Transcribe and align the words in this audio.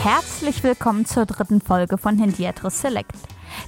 Herzlich 0.00 0.62
willkommen 0.62 1.06
zur 1.06 1.26
dritten 1.26 1.60
Folge 1.60 1.98
von 1.98 2.18
Hendiatris 2.18 2.82
Select. 2.82 3.16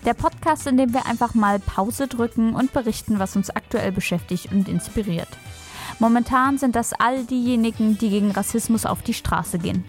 Der 0.04 0.14
Podcast, 0.14 0.64
in 0.68 0.76
dem 0.76 0.94
wir 0.94 1.06
einfach 1.06 1.34
mal 1.34 1.58
Pause 1.58 2.06
drücken 2.06 2.54
und 2.54 2.72
berichten, 2.72 3.18
was 3.18 3.34
uns 3.34 3.50
aktuell 3.50 3.90
beschäftigt 3.90 4.52
und 4.52 4.68
inspiriert. 4.68 5.26
Momentan 5.98 6.56
sind 6.56 6.76
das 6.76 6.92
all 6.92 7.24
diejenigen, 7.24 7.98
die 7.98 8.10
gegen 8.10 8.30
Rassismus 8.30 8.86
auf 8.86 9.02
die 9.02 9.12
Straße 9.12 9.58
gehen. 9.58 9.84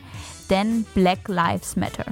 Denn 0.50 0.84
Black 0.96 1.28
Lives 1.28 1.76
Matter. 1.76 2.06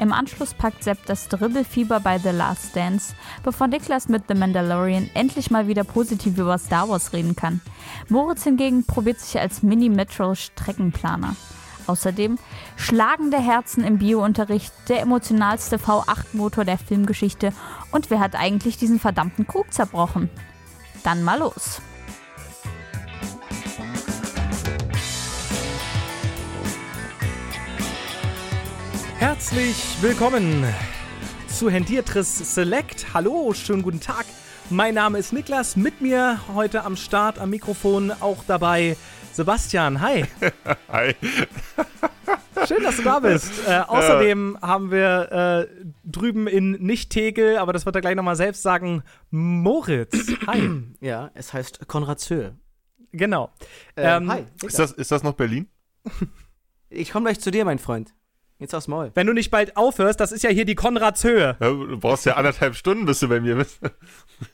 Im 0.00 0.12
Anschluss 0.12 0.54
packt 0.54 0.82
Sepp 0.82 1.06
das 1.06 1.28
Dribbelfieber 1.28 2.00
bei 2.00 2.18
The 2.18 2.30
Last 2.30 2.74
Dance, 2.74 3.14
bevor 3.44 3.68
Niklas 3.68 4.08
mit 4.08 4.24
The 4.26 4.34
Mandalorian 4.34 5.08
endlich 5.14 5.52
mal 5.52 5.68
wieder 5.68 5.84
positiv 5.84 6.36
über 6.36 6.58
Star 6.58 6.88
Wars 6.88 7.12
reden 7.12 7.36
kann. 7.36 7.60
Moritz 8.08 8.42
hingegen 8.42 8.84
probiert 8.84 9.20
sich 9.20 9.38
als 9.40 9.62
Mini-Metro-Streckenplaner. 9.62 11.36
Außerdem 11.88 12.38
schlagende 12.76 13.38
Herzen 13.38 13.82
im 13.82 13.96
Biounterricht, 13.96 14.74
der 14.90 15.00
emotionalste 15.00 15.76
V8-Motor 15.76 16.66
der 16.66 16.76
Filmgeschichte 16.76 17.54
und 17.90 18.10
wer 18.10 18.20
hat 18.20 18.34
eigentlich 18.34 18.76
diesen 18.76 19.00
verdammten 19.00 19.46
Krug 19.46 19.72
zerbrochen? 19.72 20.28
Dann 21.02 21.22
mal 21.22 21.38
los. 21.38 21.80
Herzlich 29.18 29.96
willkommen 30.02 30.64
zu 31.48 31.70
Hendiertris 31.70 32.54
Select. 32.54 33.14
Hallo, 33.14 33.54
schönen 33.54 33.82
guten 33.82 34.00
Tag. 34.00 34.26
Mein 34.68 34.92
Name 34.92 35.16
ist 35.16 35.32
Niklas. 35.32 35.76
Mit 35.76 36.02
mir 36.02 36.40
heute 36.54 36.84
am 36.84 36.96
Start 36.96 37.38
am 37.38 37.48
Mikrofon 37.48 38.12
auch 38.20 38.44
dabei 38.46 38.98
Sebastian. 39.38 40.00
Hi. 40.00 40.24
Hi. 40.88 41.14
Schön, 42.66 42.82
dass 42.82 42.96
du 42.96 43.02
da 43.04 43.20
bist. 43.20 43.52
Äh, 43.68 43.82
außerdem 43.86 44.58
ja. 44.60 44.66
haben 44.66 44.90
wir 44.90 45.68
äh, 45.70 45.84
drüben 46.02 46.48
in 46.48 46.72
nicht 46.72 47.10
Tegel, 47.10 47.56
aber 47.58 47.72
das 47.72 47.86
wird 47.86 47.94
er 47.94 48.00
gleich 48.00 48.16
nochmal 48.16 48.34
selbst 48.34 48.62
sagen, 48.62 49.04
Moritz. 49.30 50.26
Hi. 50.48 50.68
Ja, 51.00 51.30
es 51.34 51.52
heißt 51.52 51.86
Konrad 51.86 52.18
Söhl. 52.18 52.56
Genau. 53.12 53.52
Äh, 53.94 54.16
ähm, 54.16 54.28
hi. 54.28 54.44
Ist 54.64 54.80
das, 54.80 54.90
ist 54.90 55.12
das 55.12 55.22
noch 55.22 55.34
Berlin? 55.34 55.68
Ich 56.90 57.12
komme 57.12 57.26
gleich 57.26 57.38
zu 57.38 57.50
dir, 57.50 57.66
mein 57.66 57.78
Freund. 57.78 58.14
Jetzt 58.60 58.74
aufs 58.74 58.88
Maul. 58.88 59.12
Wenn 59.14 59.28
du 59.28 59.32
nicht 59.32 59.52
bald 59.52 59.76
aufhörst, 59.76 60.18
das 60.18 60.32
ist 60.32 60.42
ja 60.42 60.50
hier 60.50 60.64
die 60.64 60.74
Konradshöhe. 60.74 61.56
Ja, 61.60 61.70
du 61.70 61.96
brauchst 61.96 62.26
ja 62.26 62.34
anderthalb 62.34 62.74
Stunden, 62.74 63.06
bis 63.06 63.20
du 63.20 63.28
bei 63.28 63.40
mir 63.40 63.56
bist. 63.56 63.80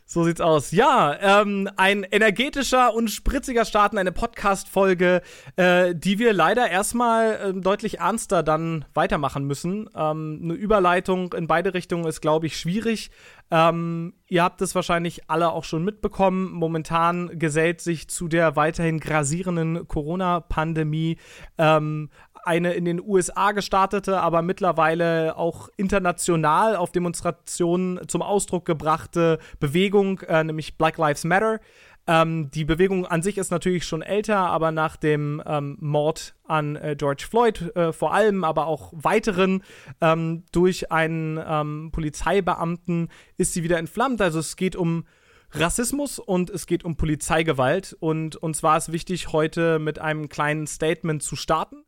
So 0.06 0.24
sieht's 0.24 0.40
aus. 0.40 0.70
Ja, 0.70 1.42
ähm, 1.42 1.68
ein 1.76 2.04
energetischer 2.04 2.94
und 2.94 3.08
spritziger 3.08 3.66
Start 3.66 3.92
in 3.92 3.98
eine 3.98 4.12
Podcast-Folge, 4.12 5.20
äh, 5.56 5.94
die 5.94 6.18
wir 6.18 6.32
leider 6.32 6.70
erstmal 6.70 7.34
äh, 7.34 7.52
deutlich 7.52 7.98
ernster 7.98 8.42
dann 8.42 8.86
weitermachen 8.94 9.44
müssen. 9.44 9.90
Ähm, 9.94 10.40
eine 10.42 10.54
Überleitung 10.54 11.34
in 11.34 11.48
beide 11.48 11.74
Richtungen 11.74 12.06
ist, 12.06 12.22
glaube 12.22 12.46
ich, 12.46 12.56
schwierig. 12.58 13.10
Ähm, 13.50 14.14
ihr 14.26 14.42
habt 14.42 14.62
es 14.62 14.74
wahrscheinlich 14.74 15.28
alle 15.28 15.50
auch 15.50 15.64
schon 15.64 15.84
mitbekommen. 15.84 16.50
Momentan 16.52 17.38
gesellt 17.38 17.82
sich 17.82 18.08
zu 18.08 18.28
der 18.28 18.56
weiterhin 18.56 19.00
grasierenden 19.00 19.86
Corona-Pandemie 19.86 21.18
ähm, 21.58 22.08
eine 22.46 22.74
in 22.74 22.84
den 22.84 23.00
USA 23.00 23.52
gestartete, 23.52 24.20
aber 24.20 24.42
mittlerweile 24.42 25.36
auch 25.36 25.68
international 25.76 26.76
auf 26.76 26.92
Demonstrationen 26.92 28.08
zum 28.08 28.22
Ausdruck 28.22 28.64
gebrachte 28.64 29.38
Bewegung, 29.60 30.20
äh, 30.20 30.44
nämlich 30.44 30.76
Black 30.76 30.98
Lives 30.98 31.24
Matter. 31.24 31.60
Ähm, 32.06 32.50
die 32.50 32.64
Bewegung 32.64 33.06
an 33.06 33.22
sich 33.22 33.38
ist 33.38 33.50
natürlich 33.50 33.86
schon 33.86 34.02
älter, 34.02 34.36
aber 34.36 34.72
nach 34.72 34.96
dem 34.96 35.42
ähm, 35.46 35.78
Mord 35.80 36.34
an 36.46 36.76
äh, 36.76 36.96
George 36.98 37.24
Floyd 37.28 37.74
äh, 37.76 37.92
vor 37.92 38.12
allem, 38.12 38.44
aber 38.44 38.66
auch 38.66 38.92
weiteren 38.94 39.62
ähm, 40.02 40.44
durch 40.52 40.92
einen 40.92 41.40
ähm, 41.46 41.90
Polizeibeamten 41.92 43.08
ist 43.38 43.54
sie 43.54 43.62
wieder 43.62 43.78
entflammt. 43.78 44.20
Also 44.20 44.38
es 44.38 44.56
geht 44.56 44.76
um 44.76 45.04
Rassismus 45.52 46.18
und 46.18 46.50
es 46.50 46.66
geht 46.66 46.84
um 46.84 46.96
Polizeigewalt. 46.96 47.96
Und 47.98 48.36
uns 48.36 48.62
war 48.62 48.76
es 48.76 48.92
wichtig, 48.92 49.32
heute 49.32 49.78
mit 49.78 49.98
einem 49.98 50.28
kleinen 50.28 50.66
Statement 50.66 51.22
zu 51.22 51.36
starten. 51.36 51.84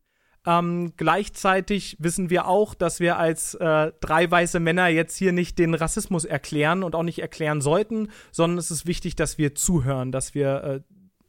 Ähm, 0.47 0.93
gleichzeitig 0.97 1.97
wissen 1.99 2.31
wir 2.31 2.47
auch, 2.47 2.75
dass 2.75 3.01
wir 3.01 3.19
als 3.19 3.55
äh, 3.55 3.93
drei 4.01 4.31
weiße 4.31 4.61
Männer 4.61 4.87
jetzt 4.89 5.17
hier 5.17 5.33
nicht 5.33 5.59
den 5.59 5.75
Rassismus 5.75 6.25
erklären 6.25 6.85
und 6.85 6.95
auch 6.95 7.03
nicht 7.03 7.19
erklären 7.19 7.61
sollten, 7.61 8.09
sondern 8.31 8.59
es 8.59 8.71
ist 8.71 8.87
wichtig, 8.87 9.17
dass 9.17 9.39
wir 9.39 9.57
zuhören, 9.57 10.13
dass 10.13 10.35
wir 10.35 10.63
äh, 10.63 10.81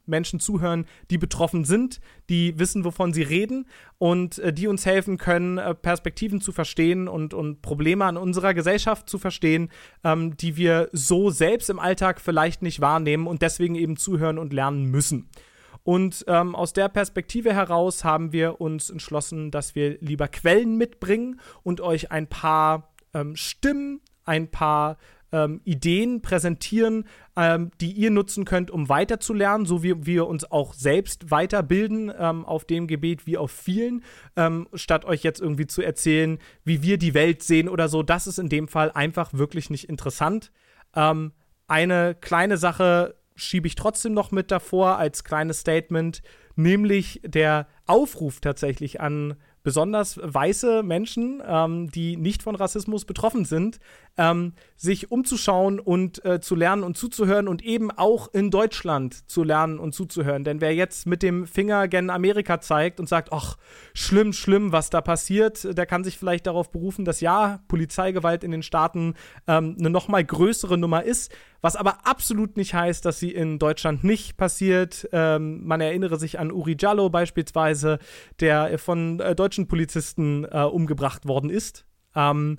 Menschen 0.08 0.40
zuhören, 0.40 0.86
die 1.10 1.18
betroffen 1.18 1.64
sind, 1.64 2.00
die 2.28 2.58
wissen, 2.58 2.84
wovon 2.84 3.12
sie 3.12 3.22
reden 3.22 3.66
und 3.98 4.38
äh, 4.38 4.52
die 4.52 4.66
uns 4.66 4.86
helfen 4.86 5.18
können, 5.18 5.58
äh, 5.58 5.74
Perspektiven 5.74 6.40
zu 6.40 6.52
verstehen 6.52 7.08
und, 7.08 7.34
und 7.34 7.62
Probleme 7.62 8.04
an 8.04 8.16
unserer 8.16 8.54
Gesellschaft 8.54 9.08
zu 9.08 9.18
verstehen, 9.18 9.70
ähm, 10.04 10.36
die 10.36 10.56
wir 10.56 10.88
so 10.92 11.30
selbst 11.30 11.70
im 11.70 11.78
Alltag 11.78 12.20
vielleicht 12.20 12.62
nicht 12.62 12.80
wahrnehmen 12.80 13.26
und 13.26 13.42
deswegen 13.42 13.74
eben 13.74 13.96
zuhören 13.96 14.38
und 14.38 14.52
lernen 14.52 14.86
müssen. 14.86 15.28
Und 15.88 16.26
ähm, 16.28 16.54
aus 16.54 16.74
der 16.74 16.90
Perspektive 16.90 17.54
heraus 17.54 18.04
haben 18.04 18.30
wir 18.30 18.60
uns 18.60 18.90
entschlossen, 18.90 19.50
dass 19.50 19.74
wir 19.74 19.96
lieber 20.00 20.28
Quellen 20.28 20.76
mitbringen 20.76 21.40
und 21.62 21.80
euch 21.80 22.12
ein 22.12 22.26
paar 22.26 22.92
ähm, 23.14 23.36
Stimmen, 23.36 24.02
ein 24.26 24.50
paar 24.50 24.98
ähm, 25.32 25.62
Ideen 25.64 26.20
präsentieren, 26.20 27.06
ähm, 27.36 27.70
die 27.80 27.92
ihr 27.92 28.10
nutzen 28.10 28.44
könnt, 28.44 28.70
um 28.70 28.90
weiterzulernen, 28.90 29.64
so 29.64 29.82
wie 29.82 30.04
wir 30.04 30.26
uns 30.26 30.44
auch 30.50 30.74
selbst 30.74 31.30
weiterbilden 31.30 32.12
ähm, 32.18 32.44
auf 32.44 32.66
dem 32.66 32.86
Gebiet 32.86 33.26
wie 33.26 33.38
auf 33.38 33.50
vielen, 33.50 34.04
ähm, 34.36 34.68
statt 34.74 35.06
euch 35.06 35.22
jetzt 35.22 35.40
irgendwie 35.40 35.68
zu 35.68 35.80
erzählen, 35.80 36.38
wie 36.64 36.82
wir 36.82 36.98
die 36.98 37.14
Welt 37.14 37.42
sehen 37.42 37.66
oder 37.66 37.88
so. 37.88 38.02
Das 38.02 38.26
ist 38.26 38.38
in 38.38 38.50
dem 38.50 38.68
Fall 38.68 38.90
einfach 38.92 39.32
wirklich 39.32 39.70
nicht 39.70 39.88
interessant. 39.88 40.52
Ähm, 40.94 41.32
eine 41.66 42.14
kleine 42.14 42.58
Sache 42.58 43.17
schiebe 43.38 43.66
ich 43.66 43.74
trotzdem 43.74 44.12
noch 44.12 44.30
mit 44.30 44.50
davor 44.50 44.98
als 44.98 45.24
kleines 45.24 45.60
Statement, 45.60 46.22
nämlich 46.56 47.20
der 47.24 47.68
Aufruf 47.86 48.40
tatsächlich 48.40 49.00
an 49.00 49.36
besonders 49.62 50.18
weiße 50.22 50.82
Menschen, 50.82 51.42
ähm, 51.46 51.90
die 51.90 52.16
nicht 52.16 52.42
von 52.42 52.54
Rassismus 52.54 53.04
betroffen 53.04 53.44
sind, 53.44 53.80
ähm, 54.18 54.52
sich 54.76 55.10
umzuschauen 55.10 55.80
und 55.80 56.24
äh, 56.24 56.40
zu 56.40 56.54
lernen 56.54 56.82
und 56.82 56.96
zuzuhören 56.96 57.48
und 57.48 57.64
eben 57.64 57.90
auch 57.90 58.32
in 58.32 58.50
Deutschland 58.50 59.28
zu 59.30 59.42
lernen 59.42 59.78
und 59.78 59.94
zuzuhören. 59.94 60.44
Denn 60.44 60.60
wer 60.60 60.74
jetzt 60.74 61.06
mit 61.06 61.22
dem 61.22 61.46
Finger 61.46 61.88
gen 61.88 62.10
Amerika 62.10 62.60
zeigt 62.60 63.00
und 63.00 63.08
sagt, 63.08 63.32
ach, 63.32 63.56
schlimm, 63.94 64.32
schlimm, 64.32 64.72
was 64.72 64.90
da 64.90 65.00
passiert, 65.00 65.76
der 65.76 65.86
kann 65.86 66.04
sich 66.04 66.18
vielleicht 66.18 66.46
darauf 66.46 66.70
berufen, 66.70 67.04
dass 67.04 67.20
ja, 67.20 67.60
Polizeigewalt 67.68 68.44
in 68.44 68.50
den 68.50 68.62
Staaten 68.62 69.14
ähm, 69.46 69.76
eine 69.78 69.90
noch 69.90 70.08
mal 70.08 70.24
größere 70.24 70.76
Nummer 70.76 71.04
ist, 71.04 71.32
was 71.60 71.76
aber 71.76 72.06
absolut 72.06 72.56
nicht 72.56 72.74
heißt, 72.74 73.04
dass 73.04 73.18
sie 73.18 73.32
in 73.32 73.58
Deutschland 73.58 74.04
nicht 74.04 74.36
passiert. 74.36 75.08
Ähm, 75.12 75.64
man 75.64 75.80
erinnere 75.80 76.18
sich 76.18 76.38
an 76.38 76.52
Uri 76.52 76.76
Jallo 76.78 77.08
beispielsweise, 77.08 77.98
der 78.40 78.78
von 78.78 79.20
äh, 79.20 79.34
deutschen 79.34 79.68
Polizisten 79.68 80.44
äh, 80.44 80.62
umgebracht 80.62 81.26
worden 81.26 81.50
ist. 81.50 81.84
Ähm, 82.14 82.58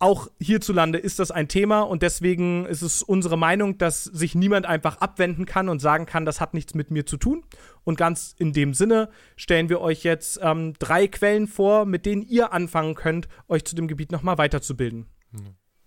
auch 0.00 0.28
hierzulande 0.38 0.98
ist 0.98 1.18
das 1.18 1.30
ein 1.30 1.48
Thema 1.48 1.80
und 1.80 2.02
deswegen 2.02 2.66
ist 2.66 2.82
es 2.82 3.02
unsere 3.02 3.36
Meinung, 3.36 3.78
dass 3.78 4.04
sich 4.04 4.34
niemand 4.34 4.66
einfach 4.66 4.98
abwenden 4.98 5.44
kann 5.44 5.68
und 5.68 5.80
sagen 5.80 6.06
kann, 6.06 6.24
das 6.24 6.40
hat 6.40 6.54
nichts 6.54 6.74
mit 6.74 6.90
mir 6.90 7.04
zu 7.04 7.16
tun. 7.16 7.42
Und 7.84 7.98
ganz 7.98 8.34
in 8.38 8.52
dem 8.52 8.74
Sinne 8.74 9.08
stellen 9.36 9.68
wir 9.68 9.80
euch 9.80 10.04
jetzt 10.04 10.38
ähm, 10.42 10.74
drei 10.78 11.08
Quellen 11.08 11.48
vor, 11.48 11.84
mit 11.84 12.06
denen 12.06 12.22
ihr 12.22 12.52
anfangen 12.52 12.94
könnt, 12.94 13.28
euch 13.48 13.64
zu 13.64 13.74
dem 13.74 13.88
Gebiet 13.88 14.12
nochmal 14.12 14.38
weiterzubilden. 14.38 15.06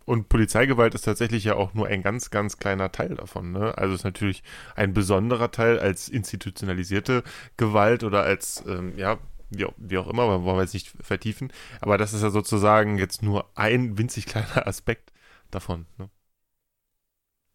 Und 0.04 0.28
Polizeigewalt 0.30 0.96
ist 0.96 1.04
tatsächlich 1.04 1.44
ja 1.46 1.56
auch 1.56 1.74
nur 1.74 1.88
ein 1.88 2.02
ganz, 2.02 2.32
ganz 2.32 2.58
kleiner 2.58 2.92
Teil 2.92 3.16
davon. 3.16 3.52
Ne? 3.52 3.78
Also 3.78 3.96
ist 3.96 4.04
natürlich 4.04 4.44
ein 4.76 4.94
besonderer 4.94 5.52
Teil 5.52 5.80
als 5.80 6.10
institutionalisierte 6.10 7.24
Gewalt 7.56 8.04
oder 8.04 8.24
als 8.24 8.64
ähm, 8.68 8.94
ja, 8.98 9.20
wie 9.52 9.66
auch, 9.66 9.74
wie 9.78 9.98
auch 9.98 10.08
immer, 10.08 10.24
aber 10.24 10.44
wollen 10.44 10.58
wir 10.58 10.64
jetzt 10.64 10.74
nicht 10.74 10.92
vertiefen. 11.02 11.52
Aber 11.82 11.98
das 11.98 12.14
ist 12.14 12.24
ja 12.24 12.30
sozusagen 12.30 12.98
jetzt 12.98 13.22
nur 13.22 13.46
ein 13.56 13.98
winzig 13.98 14.26
kleiner 14.26 14.66
Aspekt 14.68 15.12
davon. 15.52 15.86
Ne? 15.98 16.10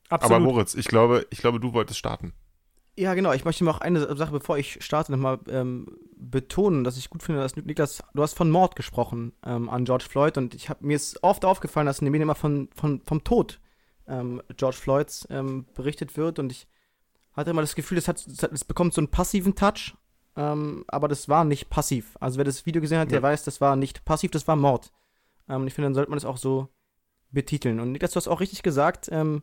Absolut. 0.08 0.36
Aber 0.36 0.44
Moritz, 0.44 0.74
ich 0.74 0.86
glaube, 0.86 1.26
ich 1.30 1.38
glaube, 1.38 1.58
du 1.58 1.72
wolltest 1.72 1.98
starten. 1.98 2.32
Ja, 2.98 3.12
genau. 3.14 3.32
Ich 3.32 3.44
möchte 3.44 3.64
noch 3.64 3.80
eine 3.80 4.16
Sache, 4.16 4.32
bevor 4.32 4.56
ich 4.56 4.82
starte, 4.82 5.12
nochmal 5.12 5.38
ähm, 5.48 5.98
betonen, 6.16 6.82
dass 6.82 6.96
ich 6.96 7.10
gut 7.10 7.22
finde, 7.22 7.42
dass 7.42 7.56
Niklas, 7.56 8.02
du 8.14 8.22
hast 8.22 8.34
von 8.34 8.50
Mord 8.50 8.74
gesprochen 8.74 9.32
ähm, 9.44 9.68
an 9.68 9.84
George 9.84 10.06
Floyd 10.08 10.38
und 10.38 10.54
ich 10.54 10.70
habe 10.70 10.86
mir 10.86 10.96
ist 10.96 11.22
oft 11.22 11.44
aufgefallen, 11.44 11.86
dass 11.86 11.98
in 11.98 12.06
den 12.06 12.12
Medien 12.12 12.22
immer 12.22 12.34
von, 12.34 12.68
von, 12.74 13.02
vom 13.02 13.22
Tod 13.22 13.60
ähm, 14.08 14.40
George 14.56 14.78
Floyds 14.78 15.26
ähm, 15.30 15.66
berichtet 15.74 16.16
wird 16.16 16.38
und 16.38 16.52
ich 16.52 16.66
hatte 17.34 17.50
immer 17.50 17.60
das 17.60 17.74
Gefühl, 17.74 17.98
es, 17.98 18.08
hat, 18.08 18.26
es 18.26 18.64
bekommt 18.64 18.94
so 18.94 19.02
einen 19.02 19.10
passiven 19.10 19.54
Touch 19.54 19.94
ähm, 20.36 20.84
aber 20.88 21.08
das 21.08 21.28
war 21.28 21.44
nicht 21.44 21.70
passiv. 21.70 22.16
Also 22.20 22.38
wer 22.38 22.44
das 22.44 22.66
Video 22.66 22.82
gesehen 22.82 22.98
hat, 22.98 23.10
der 23.10 23.22
weiß, 23.22 23.44
das 23.44 23.60
war 23.60 23.76
nicht 23.76 24.04
passiv, 24.04 24.30
das 24.30 24.46
war 24.46 24.56
Mord. 24.56 24.92
Ähm, 25.48 25.66
ich 25.66 25.74
finde, 25.74 25.86
dann 25.86 25.94
sollte 25.94 26.10
man 26.10 26.16
das 26.16 26.24
auch 26.24 26.36
so 26.36 26.68
betiteln. 27.30 27.80
Und 27.80 27.92
Niklas, 27.92 28.12
du 28.12 28.16
hast 28.16 28.28
auch 28.28 28.40
richtig 28.40 28.62
gesagt, 28.62 29.08
ähm, 29.10 29.42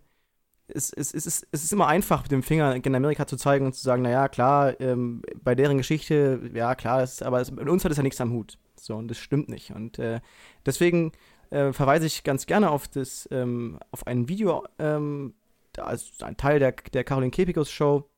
es, 0.67 0.91
es, 0.93 1.13
es, 1.13 1.25
ist, 1.25 1.47
es 1.51 1.63
ist 1.63 1.73
immer 1.73 1.87
einfach, 1.87 2.23
mit 2.23 2.31
dem 2.31 2.43
Finger 2.43 2.75
in 2.75 2.95
Amerika 2.95 3.27
zu 3.27 3.37
zeigen 3.37 3.65
und 3.65 3.73
zu 3.73 3.83
sagen, 3.83 4.01
naja, 4.01 4.27
klar, 4.27 4.79
ähm, 4.79 5.21
bei 5.41 5.55
deren 5.55 5.77
Geschichte, 5.77 6.51
ja 6.53 6.75
klar, 6.75 7.01
das, 7.01 7.21
aber 7.21 7.41
es, 7.41 7.51
mit 7.51 7.67
uns 7.67 7.83
hat 7.83 7.91
es 7.91 7.97
ja 7.97 8.03
nichts 8.03 8.21
am 8.21 8.31
Hut. 8.31 8.57
So, 8.79 8.95
und 8.95 9.07
das 9.09 9.17
stimmt 9.17 9.49
nicht. 9.49 9.71
Und 9.71 9.99
äh, 9.99 10.21
deswegen 10.65 11.11
äh, 11.49 11.73
verweise 11.73 12.05
ich 12.05 12.23
ganz 12.23 12.45
gerne 12.45 12.69
auf 12.71 12.87
das, 12.87 13.27
ähm, 13.31 13.79
auf 13.91 14.07
ein 14.07 14.27
Video, 14.29 14.65
ähm, 14.79 15.33
also 15.77 16.25
ein 16.25 16.37
Teil 16.37 16.59
der, 16.59 16.71
der 16.71 17.03
Caroline 17.03 17.31
Kepikos 17.31 17.71
Show, 17.71 18.09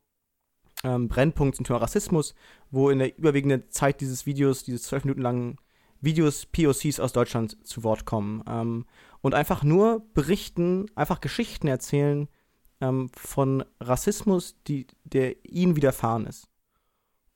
ähm, 0.83 1.07
Brennpunkt 1.07 1.55
zum 1.55 1.65
Thema 1.65 1.79
Rassismus, 1.79 2.35
wo 2.75 2.89
in 2.89 2.99
der 2.99 3.17
überwiegenden 3.17 3.71
Zeit 3.71 4.01
dieses 4.01 4.25
Videos, 4.25 4.63
dieses 4.63 4.83
zwölf 4.83 5.05
Minuten 5.05 5.21
langen 5.21 5.57
Videos 6.01 6.45
POCs 6.45 6.99
aus 6.99 7.13
Deutschland 7.13 7.65
zu 7.65 7.83
Wort 7.83 8.05
kommen 8.05 8.43
ähm, 8.47 8.85
und 9.21 9.33
einfach 9.33 9.63
nur 9.63 10.05
berichten, 10.13 10.87
einfach 10.93 11.21
Geschichten 11.21 11.69
erzählen 11.69 12.27
ähm, 12.81 13.09
von 13.15 13.63
Rassismus, 13.79 14.61
die, 14.67 14.87
der 15.05 15.45
ihnen 15.45 15.77
widerfahren 15.77 16.27
ist. 16.27 16.49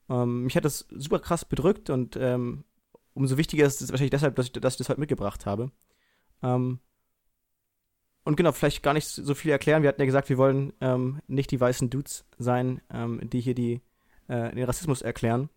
Ähm, 0.10 0.44
mich 0.44 0.58
hat 0.58 0.66
das 0.66 0.86
super 0.92 1.20
krass 1.20 1.46
bedrückt 1.46 1.90
und 1.90 2.18
ähm, 2.18 2.66
umso 3.14 3.38
wichtiger 3.38 3.66
ist 3.66 3.82
es 3.82 3.92
wahrscheinlich 3.92 4.12
deshalb, 4.12 4.36
dass 4.36 4.48
ich, 4.48 4.52
dass 4.52 4.74
ich 4.74 4.80
das 4.80 4.90
heute 4.90 5.00
mitgebracht 5.00 5.46
habe. 5.46 5.72
Ähm, 6.44 6.80
und 8.26 8.36
genau, 8.36 8.52
vielleicht 8.52 8.84
gar 8.84 8.94
nicht 8.94 9.08
so 9.08 9.34
viel 9.34 9.52
erklären. 9.52 9.84
Wir 9.84 9.88
hatten 9.88 10.02
ja 10.02 10.06
gesagt, 10.06 10.28
wir 10.28 10.38
wollen 10.38 10.74
ähm, 10.82 11.22
nicht 11.28 11.50
die 11.52 11.62
weißen 11.62 11.90
Dudes 11.90 12.26
sein, 12.38 12.82
die 12.92 13.40
hier 13.40 13.56
die, 13.56 13.82
äh, 14.30 14.56
den 14.56 14.64
Rassismus 14.64 15.02
erklären. 15.02 15.50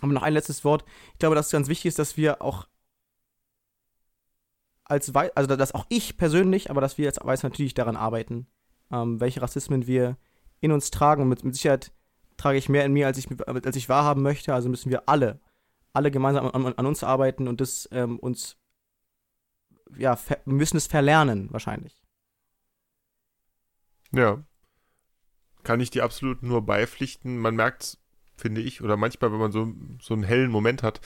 Aber 0.00 0.12
noch 0.12 0.22
ein 0.22 0.34
letztes 0.34 0.64
Wort. 0.64 0.84
Ich 1.12 1.18
glaube, 1.18 1.34
dass 1.34 1.46
es 1.46 1.52
ganz 1.52 1.68
wichtig 1.68 1.86
ist, 1.86 1.98
dass 1.98 2.16
wir 2.16 2.42
auch 2.42 2.66
als 4.84 5.14
Weiß, 5.14 5.30
also 5.34 5.56
dass 5.56 5.74
auch 5.74 5.86
ich 5.88 6.16
persönlich, 6.16 6.70
aber 6.70 6.80
dass 6.80 6.98
wir 6.98 7.06
als 7.06 7.18
Weiß 7.22 7.42
natürlich 7.42 7.74
daran 7.74 7.96
arbeiten, 7.96 8.46
ähm, 8.90 9.20
welche 9.20 9.40
Rassismen 9.40 9.86
wir 9.86 10.16
in 10.60 10.72
uns 10.72 10.90
tragen. 10.90 11.22
Und 11.22 11.28
mit, 11.28 11.44
mit, 11.44 11.54
Sicherheit 11.54 11.92
trage 12.36 12.58
ich 12.58 12.68
mehr 12.68 12.84
in 12.84 12.92
mir, 12.92 13.06
als 13.06 13.18
ich, 13.18 13.28
als 13.46 13.76
ich 13.76 13.88
wahrhaben 13.88 14.22
möchte. 14.22 14.52
Also 14.52 14.68
müssen 14.68 14.90
wir 14.90 15.08
alle, 15.08 15.40
alle 15.92 16.10
gemeinsam 16.10 16.46
an, 16.46 16.74
an 16.74 16.86
uns 16.86 17.04
arbeiten 17.04 17.48
und 17.48 17.60
das 17.60 17.88
ähm, 17.92 18.18
uns, 18.18 18.56
ja, 19.96 20.18
müssen 20.44 20.76
es 20.76 20.86
verlernen, 20.86 21.48
wahrscheinlich. 21.52 22.02
Ja. 24.12 24.42
Kann 25.62 25.80
ich 25.80 25.90
dir 25.90 26.04
absolut 26.04 26.42
nur 26.42 26.62
beipflichten. 26.62 27.38
Man 27.38 27.56
merkt 27.56 27.82
es 27.82 27.98
finde 28.42 28.60
ich. 28.60 28.82
Oder 28.82 28.96
manchmal, 28.96 29.32
wenn 29.32 29.38
man 29.38 29.52
so, 29.52 29.72
so 30.00 30.14
einen 30.14 30.24
hellen 30.24 30.50
Moment 30.50 30.82
hat, 30.82 31.00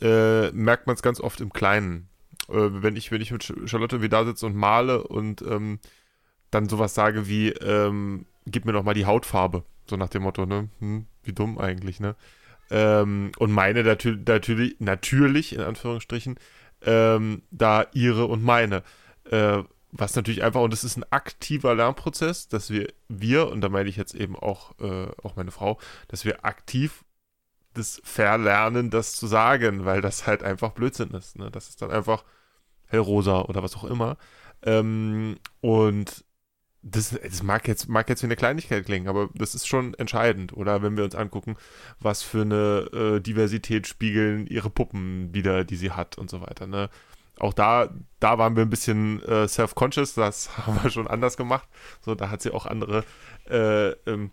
äh, 0.00 0.50
merkt 0.52 0.86
man 0.86 0.96
es 0.96 1.02
ganz 1.02 1.20
oft 1.20 1.40
im 1.40 1.52
Kleinen. 1.52 2.08
Äh, 2.48 2.82
wenn, 2.82 2.96
ich, 2.96 3.12
wenn 3.12 3.20
ich 3.20 3.30
mit 3.30 3.44
Charlotte 3.66 4.02
wie 4.02 4.08
da 4.08 4.24
sitze 4.24 4.46
und 4.46 4.56
male 4.56 5.06
und 5.06 5.42
ähm, 5.42 5.78
dann 6.50 6.68
sowas 6.68 6.94
sage 6.94 7.28
wie, 7.28 7.50
ähm, 7.50 8.24
gib 8.46 8.64
mir 8.64 8.72
doch 8.72 8.84
mal 8.84 8.94
die 8.94 9.06
Hautfarbe. 9.06 9.64
So 9.88 9.96
nach 9.96 10.08
dem 10.08 10.22
Motto, 10.22 10.46
ne? 10.46 10.68
Hm, 10.80 11.06
wie 11.22 11.32
dumm 11.32 11.58
eigentlich, 11.58 12.00
ne? 12.00 12.16
Ähm, 12.70 13.32
und 13.38 13.52
meine 13.52 13.82
natürlich, 13.84 14.26
natürlich, 14.26 14.76
natürlich, 14.78 15.54
in 15.54 15.60
Anführungsstrichen, 15.60 16.36
ähm, 16.82 17.42
da 17.50 17.86
ihre 17.92 18.26
und 18.26 18.42
meine. 18.42 18.82
Äh, 19.30 19.62
was 19.90 20.14
natürlich 20.14 20.42
einfach, 20.42 20.60
und 20.60 20.72
es 20.72 20.84
ist 20.84 20.96
ein 20.96 21.10
aktiver 21.10 21.74
Lernprozess, 21.74 22.48
dass 22.48 22.70
wir, 22.70 22.92
wir, 23.08 23.48
und 23.48 23.60
da 23.62 23.68
meine 23.68 23.88
ich 23.88 23.96
jetzt 23.96 24.14
eben 24.14 24.36
auch, 24.36 24.78
äh, 24.80 25.08
auch 25.22 25.36
meine 25.36 25.50
Frau, 25.50 25.78
dass 26.08 26.24
wir 26.24 26.44
aktiv 26.44 27.04
das 27.74 28.00
verlernen, 28.04 28.90
das 28.90 29.14
zu 29.14 29.26
sagen, 29.26 29.84
weil 29.84 30.00
das 30.00 30.26
halt 30.26 30.42
einfach 30.42 30.72
Blödsinn 30.72 31.10
ist. 31.10 31.38
Ne? 31.38 31.50
Das 31.50 31.68
ist 31.68 31.80
dann 31.80 31.90
einfach 31.90 32.24
hellrosa 32.86 33.42
oder 33.42 33.62
was 33.62 33.76
auch 33.76 33.84
immer. 33.84 34.16
Ähm, 34.62 35.38
und 35.60 36.24
das, 36.82 37.18
das 37.22 37.42
mag 37.42 37.66
jetzt, 37.68 37.88
mag 37.88 38.08
jetzt 38.08 38.22
wie 38.22 38.26
eine 38.26 38.36
Kleinigkeit 38.36 38.84
klingen, 38.84 39.08
aber 39.08 39.30
das 39.34 39.54
ist 39.54 39.66
schon 39.66 39.94
entscheidend. 39.94 40.52
Oder 40.52 40.82
wenn 40.82 40.96
wir 40.96 41.04
uns 41.04 41.14
angucken, 41.14 41.56
was 42.00 42.22
für 42.22 42.42
eine 42.42 42.88
äh, 42.92 43.20
Diversität 43.20 43.86
spiegeln 43.86 44.46
ihre 44.46 44.70
Puppen 44.70 45.32
wieder, 45.34 45.64
die 45.64 45.76
sie 45.76 45.92
hat 45.92 46.18
und 46.18 46.30
so 46.30 46.40
weiter. 46.40 46.66
Ne? 46.66 46.88
Auch 47.40 47.54
da, 47.54 47.88
da 48.20 48.38
waren 48.38 48.56
wir 48.56 48.62
ein 48.62 48.70
bisschen 48.70 49.22
äh, 49.24 49.48
self-conscious, 49.48 50.14
das 50.14 50.56
haben 50.66 50.82
wir 50.82 50.90
schon 50.90 51.06
anders 51.06 51.36
gemacht. 51.36 51.68
So, 52.00 52.14
da 52.14 52.30
hat 52.30 52.42
sie 52.42 52.52
auch 52.52 52.66
andere, 52.66 53.04
äh, 53.48 53.90
ähm, 54.10 54.30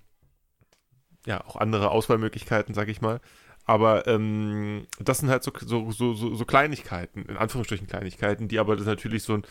ja, 1.26 1.44
auch 1.46 1.56
andere 1.56 1.92
Auswahlmöglichkeiten, 1.92 2.74
sag 2.74 2.88
ich 2.88 3.02
mal. 3.02 3.22
Aber 3.68 4.06
ähm, 4.06 4.86
das 5.00 5.20
sind 5.20 5.30
halt 5.30 5.44
so, 5.44 5.52
so, 5.60 5.92
so, 5.92 6.14
so, 6.14 6.46
Kleinigkeiten, 6.46 7.24
in 7.24 7.36
Anführungsstrichen 7.36 7.88
Kleinigkeiten, 7.88 8.48
die 8.48 8.60
aber 8.60 8.76
das 8.76 8.86
natürlich 8.86 9.24
so 9.24 9.34
ein 9.34 9.44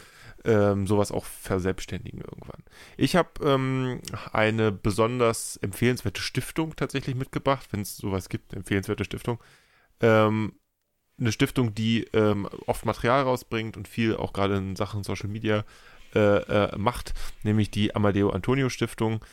ähm, 0.44 0.86
sowas 0.86 1.10
auch 1.10 1.24
verselbstständigen 1.24 2.20
irgendwann. 2.20 2.62
Ich 2.96 3.16
habe 3.16 3.30
ähm, 3.42 4.00
eine 4.32 4.70
besonders 4.70 5.56
empfehlenswerte 5.56 6.20
Stiftung 6.20 6.76
tatsächlich 6.76 7.16
mitgebracht, 7.16 7.66
wenn 7.72 7.80
es 7.80 7.96
sowas 7.96 8.28
gibt, 8.28 8.52
empfehlenswerte 8.52 9.04
Stiftung. 9.04 9.40
Ähm, 10.00 10.52
eine 11.18 11.32
Stiftung, 11.32 11.74
die 11.74 12.04
ähm, 12.12 12.48
oft 12.66 12.84
Material 12.86 13.22
rausbringt 13.22 13.76
und 13.76 13.88
viel 13.88 14.16
auch 14.16 14.32
gerade 14.32 14.56
in 14.56 14.76
Sachen 14.76 15.04
Social 15.04 15.28
Media 15.28 15.64
äh, 16.14 16.18
äh, 16.18 16.76
macht, 16.76 17.14
nämlich 17.42 17.70
die 17.70 17.94
Amadeo 17.94 18.30
Antonio 18.30 18.68
Stiftung. 18.68 19.24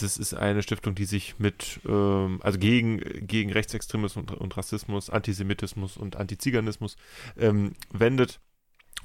Das 0.00 0.16
ist 0.16 0.34
eine 0.34 0.62
Stiftung, 0.62 0.94
die 0.96 1.04
sich 1.04 1.38
mit, 1.38 1.80
ähm, 1.86 2.40
also 2.42 2.58
gegen, 2.58 2.98
gegen 3.26 3.52
Rechtsextremismus 3.52 4.16
und, 4.16 4.32
und 4.32 4.56
Rassismus, 4.56 5.10
Antisemitismus 5.10 5.96
und 5.96 6.16
Antiziganismus 6.16 6.96
ähm, 7.38 7.74
wendet. 7.92 8.40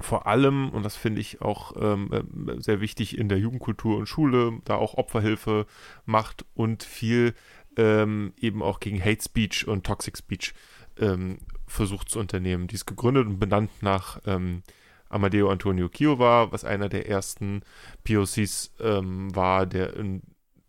Vor 0.00 0.26
allem, 0.26 0.70
und 0.70 0.82
das 0.82 0.96
finde 0.96 1.20
ich 1.20 1.42
auch 1.42 1.74
ähm, 1.80 2.10
äh, 2.12 2.60
sehr 2.60 2.80
wichtig, 2.80 3.18
in 3.18 3.28
der 3.28 3.38
Jugendkultur 3.38 3.98
und 3.98 4.08
Schule, 4.08 4.58
da 4.64 4.76
auch 4.76 4.94
Opferhilfe 4.94 5.66
macht 6.06 6.46
und 6.54 6.82
viel 6.82 7.34
ähm, 7.76 8.32
eben 8.38 8.62
auch 8.62 8.80
gegen 8.80 9.00
Hate 9.04 9.22
Speech 9.22 9.68
und 9.68 9.84
Toxic 9.84 10.16
Speech 10.16 10.54
ähm, 10.98 11.38
versucht 11.70 12.08
zu 12.08 12.18
unternehmen. 12.18 12.66
Die 12.66 12.74
ist 12.74 12.86
gegründet 12.86 13.26
und 13.26 13.38
benannt 13.38 13.70
nach 13.80 14.20
ähm, 14.26 14.62
Amadeo 15.08 15.50
Antonio 15.50 15.88
Kiowa, 15.88 16.50
was 16.50 16.64
einer 16.64 16.88
der 16.88 17.08
ersten 17.08 17.62
POCs 18.04 18.74
ähm, 18.80 19.34
war, 19.34 19.66
der 19.66 19.94
in, 19.96 20.22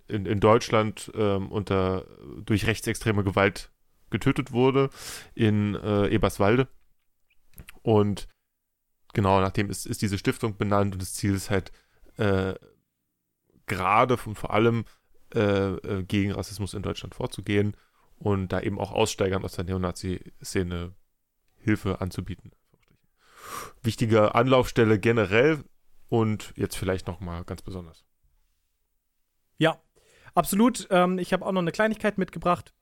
in, 0.07 0.25
in 0.25 0.39
Deutschland 0.39 1.11
ähm, 1.15 1.51
unter, 1.51 2.05
durch 2.43 2.67
rechtsextreme 2.67 3.23
Gewalt 3.23 3.71
getötet 4.09 4.51
wurde, 4.51 4.89
in 5.35 5.75
äh, 5.75 6.07
Eberswalde. 6.09 6.67
Und 7.81 8.27
genau, 9.13 9.41
nachdem 9.41 9.69
ist, 9.69 9.85
ist 9.85 10.01
diese 10.01 10.17
Stiftung 10.17 10.57
benannt 10.57 10.93
und 10.93 11.01
das 11.01 11.13
Ziel 11.13 11.33
ist 11.33 11.49
halt 11.49 11.71
äh, 12.17 12.55
gerade 13.65 14.17
und 14.25 14.35
vor 14.35 14.53
allem 14.53 14.85
äh, 15.33 15.39
äh 15.39 16.03
gegen 16.03 16.31
Rassismus 16.31 16.73
in 16.73 16.83
Deutschland 16.83 17.15
vorzugehen 17.15 17.75
und 18.21 18.49
da 18.49 18.61
eben 18.61 18.79
auch 18.79 18.91
Aussteigern 18.91 19.43
aus 19.43 19.53
der 19.53 19.65
Neonazi-Szene 19.65 20.93
Hilfe 21.57 22.01
anzubieten. 22.01 22.51
Wichtige 23.81 24.35
Anlaufstelle 24.35 24.99
generell 24.99 25.63
und 26.07 26.53
jetzt 26.55 26.77
vielleicht 26.77 27.07
nochmal 27.07 27.43
ganz 27.43 27.61
besonders. 27.61 28.05
Ja, 29.57 29.81
absolut. 30.35 30.87
Ähm, 30.91 31.17
ich 31.17 31.33
habe 31.33 31.45
auch 31.45 31.51
noch 31.51 31.61
eine 31.61 31.71
Kleinigkeit 31.71 32.17
mitgebracht. 32.17 32.73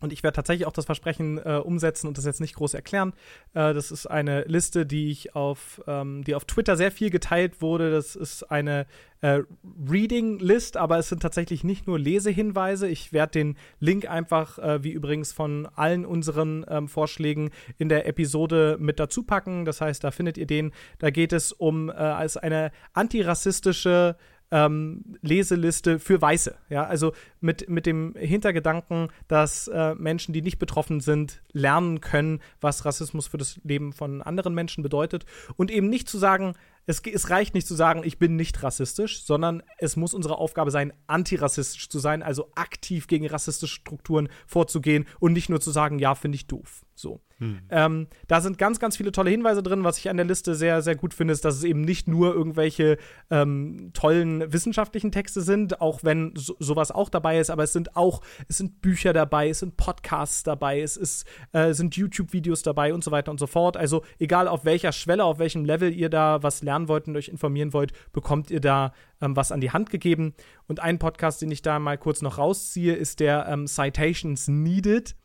Und 0.00 0.12
ich 0.12 0.22
werde 0.22 0.36
tatsächlich 0.36 0.66
auch 0.66 0.72
das 0.72 0.86
Versprechen 0.86 1.38
äh, 1.38 1.60
umsetzen 1.62 2.08
und 2.08 2.16
das 2.16 2.24
jetzt 2.24 2.40
nicht 2.40 2.54
groß 2.54 2.74
erklären. 2.74 3.12
Äh, 3.54 3.74
das 3.74 3.90
ist 3.90 4.06
eine 4.06 4.42
Liste, 4.44 4.86
die 4.86 5.10
ich 5.10 5.34
auf, 5.34 5.82
ähm, 5.86 6.24
die 6.24 6.34
auf 6.34 6.46
Twitter 6.46 6.76
sehr 6.76 6.90
viel 6.90 7.10
geteilt 7.10 7.60
wurde. 7.60 7.90
Das 7.90 8.16
ist 8.16 8.44
eine 8.44 8.86
äh, 9.20 9.42
Reading-List, 9.88 10.78
aber 10.78 10.98
es 10.98 11.10
sind 11.10 11.20
tatsächlich 11.20 11.64
nicht 11.64 11.86
nur 11.86 11.98
Lesehinweise. 11.98 12.88
Ich 12.88 13.12
werde 13.12 13.32
den 13.32 13.56
Link 13.78 14.08
einfach, 14.08 14.58
äh, 14.58 14.82
wie 14.82 14.92
übrigens 14.92 15.32
von 15.32 15.68
allen 15.74 16.06
unseren 16.06 16.64
ähm, 16.68 16.88
Vorschlägen 16.88 17.50
in 17.76 17.90
der 17.90 18.06
Episode 18.06 18.78
mit 18.80 18.98
dazu 18.98 19.22
packen. 19.22 19.66
Das 19.66 19.82
heißt, 19.82 20.02
da 20.02 20.10
findet 20.10 20.38
ihr 20.38 20.46
den. 20.46 20.72
Da 20.98 21.10
geht 21.10 21.34
es 21.34 21.52
um 21.52 21.90
äh, 21.90 21.92
als 21.92 22.38
eine 22.38 22.72
antirassistische 22.94 24.16
ähm, 24.50 25.16
Leseliste 25.22 25.98
für 25.98 26.20
Weiße. 26.20 26.56
Ja, 26.68 26.84
also 26.84 27.12
mit, 27.40 27.68
mit 27.68 27.86
dem 27.86 28.14
Hintergedanken, 28.16 29.08
dass 29.28 29.68
äh, 29.68 29.94
Menschen, 29.94 30.32
die 30.32 30.42
nicht 30.42 30.58
betroffen 30.58 31.00
sind, 31.00 31.42
lernen 31.52 32.00
können, 32.00 32.40
was 32.60 32.84
Rassismus 32.84 33.26
für 33.26 33.38
das 33.38 33.60
Leben 33.62 33.92
von 33.92 34.22
anderen 34.22 34.54
Menschen 34.54 34.82
bedeutet. 34.82 35.24
Und 35.56 35.70
eben 35.70 35.88
nicht 35.88 36.08
zu 36.08 36.18
sagen, 36.18 36.54
es, 36.86 37.00
es 37.00 37.30
reicht 37.30 37.54
nicht 37.54 37.66
zu 37.66 37.74
sagen, 37.74 38.02
ich 38.04 38.18
bin 38.18 38.36
nicht 38.36 38.62
rassistisch, 38.62 39.24
sondern 39.24 39.62
es 39.78 39.96
muss 39.96 40.14
unsere 40.14 40.38
Aufgabe 40.38 40.70
sein, 40.70 40.92
antirassistisch 41.06 41.88
zu 41.88 41.98
sein, 41.98 42.22
also 42.22 42.50
aktiv 42.54 43.06
gegen 43.06 43.26
rassistische 43.26 43.76
Strukturen 43.76 44.28
vorzugehen 44.46 45.06
und 45.20 45.32
nicht 45.32 45.48
nur 45.48 45.60
zu 45.60 45.70
sagen, 45.70 45.98
ja, 45.98 46.14
finde 46.14 46.36
ich 46.36 46.46
doof. 46.46 46.84
So. 46.94 47.20
Hm. 47.40 47.58
Ähm, 47.70 48.06
da 48.28 48.42
sind 48.42 48.58
ganz, 48.58 48.78
ganz 48.78 48.98
viele 48.98 49.12
tolle 49.12 49.30
Hinweise 49.30 49.62
drin. 49.62 49.82
Was 49.82 49.96
ich 49.96 50.10
an 50.10 50.18
der 50.18 50.26
Liste 50.26 50.54
sehr, 50.54 50.82
sehr 50.82 50.94
gut 50.94 51.14
finde, 51.14 51.32
ist, 51.32 51.44
dass 51.44 51.56
es 51.56 51.64
eben 51.64 51.80
nicht 51.80 52.06
nur 52.06 52.34
irgendwelche 52.34 52.98
ähm, 53.30 53.90
tollen 53.94 54.52
wissenschaftlichen 54.52 55.10
Texte 55.10 55.40
sind, 55.40 55.80
auch 55.80 56.04
wenn 56.04 56.32
so, 56.36 56.54
sowas 56.58 56.90
auch 56.90 57.08
dabei 57.08 57.38
ist, 57.38 57.50
aber 57.50 57.62
es 57.62 57.72
sind 57.72 57.96
auch, 57.96 58.20
es 58.48 58.58
sind 58.58 58.82
Bücher 58.82 59.14
dabei, 59.14 59.48
es 59.48 59.60
sind 59.60 59.78
Podcasts 59.78 60.42
dabei, 60.42 60.82
es 60.82 60.98
ist, 60.98 61.26
äh, 61.52 61.72
sind 61.72 61.96
YouTube-Videos 61.96 62.62
dabei 62.62 62.92
und 62.92 63.02
so 63.02 63.10
weiter 63.10 63.30
und 63.30 63.40
so 63.40 63.46
fort. 63.46 63.78
Also 63.78 64.04
egal 64.18 64.46
auf 64.46 64.66
welcher 64.66 64.92
Schwelle, 64.92 65.24
auf 65.24 65.38
welchem 65.38 65.64
Level 65.64 65.92
ihr 65.92 66.10
da 66.10 66.42
was 66.42 66.62
lernen 66.62 66.88
wollt 66.88 67.08
und 67.08 67.16
euch 67.16 67.28
informieren 67.28 67.72
wollt, 67.72 67.92
bekommt 68.12 68.50
ihr 68.50 68.60
da 68.60 68.92
ähm, 69.22 69.34
was 69.34 69.50
an 69.50 69.62
die 69.62 69.70
Hand 69.70 69.88
gegeben. 69.88 70.34
Und 70.66 70.80
ein 70.80 70.98
Podcast, 70.98 71.40
den 71.40 71.50
ich 71.50 71.62
da 71.62 71.78
mal 71.78 71.96
kurz 71.96 72.20
noch 72.20 72.36
rausziehe, 72.36 72.94
ist 72.94 73.20
der 73.20 73.46
ähm, 73.48 73.66
Citations 73.66 74.46
Needed. 74.48 75.16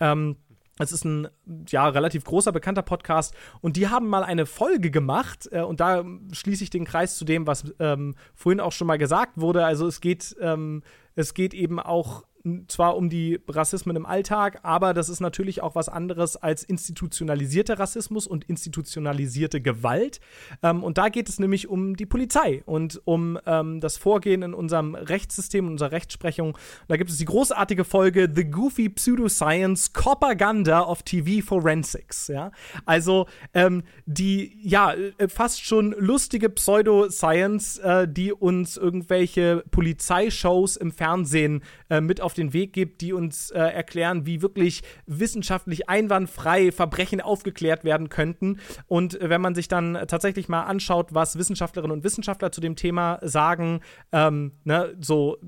Ähm, 0.00 0.36
es 0.78 0.92
ist 0.92 1.04
ein 1.04 1.28
ja 1.68 1.88
relativ 1.88 2.24
großer 2.24 2.52
bekannter 2.52 2.82
Podcast 2.82 3.34
und 3.60 3.76
die 3.76 3.88
haben 3.88 4.08
mal 4.08 4.24
eine 4.24 4.46
Folge 4.46 4.90
gemacht 4.90 5.48
äh, 5.52 5.60
und 5.60 5.80
da 5.80 6.04
schließe 6.32 6.64
ich 6.64 6.70
den 6.70 6.84
Kreis 6.84 7.16
zu 7.16 7.24
dem, 7.24 7.46
was 7.46 7.72
ähm, 7.78 8.16
vorhin 8.34 8.60
auch 8.60 8.72
schon 8.72 8.86
mal 8.86 8.98
gesagt 8.98 9.40
wurde. 9.40 9.64
Also 9.64 9.86
es 9.86 10.00
geht 10.00 10.36
ähm, 10.40 10.82
es 11.14 11.34
geht 11.34 11.54
eben 11.54 11.78
auch 11.78 12.24
zwar 12.68 12.96
um 12.96 13.08
die 13.08 13.40
Rassismen 13.48 13.96
im 13.96 14.04
Alltag, 14.04 14.60
aber 14.62 14.92
das 14.92 15.08
ist 15.08 15.20
natürlich 15.20 15.62
auch 15.62 15.74
was 15.74 15.88
anderes 15.88 16.36
als 16.36 16.62
institutionalisierter 16.62 17.78
Rassismus 17.78 18.26
und 18.26 18.44
institutionalisierte 18.44 19.62
Gewalt. 19.62 20.20
Ähm, 20.62 20.84
und 20.84 20.98
da 20.98 21.08
geht 21.08 21.28
es 21.28 21.38
nämlich 21.38 21.68
um 21.68 21.96
die 21.96 22.04
Polizei 22.04 22.62
und 22.66 23.00
um 23.04 23.38
ähm, 23.46 23.80
das 23.80 23.96
Vorgehen 23.96 24.42
in 24.42 24.52
unserem 24.52 24.94
Rechtssystem, 24.94 25.66
in 25.66 25.72
unserer 25.72 25.92
Rechtsprechung. 25.92 26.58
da 26.88 26.96
gibt 26.96 27.10
es 27.10 27.16
die 27.16 27.24
großartige 27.24 27.84
Folge 27.84 28.30
The 28.34 28.44
Goofy 28.44 28.90
Pseudoscience 28.90 29.88
Propaganda 29.90 30.82
of 30.82 31.02
TV 31.02 31.44
Forensics. 31.44 32.28
Ja? 32.28 32.52
Also 32.84 33.26
ähm, 33.54 33.84
die, 34.04 34.52
ja, 34.62 34.92
äh, 34.92 35.28
fast 35.28 35.64
schon 35.64 35.94
lustige 35.98 36.50
Pseudoscience, 36.50 37.78
äh, 37.78 38.06
die 38.06 38.32
uns 38.32 38.76
irgendwelche 38.76 39.64
Polizeishows 39.70 40.76
im 40.76 40.92
Fernsehen 40.92 41.62
äh, 41.88 42.00
mit 42.00 42.20
auf 42.20 42.33
den 42.34 42.52
Weg 42.52 42.72
gibt, 42.72 43.00
die 43.00 43.12
uns 43.12 43.50
äh, 43.50 43.58
erklären, 43.58 44.26
wie 44.26 44.42
wirklich 44.42 44.82
wissenschaftlich 45.06 45.88
einwandfrei 45.88 46.72
Verbrechen 46.72 47.20
aufgeklärt 47.20 47.84
werden 47.84 48.08
könnten. 48.08 48.60
Und 48.86 49.20
äh, 49.20 49.30
wenn 49.30 49.40
man 49.40 49.54
sich 49.54 49.68
dann 49.68 49.94
tatsächlich 50.08 50.48
mal 50.48 50.64
anschaut, 50.64 51.14
was 51.14 51.38
Wissenschaftlerinnen 51.38 51.96
und 51.96 52.04
Wissenschaftler 52.04 52.52
zu 52.52 52.60
dem 52.60 52.76
Thema 52.76 53.18
sagen, 53.22 53.80
ähm, 54.12 54.52
ne, 54.64 54.94
so 55.00 55.38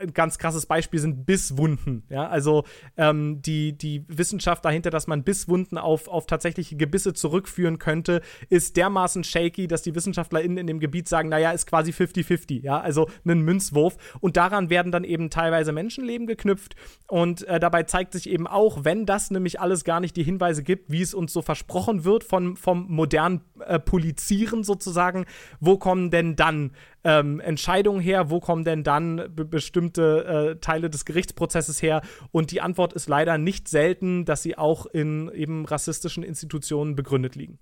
ein 0.00 0.12
ganz 0.12 0.38
krasses 0.38 0.66
Beispiel 0.66 1.00
sind 1.00 1.26
Bisswunden. 1.26 2.04
Ja, 2.08 2.28
also 2.28 2.64
ähm, 2.96 3.42
die, 3.42 3.76
die 3.76 4.04
Wissenschaft 4.08 4.64
dahinter, 4.64 4.90
dass 4.90 5.06
man 5.06 5.24
Bisswunden 5.24 5.78
auf, 5.78 6.08
auf 6.08 6.26
tatsächliche 6.26 6.76
Gebisse 6.76 7.14
zurückführen 7.14 7.78
könnte, 7.78 8.22
ist 8.48 8.76
dermaßen 8.76 9.24
shaky, 9.24 9.66
dass 9.66 9.82
die 9.82 9.94
WissenschaftlerInnen 9.94 10.58
in 10.58 10.66
dem 10.66 10.80
Gebiet 10.80 11.08
sagen, 11.08 11.28
naja, 11.28 11.52
ist 11.52 11.66
quasi 11.66 11.90
50-50, 11.90 12.62
ja, 12.62 12.80
also 12.80 13.08
ein 13.26 13.40
Münzwurf. 13.40 13.96
Und 14.20 14.36
daran 14.36 14.70
werden 14.70 14.92
dann 14.92 15.04
eben 15.04 15.30
teilweise 15.30 15.72
Menschenleben 15.72 16.25
geknüpft. 16.26 16.76
Und 17.08 17.46
äh, 17.46 17.60
dabei 17.60 17.84
zeigt 17.84 18.12
sich 18.12 18.28
eben 18.28 18.46
auch, 18.46 18.84
wenn 18.84 19.06
das 19.06 19.30
nämlich 19.30 19.60
alles 19.60 19.84
gar 19.84 20.00
nicht 20.00 20.16
die 20.16 20.22
Hinweise 20.22 20.62
gibt, 20.62 20.90
wie 20.90 21.02
es 21.02 21.14
uns 21.14 21.32
so 21.32 21.42
versprochen 21.42 22.04
wird 22.04 22.24
von, 22.24 22.56
vom 22.56 22.86
modernen 22.88 23.42
äh, 23.60 23.78
Polizieren 23.78 24.64
sozusagen, 24.64 25.24
wo 25.60 25.78
kommen 25.78 26.10
denn 26.10 26.36
dann 26.36 26.72
ähm, 27.04 27.40
Entscheidungen 27.40 28.00
her, 28.00 28.30
wo 28.30 28.40
kommen 28.40 28.64
denn 28.64 28.82
dann 28.82 29.30
bestimmte 29.34 30.56
äh, 30.56 30.60
Teile 30.60 30.90
des 30.90 31.04
Gerichtsprozesses 31.04 31.80
her? 31.82 32.02
Und 32.32 32.50
die 32.50 32.60
Antwort 32.60 32.92
ist 32.92 33.08
leider 33.08 33.38
nicht 33.38 33.68
selten, 33.68 34.24
dass 34.24 34.42
sie 34.42 34.58
auch 34.58 34.86
in 34.86 35.30
eben 35.32 35.64
rassistischen 35.64 36.22
Institutionen 36.22 36.96
begründet 36.96 37.36
liegen. 37.36 37.58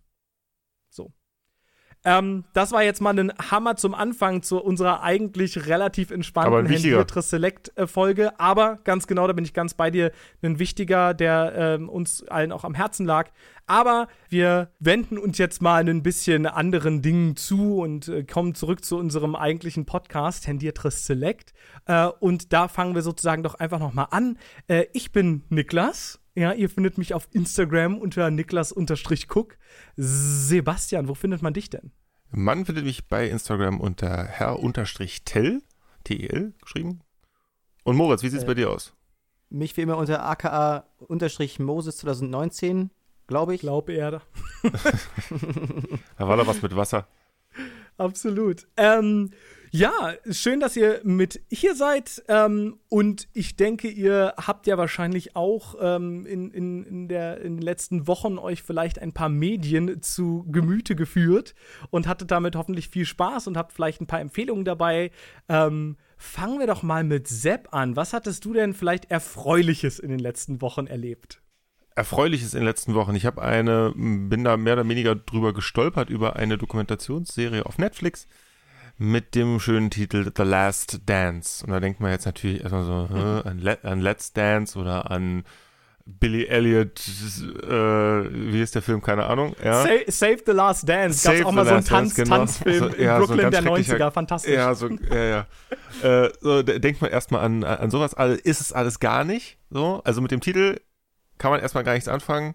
Ähm, 2.04 2.44
das 2.52 2.72
war 2.72 2.82
jetzt 2.82 3.00
mal 3.00 3.18
ein 3.18 3.32
Hammer 3.50 3.76
zum 3.76 3.94
Anfang 3.94 4.42
zu 4.42 4.62
unserer 4.62 5.02
eigentlich 5.02 5.66
relativ 5.66 6.10
entspannten 6.10 6.66
Henrietta 6.66 7.22
Select-Folge. 7.22 8.38
Aber 8.38 8.78
ganz 8.84 9.06
genau, 9.06 9.26
da 9.26 9.32
bin 9.32 9.44
ich 9.44 9.54
ganz 9.54 9.74
bei 9.74 9.90
dir, 9.90 10.12
ein 10.42 10.58
wichtiger, 10.58 11.14
der 11.14 11.52
ähm, 11.56 11.88
uns 11.88 12.22
allen 12.28 12.52
auch 12.52 12.64
am 12.64 12.74
Herzen 12.74 13.06
lag. 13.06 13.30
Aber 13.66 14.08
wir 14.28 14.70
wenden 14.78 15.16
uns 15.16 15.38
jetzt 15.38 15.62
mal 15.62 15.88
ein 15.88 16.02
bisschen 16.02 16.46
anderen 16.46 17.00
Dingen 17.00 17.36
zu 17.36 17.78
und 17.78 18.08
äh, 18.08 18.24
kommen 18.24 18.54
zurück 18.54 18.84
zu 18.84 18.98
unserem 18.98 19.34
eigentlichen 19.34 19.86
Podcast, 19.86 20.46
Hendiatris 20.46 21.06
Select. 21.06 21.54
Äh, 21.86 22.08
und 22.20 22.52
da 22.52 22.68
fangen 22.68 22.94
wir 22.94 23.02
sozusagen 23.02 23.42
doch 23.42 23.54
einfach 23.54 23.78
nochmal 23.78 24.08
an. 24.10 24.38
Äh, 24.68 24.86
ich 24.92 25.12
bin 25.12 25.44
Niklas. 25.48 26.20
Ja, 26.36 26.52
ihr 26.52 26.68
findet 26.68 26.98
mich 26.98 27.14
auf 27.14 27.28
Instagram 27.30 27.98
unter 27.98 28.30
Niklas-Cook. 28.30 29.56
Sebastian, 29.96 31.08
wo 31.08 31.14
findet 31.14 31.42
man 31.42 31.54
dich 31.54 31.70
denn? 31.70 31.92
Man 32.30 32.66
findet 32.66 32.84
mich 32.84 33.06
bei 33.06 33.28
Instagram 33.28 33.80
unter 33.80 34.24
Herr-Tell, 34.24 35.62
T-E-L 36.02 36.54
geschrieben. 36.60 37.00
Und 37.84 37.96
Moritz, 37.96 38.24
wie 38.24 38.28
sieht's 38.28 38.42
äh, 38.42 38.46
bei 38.46 38.54
dir 38.54 38.70
aus? 38.70 38.94
Mich 39.50 39.76
wie 39.76 39.82
immer 39.82 39.96
unter 39.96 40.24
aka-moses 40.24 41.96
2019, 41.98 42.90
glaube 43.28 43.54
ich. 43.54 43.60
Glaub 43.60 43.88
er. 43.88 44.22
da 46.18 46.28
war 46.28 46.36
da 46.36 46.46
was 46.46 46.60
mit 46.60 46.74
Wasser. 46.74 47.06
Absolut. 47.96 48.66
Ähm, 48.76 49.30
ja, 49.76 50.14
schön, 50.30 50.60
dass 50.60 50.76
ihr 50.76 51.00
mit 51.02 51.40
hier 51.50 51.74
seid. 51.74 52.22
Ähm, 52.28 52.78
und 52.88 53.26
ich 53.32 53.56
denke, 53.56 53.88
ihr 53.88 54.34
habt 54.36 54.68
ja 54.68 54.78
wahrscheinlich 54.78 55.34
auch 55.34 55.74
ähm, 55.80 56.26
in, 56.26 56.52
in, 56.52 56.84
in, 56.84 57.08
der, 57.08 57.40
in 57.40 57.56
den 57.56 57.62
letzten 57.62 58.06
Wochen 58.06 58.38
euch 58.38 58.62
vielleicht 58.62 59.00
ein 59.00 59.12
paar 59.12 59.28
Medien 59.28 60.00
zu 60.00 60.46
Gemüte 60.48 60.94
geführt 60.94 61.56
und 61.90 62.06
hattet 62.06 62.30
damit 62.30 62.54
hoffentlich 62.54 62.88
viel 62.88 63.04
Spaß 63.04 63.48
und 63.48 63.56
habt 63.56 63.72
vielleicht 63.72 64.00
ein 64.00 64.06
paar 64.06 64.20
Empfehlungen 64.20 64.64
dabei. 64.64 65.10
Ähm, 65.48 65.96
fangen 66.18 66.60
wir 66.60 66.68
doch 66.68 66.84
mal 66.84 67.02
mit 67.02 67.26
Sepp 67.26 67.74
an. 67.74 67.96
Was 67.96 68.12
hattest 68.12 68.44
du 68.44 68.52
denn 68.52 68.74
vielleicht 68.74 69.10
Erfreuliches 69.10 69.98
in 69.98 70.10
den 70.10 70.20
letzten 70.20 70.62
Wochen 70.62 70.86
erlebt? 70.86 71.42
Erfreuliches 71.96 72.54
in 72.54 72.60
den 72.60 72.66
letzten 72.66 72.94
Wochen. 72.94 73.14
Ich 73.14 73.24
habe 73.24 73.42
eine, 73.42 73.92
bin 73.94 74.44
da 74.44 74.56
mehr 74.56 74.74
oder 74.74 74.88
weniger 74.88 75.14
drüber 75.14 75.52
gestolpert 75.52 76.10
über 76.10 76.36
eine 76.36 76.58
Dokumentationsserie 76.58 77.66
auf 77.66 77.78
Netflix 77.78 78.26
mit 78.96 79.34
dem 79.34 79.60
schönen 79.60 79.90
Titel 79.90 80.30
The 80.36 80.42
Last 80.42 81.00
Dance. 81.06 81.64
Und 81.64 81.72
da 81.72 81.80
denkt 81.80 82.00
man 82.00 82.10
jetzt 82.10 82.26
natürlich 82.26 82.60
erstmal 82.60 82.84
so 82.84 83.08
mhm. 83.10 83.42
an, 83.44 83.58
Let, 83.58 83.84
an, 83.84 84.00
Let's 84.00 84.32
Dance 84.32 84.78
oder 84.78 85.10
an 85.10 85.44
Billy 86.06 86.44
Elliot, 86.44 87.00
äh, 87.62 87.70
wie 87.70 88.60
ist 88.60 88.74
der 88.74 88.82
Film? 88.82 89.00
Keine 89.00 89.24
Ahnung. 89.24 89.56
Ja. 89.64 89.82
Save, 89.82 90.04
Save 90.08 90.38
the 90.44 90.52
Last 90.52 90.86
Dance. 90.86 91.26
Gab 91.26 91.46
auch 91.46 91.52
mal 91.52 91.64
so 91.64 91.74
einen 91.74 91.84
Tanz, 91.84 92.14
genau. 92.14 92.36
Tanzfilm 92.38 92.82
also, 92.84 92.96
ja, 92.96 93.16
in 93.16 93.24
Brooklyn 93.24 93.44
so 93.44 93.50
der 93.50 93.62
90er. 93.62 94.10
Fantastisch. 94.10 94.52
Ja, 94.52 94.74
so, 94.74 94.90
ja, 94.90 95.46
ja. 96.02 96.24
äh, 96.24 96.32
so, 96.40 96.62
denkt 96.62 97.00
man 97.00 97.10
erstmal 97.10 97.42
an, 97.42 97.64
an 97.64 97.90
sowas. 97.90 98.12
Also, 98.12 98.36
ist 98.36 98.60
es 98.60 98.72
alles 98.72 99.00
gar 99.00 99.24
nicht. 99.24 99.56
So, 99.70 100.02
also 100.04 100.20
mit 100.20 100.30
dem 100.30 100.40
Titel 100.40 100.78
kann 101.38 101.50
man 101.50 101.60
erstmal 101.60 101.84
gar 101.84 101.94
nichts 101.94 102.08
anfangen. 102.08 102.54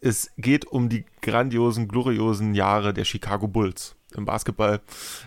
Es 0.00 0.30
geht 0.36 0.66
um 0.66 0.88
die 0.88 1.04
grandiosen, 1.22 1.88
gloriosen 1.88 2.54
Jahre 2.54 2.92
der 2.92 3.04
Chicago 3.04 3.48
Bulls 3.48 3.96
im 4.14 4.24
Basketball. 4.24 4.80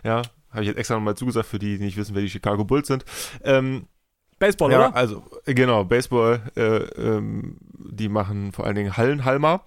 Ja, 0.03 0.21
habe 0.51 0.61
ich 0.61 0.67
jetzt 0.67 0.77
extra 0.77 0.95
nochmal 0.95 1.15
zugesagt 1.15 1.47
für 1.47 1.59
die, 1.59 1.77
die 1.77 1.83
nicht 1.83 1.97
wissen, 1.97 2.15
wer 2.15 2.21
die 2.21 2.29
Chicago 2.29 2.63
Bulls 2.63 2.87
sind. 2.87 3.05
Ähm, 3.43 3.87
Baseball, 4.39 4.71
ja, 4.71 4.77
oder? 4.77 4.95
Also, 4.95 5.23
genau, 5.45 5.83
Baseball, 5.83 6.41
äh, 6.55 6.61
ähm, 6.61 7.57
die 7.73 8.07
machen 8.07 8.51
vor 8.51 8.65
allen 8.65 8.75
Dingen 8.75 8.95
Hallenhalmer. 8.95 9.63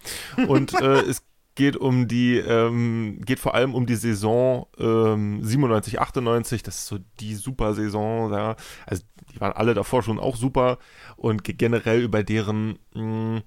Und 0.47 0.75
äh, 0.81 1.01
es 1.09 1.25
geht 1.61 1.77
um 1.77 2.09
die, 2.09 2.39
ähm, 2.39 3.21
geht 3.23 3.39
vor 3.39 3.55
allem 3.55 3.75
um 3.75 3.85
die 3.85 3.97
Saison 3.97 4.67
ähm, 4.79 5.45
97, 5.45 6.01
98. 6.01 6.63
Das 6.63 6.77
ist 6.77 6.87
so 6.87 6.99
die 7.21 7.35
super 7.35 7.75
Saison. 7.75 8.33
Ja. 8.33 8.57
Also, 8.87 9.03
die 9.31 9.43
waren 9.43 9.53
alle 9.53 9.75
davor 9.75 10.03
schon 10.03 10.19
auch 10.19 10.37
super. 10.37 10.79
Und 11.17 11.45
generell 11.45 12.01
über 12.01 12.23
deren, 12.23 12.79
mh, 12.95 13.43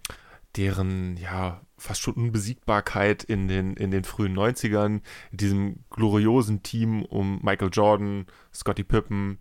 deren, 0.55 1.17
ja, 1.17 1.61
fast 1.79 2.01
schon 2.01 2.13
Unbesiegbarkeit 2.13 3.23
in 3.23 3.47
den, 3.47 3.73
in 3.73 3.89
den 3.89 4.03
frühen 4.03 4.37
90ern, 4.37 5.01
in 5.31 5.37
diesem 5.37 5.85
gloriosen 5.89 6.61
Team 6.61 7.01
um 7.05 7.39
Michael 7.41 7.71
Jordan, 7.73 8.27
Scottie 8.53 8.83
Pippen, 8.83 9.39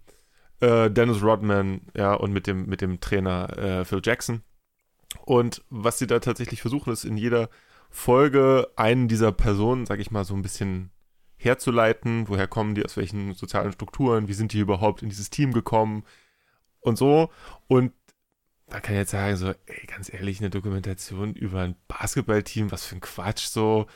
äh, 0.60 0.90
Dennis 0.90 1.22
Rodman, 1.22 1.82
ja, 1.94 2.14
und 2.14 2.32
mit 2.32 2.46
dem, 2.46 2.64
mit 2.64 2.80
dem 2.80 3.00
Trainer 3.00 3.58
äh, 3.58 3.84
Phil 3.84 4.00
Jackson. 4.02 4.40
Und 5.26 5.62
was 5.68 5.98
sie 5.98 6.06
da 6.06 6.20
tatsächlich 6.20 6.62
versuchen, 6.62 6.90
ist 6.90 7.04
in 7.04 7.18
jeder 7.18 7.50
Folge 7.92 8.70
einen 8.74 9.06
dieser 9.06 9.32
Personen, 9.32 9.86
sag 9.86 10.00
ich 10.00 10.10
mal, 10.10 10.24
so 10.24 10.34
ein 10.34 10.42
bisschen 10.42 10.90
herzuleiten. 11.36 12.28
Woher 12.28 12.48
kommen 12.48 12.74
die, 12.74 12.84
aus 12.84 12.96
welchen 12.96 13.34
sozialen 13.34 13.72
Strukturen, 13.72 14.28
wie 14.28 14.32
sind 14.32 14.52
die 14.52 14.60
überhaupt 14.60 15.02
in 15.02 15.10
dieses 15.10 15.30
Team 15.30 15.52
gekommen 15.52 16.04
und 16.80 16.96
so. 16.96 17.30
Und 17.68 17.92
man 18.70 18.80
kann 18.80 18.96
jetzt 18.96 19.10
sagen, 19.10 19.36
so, 19.36 19.48
ey, 19.48 19.86
ganz 19.86 20.12
ehrlich, 20.12 20.40
eine 20.40 20.48
Dokumentation 20.48 21.34
über 21.34 21.60
ein 21.60 21.76
Basketballteam, 21.86 22.72
was 22.72 22.86
für 22.86 22.96
ein 22.96 23.00
Quatsch, 23.00 23.46
so. 23.46 23.86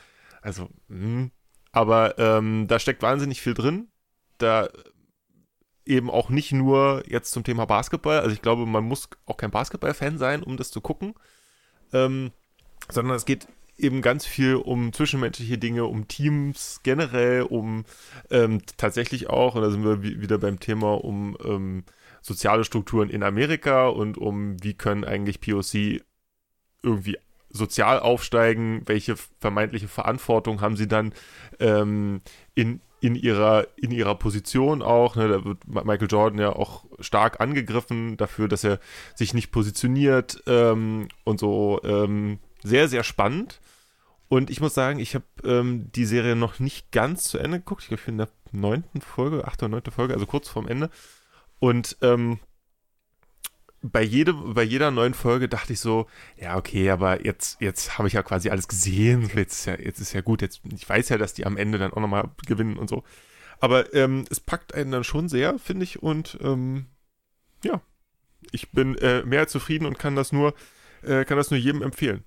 Also, 0.41 0.69
mh. 0.87 1.03
Hm. 1.03 1.31
aber 1.71 2.19
ähm, 2.19 2.67
da 2.67 2.79
steckt 2.79 3.01
wahnsinnig 3.01 3.41
viel 3.41 3.55
drin. 3.55 3.87
Da 4.37 4.69
eben 5.85 6.11
auch 6.11 6.29
nicht 6.29 6.51
nur 6.51 7.03
jetzt 7.07 7.31
zum 7.31 7.43
Thema 7.43 7.65
Basketball. 7.65 8.19
Also 8.19 8.31
ich 8.31 8.41
glaube, 8.43 8.67
man 8.67 8.83
muss 8.83 9.09
auch 9.25 9.37
kein 9.37 9.51
Basketball-Fan 9.51 10.19
sein, 10.19 10.43
um 10.43 10.57
das 10.57 10.69
zu 10.69 10.81
gucken. 10.81 11.15
Ähm, 11.93 12.31
sondern 12.89 13.15
es 13.15 13.25
geht 13.25 13.47
eben 13.77 14.01
ganz 14.01 14.25
viel 14.25 14.55
um 14.55 14.91
zwischenmenschliche 14.93 15.57
Dinge, 15.57 15.85
um 15.85 16.07
Teams 16.07 16.81
generell, 16.83 17.43
um 17.43 17.85
ähm, 18.29 18.61
tatsächlich 18.77 19.29
auch, 19.29 19.55
und 19.55 19.61
da 19.61 19.69
sind 19.69 19.83
wir 19.83 20.01
wieder 20.01 20.37
beim 20.37 20.59
Thema, 20.59 21.03
um 21.03 21.37
ähm, 21.43 21.83
soziale 22.21 22.65
Strukturen 22.65 23.09
in 23.09 23.23
Amerika 23.23 23.87
und 23.87 24.17
um 24.17 24.61
wie 24.63 24.73
können 24.73 25.03
eigentlich 25.03 25.39
POC 25.39 26.01
irgendwie 26.83 27.17
sozial 27.49 27.99
aufsteigen, 27.99 28.81
welche 28.85 29.15
vermeintliche 29.39 29.87
Verantwortung 29.87 30.61
haben 30.61 30.75
sie 30.75 30.87
dann 30.87 31.13
ähm, 31.59 32.21
in, 32.55 32.81
in, 32.99 33.15
ihrer, 33.15 33.67
in 33.77 33.91
ihrer 33.91 34.15
Position 34.15 34.81
auch. 34.81 35.15
Ne? 35.15 35.29
Da 35.29 35.45
wird 35.45 35.67
Michael 35.67 36.07
Jordan 36.09 36.39
ja 36.39 36.53
auch 36.53 36.85
stark 36.99 37.39
angegriffen 37.39 38.17
dafür, 38.17 38.47
dass 38.47 38.63
er 38.63 38.79
sich 39.15 39.33
nicht 39.33 39.51
positioniert 39.51 40.43
ähm, 40.47 41.07
und 41.23 41.39
so 41.39 41.79
ähm, 41.83 42.39
sehr, 42.63 42.87
sehr 42.87 43.03
spannend. 43.03 43.59
Und 44.29 44.49
ich 44.49 44.59
muss 44.59 44.73
sagen, 44.73 44.99
ich 44.99 45.15
habe 45.15 45.25
ähm, 45.43 45.89
die 45.93 46.05
Serie 46.05 46.35
noch 46.35 46.59
nicht 46.59 46.91
ganz 46.91 47.23
zu 47.23 47.37
Ende 47.37 47.59
geguckt. 47.59 47.83
Ich 47.83 47.87
glaube, 47.87 48.01
ich 48.01 48.05
bin 48.05 48.15
in 48.15 48.25
der 48.25 48.29
neunten 48.51 49.01
Folge, 49.01 49.47
achte 49.47 49.65
oder 49.65 49.71
neunte 49.71 49.91
Folge, 49.91 50.13
also 50.13 50.25
kurz 50.25 50.49
vorm 50.49 50.67
Ende. 50.67 50.89
Und 51.59 51.97
ähm, 52.01 52.39
bei, 53.81 54.01
jede, 54.01 54.33
bei 54.33 54.63
jeder 54.63 54.91
neuen 54.91 55.13
Folge 55.13 55.47
dachte 55.47 55.73
ich 55.73 55.79
so, 55.79 56.07
ja, 56.35 56.57
okay, 56.57 56.89
aber 56.89 57.25
jetzt, 57.25 57.61
jetzt 57.61 57.97
habe 57.97 58.07
ich 58.07 58.15
ja 58.15 58.23
quasi 58.23 58.49
alles 58.49 58.67
gesehen. 58.67 59.29
Jetzt 59.33 59.59
ist 59.59 59.65
ja, 59.65 59.79
jetzt 59.79 59.99
ist 59.99 60.13
ja 60.13 60.21
gut. 60.21 60.41
Jetzt, 60.41 60.61
ich 60.73 60.87
weiß 60.87 61.09
ja, 61.09 61.17
dass 61.17 61.33
die 61.33 61.45
am 61.45 61.57
Ende 61.57 61.77
dann 61.77 61.93
auch 61.93 62.01
nochmal 62.01 62.29
gewinnen 62.45 62.77
und 62.77 62.89
so. 62.89 63.03
Aber 63.59 63.93
ähm, 63.93 64.25
es 64.29 64.39
packt 64.39 64.73
einen 64.73 64.91
dann 64.91 65.03
schon 65.03 65.29
sehr, 65.29 65.57
finde 65.57 65.83
ich. 65.83 66.01
Und 66.01 66.37
ähm, 66.41 66.87
ja, 67.63 67.81
ich 68.51 68.71
bin 68.71 68.95
äh, 68.97 69.23
mehr 69.23 69.41
als 69.41 69.51
zufrieden 69.51 69.85
und 69.85 69.97
kann 69.97 70.15
das 70.15 70.31
nur, 70.31 70.53
äh, 71.03 71.25
kann 71.25 71.37
das 71.37 71.51
nur 71.51 71.59
jedem 71.59 71.81
empfehlen. 71.81 72.23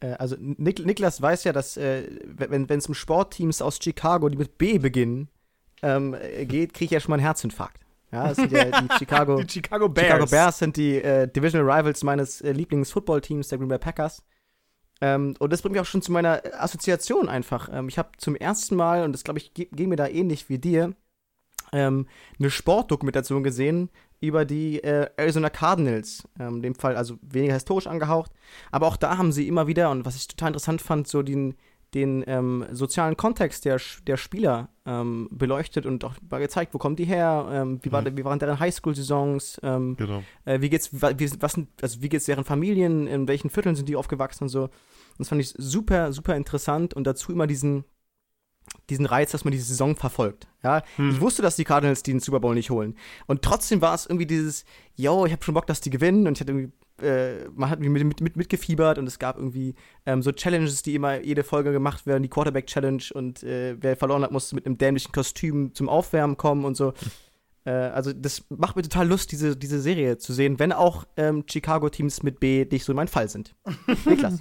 Äh, 0.00 0.12
also 0.12 0.36
Nik 0.38 0.84
Niklas 0.84 1.20
weiß 1.20 1.44
ja, 1.44 1.52
dass 1.52 1.76
äh, 1.76 2.08
wenn 2.24 2.68
es 2.68 2.86
um 2.86 2.94
Sportteams 2.94 3.62
aus 3.62 3.78
Chicago, 3.82 4.28
die 4.28 4.36
mit 4.36 4.58
B 4.58 4.78
beginnen, 4.78 5.28
ähm, 5.82 6.16
geht, 6.42 6.74
kriege 6.74 6.86
ich 6.86 6.90
ja 6.90 7.00
schon 7.00 7.10
mal 7.10 7.16
einen 7.16 7.24
Herzinfarkt. 7.24 7.84
Ja, 8.12 8.28
das 8.28 8.36
sind 8.36 8.52
ja 8.52 8.64
die 8.80 8.88
Chicago, 8.98 9.42
die 9.42 9.48
Chicago 9.48 9.88
Bears. 9.88 10.06
Chicago 10.06 10.30
Bears 10.30 10.58
sind 10.58 10.76
die 10.76 10.96
äh, 10.96 11.26
Divisional 11.26 11.70
Rivals 11.70 12.02
meines 12.04 12.40
äh, 12.40 12.52
Lieblings-Football-Teams, 12.52 13.48
der 13.48 13.58
Green 13.58 13.68
Bay 13.68 13.78
Packers. 13.78 14.22
Ähm, 15.00 15.34
und 15.40 15.52
das 15.52 15.62
bringt 15.62 15.72
mich 15.72 15.80
auch 15.80 15.86
schon 15.86 16.02
zu 16.02 16.12
meiner 16.12 16.40
Assoziation 16.58 17.28
einfach. 17.28 17.68
Ähm, 17.72 17.88
ich 17.88 17.98
habe 17.98 18.10
zum 18.18 18.36
ersten 18.36 18.76
Mal, 18.76 19.04
und 19.04 19.12
das 19.12 19.24
glaube 19.24 19.38
ich, 19.38 19.52
geht 19.52 19.76
mir 19.78 19.96
da 19.96 20.06
ähnlich 20.06 20.48
wie 20.48 20.58
dir, 20.58 20.94
ähm, 21.74 22.06
eine 22.38 22.50
Sportdokumentation 22.50 23.42
gesehen 23.42 23.90
über 24.20 24.44
die 24.44 24.82
äh, 24.82 25.08
Arizona 25.16 25.50
Cardinals. 25.50 26.26
Ähm, 26.38 26.56
in 26.56 26.62
dem 26.62 26.74
Fall 26.74 26.96
also 26.96 27.18
weniger 27.20 27.54
historisch 27.54 27.86
angehaucht. 27.86 28.30
Aber 28.70 28.86
auch 28.86 28.96
da 28.96 29.18
haben 29.18 29.32
sie 29.32 29.46
immer 29.46 29.66
wieder, 29.66 29.90
und 29.90 30.06
was 30.06 30.16
ich 30.16 30.28
total 30.28 30.48
interessant 30.48 30.80
fand, 30.80 31.08
so 31.08 31.22
den, 31.22 31.56
den 31.92 32.24
ähm, 32.26 32.64
sozialen 32.70 33.16
Kontext 33.16 33.64
der, 33.64 33.80
der 34.06 34.16
Spieler 34.16 34.70
ähm, 34.86 35.28
beleuchtet 35.30 35.84
und 35.84 36.04
auch 36.04 36.14
gezeigt, 36.30 36.74
wo 36.74 36.78
kommen 36.78 36.96
die 36.96 37.04
her, 37.04 37.48
ähm, 37.50 37.80
wie, 37.82 37.92
war, 37.92 38.02
mhm. 38.02 38.16
wie 38.16 38.24
waren 38.24 38.38
deren 38.38 38.58
Highschool-Saisons, 38.58 39.60
ähm, 39.62 39.96
genau. 39.96 40.22
äh, 40.44 40.60
wie 40.60 40.70
geht's, 40.70 40.92
wie, 40.92 41.30
was, 41.40 41.60
also 41.82 42.02
wie 42.02 42.08
geht's 42.08 42.26
deren 42.26 42.44
Familien, 42.44 43.06
in 43.06 43.28
welchen 43.28 43.50
Vierteln 43.50 43.76
sind 43.76 43.88
die 43.88 43.96
aufgewachsen 43.96 44.44
und 44.44 44.48
so. 44.48 44.70
Das 45.18 45.28
fand 45.28 45.40
ich 45.40 45.54
super, 45.56 46.12
super 46.12 46.34
interessant 46.36 46.94
und 46.94 47.06
dazu 47.06 47.30
immer 47.32 47.46
diesen, 47.46 47.84
diesen 48.90 49.06
Reiz, 49.06 49.32
dass 49.32 49.44
man 49.44 49.52
diese 49.52 49.64
Saison 49.66 49.96
verfolgt. 49.96 50.46
Ja, 50.62 50.82
hm. 50.96 51.10
ich 51.10 51.20
wusste, 51.20 51.42
dass 51.42 51.56
die 51.56 51.64
Cardinals 51.64 52.02
den 52.02 52.20
Super 52.20 52.40
Bowl 52.40 52.54
nicht 52.54 52.70
holen. 52.70 52.96
Und 53.26 53.42
trotzdem 53.42 53.80
war 53.80 53.94
es 53.94 54.06
irgendwie 54.06 54.26
dieses, 54.26 54.64
yo, 54.96 55.26
ich 55.26 55.32
habe 55.32 55.44
schon 55.44 55.54
Bock, 55.54 55.66
dass 55.66 55.80
die 55.80 55.90
gewinnen 55.90 56.26
und 56.26 56.36
ich 56.36 56.40
hatte 56.40 56.52
irgendwie 56.52 56.72
äh, 57.02 57.48
man 57.54 57.70
hat 57.70 57.80
mit, 57.80 57.90
mit, 57.90 58.20
mit, 58.20 58.36
mitgefiebert 58.36 58.98
und 58.98 59.06
es 59.06 59.18
gab 59.18 59.36
irgendwie 59.36 59.74
ähm, 60.06 60.22
so 60.22 60.30
Challenges, 60.30 60.82
die 60.82 60.94
immer 60.94 61.20
jede 61.20 61.42
Folge 61.42 61.72
gemacht 61.72 62.06
werden, 62.06 62.22
die 62.22 62.28
Quarterback-Challenge 62.28 63.02
und 63.14 63.42
äh, 63.42 63.76
wer 63.80 63.96
verloren 63.96 64.22
hat, 64.22 64.30
musste 64.30 64.54
mit 64.54 64.64
einem 64.64 64.78
dämlichen 64.78 65.12
Kostüm 65.12 65.74
zum 65.74 65.88
Aufwärmen 65.88 66.36
kommen 66.36 66.64
und 66.64 66.76
so. 66.76 66.92
Äh, 67.64 67.70
also 67.70 68.12
das 68.12 68.44
macht 68.50 68.76
mir 68.76 68.82
total 68.82 69.08
Lust, 69.08 69.32
diese, 69.32 69.56
diese 69.56 69.80
Serie 69.80 70.18
zu 70.18 70.32
sehen, 70.32 70.58
wenn 70.58 70.72
auch 70.72 71.04
ähm, 71.16 71.44
Chicago-Teams 71.48 72.22
mit 72.22 72.40
B 72.40 72.66
nicht 72.70 72.84
so 72.84 72.94
mein 72.94 73.08
Fall 73.08 73.28
sind. 73.28 73.54
Niklas. 74.04 74.40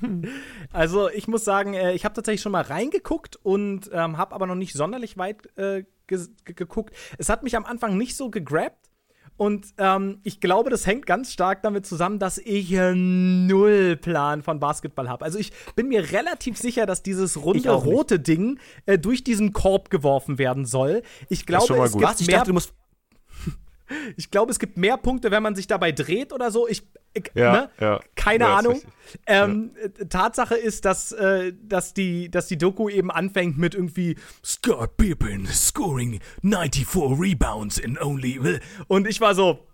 Also 0.72 1.10
ich 1.10 1.28
muss 1.28 1.46
sagen, 1.46 1.74
äh, 1.74 1.94
ich 1.94 2.06
habe 2.06 2.16
tatsächlich 2.16 2.42
schon 2.42 2.52
mal 2.52 2.64
reingeguckt 2.64 3.38
und 3.38 3.90
ähm, 3.94 4.18
habe 4.18 4.36
aber 4.36 4.48
noch 4.48 4.56
nicht 4.56 4.74
sonderlich 4.74 5.18
weit 5.18 5.58
äh, 5.58 5.84
geguckt. 6.08 6.94
Es 7.18 7.30
hat 7.30 7.44
mich 7.44 7.56
am 7.56 7.66
Anfang 7.66 7.98
nicht 7.98 8.16
so 8.16 8.30
gegrabt. 8.30 8.90
Und 9.36 9.74
ähm, 9.80 10.20
ich 10.22 10.40
glaube, 10.42 10.70
das 10.70 10.86
hängt 10.86 11.08
ganz 11.08 11.34
stark 11.34 11.64
damit 11.64 11.88
zusammen, 11.88 12.20
dass 12.20 12.38
ich 12.38 12.72
äh, 12.72 12.94
null 12.94 13.98
Plan 13.98 14.44
von 14.44 14.60
Basketball 14.60 15.10
habe. 15.10 15.26
Also 15.26 15.40
ich 15.40 15.52
bin 15.76 15.88
mir 15.88 16.12
relativ 16.12 16.56
sicher, 16.56 16.86
dass 16.86 17.02
dieses 17.02 17.44
runde 17.44 17.72
rote 17.72 18.20
Ding 18.20 18.60
äh, 18.86 19.00
durch 19.00 19.24
diesen 19.24 19.52
Korb 19.52 19.90
geworfen 19.90 20.38
werden 20.38 20.66
soll. 20.66 21.02
Ich 21.30 21.48
glaube, 21.48 21.76
es 21.84 21.98
gibt 21.98 22.22
ich 22.22 22.28
mehr. 22.28 22.38
Dachte, 22.38 22.50
du 22.50 22.54
musst 22.54 22.74
ich 24.18 24.32
glaube, 24.32 24.52
es 24.52 24.60
gibt 24.60 24.78
mehr 24.78 24.98
Punkte, 24.98 25.32
wenn 25.32 25.44
man 25.44 25.56
sich 25.56 25.68
dabei 25.68 25.92
dreht 25.92 26.34
oder 26.34 26.52
so. 26.52 26.68
Ich, 26.68 26.84
ich 27.14 27.32
ja, 27.36 27.52
ne? 27.52 27.70
ja, 27.80 28.00
keine 28.16 28.46
ja, 28.46 28.58
Ahnung. 28.58 28.82
Ähm, 29.28 29.72
Tatsache 30.10 30.56
ist, 30.56 30.86
dass, 30.86 31.12
äh, 31.12 31.54
dass, 31.62 31.94
die, 31.94 32.30
dass 32.32 32.48
die 32.48 32.58
Doku 32.58 32.90
eben 32.90 33.12
anfängt 33.12 33.58
mit 33.58 33.76
irgendwie 33.76 34.18
Scott 34.44 34.98
Pippen 34.98 35.46
scoring 35.48 36.20
94 36.42 36.88
Rebounds 36.96 37.78
in 37.78 37.98
only. 38.00 38.60
Und 38.88 39.08
ich 39.08 39.22
war 39.22 39.36
so, 39.36 39.68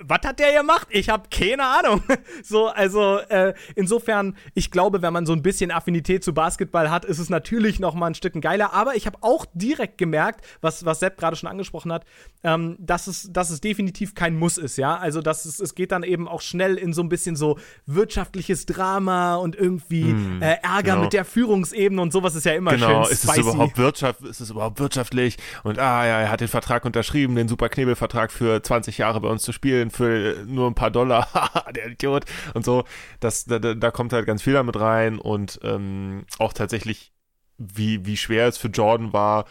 was 0.00 0.20
hat 0.24 0.38
der 0.38 0.52
gemacht? 0.52 0.86
Ich 0.90 1.08
habe 1.08 1.28
keine 1.30 1.64
Ahnung. 1.64 2.02
So, 2.44 2.68
also 2.68 3.18
äh, 3.28 3.52
insofern, 3.74 4.36
ich 4.54 4.70
glaube, 4.70 5.02
wenn 5.02 5.12
man 5.12 5.26
so 5.26 5.32
ein 5.32 5.42
bisschen 5.42 5.70
Affinität 5.70 6.22
zu 6.22 6.32
Basketball 6.32 6.90
hat, 6.90 7.04
ist 7.04 7.18
es 7.18 7.30
natürlich 7.30 7.80
noch 7.80 7.94
mal 7.94 8.06
ein 8.06 8.14
Stück 8.14 8.40
geiler. 8.40 8.72
Aber 8.72 8.94
ich 8.94 9.06
habe 9.06 9.18
auch 9.22 9.44
direkt 9.54 9.98
gemerkt, 9.98 10.44
was, 10.60 10.84
was 10.84 11.00
Sepp 11.00 11.18
gerade 11.18 11.36
schon 11.36 11.48
angesprochen 11.48 11.92
hat, 11.92 12.04
ähm, 12.44 12.76
dass, 12.78 13.06
es, 13.06 13.32
dass 13.32 13.50
es 13.50 13.60
definitiv 13.60 14.14
kein 14.14 14.38
Muss 14.38 14.56
ist, 14.56 14.78
ja. 14.78 14.96
Also, 14.96 15.20
dass 15.20 15.44
es, 15.44 15.58
es 15.58 15.74
geht 15.74 15.92
dann 15.92 16.04
eben 16.04 16.28
auch 16.28 16.40
schnell 16.40 16.76
in 16.76 16.92
so 16.92 17.02
ein 17.02 17.08
bisschen 17.08 17.34
so 17.34 17.58
wirtschaftliches 17.86 18.66
Drama 18.66 19.36
und 19.36 19.56
irgendwie 19.56 20.04
hm, 20.04 20.42
äh, 20.42 20.56
Ärger 20.62 20.82
genau. 20.82 21.02
mit 21.02 21.12
der 21.12 21.24
Führungsebene 21.24 22.00
und 22.00 22.12
sowas 22.12 22.34
ist 22.34 22.44
ja 22.44 22.54
immer 22.54 22.72
genau. 22.72 23.04
schön. 23.04 23.12
Ist 23.12 23.24
es 23.24 23.36
überhaupt 23.36 23.78
Wirtschaft, 23.78 24.22
ist 24.22 24.40
es 24.40 24.50
überhaupt 24.50 24.78
wirtschaftlich? 24.78 25.36
Und 25.64 25.78
ah 25.78 26.06
ja, 26.06 26.20
er 26.20 26.30
hat 26.30 26.40
den 26.40 26.48
Vertrag 26.48 26.84
unterschrieben, 26.84 27.34
den 27.34 27.48
Super 27.48 27.68
Knebelvertrag 27.68 28.30
für 28.30 28.62
20 28.62 28.98
Jahre 28.98 29.20
bei 29.20 29.28
uns 29.28 29.42
zu 29.42 29.52
spielen 29.52 29.87
Spielen 29.90 29.90
für 29.90 30.44
nur 30.46 30.66
ein 30.66 30.74
paar 30.74 30.90
Dollar, 30.90 31.28
der 31.74 31.88
Idiot 31.88 32.24
und 32.54 32.64
so. 32.64 32.84
Das, 33.20 33.44
da, 33.44 33.58
da 33.58 33.90
kommt 33.90 34.12
halt 34.12 34.26
ganz 34.26 34.42
viel 34.42 34.54
damit 34.54 34.78
rein 34.78 35.18
und 35.18 35.60
ähm, 35.62 36.24
auch 36.38 36.52
tatsächlich, 36.52 37.12
wie, 37.58 38.06
wie 38.06 38.16
schwer 38.16 38.48
es 38.48 38.58
für 38.58 38.68
Jordan 38.68 39.12
war, 39.12 39.46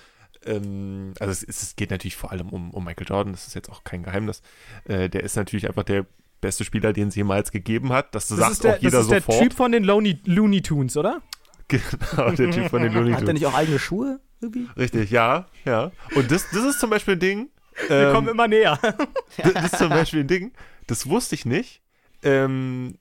ähm, 0.45 1.13
also 1.19 1.31
es, 1.31 1.43
es, 1.43 1.75
geht 1.75 1.91
natürlich 1.91 2.15
vor 2.15 2.31
allem 2.31 2.49
um, 2.49 2.71
um 2.71 2.83
Michael 2.83 3.07
Jordan, 3.07 3.33
das 3.33 3.47
ist 3.47 3.55
jetzt 3.55 3.69
auch 3.69 3.83
kein 3.83 4.03
Geheimnis. 4.03 4.41
Äh, 4.85 5.09
der 5.09 5.23
ist 5.23 5.35
natürlich 5.35 5.67
einfach 5.67 5.83
der 5.83 6.05
beste 6.39 6.63
Spieler, 6.63 6.93
den 6.93 7.09
es 7.09 7.15
jemals 7.15 7.51
gegeben 7.51 7.91
hat. 7.91 8.13
Das, 8.13 8.27
das 8.27 8.37
sagt 8.37 8.63
der, 8.63 8.75
auch 8.75 8.79
jeder 8.79 9.03
sofort. 9.03 9.27
Das 9.27 9.35
ist 9.35 9.39
der 9.39 9.49
Typ 9.49 9.57
von 9.57 9.71
den 9.71 9.83
Looney, 9.83 10.19
Looney 10.25 10.61
Tunes, 10.61 10.97
oder? 10.97 11.21
Genau, 11.69 12.31
der 12.31 12.51
Typ 12.51 12.69
von 12.69 12.81
den 12.81 12.93
Looney 12.93 13.07
Tunes. 13.07 13.17
Hat 13.17 13.27
der 13.27 13.33
nicht 13.33 13.45
auch 13.45 13.53
eigene 13.53 13.77
Schuhe? 13.77 14.21
Irgendwie? 14.39 14.67
Richtig, 14.77 15.11
ja, 15.11 15.47
ja. 15.65 15.91
Und 16.15 16.31
das, 16.31 16.49
das 16.51 16.63
ist 16.63 16.79
zum 16.79 16.89
Beispiel 16.89 17.15
ein 17.15 17.19
Ding, 17.19 17.49
wir 17.87 18.07
ähm, 18.07 18.13
kommen 18.13 18.27
immer 18.27 18.47
näher. 18.47 18.79
das 19.37 19.65
ist 19.65 19.77
zum 19.77 19.89
Beispiel 19.89 20.21
ein 20.21 20.27
Ding, 20.27 20.51
das 20.87 21.07
wusste 21.07 21.35
ich 21.35 21.45
nicht. 21.45 21.81
Ähm, 22.23 22.97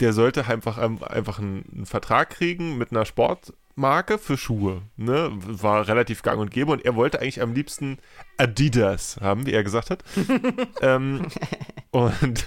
der 0.00 0.12
sollte 0.12 0.46
einfach, 0.46 0.78
einfach 0.78 1.38
einen, 1.38 1.64
einen, 1.74 1.86
Vertrag 1.86 2.30
kriegen 2.30 2.78
mit 2.78 2.90
einer 2.90 3.04
Sportmarke 3.04 4.18
für 4.18 4.38
Schuhe. 4.38 4.82
Ne? 4.96 5.30
War 5.32 5.88
relativ 5.88 6.22
gang 6.22 6.40
und 6.40 6.50
gäbe 6.50 6.72
und 6.72 6.84
er 6.84 6.94
wollte 6.94 7.20
eigentlich 7.20 7.42
am 7.42 7.52
liebsten 7.52 7.98
Adidas 8.38 9.18
haben, 9.20 9.46
wie 9.46 9.52
er 9.52 9.62
gesagt 9.62 9.90
hat. 9.90 10.02
ähm, 10.80 11.26
und 11.90 12.44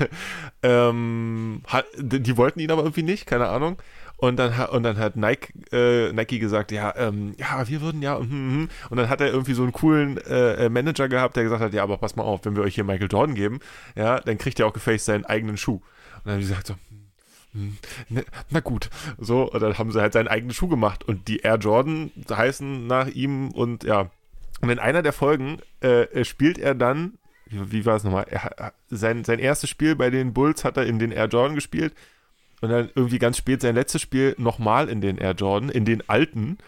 ähm, 0.63 1.61
hat, 1.67 1.85
die 1.97 2.37
wollten 2.37 2.59
ihn 2.59 2.71
aber 2.71 2.81
irgendwie 2.81 3.03
nicht, 3.03 3.25
keine 3.25 3.49
Ahnung. 3.49 3.77
Und 4.23 4.37
dann, 4.37 4.53
und 4.69 4.83
dann 4.83 4.97
hat 4.99 5.17
Nike, 5.17 5.51
äh, 5.73 6.13
Nike 6.13 6.39
gesagt, 6.39 6.71
ja, 6.71 6.95
ähm, 6.95 7.35
ja, 7.37 7.67
wir 7.67 7.81
würden 7.81 8.01
ja, 8.01 8.17
hm, 8.17 8.29
hm. 8.29 8.69
und 8.89 8.95
dann 8.97 9.09
hat 9.09 9.19
er 9.19 9.27
irgendwie 9.27 9.53
so 9.53 9.63
einen 9.63 9.73
coolen 9.73 10.15
äh, 10.15 10.69
Manager 10.69 11.09
gehabt, 11.09 11.35
der 11.35 11.43
gesagt 11.43 11.61
hat, 11.61 11.73
ja, 11.73 11.83
aber 11.83 11.97
pass 11.97 12.15
mal 12.15 12.23
auf, 12.23 12.45
wenn 12.45 12.55
wir 12.55 12.63
euch 12.63 12.75
hier 12.75 12.85
Michael 12.85 13.09
Jordan 13.11 13.35
geben, 13.35 13.59
ja, 13.97 14.21
dann 14.21 14.37
kriegt 14.37 14.59
ihr 14.59 14.65
auch 14.65 14.71
gefälligst 14.71 15.07
seinen 15.07 15.25
eigenen 15.25 15.57
Schuh. 15.57 15.73
Und 15.73 15.83
dann 16.23 16.33
haben 16.35 16.39
die 16.39 16.47
gesagt 16.47 16.67
so, 16.67 16.75
hm, 17.51 17.77
ne, 18.07 18.23
na 18.49 18.61
gut, 18.61 18.89
so, 19.17 19.51
und 19.51 19.61
dann 19.61 19.77
haben 19.77 19.91
sie 19.91 19.99
halt 19.99 20.13
seinen 20.13 20.29
eigenen 20.29 20.53
Schuh 20.53 20.69
gemacht. 20.69 21.03
Und 21.03 21.27
die 21.27 21.39
Air 21.39 21.57
Jordan 21.57 22.09
heißen 22.31 22.87
nach 22.87 23.07
ihm 23.07 23.51
und 23.51 23.83
ja, 23.83 24.09
und 24.61 24.69
in 24.69 24.79
einer 24.79 25.01
der 25.01 25.11
Folgen 25.11 25.57
äh, 25.81 26.23
spielt 26.23 26.57
er 26.59 26.75
dann, 26.75 27.15
wie, 27.47 27.73
wie 27.73 27.85
war 27.85 27.97
es 27.97 28.05
nochmal, 28.05 28.27
er, 28.29 28.71
sein, 28.89 29.25
sein 29.25 29.39
erstes 29.39 29.69
Spiel 29.69 29.97
bei 29.97 30.09
den 30.09 30.31
Bulls 30.31 30.63
hat 30.63 30.77
er 30.77 30.85
in 30.85 30.97
den 30.97 31.11
Air 31.11 31.27
Jordan 31.27 31.55
gespielt 31.55 31.93
und 32.63 32.69
dann 32.69 32.89
irgendwie 32.95 33.19
ganz 33.19 33.35
spät 33.35 33.59
sein 33.61 33.75
letztes 33.75 34.01
Spiel 34.01 34.35
nochmal 34.37 34.87
in 34.87 35.01
den 35.01 35.17
Air 35.17 35.33
Jordan, 35.33 35.67
in 35.67 35.83
den 35.83 36.07
alten. 36.07 36.59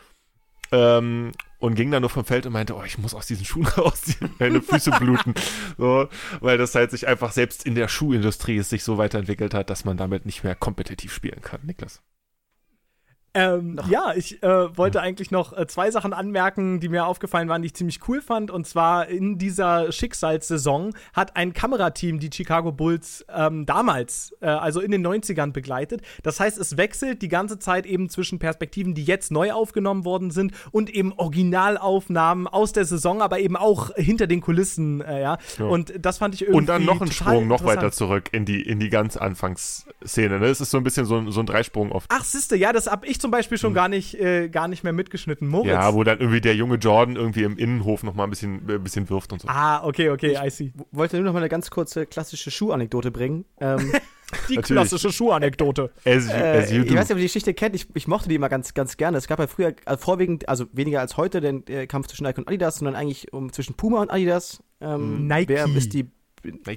Ähm, 0.74 1.32
und 1.60 1.76
ging 1.76 1.90
dann 1.90 2.02
nur 2.02 2.10
vom 2.10 2.26
Feld 2.26 2.46
und 2.46 2.52
meinte, 2.52 2.76
oh, 2.76 2.84
ich 2.84 2.98
muss 2.98 3.14
aus 3.14 3.28
diesen 3.28 3.46
Schuhen 3.46 3.66
rausziehen, 3.78 4.30
meine 4.38 4.62
Füße 4.62 4.92
bluten. 5.00 5.34
So, 5.78 6.10
weil 6.42 6.58
das 6.58 6.76
halt 6.76 6.92
sich 6.92 7.08
einfach 7.08 7.32
selbst 7.32 7.66
in 7.66 7.76
der 7.76 7.88
Schuhindustrie 7.88 8.58
es 8.58 8.70
sich 8.70 8.84
so 8.84 8.98
weiterentwickelt 8.98 9.54
hat, 9.54 9.70
dass 9.70 9.86
man 9.86 9.96
damit 9.96 10.26
nicht 10.26 10.44
mehr 10.44 10.54
kompetitiv 10.54 11.14
spielen 11.14 11.40
kann. 11.40 11.62
Niklas. 11.64 12.02
Ähm, 13.36 13.78
ja, 13.90 14.14
ich 14.16 14.42
äh, 14.44 14.78
wollte 14.78 15.02
eigentlich 15.02 15.30
noch 15.30 15.56
äh, 15.56 15.68
zwei 15.68 15.92
Sachen 15.92 16.14
anmerken, 16.14 16.80
die 16.80 16.88
mir 16.88 17.06
aufgefallen 17.06 17.50
waren, 17.50 17.62
die 17.62 17.66
ich 17.68 17.74
ziemlich 17.74 18.00
cool 18.08 18.22
fand. 18.22 18.50
Und 18.50 18.66
zwar 18.66 19.10
in 19.10 19.38
dieser 19.38 19.92
Schicksalssaison 19.92 20.94
hat 21.14 21.36
ein 21.36 21.52
Kamerateam 21.52 22.20
die 22.20 22.30
Chicago 22.34 22.72
Bulls 22.72 23.26
ähm, 23.34 23.66
damals, 23.66 24.34
äh, 24.40 24.48
also 24.48 24.80
in 24.80 24.92
den 24.92 25.06
90ern, 25.06 25.52
begleitet. 25.52 26.02
Das 26.24 26.40
heißt, 26.40 26.58
es 26.58 26.78
wechselt 26.78 27.22
die 27.22 27.28
ganze 27.28 27.60
Zeit 27.60 27.86
eben 27.86 28.10
zwischen 28.10 28.40
Perspektiven, 28.40 28.94
die 28.94 29.04
jetzt 29.04 29.32
neu 29.32 29.52
aufgenommen 29.52 30.06
worden 30.06 30.32
sind 30.32 30.54
und 30.72 30.90
eben 30.90 31.12
Originalaufnahmen 31.12 32.48
aus 32.48 32.72
der 32.72 32.86
Saison, 32.86 33.22
aber 33.22 33.40
eben 33.40 33.58
auch 33.58 33.94
hinter 33.96 34.28
den 34.28 34.40
Kulissen, 34.40 35.02
äh, 35.02 35.22
ja. 35.22 35.38
Ja. 35.60 35.66
Und 35.66 35.94
das 36.00 36.20
fand 36.20 36.36
ich 36.36 36.44
irgendwie. 36.44 36.60
Und 36.60 36.70
dann 36.70 36.86
noch 36.86 37.02
ein 37.02 37.10
total 37.10 37.34
Sprung 37.34 37.48
noch 37.50 37.66
weiter 37.66 37.92
zurück 37.92 38.30
in 38.32 38.46
die, 38.46 38.62
in 38.62 38.80
die 38.80 38.90
ganz 38.90 39.18
Anfangsszene. 39.18 40.40
Ne? 40.40 40.48
Es 40.48 40.62
ist 40.62 40.72
so 40.72 40.78
ein 40.78 40.84
bisschen 40.84 41.06
so 41.06 41.18
ein, 41.18 41.32
so 41.32 41.42
ein 41.42 41.46
Dreisprung 41.46 41.92
oft. 41.92 42.10
Ach, 42.10 42.24
siehste, 42.24 42.56
ja, 42.56 42.72
das 42.72 42.88
hab 42.88 43.06
ich 43.06 43.20
zum 43.26 43.32
Beispiel 43.32 43.58
schon 43.58 43.74
gar 43.74 43.88
nicht, 43.90 44.14
äh, 44.20 44.50
gar 44.50 44.68
nicht 44.68 44.84
mehr 44.84 44.94
mitgeschnitten. 44.94 45.48
Moritz. 45.48 45.72
Hm. 45.72 45.74
Ja, 45.74 45.94
wo 45.96 46.04
dann 46.04 46.20
irgendwie 46.20 46.42
der 46.42 46.56
junge 46.56 46.76
Jordan 46.76 47.16
irgendwie 47.16 47.42
im 47.44 47.58
Innenhof 47.58 48.04
noch 48.04 48.14
mal 48.14 48.24
ein 48.26 48.30
bisschen, 48.30 48.70
äh, 48.70 48.78
bisschen 48.78 49.10
wirft 49.10 49.34
und 49.34 49.42
so. 49.42 49.48
Ah, 49.48 49.84
okay, 49.84 50.10
okay, 50.12 50.38
I 50.44 50.50
see. 50.52 50.72
Wollte 50.92 51.16
nur 51.18 51.26
noch 51.26 51.34
mal 51.34 51.40
eine 51.40 51.50
ganz 51.50 51.72
kurze 51.72 52.06
klassische 52.06 52.52
Schuhanekdote 52.52 53.10
bringen. 53.10 53.46
Ähm, 53.60 53.92
Die 54.50 54.56
Natürlich. 54.56 54.66
klassische 54.66 55.12
Schuhanekdote. 55.12 55.92
As, 56.04 56.26
you- 56.26 56.32
Äh, 56.32 56.58
as 56.58 56.72
you 56.72 56.84
ich 56.84 56.90
weiß 56.96 57.02
nicht, 57.02 57.04
ob 57.04 57.10
ihr 57.10 57.16
die 57.18 57.22
Geschichte 57.24 57.54
kennt. 57.54 57.76
Ich, 57.76 57.88
ich 57.94 58.08
mochte 58.08 58.28
die 58.30 58.36
immer 58.36 58.50
ganz, 58.50 58.74
ganz 58.74 58.98
gerne. 58.98 59.18
Es 59.18 59.28
gab 59.28 59.40
ja 59.40 59.48
früher, 59.48 59.74
also 59.86 60.04
vorwiegend, 60.04 60.48
also 60.50 60.66
weniger 60.72 61.00
als 61.00 61.18
heute, 61.18 61.42
den 61.42 61.66
äh, 61.68 61.86
Kampf 61.88 62.08
zwischen 62.08 62.24
Nike 62.26 62.40
und 62.40 62.48
Adidas, 62.48 62.78
sondern 62.78 62.96
eigentlich 62.96 63.34
um, 63.34 63.52
zwischen 63.54 63.76
Puma 63.76 64.02
und 64.02 64.12
Adidas. 64.12 64.64
Ähm, 64.82 65.28
Nike. 65.28 65.50
Wer 65.50 65.68
ist 65.76 65.94
die. 65.94 66.10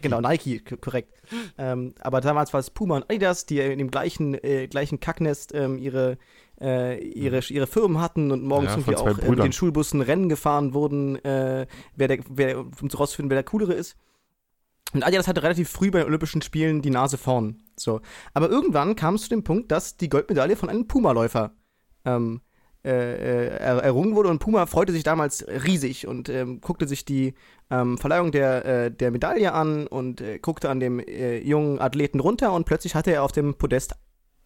Genau, 0.00 0.20
Nike, 0.22 0.60
korrekt. 0.80 1.12
Ähm, 1.58 1.94
aber 2.00 2.22
damals 2.22 2.54
war 2.54 2.60
es 2.60 2.70
Puma 2.70 2.96
und 2.96 3.04
Adidas, 3.10 3.44
die 3.44 3.58
in 3.60 3.78
dem 3.78 3.90
gleichen, 3.90 4.32
äh, 4.42 4.66
gleichen 4.66 4.98
Kacknest 5.00 5.52
ähm, 5.54 5.76
ihre, 5.78 6.16
äh, 6.60 6.98
ihre, 7.02 7.40
ihre 7.48 7.66
Firmen 7.66 8.00
hatten 8.00 8.30
und 8.30 8.42
morgens 8.42 8.72
Ja, 8.72 8.78
irgendwie 8.78 8.96
auch 8.96 9.18
äh, 9.18 9.30
mit 9.30 9.38
den 9.42 9.52
Schulbussen 9.52 10.00
Rennen 10.00 10.28
gefahren 10.28 10.74
wurden, 10.74 11.16
äh, 11.24 11.66
wer 11.96 12.08
der, 12.08 12.18
wer, 12.28 12.58
um 12.58 12.88
rauszufinden, 12.92 13.30
wer 13.30 13.36
der 13.36 13.50
coolere 13.50 13.74
ist. 13.74 13.96
Und 14.94 15.04
Adidas 15.04 15.28
hatte 15.28 15.42
relativ 15.42 15.68
früh 15.68 15.90
bei 15.90 15.98
den 15.98 16.08
Olympischen 16.08 16.40
Spielen 16.40 16.80
die 16.80 16.90
Nase 16.90 17.18
vorn. 17.18 17.62
So. 17.76 18.00
Aber 18.32 18.48
irgendwann 18.48 18.96
kam 18.96 19.16
es 19.16 19.22
zu 19.22 19.28
dem 19.28 19.44
Punkt, 19.44 19.70
dass 19.70 19.96
die 19.96 20.08
Goldmedaille 20.08 20.56
von 20.56 20.70
einem 20.70 20.86
Puma-Läufer 20.86 21.52
ähm, 22.06 22.40
äh, 22.84 22.90
äh, 22.90 23.46
er, 23.58 23.82
errungen 23.82 24.14
wurde 24.14 24.30
und 24.30 24.38
Puma 24.38 24.64
freute 24.66 24.92
sich 24.92 25.02
damals 25.02 25.46
riesig 25.46 26.06
und 26.06 26.28
ähm, 26.28 26.60
guckte 26.60 26.86
sich 26.86 27.04
die 27.04 27.34
ähm, 27.70 27.98
Verleihung 27.98 28.32
der, 28.32 28.64
äh, 28.64 28.90
der 28.90 29.10
Medaille 29.10 29.52
an 29.52 29.86
und 29.86 30.20
äh, 30.20 30.38
guckte 30.38 30.70
an 30.70 30.80
dem 30.80 31.00
äh, 31.00 31.38
jungen 31.38 31.80
Athleten 31.80 32.20
runter 32.20 32.52
und 32.52 32.64
plötzlich 32.64 32.94
hatte 32.94 33.12
er 33.12 33.24
auf 33.24 33.32
dem 33.32 33.56
Podest 33.56 33.94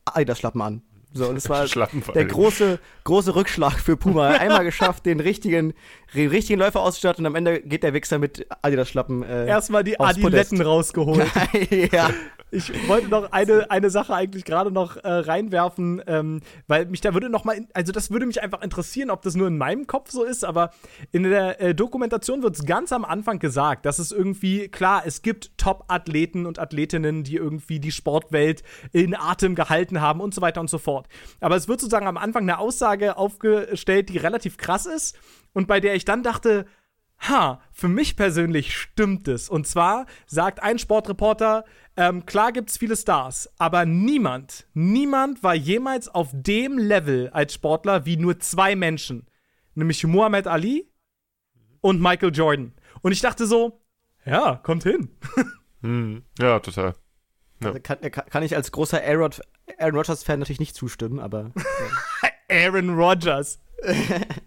Adidas-Schlappen 0.07 0.63
an. 0.63 0.83
So, 1.15 1.29
und 1.29 1.37
es 1.37 1.49
war 1.49 1.67
der 1.67 2.25
große, 2.25 2.79
große 3.05 3.35
Rückschlag 3.35 3.79
für 3.79 3.97
Puma. 3.97 4.29
Einmal 4.41 4.65
geschafft, 4.65 5.07
den 5.07 5.21
richtigen, 5.21 5.75
den 6.15 6.29
richtigen 6.29 6.59
Läufer 6.59 6.81
auszustatten 6.81 7.25
und 7.25 7.27
am 7.27 7.35
Ende 7.35 7.61
geht 7.61 7.83
der 7.83 7.95
Wichser 7.95 8.19
mit 8.19 8.47
Adidas-Schlappen. 8.63 9.23
Äh, 9.23 9.47
Erstmal 9.47 9.85
die 9.85 9.99
Adiletten 9.99 10.61
rausgeholt. 10.61 11.27
ja. 11.93 12.11
Ich 12.55 12.87
wollte 12.87 13.09
noch 13.09 13.33
eine, 13.33 13.71
eine 13.71 13.89
Sache 13.89 14.15
eigentlich 14.15 14.45
gerade 14.45 14.71
noch 14.71 14.99
äh, 14.99 15.09
reinwerfen, 15.09 16.03
ähm, 16.07 16.41
weil 16.67 16.85
mich 16.85 17.01
da 17.01 17.15
würde 17.15 17.31
noch 17.31 17.45
mal, 17.45 17.55
in, 17.55 17.67
also 17.73 17.93
das 17.93 18.11
würde 18.11 18.27
mich 18.27 18.43
einfach 18.43 18.61
interessieren, 18.61 19.09
ob 19.09 19.23
das 19.23 19.35
nur 19.35 19.49
in 19.49 19.57
meinem 19.57 19.87
Kopf 19.87 20.11
so 20.11 20.23
ist, 20.23 20.45
aber 20.45 20.71
in 21.13 21.23
der 21.23 21.63
äh, 21.63 21.75
Dokumentation 21.75 22.43
wird 22.43 22.55
es 22.55 22.67
ganz 22.67 22.93
am 22.93 23.07
Anfang 23.07 23.39
gesagt, 23.39 23.87
dass 23.87 23.99
es 23.99 24.13
irgendwie, 24.13 24.69
klar, 24.69 25.05
es 25.07 25.23
gibt 25.23 25.57
Top-Athleten 25.57 26.45
und 26.45 26.59
Athletinnen, 26.59 27.25
die 27.25 27.37
irgendwie 27.37 27.81
die 27.81 27.91
Sportwelt 27.91 28.63
in 28.93 29.15
Atem 29.15 29.55
gehalten 29.55 30.03
haben 30.03 30.21
und 30.21 30.35
so 30.35 30.43
weiter 30.43 30.61
und 30.61 30.69
so 30.69 30.77
fort. 30.77 31.09
Aber 31.41 31.57
es 31.57 31.69
wird 31.69 31.81
sozusagen 31.81 32.07
am 32.07 32.19
Anfang 32.19 32.43
eine 32.43 32.59
Aussage 32.59 33.17
aufgestellt, 33.17 34.11
die 34.11 34.19
relativ 34.19 34.59
krass 34.59 34.85
ist 34.85 35.19
und 35.55 35.69
bei 35.69 35.81
der 35.81 35.95
ich 35.95 36.05
dann 36.05 36.23
dachte, 36.23 36.67
Ha, 37.29 37.61
für 37.71 37.89
mich 37.89 38.17
persönlich 38.17 38.77
stimmt 38.77 39.29
es. 39.29 39.49
Und 39.49 39.67
zwar 39.67 40.07
sagt 40.27 40.63
ein 40.63 40.79
Sportreporter, 40.79 41.65
ähm, 41.97 42.27
klar 42.27 42.53
gibt's 42.53 42.79
viele 42.79 42.97
Stars, 42.97 43.49
aber 43.59 43.85
niemand, 43.85 44.67
niemand 44.75 45.43
war 45.43 45.55
jemals 45.55 46.09
auf 46.09 46.31
dem 46.33 46.79
Level 46.79 47.31
als 47.31 47.55
Sportler 47.55 48.07
wie 48.07 48.17
nur 48.17 48.41
zwei 48.41 48.75
Menschen. 48.75 49.27
Nämlich 49.75 50.05
Muhammad 50.05 50.47
Ali 50.47 50.91
und 51.81 52.01
Michael 52.01 52.33
Jordan. 52.35 52.73
Und 53.03 53.13
ich 53.13 53.21
dachte 53.21 53.47
so, 53.47 53.81
ja, 54.25 54.57
kommt 54.57 54.83
hin. 54.85 55.09
Hm, 55.85 56.23
ja, 56.39 56.61
total. 56.61 56.95
Also 57.61 57.81
kann, 57.81 57.99
kann 58.01 58.43
ich 58.45 58.55
als 58.55 58.71
großer 58.71 59.03
Aaron, 59.03 59.33
Aaron 59.79 59.97
Rodgers-Fan 59.97 60.39
natürlich 60.39 60.61
nicht 60.61 60.77
zustimmen, 60.77 61.19
aber. 61.19 61.51
Aaron 62.49 62.91
Rodgers. 62.91 63.61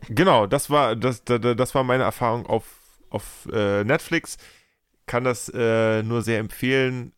Genau, 0.10 0.48
das 0.48 0.69
war, 0.69 0.95
das, 0.95 1.24
das, 1.26 1.76
war 1.76 1.84
meine 1.84 2.04
Erfahrung 2.04 2.45
auf, 2.45 2.65
auf 3.10 3.48
äh, 3.52 3.84
Netflix. 3.84 4.38
Kann 5.06 5.24
das 5.24 5.50
äh, 5.50 6.04
nur 6.04 6.21
sehr 6.21 6.39
empfehlen. 6.39 7.12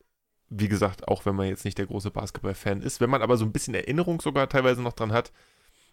Wie 0.50 0.68
gesagt, 0.68 1.08
auch 1.08 1.26
wenn 1.26 1.36
man 1.36 1.48
jetzt 1.48 1.66
nicht 1.66 1.78
der 1.78 1.88
große 1.88 2.12
Basketball-Fan 2.12 2.82
ist. 2.82 3.02
Wenn 3.02 3.10
man 3.10 3.22
aber 3.22 3.38
so 3.38 3.46
ein 3.46 3.52
bisschen 3.52 3.74
Erinnerung 3.74 4.22
sogar 4.22 4.48
teilweise 4.50 4.82
noch 4.82 4.94
dran 4.94 5.12
hat, 5.12 5.32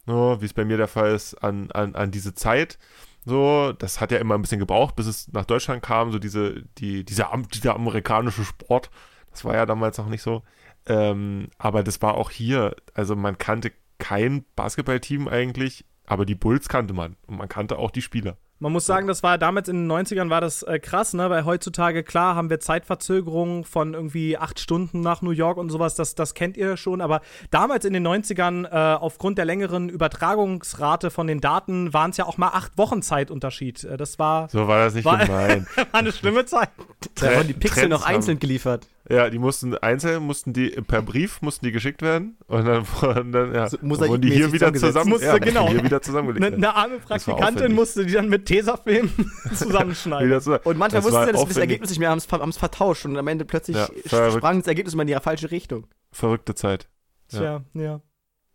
no, 0.07 0.41
wie 0.41 0.47
es 0.47 0.55
bei 0.55 0.65
mir 0.65 0.77
der 0.77 0.89
Fall 0.89 1.15
ist, 1.15 1.35
an, 1.35 1.71
an, 1.73 1.95
an 1.95 2.11
diese 2.11 2.35
Zeit. 2.35 2.79
So, 3.25 3.73
das 3.73 4.01
hat 4.01 4.13
ja 4.13 4.19
immer 4.19 4.35
ein 4.35 4.43
bisschen 4.43 4.59
gebraucht, 4.61 4.97
bis 4.97 5.07
es 5.07 5.33
nach 5.33 5.47
Deutschland 5.47 5.83
kam, 5.83 6.13
so 6.13 6.19
diese, 6.19 6.63
die, 6.79 7.05
dieser, 7.05 7.31
dieser 7.53 7.75
amerikanische 7.75 8.45
Sport. 8.45 8.91
Das 9.31 9.45
war 9.45 9.55
ja 9.55 9.67
damals 9.67 9.99
noch 9.99 10.09
nicht 10.09 10.23
so. 10.23 10.43
Ähm, 10.87 11.49
aber 11.59 11.83
das 11.83 12.03
war 12.03 12.15
auch 12.15 12.31
hier, 12.31 12.77
also 12.93 13.17
man 13.17 13.39
kannte 13.39 13.73
kein 13.99 14.45
Basketballteam 14.55 15.29
eigentlich, 15.29 15.85
aber 16.07 16.27
die 16.27 16.35
Bulls 16.35 16.69
kannte 16.69 16.95
man 16.95 17.17
und 17.27 17.37
man 17.37 17.49
kannte 17.49 17.79
auch 17.79 17.91
die 17.91 18.03
Spieler. 18.03 18.37
Man 18.65 18.73
muss 18.73 18.87
sagen, 18.87 19.07
das 19.07 19.23
war 19.23 19.37
damals 19.37 19.69
in 19.69 19.77
den 19.87 19.93
90ern 19.93 20.31
war 20.31 20.41
das 20.41 20.63
äh, 20.63 20.79
krass, 20.79 21.13
ne? 21.13 21.29
Weil 21.29 21.45
heutzutage, 21.45 22.03
klar, 22.03 22.35
haben 22.35 22.49
wir 22.49 22.61
Zeitverzögerungen 22.61 23.65
von 23.65 23.93
irgendwie 23.93 24.39
acht 24.39 24.59
Stunden 24.59 25.03
nach 25.03 25.21
New 25.21 25.33
York 25.33 25.59
und 25.59 25.69
sowas, 25.69 25.97
das, 25.97 26.15
das 26.15 26.33
kennt 26.33 26.57
ihr 26.57 26.79
schon. 26.79 27.03
Aber 27.03 27.21
damals 27.51 27.85
in 27.85 27.93
den 27.93 28.09
90ern, 28.09 28.65
äh, 28.65 28.95
aufgrund 28.97 29.37
der 29.37 29.45
längeren 29.45 29.91
Übertragungsrate 29.91 31.11
von 31.11 31.27
den 31.27 31.43
Daten, 31.43 31.93
waren 31.93 32.13
es 32.13 32.17
ja 32.17 32.25
auch 32.25 32.39
mal 32.39 32.49
acht 32.55 32.79
Wochen 32.79 33.03
Zeitunterschied. 33.03 33.85
Äh, 33.85 33.97
das 33.99 34.19
war, 34.19 34.49
So 34.49 34.67
war 34.67 34.79
das 34.87 34.95
nicht 34.95 35.05
War- 35.05 35.19
gemeint. 35.27 35.67
war 35.77 35.85
eine 35.93 36.13
schlimme 36.13 36.47
Zeit. 36.47 36.71
Da 37.17 37.37
wurden 37.37 37.49
die 37.49 37.53
Pixel 37.53 37.83
Trends 37.83 37.91
noch 37.91 38.07
haben- 38.07 38.15
einzeln 38.17 38.39
geliefert. 38.39 38.89
Ja, 39.11 39.29
die 39.29 39.39
mussten 39.39 39.77
einzeln, 39.77 40.23
mussten 40.23 40.55
die 40.55 40.71
per 40.71 41.03
Brief 41.03 41.43
mussten 41.43 41.67
die 41.67 41.73
geschickt 41.73 42.01
werden 42.01 42.39
und 42.47 42.65
dann, 42.65 42.87
und 43.19 43.33
dann 43.33 43.55
ja, 43.55 43.69
So 43.69 43.77
wurden 43.83 44.23
die 44.23 44.31
hier 44.31 44.51
wieder 44.51 44.73
zusammen, 44.73 45.11
Musste, 45.11 45.27
ja, 45.27 45.37
genau. 45.37 45.69
hier 45.69 45.85
wieder 45.85 46.01
zusammengelegt. 46.01 46.43
Eine 46.43 46.53
werden. 46.53 46.61
ne 46.63 46.75
arme 46.75 46.99
Praktikantin 47.01 47.75
musste 47.75 48.07
die 48.07 48.15
dann 48.15 48.31
mit 48.31 48.49
Tesafilm 48.57 49.11
zusammenschneiden. 49.55 50.41
Zusammen. 50.41 50.61
Und 50.65 50.79
manchmal 50.79 51.03
Das 51.03 51.05
wussten 51.13 51.27
sie, 51.27 51.33
dass 51.33 51.41
das 51.41 51.43
aufwendig. 51.43 51.57
Ergebnis 51.63 51.91
nicht 51.91 51.99
mehr 51.99 52.11
haben 52.11 52.49
es 52.51 52.57
vertauscht 52.57 53.05
und 53.05 53.17
am 53.17 53.29
Ende 53.29 53.45
plötzlich 53.45 53.77
Ja, 53.77 54.31
sprang 54.31 54.59
das 54.59 54.67
Ergebnis 54.67 54.95
immer 54.95 55.03
in 55.03 55.09
die 55.09 55.15
falsche 55.15 55.51
Richtung. 55.51 55.87
Verrückte 56.13 56.55
Zeit. 56.55 56.89
Tja, 57.29 57.65
ja. 57.75 58.01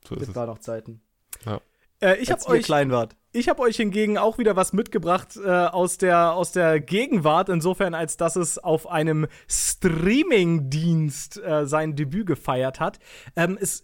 So 0.07 0.15
ist 0.15 0.21
Das 0.21 0.29
es. 0.29 0.35
war 0.35 0.45
noch 0.45 0.59
Zeiten. 0.59 1.01
Äh, 2.01 2.15
ich 2.17 2.31
habe 2.31 2.45
euch 2.47 2.63
klein 2.63 2.91
wart. 2.91 3.15
Ich 3.31 3.49
habe 3.49 3.61
euch 3.61 3.75
hingegen 3.75 4.17
auch 4.17 4.37
wieder 4.37 4.55
was 4.55 4.73
mitgebracht 4.73 5.37
äh, 5.37 5.47
aus, 5.49 5.97
der, 5.97 6.33
aus 6.33 6.51
der 6.51 6.79
Gegenwart, 6.79 7.49
insofern 7.49 7.93
als 7.93 8.17
dass 8.17 8.35
es 8.35 8.57
auf 8.57 8.89
einem 8.89 9.27
Streaming-Dienst 9.47 11.41
äh, 11.43 11.65
sein 11.67 11.95
Debüt 11.95 12.25
gefeiert 12.27 12.79
hat. 12.79 12.99
Ähm, 13.35 13.57
es 13.59 13.83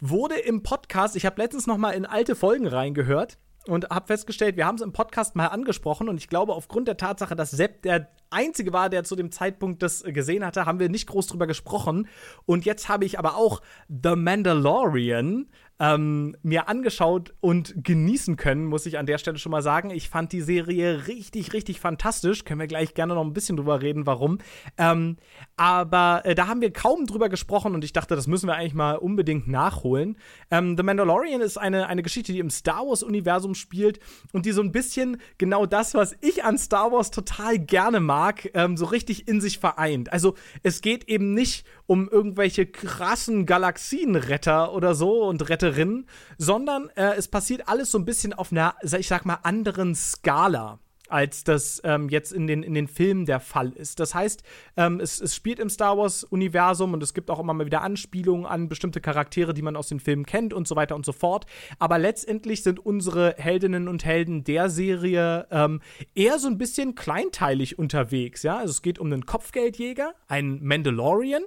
wurde 0.00 0.36
im 0.38 0.62
Podcast, 0.62 1.16
ich 1.16 1.24
habe 1.26 1.40
letztens 1.40 1.66
noch 1.66 1.78
mal 1.78 1.90
in 1.92 2.04
alte 2.06 2.36
Folgen 2.36 2.66
reingehört 2.66 3.38
und 3.66 3.88
habe 3.90 4.06
festgestellt, 4.06 4.56
wir 4.56 4.66
haben 4.66 4.76
es 4.76 4.82
im 4.82 4.92
Podcast 4.92 5.36
mal 5.36 5.46
angesprochen 5.46 6.08
und 6.08 6.18
ich 6.18 6.28
glaube, 6.28 6.52
aufgrund 6.52 6.88
der 6.88 6.96
Tatsache, 6.96 7.34
dass 7.36 7.50
Sepp 7.50 7.82
der 7.82 8.08
Einzige 8.30 8.72
war, 8.72 8.90
der 8.90 9.04
zu 9.04 9.16
dem 9.16 9.30
Zeitpunkt 9.30 9.82
das 9.82 10.02
gesehen 10.02 10.44
hatte, 10.44 10.66
haben 10.66 10.80
wir 10.80 10.88
nicht 10.88 11.06
groß 11.06 11.28
drüber 11.28 11.46
gesprochen. 11.46 12.08
Und 12.46 12.64
jetzt 12.64 12.88
habe 12.88 13.04
ich 13.04 13.18
aber 13.18 13.36
auch 13.36 13.62
The 13.88 14.16
Mandalorian 14.16 15.46
ähm, 15.80 16.36
mir 16.42 16.68
angeschaut 16.68 17.34
und 17.40 17.74
genießen 17.82 18.36
können, 18.36 18.66
muss 18.66 18.86
ich 18.86 18.98
an 18.98 19.06
der 19.06 19.18
Stelle 19.18 19.38
schon 19.38 19.50
mal 19.50 19.62
sagen. 19.62 19.90
Ich 19.90 20.08
fand 20.08 20.32
die 20.32 20.40
Serie 20.40 21.08
richtig, 21.08 21.52
richtig 21.52 21.80
fantastisch. 21.80 22.44
Können 22.44 22.60
wir 22.60 22.68
gleich 22.68 22.94
gerne 22.94 23.14
noch 23.14 23.24
ein 23.24 23.32
bisschen 23.32 23.56
drüber 23.56 23.82
reden, 23.82 24.06
warum. 24.06 24.38
Ähm, 24.78 25.16
aber 25.56 26.22
äh, 26.24 26.34
da 26.34 26.46
haben 26.46 26.60
wir 26.60 26.72
kaum 26.72 27.06
drüber 27.06 27.28
gesprochen 27.28 27.74
und 27.74 27.82
ich 27.82 27.92
dachte, 27.92 28.14
das 28.14 28.26
müssen 28.28 28.46
wir 28.46 28.54
eigentlich 28.54 28.74
mal 28.74 28.96
unbedingt 28.96 29.48
nachholen. 29.48 30.16
Ähm, 30.50 30.76
The 30.76 30.84
Mandalorian 30.84 31.40
ist 31.40 31.56
eine, 31.56 31.88
eine 31.88 32.02
Geschichte, 32.02 32.32
die 32.32 32.38
im 32.38 32.50
Star 32.50 32.86
Wars-Universum 32.86 33.54
spielt 33.54 33.98
und 34.32 34.46
die 34.46 34.52
so 34.52 34.62
ein 34.62 34.70
bisschen 34.70 35.16
genau 35.38 35.66
das, 35.66 35.94
was 35.94 36.16
ich 36.20 36.44
an 36.44 36.56
Star 36.56 36.92
Wars 36.92 37.10
total 37.10 37.58
gerne 37.58 37.98
mag, 37.98 38.48
ähm, 38.54 38.76
so 38.76 38.84
richtig 38.84 39.26
in 39.26 39.40
sich 39.40 39.58
vereint. 39.58 40.12
Also 40.12 40.34
es 40.62 40.82
geht 40.82 41.08
eben 41.08 41.34
nicht 41.34 41.66
um 41.86 42.08
irgendwelche 42.08 42.66
krassen 42.66 43.44
Galaxienretter 43.44 44.72
oder 44.72 44.94
so 44.94 45.24
und 45.24 45.50
Retterinnen, 45.64 46.06
sondern 46.38 46.90
äh, 46.96 47.14
es 47.16 47.28
passiert 47.28 47.68
alles 47.68 47.90
so 47.90 47.98
ein 47.98 48.04
bisschen 48.04 48.32
auf 48.32 48.52
einer, 48.52 48.74
ich 48.98 49.08
sag 49.08 49.24
mal, 49.24 49.38
anderen 49.42 49.94
Skala 49.94 50.78
als 51.06 51.44
das 51.44 51.82
ähm, 51.84 52.08
jetzt 52.08 52.32
in 52.32 52.46
den, 52.46 52.62
in 52.62 52.72
den 52.72 52.88
Filmen 52.88 53.26
der 53.26 53.38
Fall 53.38 53.72
ist. 53.72 54.00
Das 54.00 54.14
heißt, 54.14 54.42
ähm, 54.78 55.00
es, 55.00 55.20
es 55.20 55.34
spielt 55.34 55.58
im 55.58 55.68
Star 55.68 55.98
Wars-Universum 55.98 56.94
und 56.94 57.02
es 57.02 57.12
gibt 57.12 57.30
auch 57.30 57.38
immer 57.38 57.52
mal 57.52 57.66
wieder 57.66 57.82
Anspielungen 57.82 58.46
an 58.46 58.70
bestimmte 58.70 59.02
Charaktere, 59.02 59.52
die 59.52 59.60
man 59.60 59.76
aus 59.76 59.88
den 59.88 60.00
Filmen 60.00 60.24
kennt 60.24 60.54
und 60.54 60.66
so 60.66 60.76
weiter 60.76 60.96
und 60.96 61.04
so 61.04 61.12
fort. 61.12 61.44
Aber 61.78 61.98
letztendlich 61.98 62.62
sind 62.62 62.84
unsere 62.84 63.34
Heldinnen 63.36 63.86
und 63.86 64.04
Helden 64.04 64.44
der 64.44 64.70
Serie 64.70 65.46
ähm, 65.50 65.82
eher 66.14 66.38
so 66.38 66.48
ein 66.48 66.56
bisschen 66.56 66.94
kleinteilig 66.94 67.78
unterwegs. 67.78 68.42
Ja? 68.42 68.56
Also 68.56 68.70
es 68.70 68.80
geht 68.80 68.98
um 68.98 69.12
einen 69.12 69.26
Kopfgeldjäger, 69.26 70.14
einen 70.26 70.64
Mandalorian. 70.64 71.42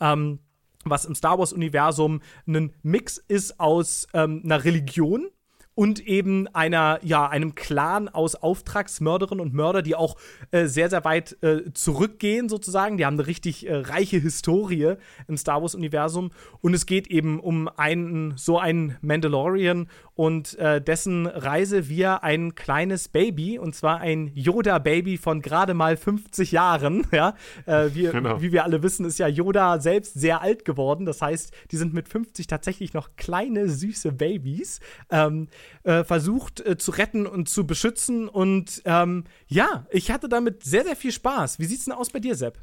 Ähm, 0.00 0.40
was 0.84 1.04
im 1.04 1.14
Star 1.14 1.38
Wars-Universum 1.38 2.20
ein 2.46 2.72
Mix 2.82 3.18
ist 3.18 3.60
aus 3.60 4.06
ähm, 4.14 4.42
einer 4.44 4.64
Religion, 4.64 5.28
und 5.74 6.00
eben 6.06 6.48
einer, 6.48 6.98
ja, 7.02 7.28
einem 7.28 7.54
Clan 7.54 8.08
aus 8.08 8.34
Auftragsmörderinnen 8.34 9.40
und 9.40 9.54
Mörder, 9.54 9.82
die 9.82 9.94
auch 9.94 10.16
äh, 10.50 10.66
sehr, 10.66 10.90
sehr 10.90 11.04
weit 11.04 11.36
äh, 11.42 11.72
zurückgehen, 11.72 12.48
sozusagen. 12.48 12.98
Die 12.98 13.06
haben 13.06 13.14
eine 13.14 13.26
richtig 13.26 13.66
äh, 13.66 13.76
reiche 13.76 14.18
Historie 14.18 14.94
im 15.28 15.36
Star 15.36 15.62
Wars-Universum. 15.62 16.30
Und 16.60 16.74
es 16.74 16.84
geht 16.84 17.06
eben 17.06 17.40
um 17.40 17.68
einen, 17.68 18.36
so 18.36 18.58
einen 18.58 18.98
Mandalorian 19.00 19.88
und 20.14 20.58
äh, 20.58 20.82
dessen 20.82 21.26
Reise 21.26 21.88
via 21.88 22.16
ein 22.16 22.54
kleines 22.54 23.08
Baby, 23.08 23.58
und 23.58 23.74
zwar 23.74 24.00
ein 24.00 24.30
Yoda-Baby 24.34 25.16
von 25.16 25.40
gerade 25.40 25.72
mal 25.74 25.96
50 25.96 26.52
Jahren. 26.52 27.06
Ja, 27.12 27.34
äh, 27.66 27.90
wie, 27.92 28.04
genau. 28.04 28.40
wie 28.40 28.52
wir 28.52 28.64
alle 28.64 28.82
wissen, 28.82 29.04
ist 29.04 29.18
ja 29.18 29.28
Yoda 29.28 29.80
selbst 29.80 30.14
sehr 30.14 30.40
alt 30.40 30.64
geworden. 30.64 31.04
Das 31.04 31.20
heißt, 31.20 31.52
die 31.70 31.76
sind 31.76 31.92
mit 31.92 32.08
50 32.08 32.46
tatsächlich 32.46 32.94
noch 32.94 33.16
kleine, 33.16 33.68
süße 33.68 34.12
Babys. 34.12 34.80
Ähm, 35.10 35.48
äh, 35.82 36.04
versucht 36.04 36.60
äh, 36.60 36.76
zu 36.76 36.92
retten 36.92 37.26
und 37.26 37.48
zu 37.48 37.66
beschützen. 37.66 38.28
Und 38.28 38.82
ähm, 38.84 39.24
ja, 39.46 39.86
ich 39.90 40.10
hatte 40.10 40.28
damit 40.28 40.64
sehr, 40.64 40.84
sehr 40.84 40.96
viel 40.96 41.12
Spaß. 41.12 41.58
Wie 41.58 41.64
sieht's 41.64 41.84
denn 41.84 41.94
aus 41.94 42.10
bei 42.10 42.20
dir, 42.20 42.34
Sepp? 42.34 42.58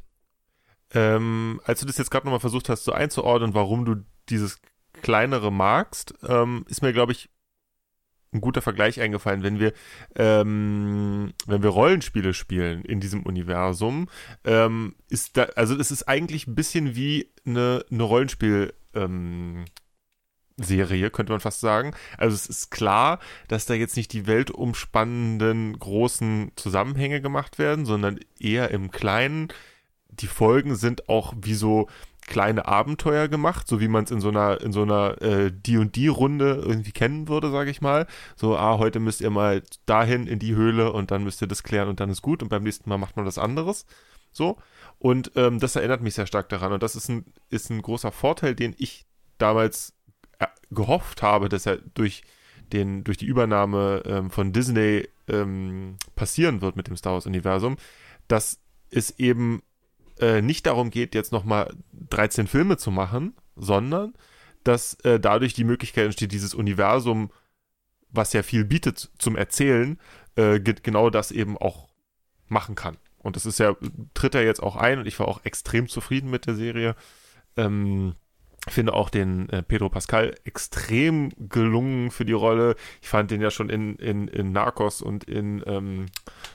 Ähm, 0.94 1.62
als 1.66 1.82
du 1.82 1.86
das 1.86 1.98
jetzt 1.98 2.10
gerade 2.10 2.26
nochmal 2.26 2.40
versucht 2.40 2.70
hast, 2.70 2.84
so 2.84 2.92
einzuordnen, 2.92 3.54
warum 3.54 3.86
du 3.86 3.96
dieses 4.30 4.60
kleinere 5.02 5.52
magst, 5.52 6.14
ähm, 6.28 6.66
ist 6.68 6.82
mir, 6.82 6.94
glaube 6.94 7.12
ich, 7.12 7.30
ein 8.32 8.42
guter 8.42 8.62
Vergleich 8.62 9.02
eingefallen, 9.02 9.44
wenn 9.44 9.60
wir, 9.60 9.74
ähm, 10.16 11.34
wenn 11.48 11.64
wir 11.64 11.70
Rollenspiele 11.70 12.34
spielen 12.34 12.84
in 12.84 13.00
diesem 13.00 13.24
Universum, 13.24 14.08
ähm, 14.44 14.96
ist 15.10 15.38
da, 15.38 15.44
also 15.56 15.76
es 15.76 15.92
ist 15.92 16.08
eigentlich 16.08 16.48
ein 16.48 16.56
bisschen 16.56 16.96
wie 16.96 17.32
eine, 17.46 17.84
eine 17.90 18.04
Rollenspiel, 18.04 18.74
ähm, 18.94 19.66
Serie, 20.63 21.10
könnte 21.10 21.32
man 21.32 21.39
fast 21.39 21.60
sagen. 21.60 21.93
Also 22.17 22.36
es 22.36 22.48
ist 22.48 22.72
klar, 22.72 23.19
dass 23.48 23.65
da 23.65 23.74
jetzt 23.74 23.98
nicht 23.98 24.13
die 24.13 24.28
weltumspannenden 24.28 25.78
großen 25.78 26.52
Zusammenhänge 26.56 27.22
gemacht 27.22 27.60
werden, 27.60 27.86
sondern 27.86 28.19
eher 28.39 28.72
im 28.72 28.91
Kleinen. 28.91 29.50
Die 30.10 30.28
Folgen 30.28 30.76
sind 30.76 31.08
auch 31.10 31.34
wie 31.41 31.54
so 31.54 31.88
kleine 32.30 32.67
Abenteuer 32.67 33.28
gemacht, 33.28 33.67
so 33.67 33.82
wie 33.82 33.88
man 33.88 34.04
es 34.04 34.12
in 34.12 34.22
so 34.22 34.30
einer 34.30 34.62
in 34.62 34.72
so 34.72 34.84
einer 34.84 35.22
äh, 35.22 35.52
D&D 35.52 36.08
Runde 36.08 36.62
irgendwie 36.63 36.91
kennen 36.91 37.28
würde, 37.28 37.50
sage 37.52 37.72
ich 37.72 37.82
mal. 37.82 38.06
So, 38.36 38.56
ah, 38.56 38.78
heute 38.78 39.00
müsst 39.00 39.19
ihr 39.19 39.32
mal 39.32 39.63
dahin 39.86 40.28
in 40.28 40.39
die 40.39 40.56
Höhle 40.56 40.93
und 40.93 41.12
dann 41.12 41.24
müsst 41.24 41.41
ihr 41.41 41.48
das 41.48 41.63
klären 41.63 41.89
und 41.89 42.00
dann 42.00 42.10
ist 42.10 42.22
gut 42.22 42.43
und 42.43 42.50
beim 42.50 42.63
nächsten 42.63 42.89
Mal 42.89 42.98
macht 42.98 43.17
man 43.17 43.26
was 43.26 43.39
anderes. 43.39 43.86
So. 44.32 44.58
Und 45.00 45.32
ähm, 45.36 45.60
das 45.60 45.76
erinnert 45.76 46.02
mich 46.02 46.13
sehr 46.13 46.28
stark 46.28 46.50
daran 46.50 46.72
und 46.72 46.84
das 46.84 46.95
ist 46.95 47.10
ein 47.10 47.26
ist 47.50 47.69
ein 47.72 47.82
großer 47.82 48.12
Vorteil, 48.12 48.54
den 48.54 48.76
ich 48.78 49.06
damals 49.39 49.93
gehofft 50.71 51.21
habe, 51.21 51.49
dass 51.49 51.65
er 51.65 51.78
durch 51.78 52.23
den 52.71 53.04
durch 53.04 53.17
die 53.17 53.25
Übernahme 53.25 54.04
ähm, 54.06 54.32
von 54.32 54.54
Disney 54.54 55.08
ähm, 55.28 55.97
passieren 56.15 56.62
wird 56.62 56.75
mit 56.75 56.88
dem 56.88 56.97
Star 56.97 57.13
Wars 57.13 57.25
Universum, 57.25 57.78
dass 58.28 58.60
es 58.91 59.17
eben 59.19 59.63
äh, 60.19 60.41
nicht 60.41 60.65
darum 60.65 60.89
geht, 60.89 61.15
jetzt 61.15 61.32
nochmal 61.32 61.73
13 62.10 62.47
Filme 62.47 62.78
zu 62.78 62.91
machen, 62.91 63.36
sondern 63.56 64.13
dass 64.63 64.95
äh, 65.06 65.19
dadurch 65.19 65.54
die 65.54 65.63
Möglichkeit 65.63 66.06
entsteht, 66.06 66.32
dieses 66.32 66.54
Universum, 66.54 67.32
was 68.10 68.34
ja 68.34 68.43
viel 68.43 68.65
bietet 68.65 69.10
zum 69.17 69.36
Erzählen, 69.36 69.99
äh, 70.36 70.60
genau 70.60 71.10
das 71.10 71.32
eben 71.32 71.58
auch 71.58 71.88
machen 72.47 72.75
kann. 72.75 72.97
Und 73.17 73.36
das 73.36 73.45
ist 73.45 73.60
ja, 73.60 73.75
tritt 74.13 74.36
er 74.36 74.43
jetzt 74.43 74.62
auch 74.62 74.75
ein 74.75 74.99
und 74.99 75.06
ich 75.06 75.19
war 75.19 75.28
auch 75.28 75.43
extrem 75.43 75.88
zufrieden 75.88 76.30
mit 76.30 76.45
der 76.47 76.56
Serie. 76.56 76.95
Ähm, 77.58 78.15
finde 78.67 78.93
auch 78.93 79.10
den 79.10 79.50
äh, 79.50 79.63
Pedro 79.63 79.89
Pascal 79.89 80.36
extrem 80.43 81.32
gelungen 81.38 82.12
für 82.12 82.26
die 82.26 82.34
Rolle. 82.34 82.76
Ich 83.02 83.10
fand 83.10 83.32
den 83.32 83.41
ja 83.41 83.52
schon 83.52 83.69
in, 83.69 83.95
in, 83.95 84.28
in 84.28 84.52
Narcos 84.52 85.02
und 85.02 85.24
in 85.24 85.63
ähm, 85.65 86.08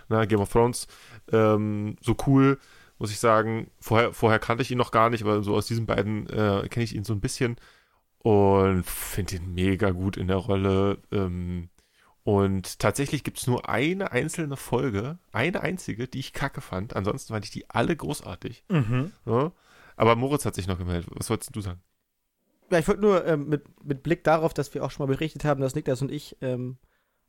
na, 0.08 0.24
Game 0.24 0.40
of 0.40 0.52
Thrones 0.52 0.86
ähm, 1.32 1.96
so 2.00 2.16
cool 2.26 2.58
muss 2.98 3.10
ich 3.10 3.18
sagen. 3.18 3.70
Vorher, 3.80 4.12
vorher 4.12 4.38
kannte 4.38 4.62
ich 4.62 4.70
ihn 4.70 4.78
noch 4.78 4.90
gar 4.90 5.10
nicht, 5.10 5.22
aber 5.22 5.42
so 5.42 5.54
aus 5.54 5.66
diesen 5.66 5.86
beiden 5.86 6.28
äh, 6.28 6.68
kenne 6.68 6.84
ich 6.84 6.94
ihn 6.94 7.04
so 7.04 7.12
ein 7.12 7.20
bisschen 7.20 7.56
und 8.18 8.84
finde 8.84 9.36
ihn 9.36 9.54
mega 9.54 9.90
gut 9.90 10.16
in 10.16 10.28
der 10.28 10.36
Rolle. 10.36 10.98
Ähm, 11.12 11.68
und 12.22 12.78
tatsächlich 12.78 13.22
gibt 13.22 13.38
es 13.38 13.46
nur 13.46 13.68
eine 13.68 14.12
einzelne 14.12 14.56
Folge, 14.56 15.18
eine 15.32 15.60
einzige, 15.60 16.08
die 16.08 16.20
ich 16.20 16.32
kacke 16.32 16.62
fand. 16.62 16.96
Ansonsten 16.96 17.34
fand 17.34 17.44
ich 17.44 17.50
die 17.50 17.68
alle 17.68 17.94
großartig. 17.94 18.64
Mhm. 18.70 19.12
Ja? 19.26 19.52
Aber 19.96 20.16
Moritz 20.16 20.46
hat 20.46 20.54
sich 20.54 20.66
noch 20.66 20.78
gemeldet. 20.78 21.10
Was 21.12 21.28
wolltest 21.28 21.54
du 21.54 21.60
sagen? 21.60 21.82
Ja, 22.70 22.78
ich 22.78 22.88
wollte 22.88 23.02
nur 23.02 23.26
ähm, 23.26 23.48
mit, 23.48 23.64
mit 23.84 24.02
Blick 24.02 24.24
darauf, 24.24 24.54
dass 24.54 24.72
wir 24.74 24.84
auch 24.84 24.90
schon 24.90 25.06
mal 25.06 25.12
berichtet 25.12 25.44
haben, 25.44 25.60
dass 25.60 25.74
Niklas 25.74 26.02
und 26.02 26.10
ich 26.10 26.36
ähm, 26.40 26.78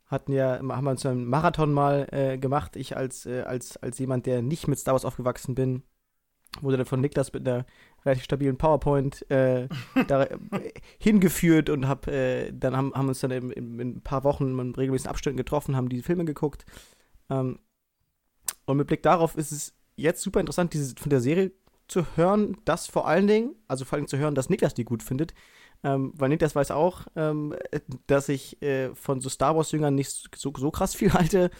hatten 0.05 0.33
ja, 0.33 0.59
haben 0.59 0.83
wir 0.83 0.91
uns 0.91 1.05
einen 1.05 1.25
Marathon 1.25 1.73
mal 1.73 2.07
äh, 2.11 2.37
gemacht. 2.37 2.75
Ich 2.75 2.95
als, 2.95 3.25
äh, 3.25 3.41
als, 3.41 3.77
als 3.77 3.97
jemand, 3.99 4.25
der 4.25 4.41
nicht 4.41 4.67
mit 4.67 4.79
Star 4.79 4.93
Wars 4.93 5.05
aufgewachsen 5.05 5.55
bin, 5.55 5.83
wurde 6.61 6.77
dann 6.77 6.85
von 6.85 7.01
Niklas 7.01 7.33
mit 7.33 7.47
einer 7.47 7.65
relativ 8.05 8.23
stabilen 8.23 8.57
PowerPoint 8.57 9.29
äh, 9.29 9.67
da, 10.07 10.23
äh, 10.23 10.37
hingeführt 10.99 11.69
und 11.69 11.87
hab, 11.87 12.07
äh, 12.07 12.51
dann 12.51 12.77
haben, 12.77 12.93
haben 12.93 13.07
uns 13.07 13.19
dann 13.19 13.31
in, 13.31 13.51
in, 13.51 13.79
in, 13.79 13.89
ein 13.97 14.01
paar 14.01 14.23
Wochen 14.23 14.57
in 14.57 14.75
regelmäßigen 14.75 15.09
Abständen 15.09 15.37
getroffen, 15.37 15.75
haben 15.75 15.89
die 15.89 16.03
Filme 16.03 16.25
geguckt. 16.25 16.65
Ähm, 17.29 17.59
und 18.65 18.77
mit 18.77 18.87
Blick 18.87 19.03
darauf 19.03 19.35
ist 19.35 19.51
es 19.51 19.73
jetzt 19.95 20.21
super 20.21 20.39
interessant, 20.39 20.73
diese, 20.73 20.95
von 20.95 21.09
der 21.09 21.19
Serie 21.21 21.51
zu 21.87 22.05
hören, 22.15 22.57
das 22.65 22.87
vor 22.87 23.07
allen 23.07 23.27
Dingen, 23.27 23.55
also 23.67 23.85
vor 23.85 23.97
allem 23.97 24.07
zu 24.07 24.17
hören, 24.17 24.35
dass 24.35 24.49
Niklas 24.49 24.73
die 24.73 24.85
gut 24.85 25.03
findet, 25.03 25.33
ähm, 25.83 26.13
weil 26.15 26.29
Niklas 26.29 26.55
weiß 26.55 26.71
auch, 26.71 27.05
ähm, 27.15 27.55
dass 28.07 28.29
ich 28.29 28.61
äh, 28.61 28.93
von 28.95 29.21
so 29.21 29.29
Star 29.29 29.55
Wars-Jüngern 29.55 29.93
nicht 29.93 30.29
so, 30.35 30.51
so 30.55 30.71
krass 30.71 30.95
viel 30.95 31.13
halte 31.13 31.51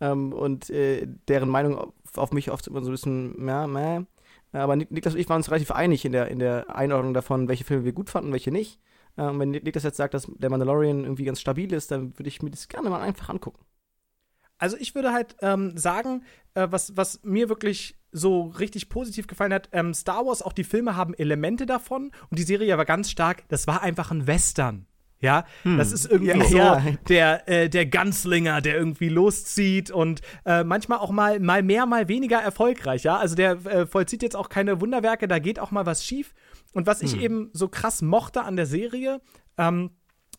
ähm, 0.00 0.32
und 0.32 0.70
äh, 0.70 1.06
deren 1.28 1.48
Meinung 1.48 1.78
auf, 1.78 1.92
auf, 2.16 2.32
mich 2.32 2.50
oft 2.50 2.66
immer 2.66 2.82
so 2.82 2.90
ein 2.90 2.92
bisschen, 2.92 3.46
ja, 3.46 3.66
meh. 3.66 4.04
Aber 4.52 4.76
Niklas 4.76 5.14
und 5.14 5.20
ich 5.20 5.28
waren 5.28 5.38
uns 5.38 5.50
relativ 5.50 5.70
einig 5.70 6.04
in 6.04 6.12
der, 6.12 6.28
in 6.28 6.38
der 6.38 6.76
Einordnung 6.76 7.14
davon, 7.14 7.48
welche 7.48 7.64
Filme 7.64 7.84
wir 7.84 7.92
gut 7.92 8.10
fanden 8.10 8.32
welche 8.32 8.52
nicht. 8.52 8.78
Ähm, 9.16 9.38
wenn 9.40 9.50
Niklas 9.50 9.82
jetzt 9.82 9.96
sagt, 9.96 10.14
dass 10.14 10.30
der 10.38 10.50
Mandalorian 10.50 11.04
irgendwie 11.04 11.24
ganz 11.24 11.40
stabil 11.40 11.72
ist, 11.72 11.90
dann 11.90 12.18
würde 12.18 12.28
ich 12.28 12.42
mir 12.42 12.50
das 12.50 12.68
gerne 12.68 12.90
mal 12.90 13.00
einfach 13.00 13.28
angucken. 13.30 13.64
Also 14.62 14.76
ich 14.78 14.94
würde 14.94 15.12
halt 15.12 15.34
ähm, 15.40 15.76
sagen, 15.76 16.22
äh, 16.54 16.68
was, 16.70 16.96
was 16.96 17.18
mir 17.24 17.48
wirklich 17.48 17.98
so 18.12 18.42
richtig 18.42 18.88
positiv 18.88 19.26
gefallen 19.26 19.52
hat, 19.52 19.68
ähm, 19.72 19.92
Star 19.92 20.24
Wars, 20.24 20.40
auch 20.40 20.52
die 20.52 20.62
Filme 20.62 20.94
haben 20.94 21.14
Elemente 21.14 21.66
davon 21.66 22.12
und 22.30 22.38
die 22.38 22.44
Serie 22.44 22.78
war 22.78 22.84
ganz 22.84 23.10
stark, 23.10 23.42
das 23.48 23.66
war 23.66 23.82
einfach 23.82 24.12
ein 24.12 24.28
Western. 24.28 24.86
Ja, 25.18 25.46
hm. 25.64 25.78
das 25.78 25.90
ist 25.90 26.08
irgendwie 26.08 26.38
ja, 26.38 26.44
so 26.44 26.56
ja. 26.56 26.82
der, 27.08 27.48
äh, 27.48 27.68
der 27.68 27.86
Gunslinger, 27.86 28.60
der 28.60 28.76
irgendwie 28.76 29.08
loszieht 29.08 29.90
und 29.90 30.20
äh, 30.44 30.62
manchmal 30.62 30.98
auch 30.98 31.10
mal, 31.10 31.40
mal 31.40 31.64
mehr, 31.64 31.84
mal 31.86 32.06
weniger 32.06 32.38
erfolgreich. 32.38 33.02
Ja, 33.02 33.16
also 33.16 33.34
der 33.34 33.52
äh, 33.66 33.86
vollzieht 33.86 34.22
jetzt 34.22 34.36
auch 34.36 34.48
keine 34.48 34.80
Wunderwerke, 34.80 35.26
da 35.26 35.40
geht 35.40 35.58
auch 35.58 35.72
mal 35.72 35.86
was 35.86 36.04
schief. 36.04 36.34
Und 36.72 36.86
was 36.86 37.02
ich 37.02 37.14
hm. 37.14 37.20
eben 37.20 37.50
so 37.52 37.66
krass 37.66 38.00
mochte 38.00 38.42
an 38.42 38.54
der 38.54 38.66
Serie, 38.66 39.20
ähm, 39.58 39.90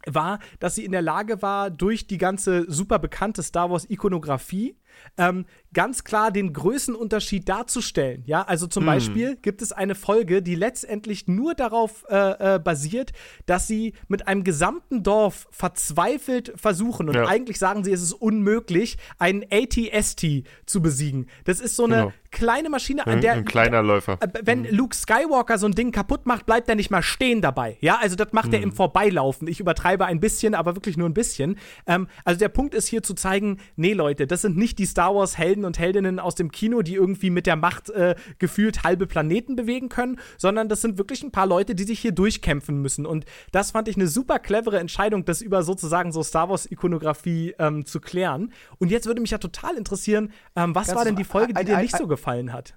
war, 0.06 0.40
dass 0.60 0.76
sie 0.76 0.86
in 0.86 0.92
der 0.92 1.02
Lage 1.02 1.42
war, 1.42 1.70
durch 1.70 2.08
die 2.08 2.18
ganze 2.18 2.70
super 2.72 3.00
bekannte 3.00 3.44
Star 3.44 3.70
Wars-Ikonografie 3.70 4.76
ähm, 5.18 5.46
ganz 5.74 6.04
klar 6.04 6.32
den 6.32 6.54
Größenunterschied 6.54 7.48
darzustellen. 7.50 8.24
Ja, 8.26 8.44
also 8.44 8.68
zum 8.68 8.84
hm. 8.84 8.88
Beispiel 8.88 9.36
gibt 9.42 9.62
es 9.62 9.72
eine 9.72 9.96
Folge, 9.96 10.42
die 10.42 10.56
letztendlich 10.56 11.28
nur 11.28 11.56
darauf 11.56 12.06
äh, 12.10 12.56
äh, 12.56 12.60
basiert, 12.60 13.12
dass 13.46 13.68
sie 13.68 13.94
mit 14.08 14.28
einem 14.28 14.44
gesamten 14.44 15.04
Dorf 15.04 15.48
verzweifelt 15.52 16.54
versuchen 16.56 17.10
und 17.10 17.16
ja. 17.16 17.28
eigentlich 17.28 17.60
sagen 17.60 17.84
sie, 17.84 17.92
es 17.92 18.02
ist 18.02 18.14
unmöglich, 18.14 18.98
einen 19.18 19.44
ATST 19.52 20.44
zu 20.66 20.82
besiegen. 20.82 21.28
Das 21.46 21.60
ist 21.60 21.76
so 21.76 21.86
eine 21.86 21.96
genau. 21.96 22.14
kleine 22.32 22.70
Maschine, 22.70 23.06
an 23.08 23.22
der 23.22 23.34
ein 23.34 23.46
kleiner 23.46 23.82
Läufer. 23.82 24.18
Äh, 24.22 24.28
wenn 24.44 24.62
mhm. 24.62 24.68
Luke 24.72 24.96
Skywalker 24.96 25.58
so 25.58 25.66
ein 25.66 25.74
Ding 25.74 25.92
kaputt 25.92 26.26
macht, 26.26 26.46
bleibt 26.46 26.70
er 26.70 26.76
nicht 26.76 26.92
mal 26.92 27.02
stehen 27.02 27.42
dabei. 27.42 27.78
Ja, 27.82 27.98
also 28.02 28.16
das 28.16 28.32
macht 28.32 28.48
mhm. 28.48 28.54
er 28.54 28.62
im 28.62 28.72
Vorbeilaufen. 28.72 29.48
Ich 29.48 29.60
übertreibe 29.60 30.06
ein 30.06 30.20
bisschen, 30.20 30.56
aber 30.56 30.76
wirklich 30.76 30.98
nur 30.98 31.10
ein 31.10 31.14
bisschen. 31.14 31.58
Ähm, 31.88 32.08
also 32.24 32.40
der 32.40 32.50
Punkt 32.50 32.76
ist 32.76 32.88
hier 32.88 33.04
zu 33.04 33.14
zeigen, 33.14 33.58
nee 33.76 33.94
Leute, 33.94 34.28
das 34.28 34.42
sind 34.42 34.58
nicht 34.58 34.80
die 34.80 34.83
die 34.84 34.88
Star 34.88 35.16
Wars-Helden 35.16 35.64
und 35.64 35.80
Heldinnen 35.80 36.20
aus 36.20 36.36
dem 36.36 36.52
Kino, 36.52 36.82
die 36.82 36.96
irgendwie 36.96 37.30
mit 37.30 37.48
der 37.48 37.56
Macht 37.56 37.90
äh, 37.92 38.16
gefühlt 38.38 38.84
halbe 38.84 39.08
Planeten 39.08 39.56
bewegen 39.56 39.88
können, 39.88 40.20
sondern 40.38 40.68
das 40.68 40.82
sind 40.82 40.98
wirklich 40.98 41.24
ein 41.24 41.32
paar 41.32 41.48
Leute, 41.48 41.74
die 41.74 41.86
sich 41.86 42.02
hier 42.02 42.12
durchkämpfen 42.12 42.82
müssen. 42.82 43.06
Und 43.06 43.24
das 43.54 43.72
fand 43.72 43.88
ich 43.88 43.96
eine 43.96 44.10
super 44.10 44.40
clevere 44.40 44.80
Entscheidung, 44.80 45.24
das 45.24 45.42
über 45.42 45.64
sozusagen 45.64 46.12
so 46.12 46.22
Star 46.22 46.50
Wars-Ikonografie 46.50 47.56
ähm, 47.60 47.86
zu 47.86 48.02
klären. 48.02 48.52
Und 48.78 48.92
jetzt 48.92 49.06
würde 49.06 49.22
mich 49.22 49.32
ja 49.32 49.38
total 49.38 49.78
interessieren, 49.78 50.34
ähm, 50.58 50.76
was 50.76 50.88
Ganz 50.88 50.98
war 50.98 51.06
denn 51.06 51.16
die 51.16 51.24
Folge, 51.24 51.54
die 51.54 51.64
dir 51.64 51.78
nicht 51.78 51.96
so 51.96 52.06
gefallen 52.06 52.52
hat? 52.52 52.76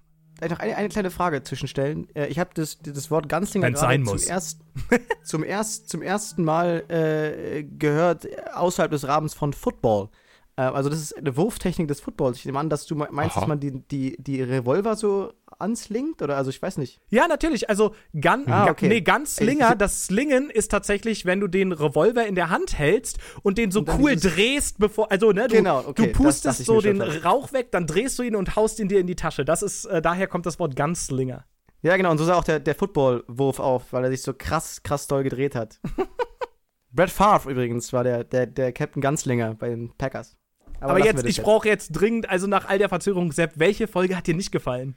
Noch 0.48 0.60
eine, 0.60 0.76
eine 0.76 0.88
kleine 0.90 1.10
Frage 1.10 1.42
zwischenstellen. 1.42 2.06
Äh, 2.14 2.26
ich 2.26 2.38
habe 2.38 2.50
das, 2.54 2.78
das 2.78 3.10
Wort 3.10 3.24
sein 3.32 3.74
gerade 3.74 4.04
zum, 4.04 4.30
erst, 4.30 4.60
zum, 5.24 5.42
erst, 5.42 5.88
zum 5.88 6.02
ersten 6.02 6.44
Mal 6.44 6.84
äh, 6.88 7.64
gehört 7.64 8.26
äh, 8.26 8.36
außerhalb 8.54 8.92
des 8.92 9.08
Rahmens 9.08 9.34
von 9.34 9.52
Football. 9.52 10.10
Äh, 10.56 10.62
also 10.62 10.88
das 10.88 11.00
ist 11.00 11.16
eine 11.16 11.36
Wurftechnik 11.36 11.86
des 11.88 12.00
Footballs. 12.00 12.38
Ich 12.38 12.46
nehme 12.46 12.58
an, 12.58 12.70
dass 12.70 12.86
du 12.86 12.94
me- 12.94 13.08
meinst, 13.10 13.32
Aha. 13.36 13.40
dass 13.40 13.48
man 13.48 13.60
die, 13.60 13.72
die, 13.88 14.16
die 14.18 14.42
Revolver 14.42 14.96
so 14.96 15.32
anslingt? 15.58 16.22
Oder 16.22 16.36
also 16.36 16.50
ich 16.50 16.60
weiß 16.60 16.78
nicht. 16.78 17.00
Ja, 17.10 17.28
natürlich. 17.28 17.68
Also, 17.70 17.94
Gun, 18.12 18.44
Ah, 18.48 18.70
okay. 18.70 18.88
nee, 18.88 19.00
ganz 19.02 19.36
Slinger. 19.36 19.70
Ich- 19.72 19.78
Das 19.78 20.06
Slingen 20.06 20.50
ist 20.50 20.70
tatsächlich, 20.70 21.24
wenn 21.26 21.40
du 21.40 21.46
den 21.48 21.72
Revolver 21.72 22.26
in 22.26 22.34
der 22.34 22.50
Hand 22.50 22.78
hältst 22.78 23.18
und 23.42 23.58
den 23.58 23.70
so 23.70 23.80
Und 23.80 23.90
cool 23.98 24.16
drehst, 24.16 24.78
bevor, 24.78 25.10
also, 25.12 25.32
ne, 25.32 25.46
du, 25.48 25.56
Genau, 25.56 25.84
okay, 25.86 26.06
du 26.08 26.12
pustest 26.12 26.64
so 26.64 26.80
den. 26.80 27.00
Rauch 27.02 27.52
weg, 27.52 27.70
dann 27.70 27.86
drehst 27.86 28.18
du 28.18 28.22
ihn 28.22 28.34
und 28.36 28.56
haust 28.56 28.80
ihn 28.80 28.88
dir 28.88 29.00
in 29.00 29.06
die 29.06 29.16
Tasche. 29.16 29.44
Das 29.44 29.62
ist, 29.62 29.84
äh, 29.86 30.00
daher 30.02 30.26
kommt 30.26 30.46
das 30.46 30.58
Wort 30.58 30.74
Gunslinger. 30.76 31.44
Ja, 31.82 31.96
genau. 31.96 32.10
Und 32.10 32.18
so 32.18 32.24
sah 32.24 32.34
auch 32.34 32.44
der, 32.44 32.58
der 32.60 32.74
Football-Wurf 32.74 33.60
auf, 33.60 33.92
weil 33.92 34.04
er 34.04 34.10
sich 34.10 34.22
so 34.22 34.32
krass, 34.32 34.82
krass 34.82 35.06
doll 35.06 35.22
gedreht 35.22 35.54
hat. 35.54 35.78
Brad 36.90 37.10
Favre 37.10 37.50
übrigens 37.50 37.92
war 37.92 38.04
der, 38.04 38.24
der, 38.24 38.46
der 38.46 38.72
Captain 38.72 39.02
Gunslinger 39.02 39.54
bei 39.54 39.68
den 39.68 39.92
Packers. 39.98 40.36
Aber, 40.80 40.96
wir 40.96 41.04
jetzt, 41.04 41.24
ich 41.24 41.42
brauche 41.42 41.68
jetzt 41.68 41.92
dringend, 41.92 42.28
also 42.28 42.46
nach 42.46 42.68
all 42.68 42.78
der 42.78 42.88
Verzögerung, 42.88 43.32
Sepp, 43.32 43.52
welche 43.56 43.88
Folge 43.88 44.16
hat 44.16 44.26
dir 44.26 44.34
nicht 44.34 44.52
gefallen? 44.52 44.96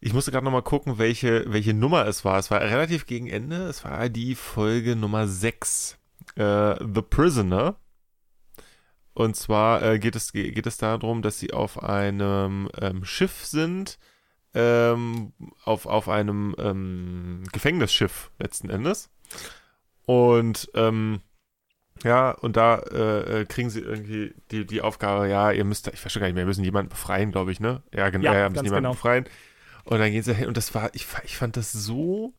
Ich 0.00 0.12
musste 0.12 0.30
gerade 0.30 0.44
noch 0.44 0.52
mal 0.52 0.62
gucken, 0.62 0.98
welche, 0.98 1.44
welche 1.48 1.74
Nummer 1.74 2.06
es 2.06 2.24
war. 2.24 2.38
Es 2.38 2.50
war 2.50 2.60
relativ 2.60 3.06
gegen 3.06 3.26
Ende. 3.28 3.66
Es 3.66 3.84
war 3.84 4.08
die 4.08 4.34
Folge 4.34 4.94
Nummer 4.94 5.26
6. 5.26 5.98
Äh, 6.36 6.76
The 6.78 7.02
Prisoner. 7.02 7.76
Und 9.14 9.34
zwar 9.34 9.82
äh, 9.82 9.98
geht, 9.98 10.14
es, 10.14 10.32
geht 10.32 10.66
es 10.66 10.76
darum, 10.76 11.22
dass 11.22 11.38
sie 11.38 11.52
auf 11.54 11.82
einem 11.82 12.68
ähm, 12.78 13.04
Schiff 13.04 13.46
sind, 13.46 13.98
ähm, 14.52 15.32
auf, 15.64 15.86
auf 15.86 16.10
einem 16.10 16.54
ähm, 16.58 17.44
Gefängnisschiff 17.50 18.30
letzten 18.38 18.68
Endes. 18.68 19.10
Und 20.04 20.70
ähm, 20.74 21.22
ja, 22.04 22.30
und 22.30 22.56
da 22.56 22.76
äh, 22.76 23.40
äh, 23.40 23.44
kriegen 23.46 23.70
sie 23.70 23.80
irgendwie 23.80 24.34
die, 24.50 24.66
die 24.66 24.82
Aufgabe, 24.82 25.28
ja, 25.28 25.50
ihr 25.50 25.64
müsst, 25.64 25.88
ich 25.88 26.04
weiß 26.04 26.12
schon 26.12 26.20
gar 26.20 26.26
nicht 26.26 26.34
mehr, 26.34 26.44
wir 26.44 26.48
müssen 26.48 26.64
jemanden 26.64 26.90
befreien, 26.90 27.32
glaube 27.32 27.52
ich, 27.52 27.60
ne? 27.60 27.82
Ja, 27.92 28.10
gen 28.10 28.22
Ja, 28.22 28.34
ja, 28.34 28.48
müssen 28.48 28.54
ganz 28.54 28.66
jemanden 28.66 28.84
genau. 28.84 28.94
befreien. 28.94 29.24
Und 29.84 29.98
dann 29.98 30.10
gehen 30.10 30.22
sie 30.22 30.34
hin 30.34 30.48
und 30.48 30.56
das 30.56 30.74
war, 30.74 30.90
ich, 30.94 31.06
ich 31.24 31.36
fand 31.36 31.56
das 31.56 31.72
so 31.72 32.34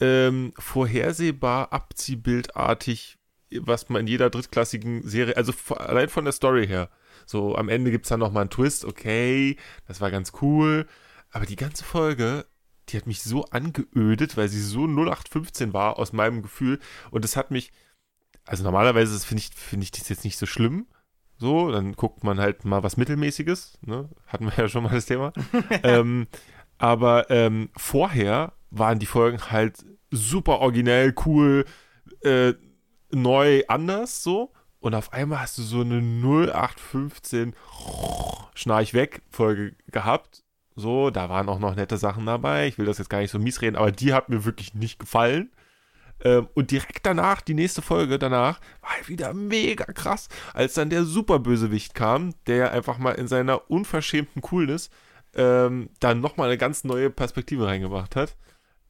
ähm, 0.00 0.52
vorhersehbar, 0.58 1.72
abziehbildartig, 1.72 3.18
was 3.60 3.88
man 3.88 4.02
in 4.02 4.06
jeder 4.06 4.30
drittklassigen 4.30 5.02
Serie, 5.06 5.36
also 5.36 5.52
allein 5.74 6.08
von 6.08 6.24
der 6.24 6.32
Story 6.32 6.66
her. 6.66 6.90
So, 7.26 7.56
am 7.56 7.68
Ende 7.68 7.90
gibt 7.90 8.04
es 8.04 8.10
dann 8.10 8.20
nochmal 8.20 8.42
einen 8.42 8.50
Twist, 8.50 8.84
okay, 8.84 9.56
das 9.86 10.00
war 10.00 10.10
ganz 10.10 10.32
cool. 10.40 10.86
Aber 11.30 11.46
die 11.46 11.56
ganze 11.56 11.84
Folge, 11.84 12.46
die 12.88 12.96
hat 12.96 13.06
mich 13.06 13.22
so 13.22 13.44
angeödet, 13.46 14.36
weil 14.36 14.48
sie 14.48 14.62
so 14.62 14.86
0815 14.86 15.72
war 15.72 15.98
aus 15.98 16.12
meinem 16.12 16.42
Gefühl. 16.42 16.78
Und 17.10 17.24
das 17.24 17.36
hat 17.36 17.50
mich, 17.50 17.72
also 18.48 18.64
normalerweise 18.64 19.18
finde 19.24 19.42
ich, 19.42 19.50
finde 19.54 19.84
ich 19.84 19.90
das 19.90 20.08
jetzt 20.08 20.24
nicht 20.24 20.38
so 20.38 20.46
schlimm. 20.46 20.86
So, 21.36 21.70
dann 21.70 21.92
guckt 21.92 22.24
man 22.24 22.40
halt 22.40 22.64
mal 22.64 22.82
was 22.82 22.96
Mittelmäßiges, 22.96 23.78
ne? 23.82 24.08
Hatten 24.26 24.46
wir 24.46 24.54
ja 24.56 24.68
schon 24.68 24.82
mal 24.82 24.92
das 24.92 25.06
Thema. 25.06 25.32
ähm, 25.84 26.26
aber 26.78 27.30
ähm, 27.30 27.70
vorher 27.76 28.54
waren 28.70 28.98
die 28.98 29.06
Folgen 29.06 29.38
halt 29.50 29.84
super 30.10 30.58
originell, 30.58 31.14
cool, 31.26 31.64
äh, 32.22 32.54
neu, 33.12 33.62
anders 33.68 34.22
so. 34.22 34.52
Und 34.80 34.94
auf 34.94 35.12
einmal 35.12 35.40
hast 35.40 35.58
du 35.58 35.62
so 35.62 35.80
eine 35.80 36.00
0815 36.00 37.54
Schnarch 38.54 38.94
weg 38.94 39.22
Folge 39.30 39.76
gehabt. 39.88 40.42
So, 40.74 41.10
da 41.10 41.28
waren 41.28 41.48
auch 41.48 41.58
noch 41.58 41.74
nette 41.74 41.98
Sachen 41.98 42.26
dabei. 42.26 42.68
Ich 42.68 42.78
will 42.78 42.86
das 42.86 42.98
jetzt 42.98 43.10
gar 43.10 43.20
nicht 43.20 43.32
so 43.32 43.38
mies 43.38 43.60
reden, 43.60 43.76
aber 43.76 43.90
die 43.92 44.14
hat 44.14 44.28
mir 44.28 44.44
wirklich 44.44 44.74
nicht 44.74 44.98
gefallen. 44.98 45.50
Ähm, 46.24 46.48
und 46.54 46.70
direkt 46.70 47.06
danach, 47.06 47.40
die 47.40 47.54
nächste 47.54 47.82
Folge 47.82 48.18
danach, 48.18 48.60
war 48.80 48.90
halt 48.90 49.08
wieder 49.08 49.32
mega 49.34 49.84
krass, 49.84 50.28
als 50.52 50.74
dann 50.74 50.90
der 50.90 51.04
Superbösewicht 51.04 51.94
kam, 51.94 52.34
der 52.46 52.72
einfach 52.72 52.98
mal 52.98 53.12
in 53.12 53.28
seiner 53.28 53.70
unverschämten 53.70 54.42
Coolness 54.42 54.90
ähm, 55.34 55.90
dann 56.00 56.20
nochmal 56.20 56.48
eine 56.48 56.58
ganz 56.58 56.84
neue 56.84 57.10
Perspektive 57.10 57.66
reingebracht 57.66 58.16
hat. 58.16 58.36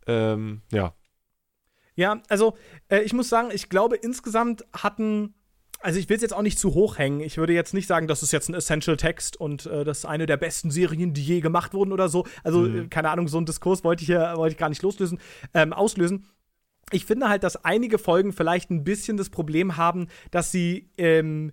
Ähm, 0.07 0.63
ja. 0.73 0.95
Ja, 1.95 2.23
also 2.29 2.57
äh, 2.89 3.01
ich 3.01 3.13
muss 3.13 3.29
sagen, 3.29 3.51
ich 3.53 3.69
glaube 3.69 3.97
insgesamt 3.97 4.65
hatten, 4.73 5.35
also 5.81 5.99
ich 5.99 6.09
will 6.09 6.17
es 6.17 6.23
jetzt 6.23 6.33
auch 6.35 6.43
nicht 6.43 6.59
zu 6.59 6.73
hoch 6.75 6.97
hängen. 6.97 7.21
Ich 7.21 7.37
würde 7.39 7.53
jetzt 7.53 7.75
nicht 7.75 7.89
sagen, 7.89 8.07
das 8.07 8.23
ist 8.23 8.33
jetzt 8.33 8.49
ein 8.49 8.55
Essential 8.55 8.97
Text 8.97 9.37
und 9.37 9.67
äh, 9.67 9.85
das 9.85 9.99
ist 9.99 10.05
eine 10.05 10.27
der 10.27 10.37
besten 10.37 10.71
Serien, 10.71 11.13
die 11.13 11.25
je 11.25 11.41
gemacht 11.41 11.75
wurden 11.75 11.93
oder 11.93 12.09
so. 12.09 12.25
Also 12.45 12.61
Mhm. 12.61 12.89
keine 12.89 13.11
Ahnung, 13.11 13.29
so 13.29 13.37
einen 13.37 13.47
Diskurs 13.47 13.83
wollte 13.85 14.03
ich 14.03 14.07
hier 14.07 14.33
wollte 14.37 14.53
ich 14.53 14.59
gar 14.59 14.69
nicht 14.69 14.83
loslösen, 14.83 15.19
ähm, 15.55 15.73
auslösen. 15.73 16.25
Ich 16.93 17.05
finde 17.05 17.29
halt, 17.29 17.43
dass 17.45 17.65
einige 17.65 17.99
Folgen 17.99 18.33
vielleicht 18.33 18.71
ein 18.71 18.85
bisschen 18.85 19.17
das 19.17 19.31
Problem 19.31 19.77
haben, 19.77 20.09
dass 20.31 20.53
sie, 20.53 20.91
ähm, 20.99 21.53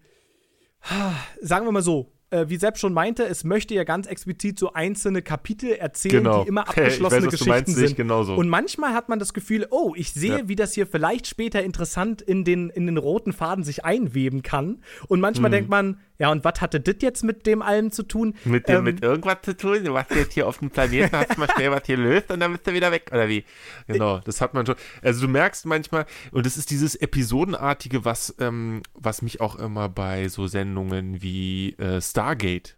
sagen 1.42 1.66
wir 1.66 1.72
mal 1.72 1.82
so, 1.82 2.12
äh, 2.32 2.46
wie 2.48 2.58
Sepp 2.58 2.78
schon 2.78 2.94
meinte, 2.94 3.24
es 3.24 3.44
möchte 3.44 3.74
ja 3.76 3.84
ganz 3.84 4.08
explizit 4.08 4.58
so 4.60 4.74
einzelne 4.74 5.22
Kapitel 5.22 5.72
erzählen, 5.72 6.24
Genau. 6.24 6.44
die 6.44 6.48
immer 6.50 6.62
weiß, 6.68 6.70
abgeschlossene 6.70 7.26
was 7.26 7.26
du 7.26 7.30
Geschichten 7.32 7.50
meinst, 7.72 7.76
sind. 7.76 7.96
genauso. 7.96 8.36
Und 8.36 8.50
manchmal 8.50 8.94
hat 8.94 9.10
man 9.10 9.20
das 9.20 9.34
Gefühl, 9.34 9.68
oh, 9.72 9.94
ich 9.96 10.12
sehe, 10.14 10.40
Ja. 10.40 10.48
wie 10.48 10.56
das 10.56 10.74
hier 10.74 10.88
vielleicht 10.88 11.28
später 11.28 11.64
interessant 11.64 12.22
in 12.22 12.44
den, 12.44 12.70
in 12.70 12.86
den 12.88 12.98
roten 12.98 13.32
Faden 13.34 13.64
sich 13.64 13.86
einweben 13.86 14.42
kann. 14.42 14.82
Und 15.08 15.20
manchmal 15.22 15.52
denkt 15.52 15.70
man, 15.70 16.00
ja, 16.18 16.32
und 16.32 16.44
was 16.44 16.62
hatte 16.62 16.80
das 16.80 16.96
jetzt 17.02 17.24
mit 17.24 17.46
dem 17.46 17.62
allem 17.62 17.92
zu 17.92 18.04
tun? 18.04 18.36
Mit, 18.46 18.70
dem, 18.70 18.78
Ähm, 18.78 18.84
mit 18.86 19.04
irgendwas 19.04 19.38
zu 19.44 19.56
tun, 19.56 19.84
du 19.84 19.94
warst 19.94 20.12
jetzt 20.12 20.34
hier 20.34 20.48
auf 20.48 20.60
dem 20.60 20.70
Planeten, 20.70 21.16
hast 21.16 21.38
mal 21.38 21.50
schnell 21.56 21.72
was 21.72 21.84
hier 21.86 21.98
löst 21.98 22.32
und 22.32 22.40
dann 22.40 22.54
bist 22.54 22.66
du 22.68 22.74
wieder 22.74 22.92
weg, 22.92 23.10
oder 23.12 23.28
wie? 23.28 23.44
Genau, 23.88 24.20
das 24.20 24.42
hat 24.42 24.54
man 24.54 24.66
schon. 24.66 24.76
Also 25.02 25.26
du 25.26 25.32
merkst 25.32 25.66
manchmal, 25.66 26.06
und 26.32 26.46
es 26.46 26.58
ist 26.58 26.72
dieses 26.72 26.96
Episodenartige, 26.96 28.06
was, 28.06 28.36
ähm, 28.40 28.82
was 28.94 29.22
mich 29.22 29.42
auch 29.42 29.56
immer 29.56 29.90
bei 29.90 30.28
so 30.30 30.48
Sendungen 30.48 31.22
wie 31.22 31.74
äh, 31.74 32.02
Stargate, 32.02 32.78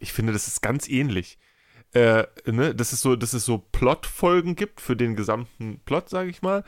ich 0.00 0.12
finde, 0.12 0.32
das 0.32 0.48
ist 0.48 0.62
ganz 0.62 0.88
ähnlich. 0.88 1.38
Äh, 1.94 2.24
ne? 2.46 2.74
dass, 2.74 2.92
es 2.92 3.02
so, 3.02 3.16
dass 3.16 3.34
es 3.34 3.44
so 3.44 3.58
Plotfolgen 3.58 4.56
gibt 4.56 4.80
für 4.80 4.96
den 4.96 5.14
gesamten 5.14 5.80
Plot, 5.84 6.08
sage 6.08 6.30
ich 6.30 6.42
mal. 6.42 6.64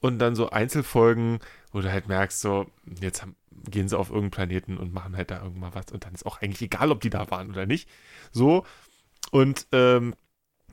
Und 0.00 0.20
dann 0.20 0.36
so 0.36 0.50
Einzelfolgen, 0.50 1.40
wo 1.72 1.80
du 1.80 1.90
halt 1.90 2.06
merkst, 2.06 2.40
so, 2.40 2.70
jetzt 3.00 3.22
haben, 3.22 3.34
gehen 3.70 3.88
sie 3.88 3.98
auf 3.98 4.08
irgendeinen 4.08 4.30
Planeten 4.30 4.76
und 4.78 4.92
machen 4.92 5.16
halt 5.16 5.30
da 5.30 5.42
irgendwann 5.42 5.74
was. 5.74 5.90
Und 5.92 6.04
dann 6.04 6.14
ist 6.14 6.26
auch 6.26 6.40
eigentlich 6.40 6.62
egal, 6.62 6.90
ob 6.90 7.00
die 7.00 7.10
da 7.10 7.30
waren 7.30 7.50
oder 7.50 7.66
nicht. 7.66 7.88
So. 8.32 8.64
Und 9.30 9.66
ähm, 9.72 10.14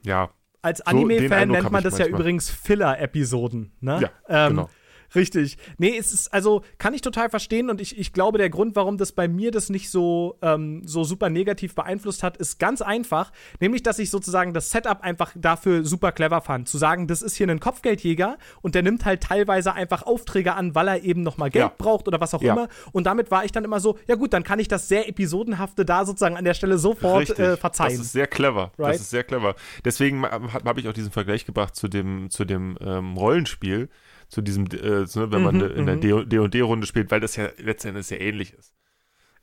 ja, 0.04 0.30
Als 0.62 0.80
So, 0.80 0.86
Anime-Fan 0.86 1.32
Eindruck 1.34 1.62
nennt 1.62 1.72
man 1.72 1.84
das 1.84 1.98
ja 1.98 2.06
manchmal. 2.06 2.22
übrigens 2.22 2.50
Filler-Episoden. 2.50 3.72
Ne? 3.82 4.00
Ja, 4.02 4.10
ähm, 4.48 4.50
genau. 4.56 4.70
Richtig. 5.16 5.58
Nee, 5.78 5.98
es 5.98 6.12
ist, 6.12 6.34
also 6.34 6.62
kann 6.78 6.94
ich 6.94 7.02
total 7.02 7.30
verstehen 7.30 7.70
und 7.70 7.82
ich, 7.82 7.98
ich 7.98 8.14
glaube, 8.14 8.38
der 8.38 8.50
Grund, 8.50 8.76
warum 8.76 8.98
das 8.98 9.12
bei 9.12 9.28
mir 9.28 9.52
das 9.52 9.70
nicht 9.70 9.90
so, 9.90 10.38
ähm, 10.42 10.82
so 10.86 11.04
super 11.04 11.30
negativ 11.30 11.76
beeinflusst 11.76 12.24
hat, 12.24 12.38
ist 12.38 12.60
ganz 12.60 12.82
einfach. 12.82 13.32
Nämlich, 13.60 13.84
dass 13.84 14.00
ich 14.00 14.10
sozusagen 14.10 14.54
das 14.54 14.70
Setup 14.72 15.02
einfach 15.02 15.32
dafür 15.36 15.86
super 15.86 16.12
clever 16.12 16.42
fand. 16.42 16.68
Zu 16.68 16.78
sagen, 16.78 17.08
das 17.08 17.22
ist 17.22 17.36
hier 17.36 17.48
ein 17.50 17.60
Kopfgeldjäger 17.60 18.38
und 18.62 18.76
der 18.76 18.84
nimmt 18.84 19.06
halt 19.06 19.22
teilweise 19.22 19.74
einfach 19.74 20.04
Aufträge 20.04 20.54
an, 20.54 20.76
weil 20.76 20.88
er 20.88 21.04
eben 21.04 21.24
nochmal 21.24 21.50
Geld 21.50 21.66
Ja. 21.66 21.74
braucht 21.78 22.08
oder 22.08 22.20
was 22.20 22.34
auch 22.34 22.42
Ja. 22.42 22.54
immer. 22.54 22.68
Und 22.92 23.06
damit 23.06 23.32
war 23.32 23.46
ich 23.46 23.52
dann 23.52 23.64
immer 23.64 23.80
so, 23.80 23.98
ja 24.08 24.16
gut, 24.16 24.34
dann 24.34 24.44
kann 24.44 24.60
ich 24.60 24.68
das 24.68 24.88
sehr 24.88 25.08
episodenhafte 25.08 25.86
da 25.86 26.06
sozusagen 26.06 26.36
an 26.38 26.46
der 26.46 26.54
Stelle 26.54 26.78
sofort 26.78 27.38
äh, 27.40 27.58
verzeihen. 27.58 27.98
Das 27.98 28.06
ist 28.08 28.12
sehr 28.12 28.28
clever. 28.28 28.72
Right? 28.78 28.96
Das 28.96 29.02
ist 29.02 29.10
sehr 29.10 29.24
clever. 29.24 29.56
Deswegen 29.84 30.24
habe 30.26 30.52
hab 30.54 30.78
ich 30.78 30.88
auch 30.88 30.94
diesen 30.94 31.12
Vergleich 31.12 31.46
gebracht 31.46 31.76
zu 31.76 31.88
dem, 31.88 32.30
zu 32.30 32.46
dem 32.46 32.78
ähm, 32.82 33.16
Rollenspiel, 33.18 33.90
zu 34.28 34.42
diesem, 34.42 34.66
äh, 34.66 35.02
ne, 35.02 35.32
wenn 35.32 35.44
man 35.44 35.56
Mhm, 35.56 35.72
in 35.72 35.86
der 35.86 35.96
D&D-Runde 35.98 36.88
spielt, 36.88 37.12
weil 37.12 37.20
das 37.20 37.36
ja 37.36 37.50
letztendlich 37.58 38.08
sehr 38.08 38.22
ähnlich 38.22 38.54
ist. 38.54 38.74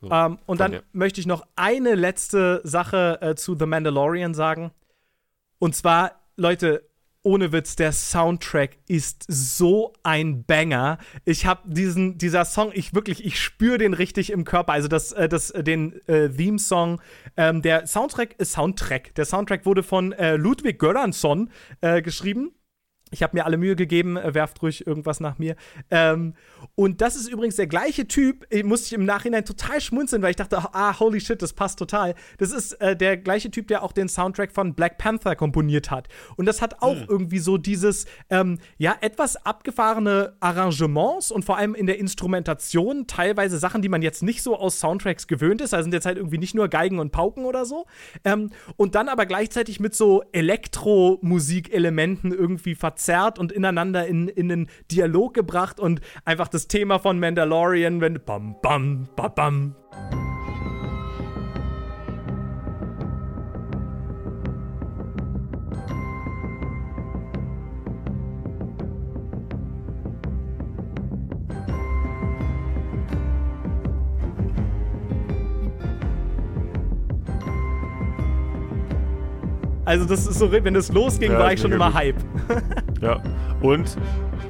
So. 0.00 0.10
Ähm, 0.10 0.38
und 0.46 0.60
dann 0.60 0.72
dir. 0.72 0.82
möchte 0.92 1.20
ich 1.20 1.26
noch 1.26 1.46
eine 1.54 1.94
letzte 1.94 2.60
Sache 2.64 3.18
äh, 3.20 3.34
zu 3.36 3.56
The 3.56 3.66
Mandalorian 3.66 4.34
sagen. 4.34 4.72
Und 5.58 5.76
zwar, 5.76 6.20
Leute, 6.36 6.88
ohne 7.22 7.52
Witz, 7.52 7.76
der 7.76 7.92
Soundtrack 7.92 8.78
ist 8.88 9.24
so 9.28 9.92
ein 10.02 10.44
Banger. 10.44 10.98
Ich 11.24 11.46
habe 11.46 11.62
diesen, 11.66 12.18
dieser 12.18 12.44
Song, 12.44 12.72
ich 12.74 12.94
wirklich, 12.94 13.24
ich 13.24 13.40
spüre 13.40 13.78
den 13.78 13.94
richtig 13.94 14.32
im 14.32 14.44
Körper. 14.44 14.72
Also 14.72 14.88
das, 14.88 15.12
äh, 15.12 15.28
das, 15.28 15.50
äh, 15.50 15.62
den 15.62 16.00
äh, 16.08 16.28
Theme-Song. 16.28 17.00
Ähm, 17.36 17.62
der 17.62 17.86
Soundtrack 17.86 18.34
ist 18.38 18.52
Soundtrack. 18.52 19.14
Der 19.14 19.24
Soundtrack 19.24 19.64
wurde 19.66 19.84
von 19.84 20.10
äh, 20.12 20.34
Ludwig 20.34 20.80
Göransson 20.80 21.50
äh, 21.80 22.02
geschrieben. 22.02 22.52
Ich 23.12 23.22
habe 23.22 23.36
mir 23.36 23.46
alle 23.46 23.56
Mühe 23.56 23.76
gegeben, 23.76 24.16
äh, 24.16 24.34
werft 24.34 24.60
ruhig 24.62 24.86
irgendwas 24.86 25.20
nach 25.20 25.38
mir. 25.38 25.54
Ähm, 25.90 26.34
und 26.74 27.00
das 27.00 27.14
ist 27.14 27.28
übrigens 27.28 27.56
der 27.56 27.66
gleiche 27.66 28.08
Typ, 28.08 28.46
äh, 28.50 28.62
musste 28.62 28.86
ich 28.86 28.92
im 28.94 29.04
Nachhinein 29.04 29.44
total 29.44 29.80
schmunzeln, 29.80 30.22
weil 30.22 30.30
ich 30.30 30.36
dachte, 30.36 30.58
ah, 30.58 30.98
holy 30.98 31.20
shit, 31.20 31.40
das 31.40 31.52
passt 31.52 31.78
total. 31.78 32.14
Das 32.38 32.50
ist 32.50 32.72
äh, 32.80 32.96
der 32.96 33.16
gleiche 33.16 33.50
Typ, 33.50 33.68
der 33.68 33.82
auch 33.82 33.92
den 33.92 34.08
Soundtrack 34.08 34.52
von 34.52 34.74
Black 34.74 34.98
Panther 34.98 35.36
komponiert 35.36 35.90
hat. 35.90 36.08
Und 36.36 36.46
das 36.46 36.62
hat 36.62 36.82
auch 36.82 36.96
Hm. 36.96 37.06
irgendwie 37.08 37.38
so 37.38 37.58
dieses, 37.58 38.06
ähm, 38.30 38.58
ja, 38.78 38.96
etwas 39.00 39.36
abgefahrene 39.44 40.34
Arrangements 40.40 41.30
und 41.30 41.44
vor 41.44 41.58
allem 41.58 41.74
in 41.74 41.86
der 41.86 41.98
Instrumentation 41.98 43.06
teilweise 43.06 43.58
Sachen, 43.58 43.82
die 43.82 43.88
man 43.88 44.02
jetzt 44.02 44.22
nicht 44.22 44.42
so 44.42 44.56
aus 44.56 44.80
Soundtracks 44.80 45.26
gewöhnt 45.26 45.60
ist. 45.60 45.74
Also 45.74 45.84
sind 45.84 45.94
jetzt 45.94 46.06
halt 46.06 46.16
irgendwie 46.16 46.38
nicht 46.38 46.54
nur 46.54 46.68
Geigen 46.68 46.98
und 46.98 47.12
Pauken 47.12 47.44
oder 47.44 47.64
so. 47.64 47.86
Ähm, 48.24 48.50
und 48.76 48.94
dann 48.94 49.08
aber 49.08 49.26
gleichzeitig 49.26 49.80
mit 49.80 49.94
so 49.94 50.22
Elektromusikelementen 50.32 52.32
irgendwie 52.32 52.74
verzerrt 53.02 53.38
und 53.38 53.50
ineinander 53.50 54.06
in, 54.06 54.28
in 54.28 54.52
einen 54.52 54.68
Dialog 54.90 55.34
gebracht 55.34 55.80
und 55.80 56.00
einfach 56.24 56.48
das 56.48 56.68
Thema 56.68 56.98
von 57.00 57.18
Mandalorian, 57.18 58.00
wenn 58.00 58.20
bam, 58.24 58.56
bam, 58.62 59.08
bam, 59.16 59.34
bam. 59.34 60.21
Also 79.84 80.04
das 80.06 80.26
ist 80.26 80.38
so, 80.38 80.50
wenn 80.52 80.76
es 80.76 80.92
losging, 80.92 81.32
Ja, 81.32 81.38
war 81.38 81.52
ich 81.52 81.60
schon 81.60 81.72
immer 81.72 81.92
Hype. 81.92 82.16
Ja. 83.00 83.20
Und 83.60 83.96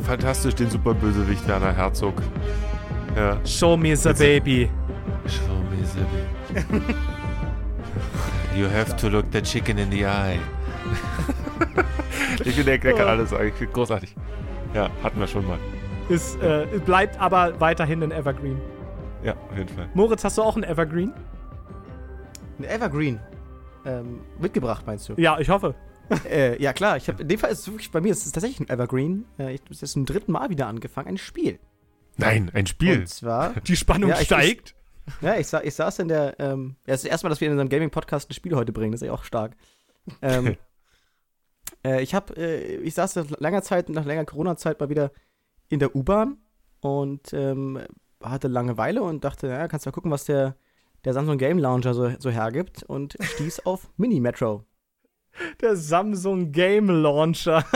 fantastisch 0.02 0.54
den 0.54 0.68
Superbösewicht 0.68 1.48
Werner 1.48 1.72
Herzog. 1.74 2.20
Ja. 3.16 3.38
Show 3.46 3.78
me 3.78 3.96
the 3.96 4.08
Jetzt- 4.10 4.18
baby. 4.18 4.68
Show 5.26 5.54
me 5.70 5.78
the 5.84 6.00
You 8.58 8.66
have 8.68 8.94
to 8.96 9.08
look 9.08 9.24
the 9.32 9.40
chicken 9.40 9.78
in 9.78 9.90
the 9.90 10.02
eye. 10.04 10.38
ich 12.44 12.54
finde, 12.54 12.64
der, 12.64 12.78
der 12.78 12.92
kann 12.92 13.08
alles 13.08 13.32
eigentlich 13.32 13.72
großartig. 13.72 14.14
Ja, 14.74 14.90
hatten 15.02 15.18
wir 15.18 15.26
schon 15.26 15.46
mal. 15.46 15.58
Ist, 16.10 16.38
äh, 16.42 16.66
bleibt 16.84 17.18
aber 17.18 17.58
weiterhin 17.58 18.02
ein 18.02 18.10
Evergreen. 18.12 18.60
Ja, 19.24 19.32
auf 19.50 19.56
jeden 19.56 19.68
Fall. 19.70 19.88
Moritz, 19.94 20.24
hast 20.24 20.36
du 20.36 20.42
auch 20.42 20.56
ein 20.56 20.64
Evergreen? 20.64 21.12
Ein 22.58 22.64
Evergreen. 22.64 23.18
Ähm, 23.84 24.20
mitgebracht, 24.38 24.84
meinst 24.86 25.08
du? 25.08 25.14
Ja, 25.16 25.38
ich 25.38 25.48
hoffe. 25.48 25.74
äh, 26.30 26.60
ja, 26.62 26.72
klar. 26.72 26.96
Ich 26.96 27.08
hab, 27.08 27.20
in 27.20 27.28
dem 27.28 27.38
Fall 27.38 27.50
ist 27.50 27.60
es 27.60 27.68
wirklich, 27.68 27.90
bei 27.90 28.00
mir 28.00 28.12
ist 28.12 28.26
es 28.26 28.32
tatsächlich 28.32 28.60
ein 28.60 28.68
Evergreen. 28.72 29.24
Äh, 29.38 29.54
ich 29.54 29.60
habe 29.62 29.74
jetzt 29.74 29.92
zum 29.92 30.04
dritten 30.06 30.32
Mal 30.32 30.50
wieder 30.50 30.66
angefangen, 30.66 31.08
ein 31.08 31.18
Spiel. 31.18 31.58
Nein, 32.16 32.50
ein 32.54 32.66
Spiel. 32.66 33.00
Und 33.00 33.08
zwar, 33.08 33.52
Die 33.66 33.76
Spannung 33.76 34.10
Ja, 34.10 34.20
ich- 34.20 34.26
steigt. 34.26 34.74
ja, 35.20 35.36
ich, 35.36 35.46
sa 35.46 35.62
ich 35.62 35.74
saß 35.74 36.00
in 36.00 36.08
der, 36.08 36.38
ähm, 36.38 36.76
ja, 36.86 36.92
das 36.92 36.96
ist 37.00 37.04
das 37.06 37.10
erste 37.12 37.26
Mal, 37.26 37.30
dass 37.30 37.40
wir 37.40 37.46
in 37.48 37.52
unserem 37.52 37.68
Gaming-Podcast 37.70 38.30
ein 38.30 38.34
Spiel 38.34 38.54
heute 38.54 38.72
bringen. 38.72 38.92
Das 38.92 39.00
ist 39.02 39.06
ja 39.06 39.12
auch 39.12 39.24
stark. 39.24 39.56
Ähm, 40.20 40.56
äh, 41.84 42.02
ich 42.02 42.14
habe, 42.14 42.36
äh, 42.36 42.76
ich 42.76 42.94
saß 42.94 43.16
nach 43.16 43.26
langer 43.38 43.62
Zeit, 43.62 43.88
nach 43.88 44.04
langer 44.04 44.24
Corona-Zeit 44.24 44.78
mal 44.80 44.90
wieder 44.90 45.10
in 45.68 45.78
der 45.78 45.96
U-Bahn 45.96 46.36
und 46.80 47.32
ähm, 47.32 47.80
hatte 48.22 48.48
Langeweile 48.48 49.02
und 49.02 49.24
dachte, 49.24 49.46
naja, 49.48 49.66
kannst 49.68 49.86
mal 49.86 49.92
gucken, 49.92 50.10
was 50.10 50.24
der, 50.24 50.56
der 51.04 51.12
Samsung 51.12 51.38
Game 51.38 51.58
Launcher 51.58 51.94
so, 51.94 52.12
so 52.18 52.30
hergibt 52.30 52.82
und 52.84 53.16
stieß 53.20 53.60
auf 53.66 53.88
Mini 53.96 54.20
Metro. 54.20 54.64
Der 55.60 55.76
Samsung 55.76 56.52
Game 56.52 56.88
Launcher. 56.90 57.64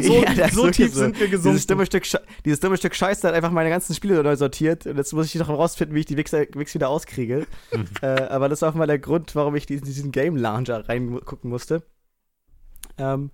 So, 0.00 0.22
Ja, 0.22 0.48
so 0.48 0.70
tief 0.70 0.94
so. 0.94 1.00
sind 1.00 1.18
wir 1.18 1.26
Dieses 1.26 1.42
gesunken. 1.42 1.66
dumme, 1.66 1.86
Stück 1.86 2.06
Sche 2.06 2.22
dieses 2.44 2.60
dumme 2.60 2.76
Stück 2.76 2.94
Scheiße 2.94 3.26
hat 3.26 3.34
einfach 3.34 3.50
meine 3.50 3.68
ganzen 3.68 3.96
Spiele 3.96 4.22
neu 4.22 4.36
sortiert 4.36 4.86
und 4.86 4.96
jetzt 4.96 5.12
muss 5.12 5.26
ich 5.26 5.34
noch 5.34 5.48
rausfinden, 5.48 5.92
wie 5.96 6.00
ich 6.00 6.06
die 6.06 6.16
Wix 6.16 6.32
wieder 6.32 6.88
auskriege. 6.88 7.48
äh, 8.00 8.06
aber 8.06 8.48
das 8.48 8.62
war 8.62 8.68
auch 8.70 8.74
mal 8.76 8.86
der 8.86 9.00
Grund, 9.00 9.34
warum 9.34 9.56
ich 9.56 9.66
diesen, 9.66 9.84
diesen 9.84 10.12
Game 10.12 10.36
Launcher 10.36 10.88
reingucken 10.88 11.50
musste. 11.50 11.82
Ähm, 12.96 13.32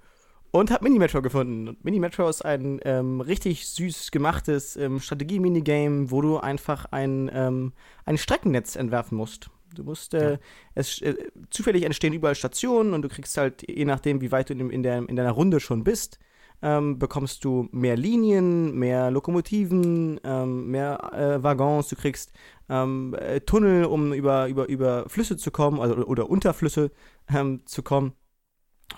und 0.53 0.71
habe 0.71 0.85
Mini 0.85 0.99
Metro 0.99 1.21
gefunden. 1.23 1.67
Und 1.67 1.85
Mini 1.85 1.99
Metro 1.99 2.29
ist 2.29 2.45
ein 2.45 2.79
ähm, 2.85 3.21
richtig 3.21 3.67
süß 3.69 4.11
gemachtes 4.13 4.77
ähm, 4.77 5.01
Strategie-Minigame, 5.01 6.11
wo 6.11 6.21
du 6.21 6.39
einfach 6.39 6.87
ein, 6.93 7.31
ähm, 7.35 7.73
ein 8.05 8.19
Streckennetz 8.19 8.77
entwerfen 8.77 9.17
musst. 9.17 9.51
Du 9.75 9.83
musst, 9.83 10.13
äh, 10.13 10.39
es, 10.75 11.01
äh, 11.01 11.17
zufällig 11.49 11.85
entstehen 11.85 12.13
überall 12.13 12.35
Stationen 12.35 12.93
und 12.93 13.01
du 13.01 13.09
kriegst 13.09 13.37
halt, 13.39 13.67
je 13.67 13.87
nachdem, 13.87 14.21
wie 14.21 14.31
weit 14.31 14.51
du 14.51 14.53
in, 14.53 14.69
in, 14.69 14.83
der, 14.83 14.99
in 15.09 15.17
deiner 15.17 15.31
Runde 15.31 15.59
schon 15.59 15.83
bist, 15.83 16.19
ähm, 16.61 16.99
bekommst 16.99 17.45
du 17.45 17.69
mehr 17.73 17.97
Linien, 17.97 18.75
mehr 18.79 19.11
Lokomotiven, 19.11 20.21
ähm, 20.23 20.71
mehr 20.71 21.13
äh, 21.15 21.43
Waggons, 21.43 21.89
du 21.89 21.97
kriegst 21.97 22.33
ähm, 22.69 23.17
äh, 23.19 23.41
Tunnel, 23.41 23.87
um 23.87 24.13
über, 24.13 24.47
über, 24.49 24.69
über 24.69 25.09
Flüsse 25.09 25.39
zu 25.39 25.51
kommen, 25.51 25.81
also 25.81 25.95
oder, 25.95 26.09
oder 26.09 26.31
unter 26.31 26.53
Flüsse 26.53 26.91
ähm, 27.35 27.63
zu 27.65 27.83
kommen. 27.83 28.13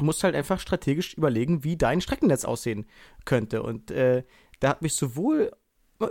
Musst 0.00 0.24
halt 0.24 0.34
einfach 0.34 0.60
strategisch 0.60 1.14
überlegen, 1.14 1.64
wie 1.64 1.76
dein 1.76 2.00
Streckennetz 2.00 2.44
aussehen 2.44 2.86
könnte. 3.24 3.62
Und 3.62 3.90
äh, 3.90 4.24
da 4.60 4.70
hat 4.70 4.82
mich 4.82 4.94
sowohl 4.94 5.52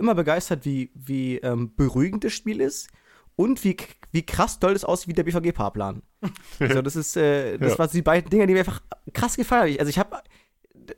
immer 0.00 0.14
begeistert, 0.14 0.64
wie, 0.64 0.90
wie 0.94 1.38
ähm, 1.38 1.74
beruhigend 1.76 2.24
das 2.24 2.32
Spiel 2.32 2.60
ist 2.60 2.88
und 3.36 3.62
wie, 3.64 3.76
wie 4.12 4.24
krass 4.24 4.58
doll 4.58 4.72
das 4.72 4.84
aussieht 4.84 5.08
wie 5.08 5.12
der 5.12 5.24
BVG-Fahrplan. 5.24 6.02
also 6.60 6.82
das 6.82 6.96
ist, 6.96 7.16
äh, 7.16 7.58
das 7.58 7.72
Ja. 7.72 7.78
waren 7.80 7.90
die 7.92 8.02
beiden 8.02 8.30
Dinge, 8.30 8.46
die 8.46 8.54
mir 8.54 8.60
einfach 8.60 8.82
krass 9.12 9.36
gefallen 9.36 9.72
haben. 9.72 9.80
Also 9.80 9.90
ich 9.90 9.98
habe 9.98 10.18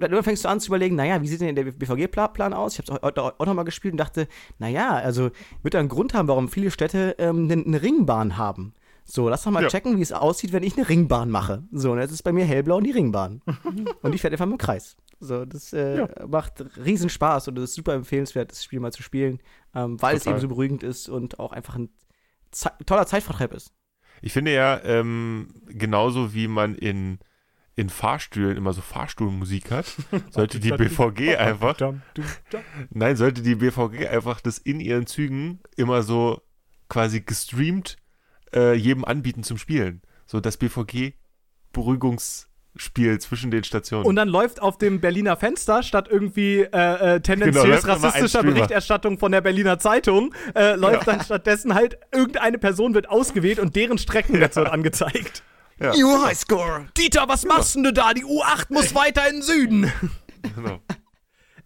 dann 0.01 0.23
fängst 0.25 0.45
du 0.45 0.49
an 0.49 0.61
zu 0.61 0.69
überlegen, 0.69 0.97
naja, 0.97 1.23
wie 1.23 1.29
sieht 1.29 1.41
denn 1.41 1.55
der 1.55 1.65
BVG-Plan 1.65 2.53
aus? 2.53 2.73
Ich 2.73 2.79
habe 2.91 3.01
es 3.09 3.17
auch, 3.19 3.35
auch 3.39 3.47
nochmal 3.47 3.65
gespielt 3.65 3.93
und 3.93 3.99
dachte, 3.99 4.27
naja, 4.59 4.91
also 4.97 5.31
wird 5.63 5.75
da 5.75 5.79
einen 5.79 5.89
Grund 5.89 6.15
haben, 6.15 6.29
warum 6.29 6.49
viele 6.49 6.71
Städte 6.71 7.15
ähm, 7.19 7.49
eine, 7.51 7.65
eine 7.65 7.83
Ringbahn 7.83 8.37
haben. 8.37 8.75
So, 9.09 9.29
lass 9.29 9.45
doch 9.45 9.53
mal 9.53 9.63
Ja. 9.63 9.69
checken, 9.69 9.97
wie 9.99 10.03
es 10.03 10.13
aussieht, 10.13 10.53
wenn 10.53 10.65
ich 10.65 10.77
eine 10.77 10.89
Ringbahn 10.89 11.31
mache. 11.31 11.63
So, 11.71 11.93
und 11.93 11.99
jetzt 12.01 12.11
ist 12.11 12.23
bei 12.25 12.33
mir 12.33 12.45
hellblau 12.45 12.77
und 12.79 12.85
die 12.85 12.91
Ringbahn. 12.91 13.41
und 14.03 14.15
ich 14.15 14.21
fährt 14.21 14.33
einfach 14.33 14.47
im 14.47 14.59
Kreis. 14.59 14.97
So, 15.21 15.45
das 15.45 15.73
äh, 15.73 15.99
Ja. 15.99 16.09
macht 16.27 16.65
riesen 16.85 17.09
Spaß 17.09 17.49
und 17.49 17.55
das 17.55 17.71
ist 17.71 17.75
super 17.77 17.95
empfehlenswert, 17.95 18.51
das 18.51 18.65
Spiel 18.65 18.81
mal 18.81 18.93
zu 18.93 19.03
spielen, 19.03 19.39
ähm, 19.75 20.01
weil 20.03 20.17
es 20.17 20.25
Total. 20.25 20.35
eben 20.35 20.41
so 20.43 20.49
beruhigend 20.49 20.83
ist 20.83 21.09
und 21.09 21.39
auch 21.39 21.53
einfach 21.53 21.77
ein 21.77 21.89
Ze 22.51 22.71
toller 22.85 23.07
Zeitvertreib 23.07 23.53
ist. 23.55 23.73
Ich 24.23 24.33
finde 24.33 24.53
ja, 24.53 24.83
ähm, 24.85 25.49
genauso 25.67 26.35
wie 26.35 26.49
man 26.49 26.75
in, 26.75 27.19
in 27.77 27.89
Fahrstühlen 27.91 28.57
immer 28.57 28.73
so 28.73 28.81
Fahrstuhlmusik 28.83 29.71
hat, 29.71 29.87
sollte 30.31 30.59
die 30.59 30.73
BVG 30.73 31.37
einfach, 31.39 31.77
nein, 32.91 33.17
sollte 33.17 33.43
die 33.43 33.55
BVG 33.55 34.09
einfach 34.09 34.41
das 34.41 34.59
in 34.59 34.81
ihren 34.81 35.07
Zügen 35.07 35.61
immer 35.77 36.03
so 36.03 36.43
quasi 36.89 37.21
gestreamt 37.21 37.97
äh, 38.57 38.75
jedem 38.75 39.05
anbieten 39.05 39.43
zum 39.43 39.59
Spielen. 39.59 40.03
So 40.27 40.41
das 40.41 40.57
BVG 40.57 41.13
Beruhigungsspiel 41.73 43.19
zwischen 43.21 43.51
den 43.51 43.63
Stationen. 43.65 44.07
Und 44.07 44.17
dann 44.17 44.29
läuft 44.29 44.61
auf 44.63 44.79
dem 44.79 45.01
Berliner 45.01 45.37
Fenster 45.37 45.83
statt 45.83 46.09
irgendwie 46.11 46.61
äh, 46.61 46.65
äh, 46.65 46.69
Genau, 46.73 47.19
tendenziös 47.21 47.85
ein 47.85 47.91
rassistischer. 47.91 48.43
Berichterstattung 48.43 49.19
von 49.19 49.31
der 49.31 49.43
Berliner 49.43 49.79
Zeitung, 49.79 50.35
äh, 50.55 50.75
läuft 50.75 51.07
dann 51.07 51.21
stattdessen 51.23 51.75
halt 51.75 51.99
irgendeine 52.13 52.59
Person 52.59 52.95
wird 52.95 53.09
ausgewählt 53.09 53.59
und 53.59 53.77
deren 53.77 53.99
Streckennetz 53.99 54.57
wird 54.57 54.71
angezeigt. 54.71 55.43
ja, 55.79 55.93
UI-Score! 55.93 56.87
Dieter, 56.97 57.29
was 57.29 57.45
machst 57.45 57.75
denn 57.77 57.85
du 57.85 57.93
da? 57.93 58.15
Die 58.15 58.25
U8 58.25 58.67
muss 58.71 58.95
weiter 58.95 59.29
in 59.29 59.37
den 59.37 59.43
Süden. 59.43 59.93
genau. 60.55 60.81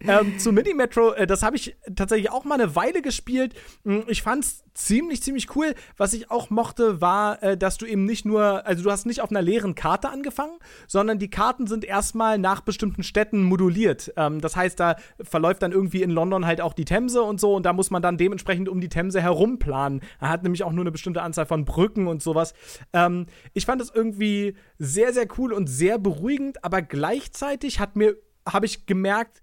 Ähm, 0.07 0.37
zu 0.39 0.51
Mini 0.51 0.73
Metro, 0.73 1.13
äh, 1.13 1.27
das 1.27 1.43
habe 1.43 1.55
ich 1.55 1.75
tatsächlich 1.95 2.31
auch 2.31 2.43
mal 2.43 2.55
eine 2.55 2.75
Weile 2.75 3.01
gespielt. 3.01 3.53
Hm, 3.85 4.05
Ich 4.07 4.21
fand's 4.21 4.63
ziemlich, 4.73 5.21
ziemlich 5.21 5.55
cool. 5.55 5.75
Was 5.97 6.13
ich 6.13 6.31
auch 6.31 6.49
mochte, 6.49 7.01
war, 7.01 7.41
äh, 7.43 7.57
dass 7.57 7.77
du 7.77 7.85
eben 7.85 8.05
nicht 8.05 8.25
nur, 8.25 8.65
also 8.65 8.83
du 8.83 8.91
hast 8.91 9.05
nicht 9.05 9.21
auf 9.21 9.29
einer 9.29 9.41
leeren 9.41 9.75
Karte 9.75 10.09
angefangen, 10.09 10.57
sondern 10.87 11.19
die 11.19 11.29
Karten 11.29 11.67
sind 11.67 11.83
erstmal 11.83 12.37
nach 12.37 12.61
bestimmten 12.61 13.03
Städten 13.03 13.43
moduliert. 13.43 14.13
Ähm, 14.15 14.39
das 14.41 14.55
heißt, 14.55 14.79
da 14.79 14.95
verläuft 15.21 15.61
dann 15.61 15.71
irgendwie 15.71 16.01
in 16.01 16.09
London 16.11 16.45
halt 16.45 16.61
auch 16.61 16.73
die 16.73 16.85
Themse 16.85 17.21
und 17.21 17.39
so 17.39 17.55
und 17.55 17.65
da 17.65 17.73
muss 17.73 17.91
man 17.91 18.01
dann 18.01 18.17
dementsprechend 18.17 18.69
um 18.69 18.79
die 18.81 18.89
Themse 18.89 19.21
herum 19.21 19.59
planen. 19.59 20.01
Er 20.19 20.29
hat 20.29 20.43
nämlich 20.43 20.63
auch 20.63 20.71
nur 20.71 20.83
eine 20.83 20.91
bestimmte 20.91 21.21
Anzahl 21.21 21.45
von 21.45 21.65
Brücken 21.65 22.07
und 22.07 22.21
sowas. 22.21 22.53
Ähm, 22.93 23.25
ich 23.53 23.65
fand 23.65 23.81
es 23.81 23.91
irgendwie 23.93 24.55
sehr, 24.77 25.13
sehr 25.13 25.27
cool 25.37 25.53
und 25.53 25.67
sehr 25.67 25.97
beruhigend, 25.97 26.63
aber 26.63 26.81
gleichzeitig 26.81 27.79
hat 27.79 27.95
mir, 27.95 28.15
habe 28.47 28.65
ich 28.65 28.85
gemerkt, 28.85 29.41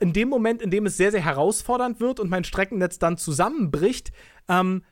in 0.00 0.12
dem 0.12 0.28
Moment, 0.28 0.62
in 0.62 0.70
dem 0.70 0.86
es 0.86 0.96
sehr, 0.96 1.10
sehr 1.10 1.24
herausfordernd 1.24 2.00
wird 2.00 2.20
und 2.20 2.30
mein 2.30 2.44
Streckennetz 2.44 2.98
dann 2.98 3.16
zusammenbricht, 3.16 4.12
ähm, 4.48 4.82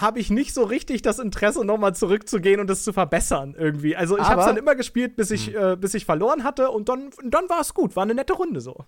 habe 0.00 0.20
ich 0.20 0.30
nicht 0.30 0.54
so 0.54 0.62
richtig 0.62 1.02
das 1.02 1.18
Interesse, 1.18 1.64
nochmal 1.64 1.94
zurückzugehen 1.94 2.60
und 2.60 2.70
es 2.70 2.84
zu 2.84 2.92
verbessern 2.92 3.54
irgendwie. 3.58 3.96
Also 3.96 4.16
ich 4.16 4.24
habe 4.24 4.40
es 4.40 4.46
dann 4.46 4.56
immer 4.56 4.74
gespielt, 4.74 5.16
bis 5.16 5.30
ich, 5.30 5.54
äh, 5.54 5.76
bis 5.76 5.94
ich 5.94 6.04
verloren 6.04 6.44
hatte 6.44 6.70
und 6.70 6.88
dann, 6.88 7.10
dann 7.24 7.48
war 7.48 7.60
es 7.60 7.74
gut. 7.74 7.96
War 7.96 8.04
eine 8.04 8.14
nette 8.14 8.34
Runde 8.34 8.60
so. 8.60 8.84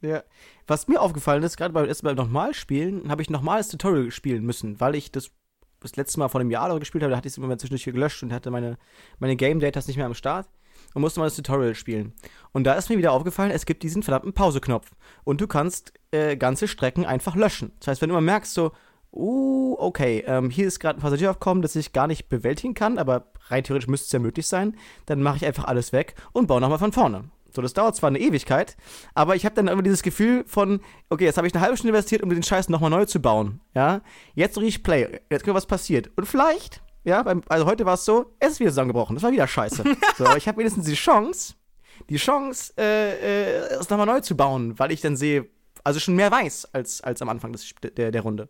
Ja. 0.00 0.22
Was 0.66 0.88
mir 0.88 1.00
aufgefallen 1.00 1.42
ist, 1.42 1.56
gerade 1.56 1.72
beim 1.74 1.86
ersten 1.86 2.06
Mal 2.06 2.14
nochmal 2.14 2.54
spielen, 2.54 3.10
habe 3.10 3.22
ich 3.22 3.30
nochmal 3.30 3.58
das 3.58 3.68
Tutorial 3.68 4.10
spielen 4.10 4.44
müssen, 4.44 4.80
weil 4.80 4.94
ich 4.94 5.12
das 5.12 5.30
das 5.80 5.96
letzte 5.96 6.18
Mal 6.18 6.28
vor 6.28 6.40
einem 6.40 6.50
Jahr 6.50 6.78
gespielt 6.78 7.04
habe, 7.04 7.10
da 7.10 7.16
hatte 7.16 7.28
ich 7.28 7.34
es 7.34 7.38
immer 7.38 7.56
zwischendurch 7.58 7.84
gelöscht 7.84 8.22
und 8.22 8.32
hatte 8.32 8.50
meine, 8.50 8.78
meine 9.18 9.36
Game 9.36 9.60
Datas 9.60 9.86
nicht 9.86 9.96
mehr 9.96 10.06
am 10.06 10.14
Start. 10.14 10.48
Und 10.96 11.02
musste 11.02 11.20
mal 11.20 11.26
das 11.26 11.36
Tutorial 11.36 11.74
spielen. 11.74 12.14
Und 12.52 12.64
da 12.64 12.72
ist 12.72 12.88
mir 12.88 12.96
wieder 12.96 13.12
aufgefallen, 13.12 13.50
es 13.50 13.66
gibt 13.66 13.82
diesen 13.82 14.02
verdammten 14.02 14.32
Pauseknopf. 14.32 14.92
Und 15.24 15.42
du 15.42 15.46
kannst 15.46 15.92
äh, 16.10 16.38
ganze 16.38 16.68
Strecken 16.68 17.04
einfach 17.04 17.36
löschen. 17.36 17.72
Das 17.80 17.88
heißt, 17.88 18.00
wenn 18.00 18.08
du 18.08 18.14
mal 18.14 18.22
merkst, 18.22 18.54
so, 18.54 18.72
uh, 19.12 19.76
okay, 19.78 20.24
ähm, 20.26 20.48
hier 20.48 20.66
ist 20.66 20.80
gerade 20.80 20.98
ein 20.98 21.02
Passagieraufkommen, 21.02 21.60
das 21.60 21.76
ich 21.76 21.92
gar 21.92 22.06
nicht 22.06 22.30
bewältigen 22.30 22.72
kann, 22.72 22.96
aber 22.96 23.26
rein 23.48 23.62
theoretisch 23.62 23.88
müsste 23.88 24.06
es 24.06 24.12
ja 24.12 24.20
möglich 24.20 24.46
sein, 24.46 24.74
dann 25.04 25.20
mache 25.20 25.36
ich 25.36 25.44
einfach 25.44 25.64
alles 25.64 25.92
weg 25.92 26.14
und 26.32 26.46
baue 26.46 26.62
nochmal 26.62 26.78
von 26.78 26.92
vorne. 26.92 27.24
So, 27.54 27.60
das 27.60 27.74
dauert 27.74 27.94
zwar 27.94 28.08
eine 28.08 28.18
Ewigkeit, 28.18 28.74
aber 29.14 29.36
ich 29.36 29.44
habe 29.44 29.54
dann 29.54 29.68
immer 29.68 29.82
dieses 29.82 30.02
Gefühl 30.02 30.44
von, 30.46 30.80
okay, 31.10 31.24
jetzt 31.24 31.36
habe 31.36 31.46
ich 31.46 31.54
eine 31.54 31.62
halbe 31.62 31.76
Stunde 31.76 31.90
investiert, 31.90 32.22
um 32.22 32.30
den 32.30 32.42
Scheiß 32.42 32.70
nochmal 32.70 32.90
neu 32.90 33.04
zu 33.04 33.20
bauen. 33.20 33.60
Ja, 33.74 34.00
jetzt 34.34 34.56
drücke 34.56 34.68
ich 34.68 34.82
Play, 34.82 35.20
jetzt 35.28 35.42
gucken, 35.42 35.54
was 35.54 35.66
passiert. 35.66 36.10
Und 36.16 36.24
vielleicht, 36.24 36.80
ja, 37.06 37.22
beim, 37.22 37.40
also 37.48 37.66
heute 37.66 37.86
war 37.86 37.94
es 37.94 38.04
so, 38.04 38.34
es 38.40 38.52
ist 38.52 38.60
wieder 38.60 38.70
zusammengebrochen, 38.70 39.14
das 39.14 39.22
war 39.22 39.30
wieder 39.30 39.46
scheiße. 39.46 39.84
so, 40.18 40.26
aber 40.26 40.36
ich 40.36 40.48
habe 40.48 40.58
wenigstens 40.58 40.86
die 40.86 40.94
Chance, 40.94 41.54
die 42.10 42.16
Chance, 42.16 42.74
äh, 42.76 43.12
äh, 43.12 43.78
es 43.80 43.88
nochmal 43.88 44.06
neu 44.06 44.20
zu 44.20 44.36
bauen, 44.36 44.76
weil 44.78 44.90
ich 44.90 45.00
dann 45.00 45.16
sehe, 45.16 45.46
also 45.84 46.00
schon 46.00 46.16
mehr 46.16 46.32
weiß 46.32 46.74
als, 46.74 47.00
als 47.00 47.22
am 47.22 47.28
Anfang 47.28 47.52
des, 47.52 47.74
der, 47.96 48.10
der 48.10 48.20
Runde. 48.20 48.48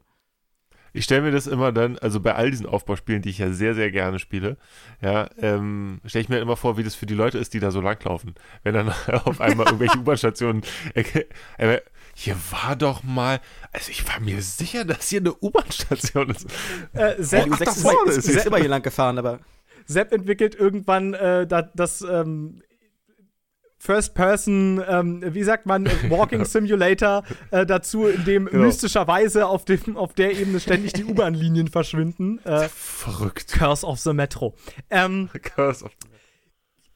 Ich 0.94 1.04
stelle 1.04 1.20
mir 1.20 1.30
das 1.30 1.46
immer 1.46 1.72
dann, 1.72 1.98
also 1.98 2.20
bei 2.20 2.34
all 2.34 2.50
diesen 2.50 2.64
Aufbauspielen, 2.64 3.20
die 3.20 3.28
ich 3.28 3.36
ja 3.36 3.50
sehr, 3.50 3.74
sehr 3.74 3.90
gerne 3.90 4.18
spiele, 4.18 4.56
ja, 5.02 5.28
ähm, 5.36 6.00
stelle 6.06 6.22
ich 6.22 6.30
mir 6.30 6.38
immer 6.38 6.56
vor, 6.56 6.78
wie 6.78 6.82
das 6.82 6.94
für 6.94 7.04
die 7.04 7.12
Leute 7.12 7.36
ist, 7.36 7.52
die 7.52 7.60
da 7.60 7.70
so 7.70 7.82
langlaufen. 7.82 8.34
Wenn 8.62 8.72
dann 8.72 8.88
auf 9.26 9.42
einmal 9.42 9.66
irgendwelche 9.66 9.98
U-Bahn-Stationen, 9.98 10.62
äh, 10.94 11.80
hier 12.18 12.34
war 12.50 12.76
doch 12.76 13.02
mal, 13.02 13.40
also 13.72 13.90
ich 13.90 14.08
war 14.08 14.20
mir 14.20 14.40
sicher, 14.40 14.86
dass 14.86 15.08
hier 15.08 15.20
eine 15.20 15.34
U-Bahn-Station 15.34 16.30
ist. 16.30 16.46
Äh, 16.94 17.22
Sepp, 17.22 17.46
oh, 17.50 17.54
ach, 17.54 17.60
ist, 17.60 17.76
ist, 17.76 18.16
ist, 18.16 18.28
ist 18.28 18.46
immer 18.46 18.56
hier 18.56 18.70
lang 18.70 18.82
gefahren, 18.82 19.18
aber. 19.18 19.40
Sepp 19.84 20.12
entwickelt 20.12 20.54
irgendwann 20.54 21.12
äh, 21.12 21.46
das, 21.46 21.66
das 21.74 22.00
ähm, 22.00 22.62
First 23.76 24.14
Person, 24.14 24.82
ähm, 24.88 25.22
wie 25.26 25.42
sagt 25.42 25.66
man, 25.66 25.84
Walking 26.08 26.46
Simulator 26.46 27.22
äh, 27.50 27.66
dazu, 27.66 28.06
in 28.06 28.24
dem 28.24 28.46
genau. 28.46 28.64
mystischerweise 28.64 29.46
auf, 29.46 29.66
dem, 29.66 29.98
auf 29.98 30.14
der 30.14 30.32
Ebene 30.32 30.58
ständig 30.58 30.94
die 30.94 31.04
U-Bahn-Linien 31.10 31.68
verschwinden. 31.68 32.38
Äh, 32.44 32.70
Verrückt. 32.70 33.52
Curse 33.52 33.86
of 33.86 34.00
the 34.00 34.14
Metro. 34.14 34.54
Ähm, 34.88 35.28
Curse 35.42 35.84
of 35.84 35.92
the 36.00 36.08
Metro. 36.08 36.16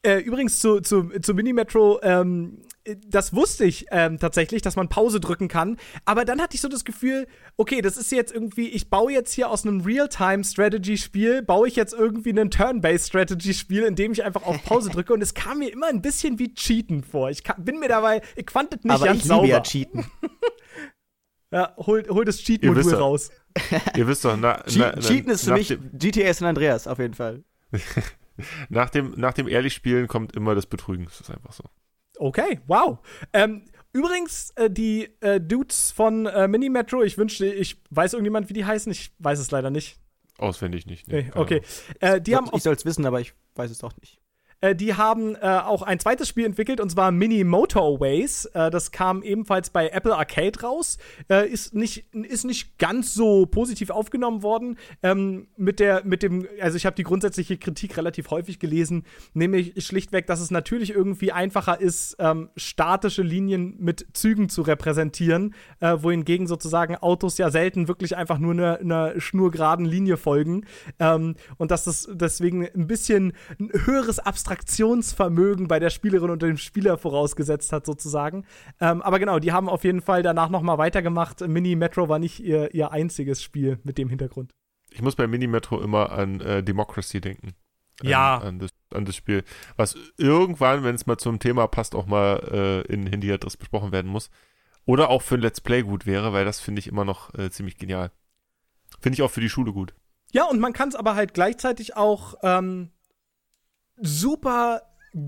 Äh, 0.02 0.20
übrigens 0.20 0.60
zu, 0.60 0.80
zu, 0.80 1.10
zu 1.20 1.34
Mini-Metro, 1.34 2.00
ähm, 2.02 2.62
das 3.06 3.34
wusste 3.34 3.64
ich 3.64 3.86
ähm, 3.90 4.18
tatsächlich, 4.18 4.62
dass 4.62 4.76
man 4.76 4.88
Pause 4.88 5.20
drücken 5.20 5.48
kann. 5.48 5.76
Aber 6.04 6.24
dann 6.24 6.40
hatte 6.40 6.54
ich 6.54 6.60
so 6.60 6.68
das 6.68 6.84
Gefühl, 6.84 7.26
okay, 7.56 7.82
das 7.82 7.96
ist 7.96 8.10
jetzt 8.10 8.32
irgendwie, 8.32 8.68
ich 8.68 8.88
baue 8.88 9.12
jetzt 9.12 9.32
hier 9.32 9.50
aus 9.50 9.66
einem 9.66 9.82
Real-Time-Strategy-Spiel, 9.82 11.42
baue 11.42 11.68
ich 11.68 11.76
jetzt 11.76 11.92
irgendwie 11.92 12.30
ein 12.30 12.50
Turn-Based-Strategy-Spiel, 12.50 13.82
in 13.82 13.96
dem 13.96 14.12
ich 14.12 14.24
einfach 14.24 14.44
auf 14.44 14.62
Pause 14.64 14.90
drücke. 14.92 15.12
Und 15.12 15.22
es 15.22 15.34
kam 15.34 15.58
mir 15.58 15.70
immer 15.72 15.88
ein 15.88 16.00
bisschen 16.00 16.38
wie 16.38 16.54
Cheaten 16.54 17.02
vor. 17.04 17.30
Ich 17.30 17.44
kann, 17.44 17.62
bin 17.62 17.78
mir 17.80 17.88
dabei, 17.88 18.22
ich 18.34 18.46
es 18.48 18.54
nicht 18.54 18.94
Aber 18.94 19.04
ganz 19.04 19.18
ich 19.18 19.24
liebe 19.24 19.34
sauber. 19.34 19.46
ja 19.46 19.60
Cheaten. 19.60 20.06
ja, 21.52 21.74
hol, 21.76 22.04
hol 22.08 22.24
das 22.24 22.38
Cheat-Modul 22.38 22.94
raus. 22.94 23.30
Ihr 23.96 24.06
wisst 24.06 24.24
doch, 24.24 24.36
na, 24.36 24.62
na, 24.74 24.92
na, 24.94 25.00
Cheaten 25.00 25.30
ist 25.30 25.44
für 25.44 25.52
mich 25.52 25.76
GTA 25.92 26.32
San 26.32 26.48
Andreas, 26.48 26.86
auf 26.86 26.98
jeden 26.98 27.14
Fall. 27.14 27.44
nach, 28.70 28.88
dem, 28.88 29.12
nach 29.16 29.34
dem 29.34 29.48
Ehrlich-Spielen 29.48 30.08
kommt 30.08 30.34
immer 30.34 30.54
das 30.54 30.64
Betrügen. 30.66 31.04
Das 31.04 31.20
ist 31.20 31.30
einfach 31.30 31.52
so. 31.52 31.64
Okay, 32.20 32.60
wow. 32.66 32.98
Ähm, 33.32 33.64
übrigens, 33.94 34.50
äh, 34.56 34.70
die 34.70 35.08
äh, 35.20 35.40
Dudes 35.40 35.90
von 35.90 36.26
äh, 36.26 36.46
Mini 36.48 36.68
Metro, 36.68 37.02
ich 37.02 37.16
wünschte, 37.16 37.46
ich 37.46 37.80
weiß 37.88 38.12
irgendjemand, 38.12 38.50
wie 38.50 38.52
die 38.52 38.66
heißen. 38.66 38.92
Ich 38.92 39.12
weiß 39.20 39.38
es 39.38 39.50
leider 39.50 39.70
nicht. 39.70 39.98
Auswendig 40.36 40.84
nicht. 40.84 41.08
Nee, 41.08 41.22
nee 41.22 41.30
okay. 41.34 41.62
Äh, 42.00 42.20
die 42.20 42.32
ich, 42.32 42.36
haben 42.36 42.50
ich 42.52 42.62
soll 42.62 42.74
es 42.74 42.84
wissen, 42.84 43.06
aber 43.06 43.20
ich 43.20 43.32
weiß 43.54 43.70
es 43.70 43.78
doch 43.78 43.96
nicht. 43.96 44.20
Äh, 44.60 44.74
die 44.74 44.94
haben 44.94 45.34
äh, 45.36 45.40
auch 45.40 45.82
ein 45.82 45.98
zweites 45.98 46.28
Spiel 46.28 46.44
entwickelt 46.44 46.80
und 46.80 46.90
zwar 46.90 47.10
Mini 47.10 47.44
Motorways. 47.44 48.46
Äh, 48.46 48.70
das 48.70 48.90
kam 48.90 49.22
ebenfalls 49.22 49.70
bei 49.70 49.88
Apple 49.88 50.16
Arcade 50.16 50.60
raus. 50.60 50.98
Äh, 51.28 51.48
ist, 51.48 51.74
nicht, 51.74 52.06
ist 52.14 52.44
nicht 52.44 52.78
ganz 52.78 53.14
so 53.14 53.46
positiv 53.46 53.90
aufgenommen 53.90 54.42
worden. 54.42 54.78
Ähm, 55.02 55.48
mit, 55.56 55.80
der, 55.80 56.04
mit 56.04 56.22
dem, 56.22 56.46
also 56.60 56.76
ich 56.76 56.86
habe 56.86 56.96
die 56.96 57.02
grundsätzliche 57.02 57.56
Kritik 57.56 57.96
relativ 57.96 58.30
häufig 58.30 58.58
gelesen, 58.58 59.04
nämlich 59.34 59.84
schlichtweg, 59.84 60.26
dass 60.26 60.40
es 60.40 60.50
natürlich 60.50 60.90
irgendwie 60.90 61.32
einfacher 61.32 61.80
ist, 61.80 62.16
ähm, 62.18 62.50
statische 62.56 63.22
Linien 63.22 63.76
mit 63.78 64.06
Zügen 64.12 64.48
zu 64.48 64.62
repräsentieren, 64.62 65.54
äh, 65.80 65.96
wohingegen 66.00 66.46
sozusagen 66.46 66.96
Autos 66.96 67.38
ja 67.38 67.50
selten 67.50 67.88
wirklich 67.88 68.16
einfach 68.16 68.38
nur 68.38 68.52
einer 68.52 68.80
eine 68.80 69.20
schnurgeraden 69.20 69.84
Linie 69.84 70.16
folgen. 70.16 70.66
Ähm, 70.98 71.36
und 71.58 71.70
dass 71.70 71.84
das 71.84 72.08
deswegen 72.12 72.66
ein 72.66 72.86
bisschen 72.86 73.32
ein 73.58 73.70
höheres 73.84 74.18
Abstrakt 74.18 74.49
Abstraktionsvermögen 74.50 75.68
bei 75.68 75.78
der 75.78 75.90
Spielerin 75.90 76.30
und 76.30 76.42
dem 76.42 76.56
Spieler 76.56 76.98
vorausgesetzt 76.98 77.72
hat, 77.72 77.86
sozusagen. 77.86 78.44
Ähm, 78.80 79.00
aber 79.00 79.20
genau, 79.20 79.38
die 79.38 79.52
haben 79.52 79.68
auf 79.68 79.84
jeden 79.84 80.00
Fall 80.00 80.22
danach 80.22 80.48
nochmal 80.48 80.76
weitergemacht. 80.78 81.46
Mini 81.46 81.76
Metro 81.76 82.08
war 82.08 82.18
nicht 82.18 82.40
ihr, 82.40 82.74
ihr 82.74 82.90
einziges 82.90 83.42
Spiel 83.42 83.78
mit 83.84 83.96
dem 83.96 84.08
Hintergrund. 84.08 84.52
Ich 84.90 85.02
muss 85.02 85.14
bei 85.14 85.28
Mini 85.28 85.46
Metro 85.46 85.80
immer 85.80 86.10
an 86.10 86.40
äh, 86.40 86.62
Democracy 86.64 87.20
denken. 87.20 87.52
Ja. 88.02 88.38
An, 88.38 88.46
an, 88.46 88.58
das, 88.58 88.70
an, 88.92 89.04
das, 89.04 89.14
Spiel. 89.14 89.44
Was 89.76 89.96
irgendwann, 90.16 90.82
wenn 90.82 90.96
es 90.96 91.06
mal 91.06 91.18
zum 91.18 91.38
Thema 91.38 91.68
passt, 91.68 91.94
auch 91.94 92.06
mal 92.06 92.84
äh, 92.88 92.92
in 92.92 93.06
Handy-Adress 93.06 93.56
besprochen 93.56 93.92
werden 93.92 94.10
muss. 94.10 94.30
Oder 94.84 95.10
auch 95.10 95.22
für 95.22 95.36
ein 95.36 95.42
Let's 95.42 95.60
Play 95.60 95.82
gut 95.82 96.06
wäre, 96.06 96.32
weil 96.32 96.44
das 96.44 96.58
finde 96.58 96.80
ich 96.80 96.88
immer 96.88 97.04
noch 97.04 97.32
äh, 97.34 97.50
ziemlich 97.50 97.76
genial. 97.76 98.10
Finde 99.00 99.14
ich 99.14 99.22
auch 99.22 99.30
für 99.30 99.40
die 99.40 99.50
Schule 99.50 99.72
gut. 99.72 99.94
Ja, 100.32 100.44
und 100.44 100.58
man 100.58 100.72
kann 100.72 100.88
es 100.88 100.96
aber 100.96 101.14
halt 101.14 101.34
gleichzeitig 101.34 101.96
auch 101.96 102.34
ähm, 102.42 102.90
super 104.02 104.82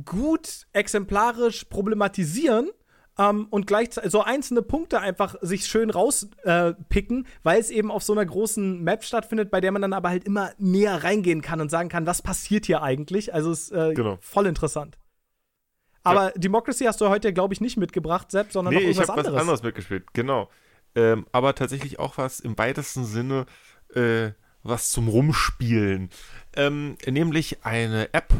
gut 0.04 0.66
exemplarisch 0.72 1.64
problematisieren 1.64 2.70
ähm, 3.18 3.46
und 3.50 3.66
gleichzeitig 3.66 4.10
so 4.10 4.22
einzelne 4.22 4.62
Punkte 4.62 5.00
einfach 5.00 5.36
sich 5.40 5.66
schön 5.66 5.90
rauspicken, 5.90 7.24
äh, 7.24 7.28
weil 7.42 7.60
es 7.60 7.70
eben 7.70 7.90
auf 7.90 8.02
so 8.02 8.12
einer 8.12 8.24
großen 8.24 8.82
Map 8.82 9.04
stattfindet, 9.04 9.50
bei 9.50 9.60
der 9.60 9.72
man 9.72 9.82
dann 9.82 9.92
aber 9.92 10.08
halt 10.08 10.24
immer 10.24 10.52
näher 10.58 11.04
reingehen 11.04 11.42
kann 11.42 11.60
und 11.60 11.70
sagen 11.70 11.88
kann, 11.88 12.06
was 12.06 12.22
passiert 12.22 12.66
hier 12.66 12.82
eigentlich. 12.82 13.34
Also 13.34 13.50
ist 13.50 13.72
äh, 13.72 13.92
genau. 13.94 14.18
voll 14.20 14.46
interessant. 14.46 14.98
Aber 16.04 16.26
ja. 16.26 16.32
Democracy 16.36 16.84
hast 16.84 17.00
du 17.00 17.08
heute, 17.08 17.32
glaube 17.32 17.54
ich, 17.54 17.60
nicht 17.60 17.76
mitgebracht, 17.76 18.30
Sepp, 18.30 18.52
sondern 18.52 18.74
nee, 18.74 18.80
noch 18.80 18.86
irgendwas 18.86 19.08
ich 19.08 19.10
anderes. 19.10 19.32
was 19.32 19.40
anderes 19.40 19.62
mitgespielt, 19.62 20.14
genau. 20.14 20.48
Ähm, 20.94 21.26
aber 21.32 21.54
tatsächlich 21.54 21.98
auch 21.98 22.18
was 22.18 22.40
im 22.40 22.58
weitesten 22.58 23.04
Sinne, 23.04 23.46
äh, 23.94 24.30
was 24.62 24.90
zum 24.90 25.08
Rumspielen. 25.08 26.10
Ähm, 26.56 26.96
nämlich 27.06 27.64
eine 27.64 28.12
App, 28.12 28.32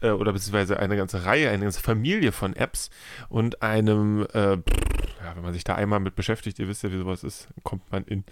äh, 0.00 0.10
oder 0.10 0.32
beziehungsweise 0.32 0.78
eine 0.78 0.96
ganze 0.96 1.24
Reihe, 1.24 1.50
eine 1.50 1.64
ganze 1.64 1.80
Familie 1.80 2.32
von 2.32 2.54
Apps 2.54 2.90
und 3.28 3.62
einem, 3.62 4.26
äh, 4.32 4.56
ja, 4.56 5.34
wenn 5.34 5.42
man 5.42 5.52
sich 5.52 5.64
da 5.64 5.74
einmal 5.74 6.00
mit 6.00 6.14
beschäftigt, 6.14 6.58
ihr 6.58 6.68
wisst 6.68 6.82
ja, 6.82 6.92
wie 6.92 6.98
sowas 6.98 7.24
ist, 7.24 7.48
kommt 7.62 7.90
man 7.90 8.04
in 8.04 8.24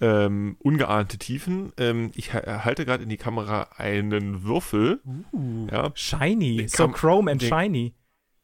ähm, 0.00 0.56
ungeahnte 0.60 1.18
Tiefen. 1.18 1.72
Ähm, 1.78 2.10
ich 2.14 2.32
halte 2.32 2.84
gerade 2.84 3.02
in 3.02 3.08
die 3.08 3.16
Kamera 3.16 3.68
einen 3.76 4.44
Würfel. 4.44 5.00
Uh, 5.32 5.68
ja. 5.70 5.90
Shiny, 5.94 6.68
so 6.68 6.88
chrome 6.88 7.30
and 7.30 7.42
den, 7.42 7.48
shiny. 7.48 7.94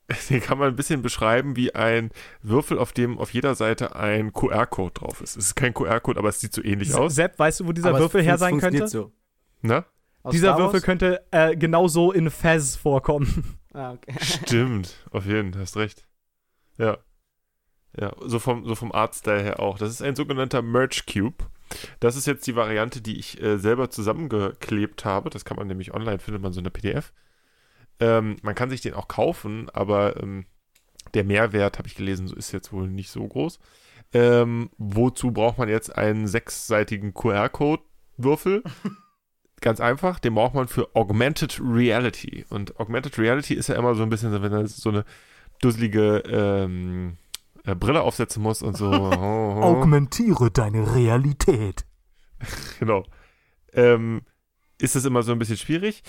Den 0.31 0.41
kann 0.41 0.59
man 0.59 0.69
ein 0.69 0.77
bisschen 0.77 1.03
beschreiben 1.03 1.57
wie 1.57 1.75
ein 1.75 2.11
Würfel, 2.41 2.79
auf 2.79 2.93
dem 2.93 3.19
auf 3.19 3.33
jeder 3.33 3.57
Seite 3.57 3.97
ein 3.97 4.33
QR-Code 4.33 4.93
drauf 4.95 5.21
ist. 5.21 5.37
Es 5.37 5.47
ist 5.47 5.55
kein 5.57 5.75
QR-Code, 5.75 6.19
aber 6.19 6.29
es 6.29 6.41
sieht 6.41 6.53
so 6.53 6.63
ähnlich 6.63 6.95
aus. 6.95 7.17
Sepp, 7.17 7.39
weißt 7.39 7.61
du, 7.61 7.67
wo 7.67 7.73
dieser 7.73 7.89
aber 7.89 7.99
Würfel 7.99 8.23
her 8.23 8.39
sein 8.39 8.61
könnte? 8.61 8.87
So. 8.87 9.13
Na? 9.63 9.85
Aus 10.27 10.33
Dieser 10.33 10.59
Würfel 10.59 10.81
könnte 10.81 11.25
äh, 11.31 11.55
genauso 11.57 12.11
in 12.11 12.31
Fez 12.31 12.77
vorkommen. 12.77 13.59
Ah, 13.77 13.93
okay. 13.93 14.15
Stimmt, 14.23 15.05
auf 15.11 15.27
jeden 15.27 15.53
Fall, 15.53 15.61
hast 15.61 15.77
recht. 15.77 16.07
Ja. 16.79 16.97
Ja, 17.95 18.15
so 18.25 18.39
vom, 18.39 18.65
so 18.65 18.75
vom 18.75 18.91
Artstyle 18.91 19.43
her 19.43 19.61
auch. 19.61 19.77
Das 19.77 19.91
ist 19.91 20.01
ein 20.01 20.17
sogenannter 20.17 20.63
Merge 20.63 21.03
Cube. 21.07 21.45
Das 22.01 22.17
ist 22.17 22.27
jetzt 22.27 22.47
die 22.47 22.57
Variante, 22.57 23.03
die 23.03 23.19
ich 23.19 23.39
äh, 23.43 23.59
selber 23.59 23.91
zusammengeklebt 23.91 25.05
habe. 25.05 25.29
Das 25.29 25.45
kann 25.45 25.59
man 25.59 25.67
nämlich 25.67 25.93
online, 25.93 26.21
findet 26.21 26.43
man 26.43 26.55
so 26.55 26.61
eine 26.61 26.71
PDF. 26.71 27.13
Ähm, 28.01 28.37
man 28.41 28.55
kann 28.55 28.71
sich 28.71 28.81
den 28.81 28.95
auch 28.95 29.09
kaufen, 29.09 29.69
aber 29.75 30.23
ähm, 30.23 30.47
der 31.13 31.25
Mehrwert, 31.25 31.77
habe 31.77 31.89
ich 31.89 31.97
gelesen, 31.97 32.35
ist 32.35 32.53
jetzt 32.53 32.73
wohl 32.73 32.89
nicht 32.89 33.11
so 33.11 33.29
groß. 33.29 33.59
Ähm, 34.15 34.71
wozu 34.79 35.33
braucht 35.33 35.59
man 35.59 35.69
jetzt 35.69 35.95
einen 35.95 36.27
sechsseitigen 36.29 37.13
QR-Code-Würfel? 37.13 38.63
ganz 39.61 39.81
einfach, 39.81 40.19
den 40.19 40.35
braucht 40.35 40.55
man 40.55 40.69
für 40.69 40.95
Augmented 40.95 41.61
Reality. 41.61 42.45
Und 42.51 42.79
Augmented 42.79 43.19
Reality 43.19 43.55
ist 43.55 43.69
ja 43.69 43.77
immer 43.77 43.95
so 43.95 44.03
ein 44.03 44.11
bisschen, 44.11 44.33
wenn 44.43 44.53
er 44.53 44.67
so 44.67 44.91
eine 44.91 45.05
dusselige 45.61 46.23
ähm, 46.27 47.17
äh, 47.65 47.75
Brille 47.75 48.03
aufsetzen 48.03 48.43
muss 48.43 48.63
und 48.63 48.77
so. 48.77 48.91
Oh, 48.93 49.57
oh. 49.59 49.63
Augmentiere 49.63 50.51
deine 50.51 50.95
Realität. 50.95 51.87
genau. 52.79 53.05
Ähm, 53.73 54.23
ist 54.79 54.97
es 54.97 55.05
immer 55.05 55.23
so 55.23 55.33
ein 55.33 55.39
bisschen 55.39 55.57
schwierig. 55.57 56.03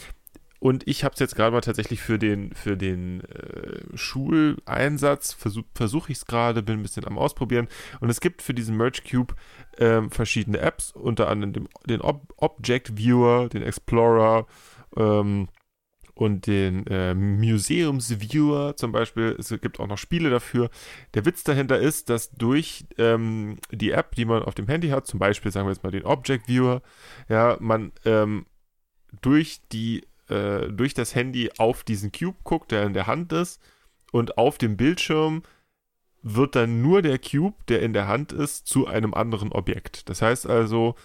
Und 0.59 0.87
ich 0.87 1.03
habe 1.03 1.13
es 1.13 1.19
jetzt 1.19 1.35
gerade 1.35 1.51
mal 1.51 1.61
tatsächlich 1.61 2.01
für 2.01 2.17
den, 2.17 2.53
für 2.53 2.77
den 2.77 3.21
äh, 3.21 3.95
Schuleinsatz, 3.95 5.33
versuche 5.33 5.67
versuch 5.73 6.09
ich 6.09 6.17
es 6.17 6.25
gerade, 6.25 6.63
bin 6.63 6.79
ein 6.79 6.83
bisschen 6.83 7.05
am 7.05 7.17
Ausprobieren. 7.17 7.67
Und 7.99 8.09
es 8.09 8.21
gibt 8.21 8.41
für 8.41 8.53
diesen 8.53 8.75
Merge 8.75 9.01
Cube 9.09 9.35
ähm, 9.77 10.09
verschiedene 10.09 10.59
Apps, 10.59 10.91
unter 10.91 11.29
anderem 11.29 11.53
den, 11.53 11.69
den 11.85 12.01
Ob 12.01 12.33
Object 12.37 12.97
Viewer, 12.97 13.49
den 13.49 13.61
Explorer 13.61 14.47
ähm, 14.95 15.47
und 16.15 16.47
den 16.47 16.87
äh, 16.87 17.13
Museumsviewer 17.13 18.75
zum 18.75 18.91
Beispiel. 18.91 19.35
Es 19.37 19.49
gibt 19.61 19.79
auch 19.79 19.87
noch 19.87 19.99
Spiele 19.99 20.31
dafür. 20.31 20.69
Der 21.13 21.25
Witz 21.25 21.43
dahinter 21.43 21.77
ist, 21.79 22.09
dass 22.09 22.31
durch 22.31 22.85
ähm, 22.97 23.57
die 23.71 23.91
App, 23.91 24.15
die 24.15 24.25
man 24.25 24.41
auf 24.41 24.55
dem 24.55 24.67
Handy 24.67 24.89
hat, 24.89 25.05
zum 25.05 25.19
Beispiel 25.19 25.51
sagen 25.51 25.67
wir 25.67 25.73
jetzt 25.73 25.83
mal 25.83 25.91
den 25.91 26.05
Object 26.05 26.47
Viewer, 26.47 26.81
ja, 27.29 27.57
man 27.59 27.91
ähm, 28.05 28.47
durch 29.21 29.61
die 29.71 30.03
äh, 30.29 30.67
durch 30.69 30.93
das 30.93 31.15
Handy 31.15 31.51
auf 31.57 31.83
diesen 31.83 32.11
Cube 32.11 32.37
guckt, 32.43 32.71
der 32.71 32.83
in 32.83 32.93
der 32.93 33.07
Hand 33.07 33.33
ist 33.33 33.61
und 34.11 34.37
auf 34.37 34.57
dem 34.57 34.77
Bildschirm 34.77 35.43
wird 36.21 36.55
dann 36.55 36.81
nur 36.81 37.01
der 37.01 37.19
Cube, 37.19 37.55
der 37.67 37.81
in 37.81 37.93
der 37.93 38.07
Hand 38.07 38.33
ist, 38.33 38.67
zu 38.67 38.87
einem 38.87 39.13
anderen 39.13 39.51
Objekt. 39.51 40.09
Das 40.09 40.21
heißt 40.21 40.47
also, 40.47 40.95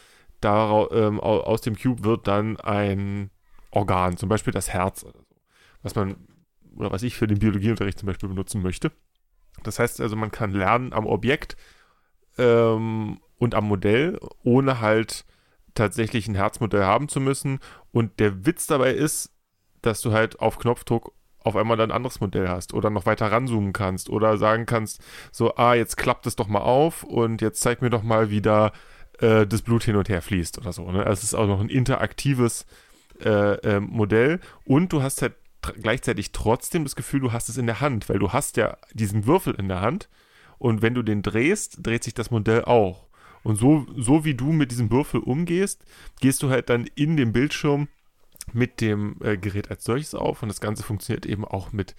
daraus, 0.41 0.89
ähm, 0.93 1.21
aus 1.21 1.61
dem 1.61 1.77
Cube 1.77 2.05
wird 2.05 2.27
dann 2.27 2.59
ein 2.59 3.31
Organ, 3.71 4.17
zum 4.17 4.29
Beispiel 4.29 4.53
das 4.53 4.71
Herz 4.71 5.05
oder 5.05 5.21
so, 5.21 5.37
was 5.83 5.95
man 5.95 6.17
oder 6.77 6.91
was 6.91 7.03
ich 7.03 7.17
für 7.17 7.27
den 7.27 7.39
Biologieunterricht 7.39 7.99
zum 7.99 8.07
Beispiel 8.07 8.29
benutzen 8.29 8.63
möchte. 8.63 8.93
Das 9.63 9.79
heißt 9.79 10.01
also, 10.01 10.17
man 10.17 10.31
kann 10.31 10.53
lernen 10.53 10.93
am 10.93 11.07
Objekt 11.07 11.57
ähm, 12.39 13.21
und 13.39 13.55
am 13.55 13.69
Modell, 13.69 14.19
ohne 14.43 14.81
halt 14.81 15.25
tatsächlich 15.75 16.29
ein 16.29 16.35
Herzmodell 16.35 16.85
haben 16.85 17.09
zu 17.09 17.21
müssen. 17.21 17.59
Und 17.93 18.21
der 18.21 18.47
Witz 18.47 18.67
dabei 18.67 18.93
ist, 18.93 19.33
dass 19.81 20.01
du 20.01 20.13
halt 20.13 20.41
auf 20.41 20.59
Knopfdruck 20.59 21.13
auf 21.45 21.57
einmal 21.57 21.81
ein 21.81 21.91
anderes 21.91 22.21
Modell 22.21 22.49
hast 22.49 22.73
oder 22.73 22.91
noch 22.91 23.07
weiter 23.07 23.31
ranzoomen 23.31 23.73
kannst 23.73 24.09
oder 24.11 24.37
sagen 24.37 24.67
kannst, 24.67 25.03
so, 25.33 25.57
ah, 25.57 25.75
jetzt 25.75 25.97
klappt 25.97 26.27
es 26.27 26.37
doch 26.37 26.47
mal 26.47 26.61
auf 26.61 27.03
und 27.03 27.41
jetzt 27.41 27.61
zeig 27.61 27.83
mir 27.83 27.91
doch 27.91 28.03
mal, 28.03 28.31
wie 28.31 28.41
da 28.41 28.73
äh, 29.19 29.47
das 29.47 29.63
Blut 29.63 29.85
hin 29.85 29.97
und 29.97 30.09
her 30.09 30.23
fließt 30.23 30.59
oder 30.59 30.73
so. 30.73 30.91
Ne? 30.91 31.01
Also 31.01 31.21
es 31.21 31.25
ist 31.25 31.35
auch 31.35 31.47
noch 31.47 31.61
ein 31.61 31.69
interaktives 31.69 32.67
äh, 33.25 33.55
äh, 33.55 33.81
Modell 33.81 34.41
und 34.65 34.93
du 34.93 35.03
hast 35.03 35.23
halt 35.23 35.35
gleichzeitig 35.81 36.33
trotzdem 36.33 36.85
das 36.85 36.97
Gefühl, 36.97 37.21
du 37.21 37.33
hast 37.33 37.49
es 37.49 37.57
in 37.57 37.67
der 37.67 37.81
Hand, 37.81 38.09
weil 38.09 38.19
du 38.19 38.33
hast 38.33 38.57
ja 38.57 38.77
diesen 38.93 39.27
Würfel 39.27 39.55
in 39.55 39.69
der 39.69 39.81
Hand 39.81 40.09
und 40.59 40.83
wenn 40.83 40.95
du 40.95 41.03
den 41.03 41.23
drehst, 41.23 41.79
dreht 41.83 42.05
sich 42.05 42.15
das 42.15 42.31
Modell 42.31 42.65
auch. 42.65 43.09
Und 43.43 43.57
so, 43.57 43.87
so 43.97 44.25
wie 44.25 44.35
du 44.35 44.53
mit 44.53 44.71
diesem 44.71 44.91
Würfel 44.91 45.21
umgehst, 45.21 45.85
gehst 46.21 46.43
du 46.43 46.51
halt 46.51 46.71
dann 46.71 46.87
in 46.95 47.17
den 47.17 47.33
Bildschirm 47.33 47.89
mit 48.53 48.81
dem 48.81 49.17
äh, 49.23 49.37
Gerät 49.37 49.71
als 49.71 49.85
solches 49.85 50.15
auf 50.15 50.43
und 50.43 50.49
das 50.49 50.61
Ganze 50.61 50.83
funktioniert 50.83 51.27
eben 51.27 51.45
auch 51.45 51.73
mit 51.73 51.95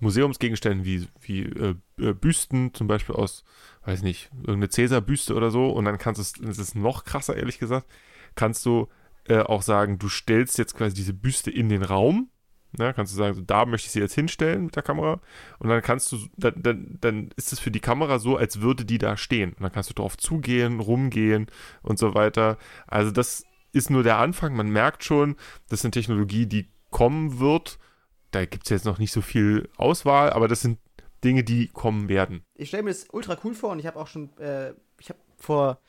Museumsgegenständen 0.00 0.84
wie, 0.84 1.06
wie 1.20 1.42
äh, 1.42 1.74
äh 1.98 2.12
Büsten, 2.12 2.74
zum 2.74 2.86
Beispiel 2.88 3.14
aus, 3.14 3.44
weiß 3.84 4.02
nicht, 4.02 4.30
irgendeine 4.38 4.70
Cäsar-Büste 4.70 5.34
oder 5.34 5.50
so 5.50 5.70
und 5.70 5.84
dann 5.84 5.98
kannst 5.98 6.18
du 6.18 6.22
es, 6.22 6.32
das 6.32 6.58
ist 6.58 6.74
noch 6.74 7.04
krasser, 7.04 7.36
ehrlich 7.36 7.58
gesagt, 7.58 7.86
kannst 8.34 8.66
du 8.66 8.88
äh, 9.28 9.38
auch 9.38 9.62
sagen, 9.62 9.98
du 9.98 10.08
stellst 10.08 10.58
jetzt 10.58 10.76
quasi 10.76 10.94
diese 10.94 11.14
Büste 11.14 11.50
in 11.50 11.68
den 11.68 11.82
Raum. 11.82 12.30
Ja, 12.78 12.92
kannst 12.92 13.12
du 13.12 13.16
sagen, 13.16 13.34
so, 13.34 13.40
da 13.40 13.66
möchte 13.66 13.86
ich 13.86 13.92
sie 13.92 14.00
jetzt 14.00 14.14
hinstellen 14.14 14.66
mit 14.66 14.76
der 14.76 14.82
Kamera. 14.82 15.20
Und 15.58 15.68
dann 15.68 15.82
kannst 15.82 16.10
du, 16.12 16.18
dann, 16.36 16.54
dann, 16.62 16.98
dann 17.00 17.30
ist 17.36 17.52
es 17.52 17.60
für 17.60 17.70
die 17.70 17.80
Kamera 17.80 18.18
so, 18.18 18.36
als 18.36 18.60
würde 18.60 18.84
die 18.84 18.98
da 18.98 19.16
stehen. 19.16 19.50
Und 19.50 19.62
dann 19.62 19.72
kannst 19.72 19.90
du 19.90 19.94
drauf 19.94 20.16
zugehen, 20.16 20.80
rumgehen 20.80 21.46
und 21.82 21.98
so 21.98 22.14
weiter. 22.14 22.58
Also 22.86 23.10
das 23.10 23.44
ist 23.72 23.90
nur 23.90 24.02
der 24.02 24.18
Anfang. 24.18 24.54
Man 24.56 24.70
merkt 24.70 25.04
schon, 25.04 25.36
das 25.68 25.80
ist 25.80 25.84
eine 25.84 25.92
Technologie, 25.92 26.46
die 26.46 26.68
kommen 26.90 27.40
wird. 27.40 27.78
Da 28.30 28.44
gibt 28.46 28.64
es 28.64 28.70
jetzt 28.70 28.84
noch 28.84 28.98
nicht 28.98 29.12
so 29.12 29.20
viel 29.20 29.68
Auswahl, 29.76 30.30
aber 30.30 30.48
das 30.48 30.60
sind 30.60 30.78
Dinge, 31.22 31.44
die 31.44 31.68
kommen 31.68 32.08
werden. 32.08 32.44
Ich 32.54 32.68
stelle 32.68 32.82
mir 32.82 32.90
das 32.90 33.06
ultra 33.10 33.36
cool 33.44 33.54
vor 33.54 33.70
und 33.70 33.78
ich 33.78 33.86
habe 33.86 33.98
auch 33.98 34.06
schon, 34.06 34.36
äh, 34.38 34.74
ich 34.98 35.08
habe 35.08 35.18
vor 35.36 35.80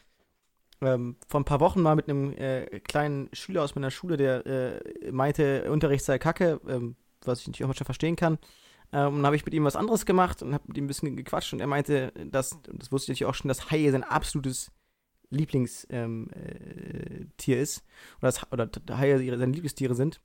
ähm, 0.86 1.16
vor 1.28 1.40
ein 1.42 1.46
paar 1.46 1.60
Wochen 1.60 1.82
mal 1.82 1.96
mit 1.96 2.10
einem 2.10 2.34
äh, 2.34 2.80
kleinen 2.82 3.30
Schüler 3.34 3.64
aus 3.64 3.76
meiner 3.76 3.92
Schule, 3.92 4.18
der 4.18 4.46
äh, 4.46 5.12
meinte, 5.12 5.70
Unterricht 5.72 6.06
sei 6.06 6.20
kacke, 6.20 6.60
ähm, 6.68 6.96
was 7.24 7.42
ich 7.42 7.48
natürlich 7.48 7.70
auch 7.70 7.76
schon 7.76 7.86
verstehen 7.86 8.16
kann. 8.16 8.38
Ähm, 8.94 9.08
und 9.08 9.16
dann 9.18 9.26
habe 9.28 9.36
ich 9.36 9.46
mit 9.46 9.54
ihm 9.54 9.64
was 9.64 9.76
anderes 9.76 10.06
gemacht 10.06 10.42
und 10.42 10.54
habe 10.54 10.64
mit 10.68 10.78
ihm 10.78 10.86
ein 10.86 10.88
bisschen 10.88 11.16
gequatscht 11.16 11.54
und 11.54 11.60
er 11.60 11.68
meinte, 11.68 12.12
dass, 12.32 12.58
das 12.72 12.92
wusste 12.92 13.12
ich 13.12 13.20
natürlich 13.20 13.26
auch 13.26 13.36
schon, 13.36 13.50
dass 13.50 13.72
Haie 13.72 13.92
sein 13.92 14.04
absolutes 14.04 14.72
Lieblingstier 15.30 15.98
ähm, 15.98 16.30
äh, 16.34 17.54
ist. 17.54 17.84
Oder, 18.22 18.32
dass, 18.32 18.52
oder 18.52 18.98
Haie 18.98 19.18
seine 19.18 19.52
Lieblingstiere 19.52 19.96
sind. 19.96 20.22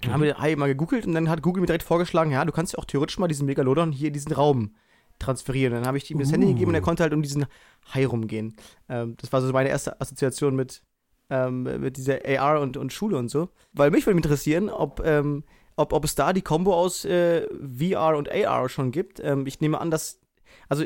Dann 0.00 0.12
haben 0.12 0.22
wir 0.22 0.38
Haie 0.38 0.56
mal 0.56 0.68
gegoogelt 0.68 1.06
und 1.06 1.14
dann 1.14 1.28
hat 1.28 1.42
Google 1.42 1.60
mir 1.60 1.66
direkt 1.66 1.82
vorgeschlagen, 1.82 2.30
ja, 2.30 2.44
du 2.44 2.52
kannst 2.52 2.72
ja 2.72 2.78
auch 2.78 2.84
theoretisch 2.84 3.18
mal 3.18 3.26
diesen 3.26 3.46
Megalodon 3.46 3.90
hier 3.90 4.08
in 4.08 4.14
diesen 4.14 4.32
Raum 4.32 4.74
transferieren. 5.18 5.74
Dann 5.74 5.86
habe 5.86 5.98
ich 5.98 6.10
ihm 6.10 6.18
das 6.18 6.28
uh. 6.28 6.32
Handy 6.32 6.48
gegeben 6.48 6.70
und 6.70 6.74
er 6.74 6.82
uh. 6.82 6.84
konnte 6.84 7.02
halt 7.02 7.12
um 7.12 7.22
diesen 7.22 7.46
Hai 7.92 8.06
rumgehen. 8.06 8.56
Ähm, 8.88 9.16
das 9.20 9.32
war 9.32 9.40
so 9.40 9.52
meine 9.52 9.68
erste 9.68 10.00
Assoziation 10.00 10.56
mit, 10.56 10.82
ähm, 11.30 11.62
mit 11.62 11.96
dieser 11.96 12.18
AR 12.24 12.60
und, 12.60 12.76
und 12.76 12.92
Schule 12.92 13.16
und 13.18 13.28
so. 13.28 13.48
Weil 13.72 13.90
mich 13.90 14.06
würde 14.06 14.16
interessieren, 14.16 14.68
ob, 14.68 15.02
ähm, 15.04 15.44
ob, 15.76 15.92
ob 15.92 16.04
es 16.04 16.14
da 16.14 16.32
die 16.32 16.42
Kombo 16.42 16.74
aus 16.74 17.04
äh, 17.04 17.46
VR 17.78 18.16
und 18.16 18.30
AR 18.30 18.68
schon 18.68 18.90
gibt. 18.90 19.20
Ähm, 19.20 19.46
ich 19.46 19.60
nehme 19.60 19.80
an, 19.80 19.90
dass. 19.90 20.20
Also, 20.68 20.84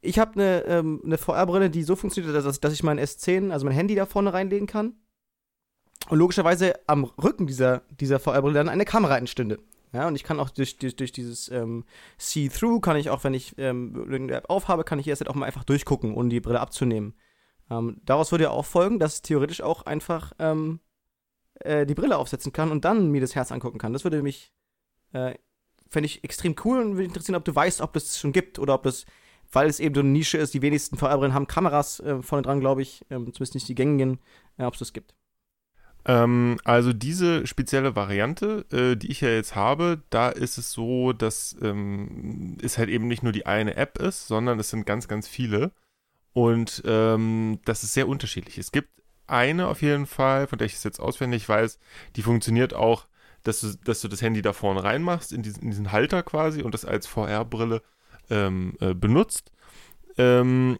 ich 0.00 0.18
habe 0.18 0.34
eine, 0.34 0.64
ähm, 0.66 1.02
eine 1.04 1.18
VR-Brille, 1.18 1.70
die 1.70 1.82
so 1.82 1.96
funktioniert, 1.96 2.34
dass, 2.34 2.60
dass 2.60 2.72
ich 2.72 2.82
mein 2.82 3.00
S10, 3.00 3.50
also 3.50 3.66
mein 3.66 3.74
Handy 3.74 3.94
da 3.94 4.06
vorne 4.06 4.32
reinlegen 4.32 4.66
kann. 4.66 4.94
Und 6.08 6.18
logischerweise 6.18 6.74
am 6.86 7.04
Rücken 7.04 7.46
dieser, 7.46 7.82
dieser 8.00 8.20
VR-Brille 8.20 8.54
dann 8.54 8.68
eine 8.68 8.84
Kamera 8.84 9.18
entstünde. 9.18 9.58
Ja, 9.92 10.06
und 10.06 10.16
ich 10.16 10.22
kann 10.22 10.38
auch 10.38 10.50
durch, 10.50 10.76
durch, 10.76 10.96
durch 10.96 11.12
dieses 11.12 11.50
ähm, 11.50 11.84
See-Through, 12.18 12.80
kann 12.80 12.96
ich 12.96 13.10
auch, 13.10 13.24
wenn 13.24 13.34
ich 13.34 13.56
ähm, 13.58 13.94
irgendeine 13.94 14.34
App 14.34 14.50
aufhabe, 14.50 14.84
kann 14.84 14.98
ich 14.98 15.06
jetzt 15.06 15.26
auch 15.28 15.34
mal 15.34 15.46
einfach 15.46 15.64
durchgucken, 15.64 16.14
ohne 16.14 16.28
die 16.28 16.40
Brille 16.40 16.60
abzunehmen. 16.60 17.14
Ähm, 17.70 18.00
daraus 18.04 18.30
würde 18.30 18.44
ja 18.44 18.50
auch 18.50 18.66
folgen, 18.66 18.98
dass 18.98 19.16
ich 19.16 19.22
theoretisch 19.22 19.62
auch 19.62 19.86
einfach 19.86 20.32
ähm, 20.38 20.80
äh, 21.60 21.86
die 21.86 21.94
Brille 21.94 22.16
aufsetzen 22.16 22.52
kann 22.52 22.70
und 22.70 22.84
dann 22.84 23.10
mir 23.10 23.20
das 23.20 23.34
Herz 23.34 23.52
angucken 23.52 23.78
kann. 23.78 23.92
Das 23.92 24.04
würde 24.04 24.22
mich, 24.22 24.52
äh, 25.12 25.34
fände 25.88 26.06
ich 26.06 26.24
extrem 26.24 26.54
cool 26.64 26.80
und 26.80 26.92
würde 26.92 27.04
interessieren, 27.04 27.36
ob 27.36 27.44
du 27.44 27.54
weißt, 27.54 27.80
ob 27.80 27.92
das 27.92 28.18
schon 28.18 28.32
gibt 28.32 28.58
oder 28.58 28.74
ob 28.74 28.82
das, 28.82 29.06
weil 29.52 29.68
es 29.68 29.80
eben 29.80 29.94
so 29.94 30.00
eine 30.00 30.10
Nische 30.10 30.38
ist, 30.38 30.54
die 30.54 30.62
wenigsten 30.62 30.96
VR-Brillen 30.96 31.34
haben 31.34 31.46
Kameras 31.46 32.00
äh, 32.00 32.22
vorne 32.22 32.42
dran, 32.42 32.60
glaube 32.60 32.82
ich, 32.82 33.04
ähm, 33.10 33.32
zumindest 33.32 33.54
nicht 33.54 33.68
die 33.68 33.74
gängigen, 33.74 34.20
äh, 34.58 34.64
ob 34.64 34.74
es 34.74 34.80
das 34.80 34.92
gibt. 34.92 35.14
Ähm, 36.08 36.58
also 36.64 36.94
diese 36.94 37.46
spezielle 37.46 37.94
Variante, 37.94 38.64
äh, 38.72 38.96
die 38.96 39.10
ich 39.10 39.20
ja 39.20 39.28
jetzt 39.28 39.54
habe, 39.54 40.02
da 40.08 40.30
ist 40.30 40.56
es 40.56 40.72
so, 40.72 41.12
dass 41.12 41.54
ähm, 41.62 42.56
es 42.62 42.78
halt 42.78 42.88
eben 42.88 43.06
nicht 43.06 43.22
nur 43.22 43.32
die 43.32 43.44
eine 43.44 43.76
App 43.76 43.98
ist, 43.98 44.26
sondern 44.26 44.58
es 44.58 44.70
sind 44.70 44.86
ganz, 44.86 45.06
ganz 45.06 45.28
viele. 45.28 45.70
Und 46.32 46.82
ähm, 46.86 47.60
das 47.66 47.84
ist 47.84 47.92
sehr 47.92 48.08
unterschiedlich. 48.08 48.56
Es 48.56 48.72
gibt 48.72 48.88
eine 49.26 49.68
auf 49.68 49.82
jeden 49.82 50.06
Fall, 50.06 50.46
von 50.46 50.58
der 50.58 50.66
ich 50.66 50.74
es 50.74 50.84
jetzt 50.84 50.98
auswendig 50.98 51.46
weiß, 51.46 51.78
die 52.16 52.22
funktioniert 52.22 52.72
auch, 52.72 53.06
dass 53.42 53.60
du, 53.60 53.74
dass 53.84 54.00
du 54.00 54.08
das 54.08 54.22
Handy 54.22 54.40
da 54.40 54.54
vorne 54.54 54.82
reinmachst, 54.82 55.32
in 55.32 55.42
diesen, 55.42 55.62
in 55.62 55.70
diesen 55.70 55.92
Halter 55.92 56.22
quasi 56.22 56.62
und 56.62 56.72
das 56.72 56.86
als 56.86 57.06
VR-Brille 57.06 57.82
ähm, 58.30 58.76
äh, 58.80 58.94
benutzt. 58.94 59.52
Ähm, 60.16 60.78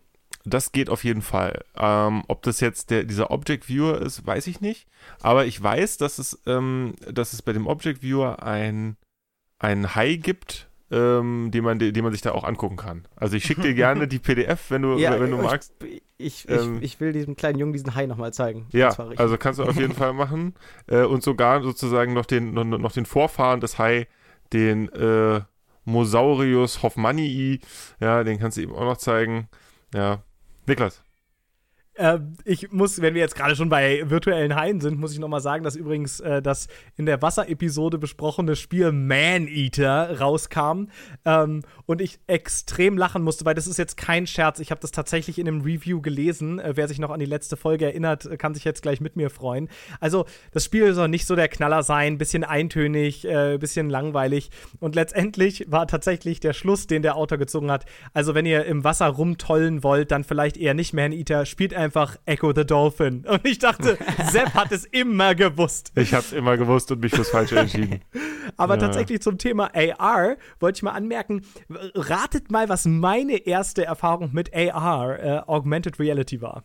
das 0.48 0.72
geht 0.72 0.90
auf 0.90 1.04
jeden 1.04 1.22
Fall. 1.22 1.64
Ähm, 1.76 2.24
ob 2.28 2.42
das 2.42 2.60
jetzt 2.60 2.90
der, 2.90 3.04
dieser 3.04 3.30
Object 3.30 3.68
Viewer 3.68 4.00
ist, 4.00 4.26
weiß 4.26 4.46
ich 4.46 4.60
nicht. 4.60 4.86
Aber 5.20 5.46
ich 5.46 5.62
weiß, 5.62 5.98
dass 5.98 6.18
es, 6.18 6.40
ähm, 6.46 6.94
dass 7.10 7.32
es 7.32 7.42
bei 7.42 7.52
dem 7.52 7.66
Object 7.66 8.02
Viewer 8.02 8.42
ein, 8.42 8.96
ein 9.58 9.94
Hai 9.94 10.16
gibt, 10.16 10.68
ähm, 10.90 11.50
den, 11.52 11.64
man, 11.64 11.78
den 11.78 12.02
man 12.02 12.12
sich 12.12 12.22
da 12.22 12.32
auch 12.32 12.44
angucken 12.44 12.76
kann. 12.76 13.06
Also 13.16 13.36
ich 13.36 13.44
schicke 13.44 13.62
dir 13.62 13.74
gerne 13.74 14.08
die 14.08 14.18
PDF, 14.18 14.70
wenn 14.70 14.82
du, 14.82 14.96
ja, 14.96 15.18
wenn 15.20 15.30
du 15.30 15.38
magst. 15.38 15.74
Ich, 16.16 16.48
ich, 16.48 16.48
ähm, 16.48 16.78
ich, 16.80 16.98
will 17.00 17.12
diesem 17.12 17.36
kleinen 17.36 17.58
Jungen 17.58 17.72
diesen 17.72 17.94
Hai 17.94 18.06
nochmal 18.06 18.32
zeigen. 18.32 18.66
Ja, 18.72 18.88
also 19.16 19.36
kannst 19.36 19.60
du 19.60 19.64
auf 19.64 19.76
jeden 19.76 19.94
Fall 19.94 20.12
machen. 20.12 20.54
Äh, 20.86 21.02
und 21.02 21.22
sogar 21.22 21.62
sozusagen 21.62 22.14
noch 22.14 22.26
den, 22.26 22.54
noch, 22.54 22.64
noch 22.64 22.92
den 22.92 23.06
Vorfahren 23.06 23.60
des 23.60 23.78
Hai, 23.78 24.08
den 24.52 24.88
äh, 24.88 25.42
Mosaurius 25.84 26.82
hoffmannii, 26.82 27.60
ja, 28.00 28.22
den 28.22 28.38
kannst 28.38 28.56
du 28.56 28.62
eben 28.62 28.74
auch 28.74 28.84
noch 28.84 28.98
zeigen. 28.98 29.48
Ja, 29.94 30.22
Niklas. 30.68 31.07
Äh, 31.98 32.20
ich 32.44 32.70
muss, 32.70 33.02
wenn 33.02 33.14
wir 33.14 33.20
jetzt 33.20 33.34
gerade 33.34 33.56
schon 33.56 33.68
bei 33.68 34.08
virtuellen 34.08 34.54
Haien 34.54 34.80
sind, 34.80 34.98
muss 34.98 35.12
ich 35.12 35.18
nochmal 35.18 35.40
sagen, 35.40 35.64
dass 35.64 35.74
übrigens 35.74 36.20
äh, 36.20 36.40
das 36.40 36.68
in 36.96 37.06
der 37.06 37.20
Wasserepisode 37.20 37.98
besprochene 37.98 38.54
Spiel 38.54 38.92
Man 38.92 39.48
Eater 39.48 40.20
rauskam 40.20 40.86
ähm, 41.24 41.62
und 41.86 42.00
ich 42.00 42.20
extrem 42.28 42.96
lachen 42.96 43.22
musste, 43.22 43.44
weil 43.44 43.54
das 43.54 43.66
ist 43.66 43.78
jetzt 43.78 43.96
kein 43.96 44.28
Scherz. 44.28 44.60
Ich 44.60 44.70
habe 44.70 44.80
das 44.80 44.92
tatsächlich 44.92 45.38
in 45.40 45.48
einem 45.48 45.62
Review 45.62 46.00
gelesen. 46.00 46.60
Äh, 46.60 46.76
wer 46.76 46.86
sich 46.86 47.00
noch 47.00 47.10
an 47.10 47.18
die 47.18 47.26
letzte 47.26 47.56
Folge 47.56 47.86
erinnert, 47.86 48.38
kann 48.38 48.54
sich 48.54 48.64
jetzt 48.64 48.82
gleich 48.82 49.00
mit 49.00 49.16
mir 49.16 49.28
freuen. 49.28 49.68
Also, 49.98 50.24
das 50.52 50.64
Spiel 50.64 50.94
soll 50.94 51.08
nicht 51.08 51.26
so 51.26 51.34
der 51.34 51.48
Knaller 51.48 51.82
sein, 51.82 52.16
bisschen 52.16 52.44
eintönig, 52.44 53.24
äh, 53.24 53.58
bisschen 53.58 53.90
langweilig 53.90 54.50
und 54.78 54.94
letztendlich 54.94 55.66
war 55.68 55.88
tatsächlich 55.88 56.38
der 56.38 56.52
Schluss, 56.52 56.86
den 56.86 57.02
der 57.02 57.16
Autor 57.16 57.38
gezogen 57.38 57.72
hat. 57.72 57.86
Also, 58.12 58.36
wenn 58.36 58.46
ihr 58.46 58.66
im 58.66 58.84
Wasser 58.84 59.06
rumtollen 59.06 59.82
wollt, 59.82 60.12
dann 60.12 60.22
vielleicht 60.22 60.56
eher 60.56 60.74
nicht 60.74 60.94
Man 60.94 61.10
Eater, 61.10 61.44
spielt 61.44 61.74
einfach 61.74 61.87
einfach 61.88 62.16
Echo 62.26 62.52
the 62.54 62.66
Dolphin. 62.66 63.24
Und 63.26 63.46
ich 63.46 63.58
dachte, 63.58 63.96
Sepp 64.30 64.52
hat 64.52 64.72
es 64.72 64.84
immer 64.84 65.34
gewusst. 65.34 65.90
Ich 65.94 66.12
habe 66.12 66.22
es 66.22 66.34
immer 66.34 66.58
gewusst 66.58 66.92
und 66.92 67.00
mich 67.00 67.14
fürs 67.14 67.30
Falsche 67.30 67.58
entschieden. 67.60 68.02
Aber 68.58 68.74
ja. 68.74 68.80
tatsächlich 68.80 69.22
zum 69.22 69.38
Thema 69.38 69.70
AR 69.74 70.36
wollte 70.60 70.76
ich 70.76 70.82
mal 70.82 70.92
anmerken, 70.92 71.46
ratet 71.94 72.50
mal, 72.50 72.68
was 72.68 72.84
meine 72.84 73.38
erste 73.38 73.86
Erfahrung 73.86 74.30
mit 74.32 74.54
AR, 74.54 75.18
äh, 75.18 75.38
Augmented 75.46 75.98
Reality 75.98 76.42
war. 76.42 76.62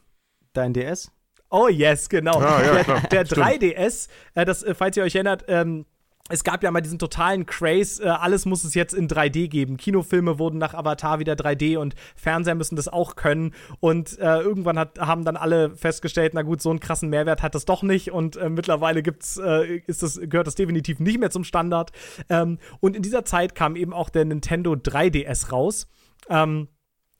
Dein 0.51 0.73
DS? 0.73 1.09
Oh 1.49 1.69
yes, 1.69 2.09
genau. 2.09 2.39
Ah, 2.41 2.61
ja, 2.61 2.83
der, 3.11 3.23
der 3.23 3.25
3DS, 3.25 4.09
äh, 4.35 4.43
das, 4.43 4.61
äh, 4.61 4.75
falls 4.75 4.97
ihr 4.97 5.03
euch 5.03 5.15
erinnert, 5.15 5.45
ähm, 5.47 5.85
es 6.29 6.45
gab 6.45 6.63
ja 6.63 6.71
mal 6.71 6.79
diesen 6.79 6.99
totalen 6.99 7.45
Craze, 7.45 8.01
äh, 8.01 8.07
alles 8.07 8.45
muss 8.45 8.63
es 8.63 8.75
jetzt 8.75 8.93
in 8.93 9.09
3D 9.09 9.49
geben. 9.49 9.75
Kinofilme 9.75 10.39
wurden 10.39 10.57
nach 10.57 10.73
Avatar 10.73 11.19
wieder 11.19 11.33
3D 11.33 11.77
und 11.77 11.95
Fernseher 12.15 12.55
müssen 12.55 12.77
das 12.77 12.87
auch 12.87 13.17
können. 13.17 13.53
Und 13.81 14.17
äh, 14.19 14.39
irgendwann 14.39 14.79
hat, 14.79 14.99
haben 14.99 15.25
dann 15.25 15.35
alle 15.35 15.75
festgestellt, 15.75 16.33
na 16.33 16.43
gut, 16.43 16.61
so 16.61 16.69
einen 16.69 16.79
krassen 16.79 17.09
Mehrwert 17.09 17.43
hat 17.43 17.55
das 17.55 17.65
doch 17.65 17.83
nicht. 17.83 18.11
Und 18.11 18.37
äh, 18.37 18.49
mittlerweile 18.49 19.03
gibt's, 19.03 19.37
äh, 19.37 19.81
ist 19.85 20.01
das, 20.01 20.17
gehört 20.23 20.47
das 20.47 20.55
definitiv 20.55 21.01
nicht 21.01 21.19
mehr 21.19 21.29
zum 21.29 21.43
Standard. 21.43 21.91
Ähm, 22.29 22.57
und 22.79 22.95
in 22.95 23.01
dieser 23.01 23.25
Zeit 23.25 23.53
kam 23.53 23.75
eben 23.75 23.91
auch 23.91 24.09
der 24.09 24.23
Nintendo 24.23 24.73
3DS 24.73 25.49
raus. 25.49 25.87
Ähm, 26.29 26.69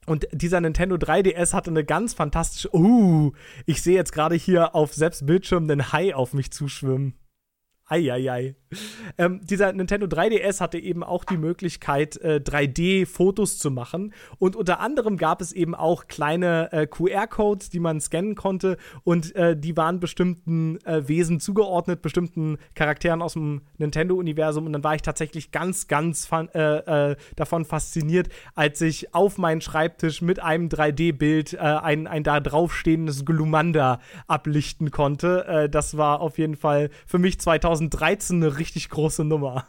und 0.06 0.26
dieser 0.32 0.62
Nintendo 0.62 0.96
3DS 0.96 1.52
hatte 1.52 1.70
eine 1.70 1.84
ganz 1.84 2.14
fantastische. 2.14 2.74
Uh, 2.74 3.32
ich 3.66 3.82
sehe 3.82 3.96
jetzt 3.96 4.12
gerade 4.12 4.34
hier 4.34 4.74
auf 4.74 4.94
selbst 4.94 5.26
Bildschirm 5.26 5.64
einen 5.64 5.92
Hai 5.92 6.14
auf 6.14 6.32
mich 6.32 6.50
zuschwimmen. 6.50 7.14
Eieiei. 7.94 8.56
Ähm, 9.18 9.40
dieser 9.44 9.72
Nintendo 9.72 10.06
3DS 10.06 10.60
hatte 10.60 10.78
eben 10.78 11.04
auch 11.04 11.24
die 11.24 11.36
Möglichkeit, 11.36 12.16
äh, 12.16 12.40
3D-Fotos 12.44 13.58
zu 13.58 13.70
machen. 13.70 14.12
Und 14.38 14.56
unter 14.56 14.80
anderem 14.80 15.16
gab 15.16 15.40
es 15.40 15.52
eben 15.52 15.74
auch 15.74 16.06
kleine 16.06 16.72
äh, 16.72 16.86
QR-Codes, 16.86 17.70
die 17.70 17.80
man 17.80 18.00
scannen 18.00 18.34
konnte. 18.34 18.76
Und 19.04 19.34
äh, 19.36 19.56
die 19.56 19.76
waren 19.76 20.00
bestimmten 20.00 20.78
äh, 20.84 21.06
Wesen 21.06 21.40
zugeordnet, 21.40 22.02
bestimmten 22.02 22.58
Charakteren 22.74 23.22
aus 23.22 23.34
dem 23.34 23.62
Nintendo-Universum. 23.78 24.66
Und 24.66 24.72
dann 24.72 24.84
war 24.84 24.94
ich 24.94 25.02
tatsächlich 25.02 25.52
ganz, 25.52 25.86
ganz 25.86 26.28
äh, 26.32 27.10
äh, 27.12 27.16
davon 27.36 27.64
fasziniert, 27.64 28.28
als 28.54 28.80
ich 28.80 29.14
auf 29.14 29.38
meinen 29.38 29.60
Schreibtisch 29.60 30.22
mit 30.22 30.40
einem 30.40 30.68
3D-Bild 30.68 31.58
ein, 31.58 32.06
ein 32.06 32.24
da 32.24 32.40
draufstehendes 32.40 33.24
Glumanda 33.24 34.00
ablichten 34.26 34.90
konnte. 34.90 35.68
das 35.70 35.96
war 35.96 36.20
auf 36.20 36.38
jeden 36.38 36.56
Fall 36.56 36.90
für 37.06 37.18
mich 37.18 37.38
2013 37.90 38.42
eine 38.42 38.58
richtig 38.58 38.88
große 38.90 39.24
Nummer. 39.24 39.66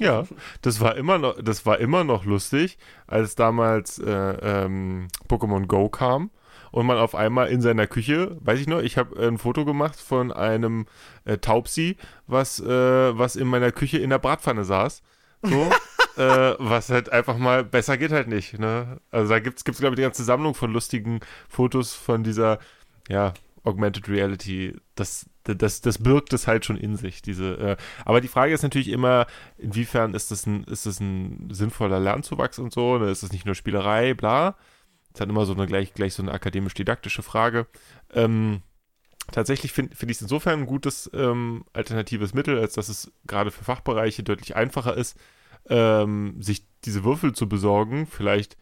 Ja, 0.00 0.24
das 0.62 0.80
war 0.80 0.96
immer 0.96 1.18
noch, 1.18 1.42
das 1.42 1.66
war 1.66 1.78
immer 1.78 2.04
noch 2.04 2.24
lustig, 2.24 2.78
als 3.06 3.34
damals 3.34 3.98
äh, 3.98 4.10
ähm, 4.10 5.08
Pokémon 5.28 5.66
Go 5.66 5.88
kam 5.88 6.30
und 6.70 6.86
man 6.86 6.98
auf 6.98 7.14
einmal 7.14 7.48
in 7.48 7.60
seiner 7.60 7.86
Küche, 7.86 8.36
weiß 8.40 8.60
ich 8.60 8.68
noch, 8.68 8.80
ich 8.80 8.96
habe 8.96 9.18
ein 9.26 9.38
Foto 9.38 9.64
gemacht 9.64 10.00
von 10.00 10.32
einem 10.32 10.86
äh, 11.24 11.38
Taubsi, 11.38 11.96
was, 12.26 12.60
äh, 12.60 13.18
was 13.18 13.36
in 13.36 13.48
meiner 13.48 13.72
Küche 13.72 13.98
in 13.98 14.10
der 14.10 14.18
Bratpfanne 14.18 14.64
saß. 14.64 15.02
So, 15.42 15.70
äh, 16.16 16.54
was 16.58 16.90
halt 16.90 17.10
einfach 17.10 17.36
mal 17.36 17.64
besser 17.64 17.96
geht 17.96 18.12
halt 18.12 18.28
nicht. 18.28 18.58
Ne? 18.58 19.00
Also 19.10 19.30
da 19.30 19.40
gibt 19.40 19.58
es, 19.58 19.64
glaube 19.64 19.94
ich, 19.94 19.96
die 19.96 20.02
ganze 20.02 20.24
Sammlung 20.24 20.54
von 20.54 20.72
lustigen 20.72 21.20
Fotos 21.48 21.94
von 21.94 22.22
dieser, 22.22 22.58
ja, 23.08 23.34
Augmented 23.64 24.08
Reality, 24.08 24.76
das, 24.94 25.26
das, 25.54 25.80
das 25.80 25.98
birgt 25.98 26.32
es 26.32 26.46
halt 26.46 26.64
schon 26.64 26.76
in 26.76 26.96
sich. 26.96 27.22
Diese, 27.22 27.54
äh, 27.58 27.76
aber 28.04 28.20
die 28.20 28.28
Frage 28.28 28.52
ist 28.52 28.62
natürlich 28.62 28.88
immer, 28.88 29.26
inwiefern 29.56 30.14
ist 30.14 30.30
das 30.30 30.46
ein, 30.46 30.64
ist 30.64 30.86
das 30.86 31.00
ein 31.00 31.48
sinnvoller 31.50 32.00
Lernzuwachs 32.00 32.58
und 32.58 32.72
so? 32.72 32.98
Ne? 32.98 33.10
Ist 33.10 33.22
das 33.22 33.32
nicht 33.32 33.46
nur 33.46 33.54
Spielerei, 33.54 34.14
bla? 34.14 34.52
Das 34.52 35.14
ist 35.14 35.20
halt 35.20 35.30
immer 35.30 35.46
so 35.46 35.54
eine 35.54 35.66
gleich, 35.66 35.94
gleich 35.94 36.14
so 36.14 36.22
eine 36.22 36.32
akademisch-didaktische 36.32 37.22
Frage. 37.22 37.66
Ähm, 38.12 38.62
tatsächlich 39.30 39.72
finde 39.72 39.96
find 39.96 40.10
ich 40.10 40.18
es 40.18 40.22
insofern 40.22 40.60
ein 40.60 40.66
gutes 40.66 41.10
ähm, 41.14 41.64
alternatives 41.72 42.34
Mittel, 42.34 42.58
als 42.58 42.74
dass 42.74 42.88
es 42.88 43.12
gerade 43.26 43.50
für 43.50 43.64
Fachbereiche 43.64 44.22
deutlich 44.22 44.56
einfacher 44.56 44.96
ist, 44.96 45.18
ähm, 45.68 46.40
sich 46.40 46.66
diese 46.84 47.04
Würfel 47.04 47.32
zu 47.32 47.48
besorgen, 47.48 48.06
vielleicht 48.06 48.56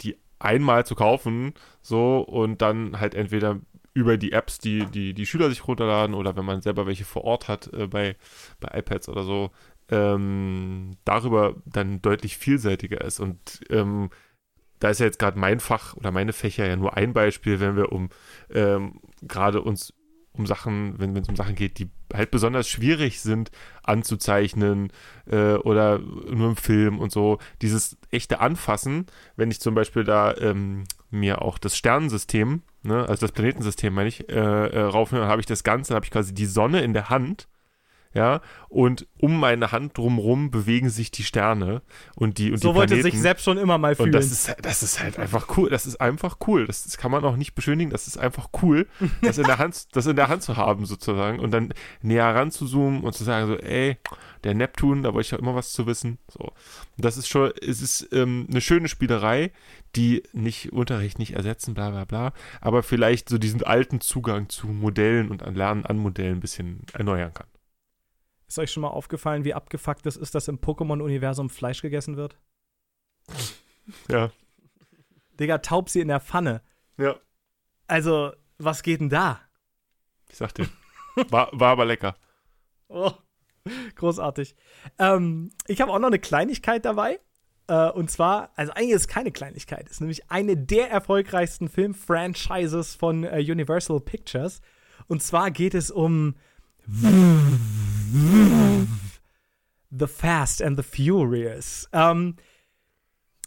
die 0.00 0.16
einmal 0.38 0.86
zu 0.86 0.94
kaufen, 0.94 1.54
so 1.82 2.20
und 2.20 2.62
dann 2.62 3.00
halt 3.00 3.14
entweder 3.14 3.60
über 3.94 4.16
die 4.16 4.32
Apps, 4.32 4.58
die, 4.58 4.86
die 4.86 5.14
die 5.14 5.26
Schüler 5.26 5.48
sich 5.50 5.66
runterladen 5.66 6.14
oder 6.14 6.36
wenn 6.36 6.44
man 6.44 6.60
selber 6.60 6.86
welche 6.86 7.04
vor 7.04 7.24
Ort 7.24 7.48
hat 7.48 7.72
äh, 7.72 7.86
bei, 7.86 8.16
bei 8.60 8.78
iPads 8.78 9.08
oder 9.08 9.24
so, 9.24 9.50
ähm, 9.90 10.92
darüber 11.04 11.56
dann 11.64 12.02
deutlich 12.02 12.36
vielseitiger 12.36 13.00
ist. 13.00 13.20
Und 13.20 13.60
ähm, 13.70 14.10
da 14.78 14.90
ist 14.90 15.00
ja 15.00 15.06
jetzt 15.06 15.18
gerade 15.18 15.38
mein 15.38 15.60
Fach 15.60 15.96
oder 15.96 16.12
meine 16.12 16.32
Fächer 16.32 16.66
ja 16.66 16.76
nur 16.76 16.96
ein 16.96 17.12
Beispiel, 17.12 17.60
wenn 17.60 17.76
wir 17.76 17.92
um 17.92 18.10
ähm, 18.50 19.00
gerade 19.22 19.62
uns 19.62 19.92
um 20.32 20.46
Sachen, 20.46 20.98
wenn 20.98 21.16
es 21.16 21.28
um 21.28 21.36
Sachen 21.36 21.56
geht, 21.56 21.78
die 21.78 21.90
halt 22.14 22.30
besonders 22.30 22.68
schwierig 22.68 23.20
sind 23.20 23.50
anzuzeichnen 23.82 24.92
äh, 25.26 25.54
oder 25.54 25.98
nur 25.98 26.50
im 26.50 26.56
Film 26.56 27.00
und 27.00 27.10
so. 27.10 27.38
Dieses 27.60 27.96
echte 28.10 28.40
Anfassen, 28.40 29.06
wenn 29.36 29.50
ich 29.50 29.60
zum 29.60 29.74
Beispiel 29.74 30.04
da 30.04 30.34
ähm, 30.36 30.84
mir 31.10 31.42
auch 31.42 31.58
das 31.58 31.76
Sternensystem 31.76 32.62
ne, 32.82 33.08
also 33.08 33.26
das 33.26 33.32
Planetensystem 33.32 33.92
meine 33.92 34.08
ich, 34.08 34.28
äh, 34.28 34.34
äh, 34.34 35.06
dann 35.10 35.28
habe 35.28 35.40
ich 35.40 35.46
das 35.46 35.64
Ganze, 35.64 35.94
habe 35.94 36.04
ich 36.04 36.10
quasi 36.10 36.34
die 36.34 36.46
Sonne 36.46 36.80
in 36.80 36.92
der 36.92 37.10
Hand 37.10 37.48
ja, 38.18 38.40
und 38.68 39.06
um 39.20 39.38
meine 39.38 39.70
Hand 39.70 39.96
drumherum 39.96 40.50
bewegen 40.50 40.90
sich 40.90 41.12
die 41.12 41.22
Sterne 41.22 41.82
und 42.16 42.38
die 42.38 42.50
und 42.50 42.60
so 42.60 42.70
die 42.70 42.74
wollte 42.74 43.00
sich 43.00 43.16
selbst 43.20 43.44
schon 43.44 43.58
immer 43.58 43.78
mal 43.78 43.94
fühlen. 43.94 44.08
Und 44.08 44.12
das 44.12 44.32
ist, 44.32 44.56
das 44.60 44.82
ist 44.82 45.00
halt 45.00 45.20
einfach 45.20 45.56
cool. 45.56 45.70
Das 45.70 45.86
ist 45.86 46.00
einfach 46.00 46.38
cool. 46.48 46.66
Das, 46.66 46.82
das 46.82 46.98
kann 46.98 47.12
man 47.12 47.24
auch 47.24 47.36
nicht 47.36 47.54
beschönigen. 47.54 47.92
Das 47.92 48.08
ist 48.08 48.18
einfach 48.18 48.48
cool, 48.60 48.88
das 49.22 49.38
in 49.38 49.44
der 49.44 49.58
Hand, 49.58 49.86
das 49.92 50.06
in 50.06 50.16
der 50.16 50.26
Hand 50.26 50.42
zu 50.42 50.56
haben 50.56 50.84
sozusagen 50.84 51.38
und 51.38 51.52
dann 51.52 51.72
näher 52.02 52.34
ran 52.34 52.50
zu 52.50 52.66
zoomen 52.66 53.04
und 53.04 53.12
zu 53.14 53.22
sagen 53.22 53.46
so, 53.46 53.56
ey, 53.56 53.96
der 54.42 54.54
Neptun, 54.54 55.04
da 55.04 55.14
wollte 55.14 55.26
ich 55.26 55.30
ja 55.30 55.38
immer 55.38 55.54
was 55.54 55.72
zu 55.72 55.86
wissen. 55.86 56.18
So, 56.28 56.52
das 56.96 57.16
ist 57.16 57.28
schon, 57.28 57.52
es 57.62 57.80
ist 57.80 58.08
ähm, 58.12 58.48
eine 58.50 58.60
schöne 58.60 58.88
Spielerei, 58.88 59.52
die 59.94 60.24
nicht 60.32 60.72
Unterricht 60.72 61.20
nicht 61.20 61.34
ersetzen, 61.34 61.74
bla 61.74 61.90
bla 61.90 62.04
bla, 62.04 62.32
aber 62.60 62.82
vielleicht 62.82 63.28
so 63.28 63.38
diesen 63.38 63.62
alten 63.62 64.00
Zugang 64.00 64.48
zu 64.48 64.66
Modellen 64.66 65.28
und 65.30 65.44
an 65.44 65.54
Lernen 65.54 65.86
an 65.86 65.98
Modellen 65.98 66.38
ein 66.38 66.40
bisschen 66.40 66.80
erneuern 66.92 67.32
kann. 67.32 67.46
Ist 68.48 68.58
euch 68.58 68.72
schon 68.72 68.80
mal 68.80 68.88
aufgefallen, 68.88 69.44
wie 69.44 69.54
abgefuckt 69.54 70.06
es 70.06 70.16
ist, 70.16 70.34
dass 70.34 70.48
im 70.48 70.58
Pokémon-Universum 70.58 71.50
Fleisch 71.50 71.82
gegessen 71.82 72.16
wird? 72.16 72.38
Ja. 74.10 74.30
Digga, 75.40 75.58
Taubsi 75.58 76.00
in 76.00 76.08
der 76.08 76.20
Pfanne. 76.20 76.60
Ja. 76.98 77.16
Also, 77.86 78.32
was 78.58 78.82
geht 78.82 79.00
denn 79.00 79.08
da? 79.08 79.40
Ich 80.28 80.36
sag 80.36 80.52
dir. 80.52 80.68
War, 81.30 81.48
war 81.52 81.70
aber 81.70 81.86
lecker. 81.86 82.14
Oh, 82.88 83.12
großartig. 83.94 84.54
Ähm, 84.98 85.50
ich 85.66 85.80
habe 85.80 85.90
auch 85.90 85.98
noch 85.98 86.08
eine 86.08 86.18
Kleinigkeit 86.18 86.84
dabei. 86.84 87.18
Äh, 87.66 87.90
und 87.90 88.10
zwar, 88.10 88.50
also 88.56 88.72
eigentlich 88.72 88.90
ist 88.90 89.02
es 89.02 89.08
keine 89.08 89.30
Kleinigkeit, 89.30 89.88
ist 89.88 90.00
nämlich 90.00 90.30
eine 90.30 90.56
der 90.56 90.90
erfolgreichsten 90.90 91.68
Filmfranchises 91.68 92.94
von 92.94 93.24
äh, 93.24 93.38
Universal 93.38 94.00
Pictures. 94.00 94.60
Und 95.06 95.22
zwar 95.22 95.50
geht 95.50 95.74
es 95.74 95.90
um 95.90 96.34
The 99.90 100.06
Fast 100.06 100.62
and 100.62 100.78
the 100.78 100.82
Furious. 100.82 101.88
Ähm, 101.92 102.36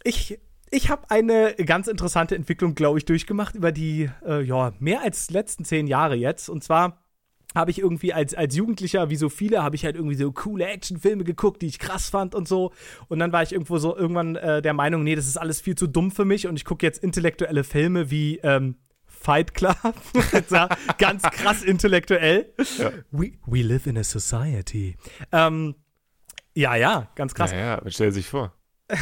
ich 0.03 0.39
ich 0.73 0.89
habe 0.89 1.09
eine 1.09 1.53
ganz 1.65 1.87
interessante 1.87 2.35
Entwicklung, 2.35 2.75
glaube 2.75 2.97
ich, 2.97 3.05
durchgemacht 3.05 3.55
über 3.55 3.73
die 3.73 4.09
äh, 4.25 4.41
ja, 4.41 4.71
mehr 4.79 5.01
als 5.01 5.29
letzten 5.29 5.65
zehn 5.65 5.85
Jahre 5.85 6.15
jetzt. 6.15 6.47
Und 6.47 6.63
zwar 6.63 7.03
habe 7.53 7.71
ich 7.71 7.79
irgendwie 7.79 8.13
als, 8.13 8.33
als 8.33 8.55
Jugendlicher, 8.55 9.09
wie 9.09 9.17
so 9.17 9.27
viele, 9.27 9.61
habe 9.61 9.75
ich 9.75 9.83
halt 9.83 9.97
irgendwie 9.97 10.15
so 10.15 10.31
coole 10.31 10.65
Actionfilme 10.65 11.25
geguckt, 11.25 11.61
die 11.61 11.67
ich 11.67 11.77
krass 11.77 12.09
fand 12.09 12.33
und 12.33 12.47
so. 12.47 12.71
Und 13.09 13.19
dann 13.19 13.33
war 13.33 13.43
ich 13.43 13.51
irgendwo 13.51 13.77
so 13.77 13.95
irgendwann 13.95 14.37
äh, 14.37 14.61
der 14.61 14.73
Meinung, 14.73 15.03
nee, 15.03 15.15
das 15.15 15.27
ist 15.27 15.37
alles 15.37 15.59
viel 15.59 15.75
zu 15.75 15.87
dumm 15.87 16.09
für 16.09 16.23
mich 16.23 16.47
und 16.47 16.55
ich 16.55 16.63
gucke 16.63 16.85
jetzt 16.85 17.03
intellektuelle 17.03 17.65
Filme 17.65 18.09
wie 18.09 18.37
ähm, 18.37 18.75
Fight 19.21 19.53
Club. 19.53 19.75
ganz 20.97 21.23
krass 21.23 21.61
intellektuell. 21.63 22.51
Ja. 22.77 22.91
We, 23.11 23.33
we 23.45 23.61
live 23.61 23.87
in 23.87 23.97
a 23.97 24.03
society. 24.03 24.97
Ähm, 25.31 25.75
ja, 26.55 26.75
ja, 26.75 27.09
ganz 27.15 27.35
krass. 27.35 27.51
Ja, 27.51 27.57
ja, 27.57 27.81
stell 27.87 28.11
sich 28.11 28.27
vor. 28.27 28.53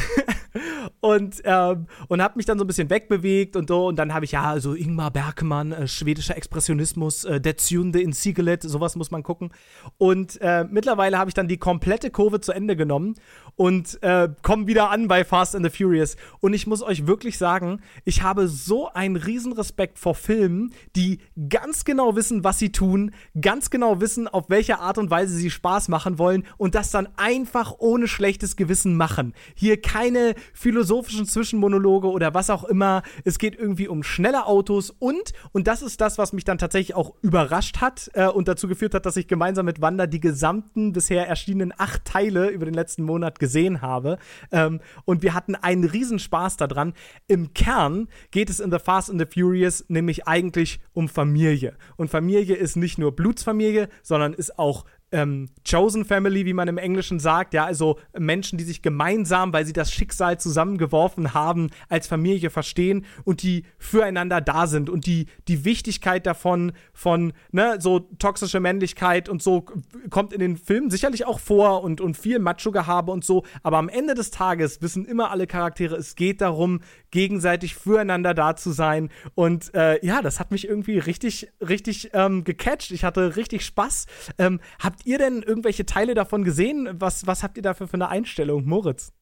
und 1.00 1.36
ähm, 1.44 1.86
und 2.08 2.22
habe 2.22 2.36
mich 2.36 2.46
dann 2.46 2.58
so 2.58 2.64
ein 2.64 2.66
bisschen 2.66 2.90
wegbewegt 2.90 3.56
und 3.56 3.68
so. 3.68 3.86
Und 3.86 3.96
dann 3.96 4.12
habe 4.14 4.24
ich 4.24 4.32
ja 4.32 4.58
so 4.60 4.74
Ingmar 4.74 5.10
Bergmann 5.10 5.72
äh, 5.72 5.88
schwedischer 5.88 6.36
Expressionismus 6.36 7.24
äh, 7.24 7.40
der 7.40 7.56
Zünde 7.56 8.00
in 8.00 8.12
Sigelet 8.12 8.62
sowas 8.62 8.96
muss 8.96 9.10
man 9.10 9.22
gucken. 9.22 9.50
Und 9.98 10.40
äh, 10.40 10.64
mittlerweile 10.64 11.18
habe 11.18 11.30
ich 11.30 11.34
dann 11.34 11.48
die 11.48 11.58
komplette 11.58 12.10
Kurve 12.10 12.40
zu 12.40 12.52
Ende 12.52 12.76
genommen 12.76 13.14
und 13.56 14.02
äh, 14.02 14.28
komme 14.42 14.66
wieder 14.66 14.90
an 14.90 15.08
bei 15.08 15.24
Fast 15.24 15.54
and 15.54 15.64
the 15.64 15.70
Furious. 15.70 16.16
Und 16.40 16.54
ich 16.54 16.66
muss 16.66 16.82
euch 16.82 17.06
wirklich 17.06 17.38
sagen 17.38 17.80
ich 18.04 18.22
habe 18.22 18.48
so 18.48 18.88
einen 18.92 19.16
riesen 19.16 19.52
Respekt 19.52 19.98
vor 19.98 20.14
Filmen 20.14 20.72
die 20.96 21.20
ganz 21.48 21.84
genau 21.84 22.16
wissen 22.16 22.44
was 22.44 22.58
sie 22.58 22.72
tun 22.72 23.12
ganz 23.40 23.70
genau 23.70 24.00
wissen 24.00 24.28
auf 24.28 24.48
welche 24.48 24.78
Art 24.78 24.98
und 24.98 25.10
Weise 25.10 25.34
sie 25.34 25.50
Spaß 25.50 25.88
machen 25.88 26.18
wollen 26.18 26.44
und 26.56 26.74
das 26.74 26.90
dann 26.90 27.08
einfach 27.16 27.74
ohne 27.78 28.08
schlechtes 28.08 28.56
Gewissen 28.56 28.96
machen. 28.96 29.34
Hier 29.54 29.80
keine 29.80 30.34
philosophischen 30.52 31.26
Zwischenmonologe 31.26 32.08
oder 32.08 32.34
was 32.34 32.50
auch 32.50 32.64
immer. 32.64 33.02
Es 33.24 33.38
geht 33.38 33.58
irgendwie 33.58 33.88
um 33.88 34.02
schnelle 34.02 34.46
Autos 34.46 34.90
und, 34.90 35.32
und 35.52 35.66
das 35.66 35.82
ist 35.82 36.00
das, 36.00 36.18
was 36.18 36.32
mich 36.32 36.44
dann 36.44 36.58
tatsächlich 36.58 36.94
auch 36.94 37.14
überrascht 37.22 37.78
hat 37.80 38.10
äh, 38.14 38.26
und 38.26 38.48
dazu 38.48 38.68
geführt 38.68 38.94
hat, 38.94 39.06
dass 39.06 39.16
ich 39.16 39.28
gemeinsam 39.28 39.66
mit 39.66 39.80
Wanda 39.80 40.06
die 40.06 40.20
gesamten 40.20 40.92
bisher 40.92 41.28
erschienenen 41.28 41.72
acht 41.76 42.04
Teile 42.04 42.48
über 42.48 42.64
den 42.64 42.74
letzten 42.74 43.02
Monat 43.02 43.38
gesehen 43.38 43.82
habe. 43.82 44.18
Ähm, 44.52 44.80
und 45.04 45.22
wir 45.22 45.34
hatten 45.34 45.54
einen 45.54 45.84
Riesenspaß 45.84 46.56
daran. 46.56 46.94
Im 47.26 47.54
Kern 47.54 48.08
geht 48.30 48.50
es 48.50 48.60
in 48.60 48.70
The 48.70 48.78
Fast 48.78 49.10
and 49.10 49.20
the 49.20 49.26
Furious 49.26 49.84
nämlich 49.88 50.26
eigentlich 50.26 50.80
um 50.92 51.08
Familie. 51.08 51.76
Und 51.96 52.10
Familie 52.10 52.56
ist 52.56 52.76
nicht 52.76 52.98
nur 52.98 53.14
Blutsfamilie, 53.14 53.88
sondern 54.02 54.32
ist 54.32 54.58
auch 54.58 54.84
ähm, 55.12 55.48
Chosen 55.68 56.04
Family, 56.04 56.46
wie 56.46 56.52
man 56.52 56.68
im 56.68 56.78
Englischen 56.78 57.18
sagt, 57.18 57.54
ja, 57.54 57.64
also 57.64 57.98
Menschen, 58.18 58.58
die 58.58 58.64
sich 58.64 58.82
gemeinsam, 58.82 59.52
weil 59.52 59.64
sie 59.64 59.72
das 59.72 59.92
Schicksal 59.92 60.38
zusammengeworfen 60.38 61.34
haben, 61.34 61.70
als 61.88 62.06
Familie 62.06 62.50
verstehen 62.50 63.04
und 63.24 63.42
die 63.42 63.64
füreinander 63.78 64.40
da 64.40 64.66
sind 64.66 64.88
und 64.88 65.06
die, 65.06 65.26
die 65.48 65.64
Wichtigkeit 65.64 66.26
davon, 66.26 66.72
von, 66.92 67.32
ne, 67.50 67.76
so 67.80 68.00
toxische 68.18 68.60
Männlichkeit 68.60 69.28
und 69.28 69.42
so 69.42 69.64
kommt 70.10 70.32
in 70.32 70.40
den 70.40 70.56
Filmen 70.56 70.90
sicherlich 70.90 71.26
auch 71.26 71.40
vor 71.40 71.82
und, 71.82 72.00
und 72.00 72.16
viel 72.16 72.38
Macho-Gehabe 72.38 73.10
und 73.12 73.24
so, 73.24 73.44
aber 73.62 73.78
am 73.78 73.88
Ende 73.88 74.14
des 74.14 74.30
Tages 74.30 74.80
wissen 74.82 75.04
immer 75.04 75.30
alle 75.30 75.46
Charaktere, 75.46 75.96
es 75.96 76.14
geht 76.14 76.40
darum, 76.40 76.80
gegenseitig 77.10 77.74
füreinander 77.74 78.34
da 78.34 78.56
zu 78.56 78.70
sein 78.70 79.10
und 79.34 79.74
äh, 79.74 80.04
ja, 80.04 80.22
das 80.22 80.40
hat 80.40 80.50
mich 80.50 80.66
irgendwie 80.66 80.98
richtig, 80.98 81.52
richtig 81.60 82.10
ähm, 82.12 82.44
gecatcht. 82.44 82.90
Ich 82.90 83.04
hatte 83.04 83.36
richtig 83.36 83.64
Spaß. 83.64 84.06
Ähm, 84.38 84.60
habt 84.78 85.06
ihr 85.06 85.18
denn 85.18 85.42
irgendwelche 85.42 85.86
Teile 85.86 86.14
davon 86.14 86.44
gesehen? 86.44 86.88
Was, 86.92 87.26
was 87.26 87.42
habt 87.42 87.56
ihr 87.56 87.62
dafür 87.62 87.88
für 87.88 87.94
eine 87.94 88.08
Einstellung, 88.08 88.66
Moritz? 88.66 89.12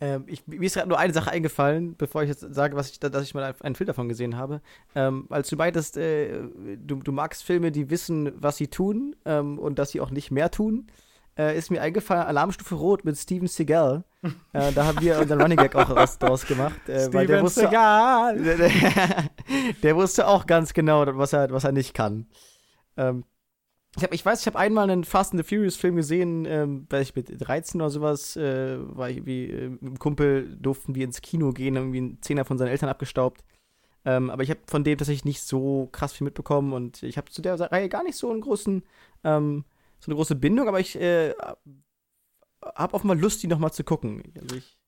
Ähm, 0.00 0.24
ich, 0.26 0.46
mir 0.46 0.66
ist 0.66 0.74
gerade 0.74 0.88
nur 0.88 0.98
eine 0.98 1.12
Sache 1.12 1.30
eingefallen, 1.30 1.96
bevor 1.96 2.22
ich 2.22 2.28
jetzt 2.28 2.40
sage, 2.40 2.76
was 2.76 2.90
ich, 2.90 2.98
dass 2.98 3.22
ich 3.22 3.34
mal 3.34 3.54
einen 3.60 3.74
Film 3.74 3.86
davon 3.86 4.08
gesehen 4.08 4.36
habe. 4.36 4.60
Ähm, 4.94 5.26
als 5.30 5.48
du 5.48 5.56
meintest, 5.56 5.96
äh, 5.96 6.42
du, 6.76 6.96
du 6.96 7.12
magst 7.12 7.44
Filme, 7.44 7.70
die 7.70 7.90
wissen, 7.90 8.32
was 8.36 8.56
sie 8.56 8.68
tun 8.68 9.14
ähm, 9.24 9.58
und 9.58 9.78
dass 9.78 9.90
sie 9.90 10.00
auch 10.00 10.10
nicht 10.10 10.30
mehr 10.30 10.50
tun, 10.50 10.88
äh, 11.38 11.56
ist 11.56 11.70
mir 11.70 11.80
eingefallen, 11.80 12.26
Alarmstufe 12.26 12.74
Rot 12.74 13.04
mit 13.04 13.16
Steven 13.16 13.48
Seagal. 13.48 14.04
äh, 14.52 14.72
da 14.72 14.86
haben 14.86 15.00
wir 15.00 15.18
unseren 15.18 15.40
Running 15.40 15.58
Gag 15.58 15.74
auch 15.74 15.90
raus, 15.90 16.18
draus 16.18 16.46
gemacht. 16.46 16.88
Äh, 16.88 17.08
Steven 17.08 17.26
der 17.26 17.42
wusste, 17.42 17.60
Seagal! 17.60 18.42
Der, 18.42 18.56
der, 18.58 18.70
der, 19.82 19.96
wusste 19.96 20.26
auch 20.26 20.46
ganz 20.46 20.72
genau, 20.72 21.04
was 21.16 21.32
er, 21.32 21.50
was 21.50 21.64
er 21.64 21.72
nicht 21.72 21.94
kann. 21.94 22.26
Ähm, 22.96 23.24
ich, 23.96 24.02
hab, 24.02 24.12
ich 24.12 24.24
weiß, 24.24 24.40
ich 24.40 24.46
habe 24.46 24.58
einmal 24.58 24.90
einen 24.90 25.04
Fast 25.04 25.32
and 25.32 25.44
the 25.44 25.48
Furious 25.48 25.76
Film 25.76 25.96
gesehen, 25.96 26.46
ähm, 26.46 26.86
weil 26.90 27.02
ich 27.02 27.14
mit 27.14 27.28
13 27.40 27.80
oder 27.80 27.90
sowas, 27.90 28.36
äh, 28.36 28.76
war 28.78 29.10
ich 29.10 29.24
wie 29.24 29.50
äh, 29.50 29.68
mit 29.68 29.82
einem 29.82 29.98
Kumpel 29.98 30.56
durften 30.56 30.94
wir 30.94 31.04
ins 31.04 31.20
Kino 31.20 31.52
gehen, 31.52 31.76
irgendwie 31.76 31.98
einen 31.98 32.22
Zehner 32.22 32.44
von 32.44 32.58
seinen 32.58 32.68
Eltern 32.68 32.88
abgestaubt. 32.88 33.44
Ähm, 34.04 34.30
aber 34.30 34.42
ich 34.42 34.50
habe 34.50 34.60
von 34.66 34.84
dem 34.84 34.98
tatsächlich 34.98 35.24
nicht 35.24 35.42
so 35.42 35.88
krass 35.92 36.12
viel 36.12 36.26
mitbekommen 36.26 36.72
und 36.72 37.02
ich 37.02 37.16
habe 37.16 37.30
zu 37.30 37.40
der 37.40 37.58
Reihe 37.58 37.88
gar 37.88 38.02
nicht 38.02 38.16
so 38.16 38.30
einen 38.30 38.42
großen, 38.42 38.82
ähm, 39.22 39.64
so 40.04 40.10
eine 40.10 40.16
große 40.16 40.36
Bindung, 40.36 40.68
aber 40.68 40.80
ich 40.80 40.96
äh, 40.96 41.34
habe 42.74 42.94
offenbar 42.94 43.16
Lust, 43.16 43.42
die 43.42 43.48
nochmal 43.48 43.72
zu 43.72 43.84
gucken. 43.84 44.22
Also 44.40 44.56
ich 44.56 44.78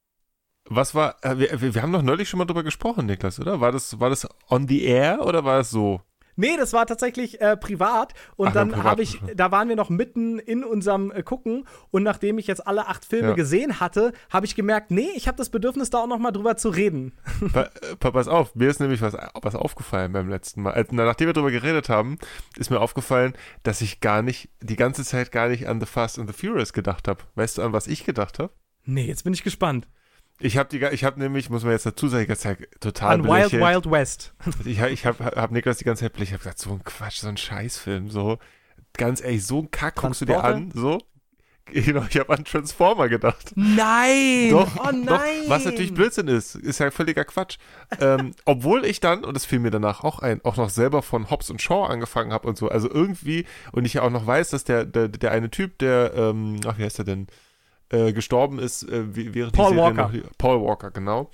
was 0.68 0.94
war, 0.94 1.16
äh, 1.24 1.38
wir, 1.38 1.74
wir 1.74 1.82
haben 1.82 1.92
doch 1.92 2.02
neulich 2.02 2.28
schon 2.28 2.38
mal 2.38 2.44
drüber 2.44 2.64
gesprochen, 2.64 3.06
Niklas, 3.06 3.38
oder? 3.38 3.60
War 3.60 3.72
das, 3.72 4.00
war 4.00 4.10
das 4.10 4.26
on 4.50 4.66
the 4.66 4.82
air 4.82 5.24
oder 5.24 5.44
war 5.44 5.60
es 5.60 5.70
so? 5.70 6.00
Nee, 6.37 6.57
das 6.57 6.72
war 6.72 6.87
tatsächlich 6.87 7.41
äh, 7.41 7.57
privat. 7.57 8.12
Und 8.37 8.49
Ach, 8.49 8.53
dann 8.53 8.84
habe 8.84 9.03
ich, 9.03 9.20
da 9.34 9.51
waren 9.51 9.68
wir 9.68 9.76
noch 9.76 9.89
mitten 9.89 10.39
in 10.39 10.64
unserem 10.64 11.11
äh, 11.11 11.22
Gucken. 11.22 11.66
Und 11.91 12.03
nachdem 12.03 12.39
ich 12.39 12.47
jetzt 12.47 12.66
alle 12.66 12.87
acht 12.87 13.05
Filme 13.05 13.28
ja. 13.28 13.34
gesehen 13.34 13.80
hatte, 13.80 14.12
habe 14.30 14.47
ich 14.47 14.55
gemerkt, 14.55 14.91
nee, 14.91 15.09
ich 15.14 15.26
habe 15.28 15.39
das 15.39 15.51
Bedürfnis, 15.51 15.91
da 15.91 15.99
auch 15.99 16.07
noch 16.07 16.18
mal 16.18 16.32
drüber 16.32 16.57
zu 16.57 16.68
reden. 16.68 17.12
Pa 17.53 17.62
äh, 17.62 17.97
pass 17.97 18.28
auf, 18.28 18.55
mir 18.55 18.68
ist 18.68 18.80
nämlich 18.80 19.01
was, 19.01 19.16
was 19.43 19.55
aufgefallen 19.55 20.12
beim 20.12 20.28
letzten 20.28 20.62
Mal. 20.62 20.74
Also, 20.74 20.95
nachdem 20.95 21.28
wir 21.28 21.32
drüber 21.32 21.51
geredet 21.51 21.89
haben, 21.89 22.18
ist 22.57 22.70
mir 22.70 22.80
aufgefallen, 22.80 23.34
dass 23.62 23.80
ich 23.80 24.01
gar 24.01 24.22
nicht, 24.22 24.51
die 24.61 24.76
ganze 24.76 25.05
Zeit 25.05 25.32
gar 25.32 25.49
nicht 25.49 25.66
an 25.66 25.80
The 25.80 25.87
Fast 25.87 26.18
and 26.18 26.30
the 26.30 26.47
Furious 26.47 26.72
gedacht 26.72 27.09
habe. 27.09 27.24
Weißt 27.34 27.59
du, 27.59 27.62
an 27.62 27.72
was 27.72 27.87
ich 27.87 28.05
gedacht 28.05 28.39
habe? 28.39 28.53
Nee, 28.84 29.07
jetzt 29.07 29.24
bin 29.24 29.32
ich 29.32 29.43
gespannt. 29.43 29.89
Ich 30.39 30.59
habe 30.59 30.68
die, 30.68 30.84
ich 30.84 31.05
habe 31.05 31.18
nämlich, 31.18 31.49
muss 31.49 31.62
man 31.62 31.72
jetzt 31.72 31.87
dazu 31.87 32.09
sagen, 32.09 32.22
die 32.22 32.28
ganze 32.28 32.43
Zeit 32.43 32.68
total 32.80 33.14
An 33.14 33.24
Wild 33.24 33.53
Wild 33.53 33.91
West. 33.91 34.34
Ich, 34.64 34.80
ich 34.80 35.07
habe 35.07 35.24
hab 35.24 35.51
Niklas 35.51 35.78
die 35.78 35.84
ganze 35.84 36.05
Zeit 36.05 36.20
ich 36.20 36.32
habe 36.32 36.39
gesagt, 36.39 36.59
so 36.59 36.72
ein 36.72 36.84
Quatsch, 36.84 37.20
so 37.20 37.28
ein 37.28 37.37
Scheißfilm, 37.37 38.11
so 38.11 38.39
ganz 38.97 39.22
ehrlich, 39.22 39.47
so 39.47 39.61
ein 39.61 39.70
Kack 39.70 39.97
guckst 39.97 40.20
du 40.20 40.24
dir 40.26 40.45
an, 40.45 40.70
so. 40.74 40.99
Genau, 41.72 42.05
ich 42.09 42.16
habe 42.16 42.32
an 42.32 42.45
Transformer 42.45 43.09
gedacht. 43.09 43.53
Nein! 43.57 44.51
Doch, 44.51 44.76
oh 44.76 44.93
nein! 44.93 45.07
Doch, 45.07 45.49
was 45.49 45.64
natürlich 45.64 45.93
Blödsinn 45.93 46.28
ist, 46.28 46.55
ist 46.55 46.78
ja 46.78 46.93
völliger 46.93 47.24
Quatsch. 47.24 47.59
ähm, 48.01 48.34
obwohl 48.45 48.84
ich 48.84 49.01
dann, 49.01 49.24
und 49.24 49.34
das 49.34 49.45
fiel 49.45 49.59
mir 49.59 49.72
danach 49.72 50.05
auch 50.05 50.20
ein, 50.20 50.45
auch 50.45 50.57
noch 50.57 50.70
selber 50.70 51.03
von 51.03 51.28
Hobbs 51.28 51.51
und 51.51 51.61
Shaw 51.61 51.87
angefangen 51.87 52.32
habe 52.32 52.47
und 52.47 52.57
so. 52.57 52.68
Also 52.68 52.89
irgendwie, 52.89 53.47
und 53.72 53.84
ich 53.84 53.95
ja 53.95 54.03
auch 54.03 54.11
noch 54.11 54.26
weiß, 54.26 54.51
dass 54.51 54.62
der, 54.62 54.84
der, 54.84 55.09
der 55.09 55.32
eine 55.32 55.51
Typ, 55.51 55.78
der, 55.78 56.12
ähm, 56.14 56.61
ach, 56.66 56.78
wie 56.78 56.84
heißt 56.84 56.99
der 56.99 57.05
denn? 57.05 57.26
Äh, 57.89 58.12
gestorben 58.12 58.59
ist, 58.59 58.82
äh, 58.82 59.05
während 59.14 59.53
Paul 59.53 59.70
die 59.70 59.76
Serie 59.76 59.97
Walker. 59.97 60.16
Noch, 60.16 60.39
Paul 60.39 60.61
Walker, 60.61 60.91
genau. 60.91 61.30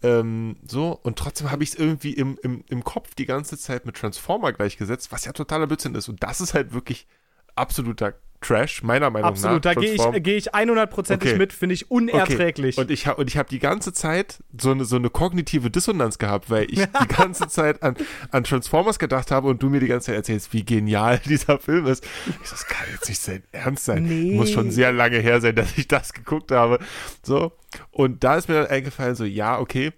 Ähm, 0.00 0.56
so, 0.64 0.92
und 1.02 1.18
trotzdem 1.18 1.50
habe 1.50 1.64
ich 1.64 1.70
es 1.70 1.74
irgendwie 1.74 2.12
im, 2.12 2.38
im, 2.44 2.64
im 2.68 2.84
Kopf 2.84 3.16
die 3.16 3.26
ganze 3.26 3.58
Zeit 3.58 3.84
mit 3.84 3.96
Transformer 3.96 4.52
gleichgesetzt, 4.52 5.10
was 5.10 5.24
ja 5.24 5.32
totaler 5.32 5.66
Blödsinn 5.66 5.96
ist. 5.96 6.08
Und 6.08 6.22
das 6.22 6.40
ist 6.40 6.54
halt 6.54 6.72
wirklich 6.72 7.08
absoluter 7.56 8.14
Trash, 8.40 8.82
meiner 8.82 9.10
Meinung 9.10 9.28
Absolut, 9.28 9.64
nach. 9.64 9.72
Absolut, 9.72 10.00
da 10.02 10.10
gehe 10.12 10.18
ich, 10.18 10.22
geh 10.22 10.36
ich 10.36 10.54
100%ig 10.54 11.14
okay. 11.14 11.36
mit, 11.36 11.52
finde 11.52 11.74
ich 11.74 11.90
unerträglich. 11.90 12.78
Okay. 12.78 12.84
Und 12.84 12.90
ich 12.90 13.06
habe 13.06 13.24
hab 13.24 13.48
die 13.48 13.58
ganze 13.58 13.92
Zeit 13.92 14.42
so 14.56 14.70
eine, 14.70 14.84
so 14.84 14.96
eine 14.96 15.10
kognitive 15.10 15.70
Dissonanz 15.70 16.18
gehabt, 16.18 16.48
weil 16.48 16.64
ich 16.70 16.78
die 17.02 17.08
ganze 17.08 17.48
Zeit 17.48 17.82
an, 17.82 17.96
an 18.30 18.44
Transformers 18.44 18.98
gedacht 18.98 19.30
habe 19.30 19.48
und 19.48 19.62
du 19.62 19.70
mir 19.70 19.80
die 19.80 19.88
ganze 19.88 20.06
Zeit 20.06 20.16
erzählst, 20.16 20.52
wie 20.52 20.64
genial 20.64 21.18
dieser 21.24 21.58
Film 21.58 21.86
ist. 21.86 22.04
Ich 22.26 22.48
so, 22.48 22.54
das 22.54 22.66
kann 22.66 22.86
jetzt 22.92 23.08
nicht 23.08 23.20
sein 23.20 23.42
Ernst 23.50 23.84
sein. 23.84 24.04
Nee. 24.04 24.36
Muss 24.36 24.52
schon 24.52 24.70
sehr 24.70 24.92
lange 24.92 25.18
her 25.18 25.40
sein, 25.40 25.56
dass 25.56 25.76
ich 25.76 25.88
das 25.88 26.12
geguckt 26.12 26.52
habe. 26.52 26.78
So. 27.22 27.52
Und 27.90 28.22
da 28.24 28.36
ist 28.36 28.48
mir 28.48 28.54
dann 28.54 28.66
eingefallen, 28.66 29.14
so, 29.14 29.24
ja, 29.24 29.58
okay 29.58 29.92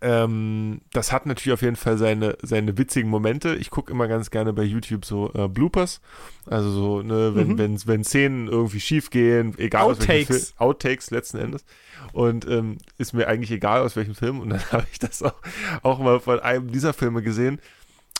ähm, 0.00 0.82
das 0.92 1.12
hat 1.12 1.26
natürlich 1.26 1.54
auf 1.54 1.62
jeden 1.62 1.76
Fall 1.76 1.96
seine, 1.96 2.36
seine 2.42 2.76
witzigen 2.76 3.08
Momente. 3.08 3.54
Ich 3.54 3.70
gucke 3.70 3.90
immer 3.92 4.08
ganz 4.08 4.30
gerne 4.30 4.52
bei 4.52 4.62
YouTube 4.62 5.04
so 5.04 5.32
äh, 5.34 5.48
Bloopers. 5.48 6.00
Also 6.44 6.70
so, 6.70 7.02
ne, 7.02 7.34
wenn, 7.34 7.48
mhm. 7.48 7.58
wenn, 7.58 7.86
wenn 7.86 8.04
Szenen 8.04 8.48
irgendwie 8.48 8.80
schief 8.80 9.10
gehen, 9.10 9.54
egal 9.58 9.84
Outtakes. 9.84 10.28
aus 10.28 10.36
welchem 10.36 10.52
Outtakes 10.58 11.10
letzten 11.10 11.38
Endes. 11.38 11.64
Und 12.12 12.48
ähm, 12.48 12.78
ist 12.98 13.14
mir 13.14 13.26
eigentlich 13.28 13.50
egal 13.52 13.80
aus 13.80 13.96
welchem 13.96 14.14
Film. 14.14 14.40
Und 14.40 14.50
dann 14.50 14.72
habe 14.72 14.86
ich 14.92 14.98
das 14.98 15.22
auch, 15.22 15.40
auch 15.82 15.98
mal 15.98 16.20
von 16.20 16.40
einem 16.40 16.70
dieser 16.70 16.92
Filme 16.92 17.22
gesehen, 17.22 17.60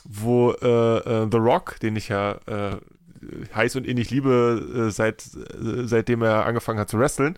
wo 0.04 0.52
äh, 0.52 0.98
äh, 0.98 1.28
The 1.30 1.38
Rock, 1.38 1.78
den 1.80 1.96
ich 1.96 2.08
ja 2.08 2.38
äh, 2.46 2.76
heiß 3.54 3.76
und 3.76 3.86
innig 3.86 4.10
liebe, 4.10 4.86
äh, 4.88 4.90
seit, 4.90 5.26
äh, 5.34 5.86
seitdem 5.86 6.22
er 6.22 6.46
angefangen 6.46 6.78
hat 6.78 6.88
zu 6.88 6.98
wresteln, 6.98 7.36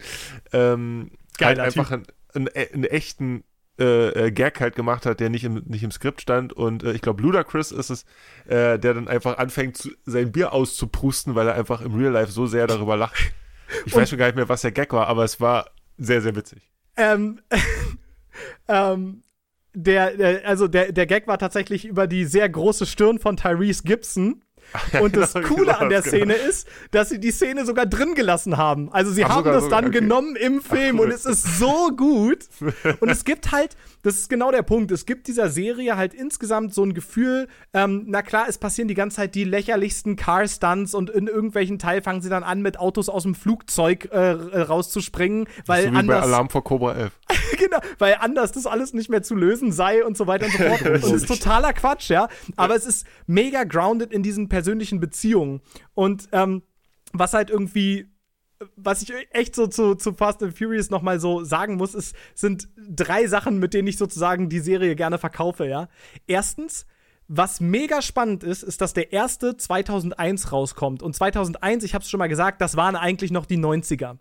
ähm, 0.52 1.10
halt 1.40 1.58
einfach 1.58 1.90
einen, 1.90 2.04
einen, 2.34 2.48
einen 2.48 2.84
echten 2.84 3.42
äh, 3.78 4.26
äh, 4.26 4.30
Gag 4.30 4.60
halt 4.60 4.74
gemacht 4.74 5.06
hat, 5.06 5.20
der 5.20 5.30
nicht 5.30 5.44
im, 5.44 5.62
nicht 5.66 5.82
im 5.82 5.90
Skript 5.90 6.20
stand. 6.20 6.52
Und 6.52 6.82
äh, 6.82 6.92
ich 6.92 7.00
glaube, 7.00 7.22
Ludacris 7.22 7.70
ist 7.70 7.90
es, 7.90 8.04
äh, 8.46 8.78
der 8.78 8.94
dann 8.94 9.08
einfach 9.08 9.38
anfängt, 9.38 9.76
zu, 9.76 9.90
sein 10.04 10.32
Bier 10.32 10.52
auszuprusten, 10.52 11.34
weil 11.34 11.48
er 11.48 11.54
einfach 11.54 11.80
im 11.80 11.94
Real 11.94 12.12
Life 12.12 12.32
so 12.32 12.46
sehr 12.46 12.66
darüber 12.66 12.96
lacht. 12.96 13.32
Ich 13.84 13.94
weiß 13.94 14.08
schon 14.08 14.18
gar 14.18 14.26
nicht 14.26 14.36
mehr, 14.36 14.48
was 14.48 14.62
der 14.62 14.72
Gag 14.72 14.92
war, 14.92 15.06
aber 15.06 15.24
es 15.24 15.40
war 15.40 15.70
sehr, 15.96 16.22
sehr 16.22 16.34
witzig. 16.34 16.70
Ähm, 16.96 17.40
ähm, 18.68 19.22
der, 19.74 20.16
der, 20.16 20.48
also 20.48 20.66
der, 20.66 20.92
der 20.92 21.06
Gag 21.06 21.26
war 21.26 21.38
tatsächlich 21.38 21.84
über 21.84 22.06
die 22.06 22.24
sehr 22.24 22.48
große 22.48 22.86
Stirn 22.86 23.18
von 23.18 23.36
Tyrese 23.36 23.82
Gibson. 23.84 24.42
Ja, 24.92 25.00
und 25.00 25.16
das 25.16 25.32
genau, 25.32 25.48
Coole 25.48 25.66
genau, 25.66 25.78
an 25.78 25.88
der 25.88 26.02
genau. 26.02 26.16
Szene 26.16 26.34
ist, 26.34 26.68
dass 26.90 27.08
sie 27.08 27.18
die 27.18 27.30
Szene 27.30 27.64
sogar 27.64 27.86
drin 27.86 28.14
gelassen 28.14 28.56
haben. 28.56 28.92
Also 28.92 29.12
sie 29.12 29.24
Ach, 29.24 29.30
haben 29.30 29.44
das 29.44 29.68
dann 29.68 29.86
okay. 29.86 30.00
genommen 30.00 30.36
im 30.36 30.60
Film 30.60 30.96
Ach, 30.96 31.00
cool. 31.00 31.06
und 31.06 31.12
es 31.12 31.24
ist 31.24 31.58
so 31.58 31.90
gut. 31.96 32.44
und 33.00 33.08
es 33.08 33.24
gibt 33.24 33.52
halt, 33.52 33.76
das 34.08 34.20
ist 34.20 34.30
genau 34.30 34.50
der 34.50 34.62
Punkt, 34.62 34.90
es 34.90 35.04
gibt 35.04 35.28
dieser 35.28 35.50
Serie 35.50 35.98
halt 35.98 36.14
insgesamt 36.14 36.72
so 36.72 36.82
ein 36.82 36.94
Gefühl, 36.94 37.46
ähm, 37.74 38.04
na 38.06 38.22
klar, 38.22 38.46
es 38.48 38.56
passieren 38.56 38.88
die 38.88 38.94
ganze 38.94 39.16
Zeit 39.16 39.34
die 39.34 39.44
lächerlichsten 39.44 40.16
Car-Stunts 40.16 40.94
und 40.94 41.10
in 41.10 41.26
irgendwelchen 41.26 41.78
Teil 41.78 42.00
fangen 42.00 42.22
sie 42.22 42.30
dann 42.30 42.42
an, 42.42 42.62
mit 42.62 42.78
Autos 42.78 43.10
aus 43.10 43.24
dem 43.24 43.34
Flugzeug 43.34 44.06
äh, 44.06 44.30
rauszuspringen, 44.30 45.46
weil 45.66 45.84
so 45.84 45.92
wie 45.92 45.96
anders. 45.96 46.20
Bei 46.20 46.26
Alarm 46.26 46.48
vor 46.48 46.64
Cobra 46.64 46.94
11. 46.94 47.20
genau, 47.58 47.78
weil 47.98 48.16
anders 48.18 48.52
das 48.52 48.66
alles 48.66 48.94
nicht 48.94 49.10
mehr 49.10 49.22
zu 49.22 49.34
lösen 49.34 49.72
sei 49.72 50.02
und 50.02 50.16
so 50.16 50.26
weiter 50.26 50.46
und 50.46 50.52
so 50.52 50.58
fort. 50.64 50.82
und 50.86 50.94
es 50.94 51.12
ist 51.12 51.28
totaler 51.28 51.74
Quatsch, 51.74 52.08
ja. 52.08 52.28
Aber 52.56 52.76
es 52.76 52.86
ist 52.86 53.06
mega 53.26 53.64
grounded 53.64 54.10
in 54.10 54.22
diesen 54.22 54.48
persönlichen 54.48 55.00
Beziehungen. 55.00 55.60
Und 55.92 56.30
ähm, 56.32 56.62
was 57.12 57.34
halt 57.34 57.50
irgendwie 57.50 58.08
was 58.76 59.02
ich 59.02 59.12
echt 59.30 59.54
so 59.54 59.66
zu, 59.66 59.94
zu 59.94 60.12
Fast 60.12 60.42
and 60.42 60.56
Furious 60.56 60.90
nochmal 60.90 61.20
so 61.20 61.44
sagen 61.44 61.76
muss, 61.76 61.94
ist, 61.94 62.14
sind 62.34 62.68
drei 62.76 63.26
Sachen, 63.26 63.58
mit 63.58 63.74
denen 63.74 63.88
ich 63.88 63.96
sozusagen 63.96 64.48
die 64.48 64.60
Serie 64.60 64.96
gerne 64.96 65.18
verkaufe, 65.18 65.66
ja. 65.66 65.88
Erstens, 66.26 66.86
was 67.28 67.60
mega 67.60 68.02
spannend 68.02 68.42
ist, 68.42 68.62
ist, 68.62 68.80
dass 68.80 68.94
der 68.94 69.12
erste 69.12 69.56
2001 69.56 70.50
rauskommt. 70.50 71.02
Und 71.02 71.14
2001, 71.14 71.84
ich 71.84 71.94
hab's 71.94 72.10
schon 72.10 72.18
mal 72.18 72.28
gesagt, 72.28 72.60
das 72.60 72.76
waren 72.76 72.96
eigentlich 72.96 73.30
noch 73.30 73.46
die 73.46 73.58
90er. 73.58 74.18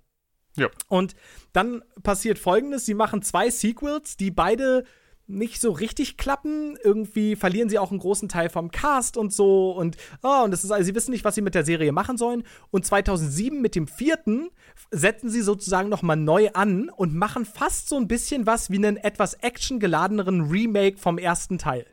Ja. 0.57 0.69
Und 0.87 1.15
dann 1.53 1.83
passiert 2.03 2.37
folgendes: 2.39 2.85
Sie 2.85 2.95
machen 2.95 3.21
zwei 3.21 3.49
Sequels, 3.49 4.17
die 4.17 4.31
beide 4.31 4.83
nicht 5.27 5.61
so 5.61 5.71
richtig 5.71 6.17
klappen. 6.17 6.77
Irgendwie 6.83 7.35
verlieren 7.35 7.69
sie 7.69 7.79
auch 7.79 7.91
einen 7.91 7.99
großen 7.99 8.29
Teil 8.29 8.49
vom 8.49 8.71
Cast 8.71 9.17
und 9.17 9.33
so. 9.33 9.71
Und, 9.71 9.97
oh, 10.23 10.43
und 10.43 10.51
das 10.51 10.63
ist, 10.63 10.71
also 10.71 10.85
sie 10.85 10.95
wissen 10.95 11.11
nicht, 11.11 11.25
was 11.25 11.35
sie 11.35 11.41
mit 11.41 11.55
der 11.55 11.65
Serie 11.65 11.91
machen 11.91 12.17
sollen. 12.17 12.43
Und 12.71 12.85
2007 12.85 13.61
mit 13.61 13.75
dem 13.75 13.87
vierten 13.87 14.49
setzen 14.91 15.29
sie 15.29 15.41
sozusagen 15.41 15.89
nochmal 15.89 16.17
neu 16.17 16.49
an 16.53 16.89
und 16.89 17.13
machen 17.13 17.45
fast 17.45 17.89
so 17.89 17.97
ein 17.97 18.07
bisschen 18.07 18.45
was 18.45 18.69
wie 18.69 18.77
einen 18.77 18.97
etwas 18.97 19.35
actiongeladeneren 19.35 20.49
Remake 20.49 20.97
vom 20.97 21.17
ersten 21.17 21.57
Teil. 21.57 21.85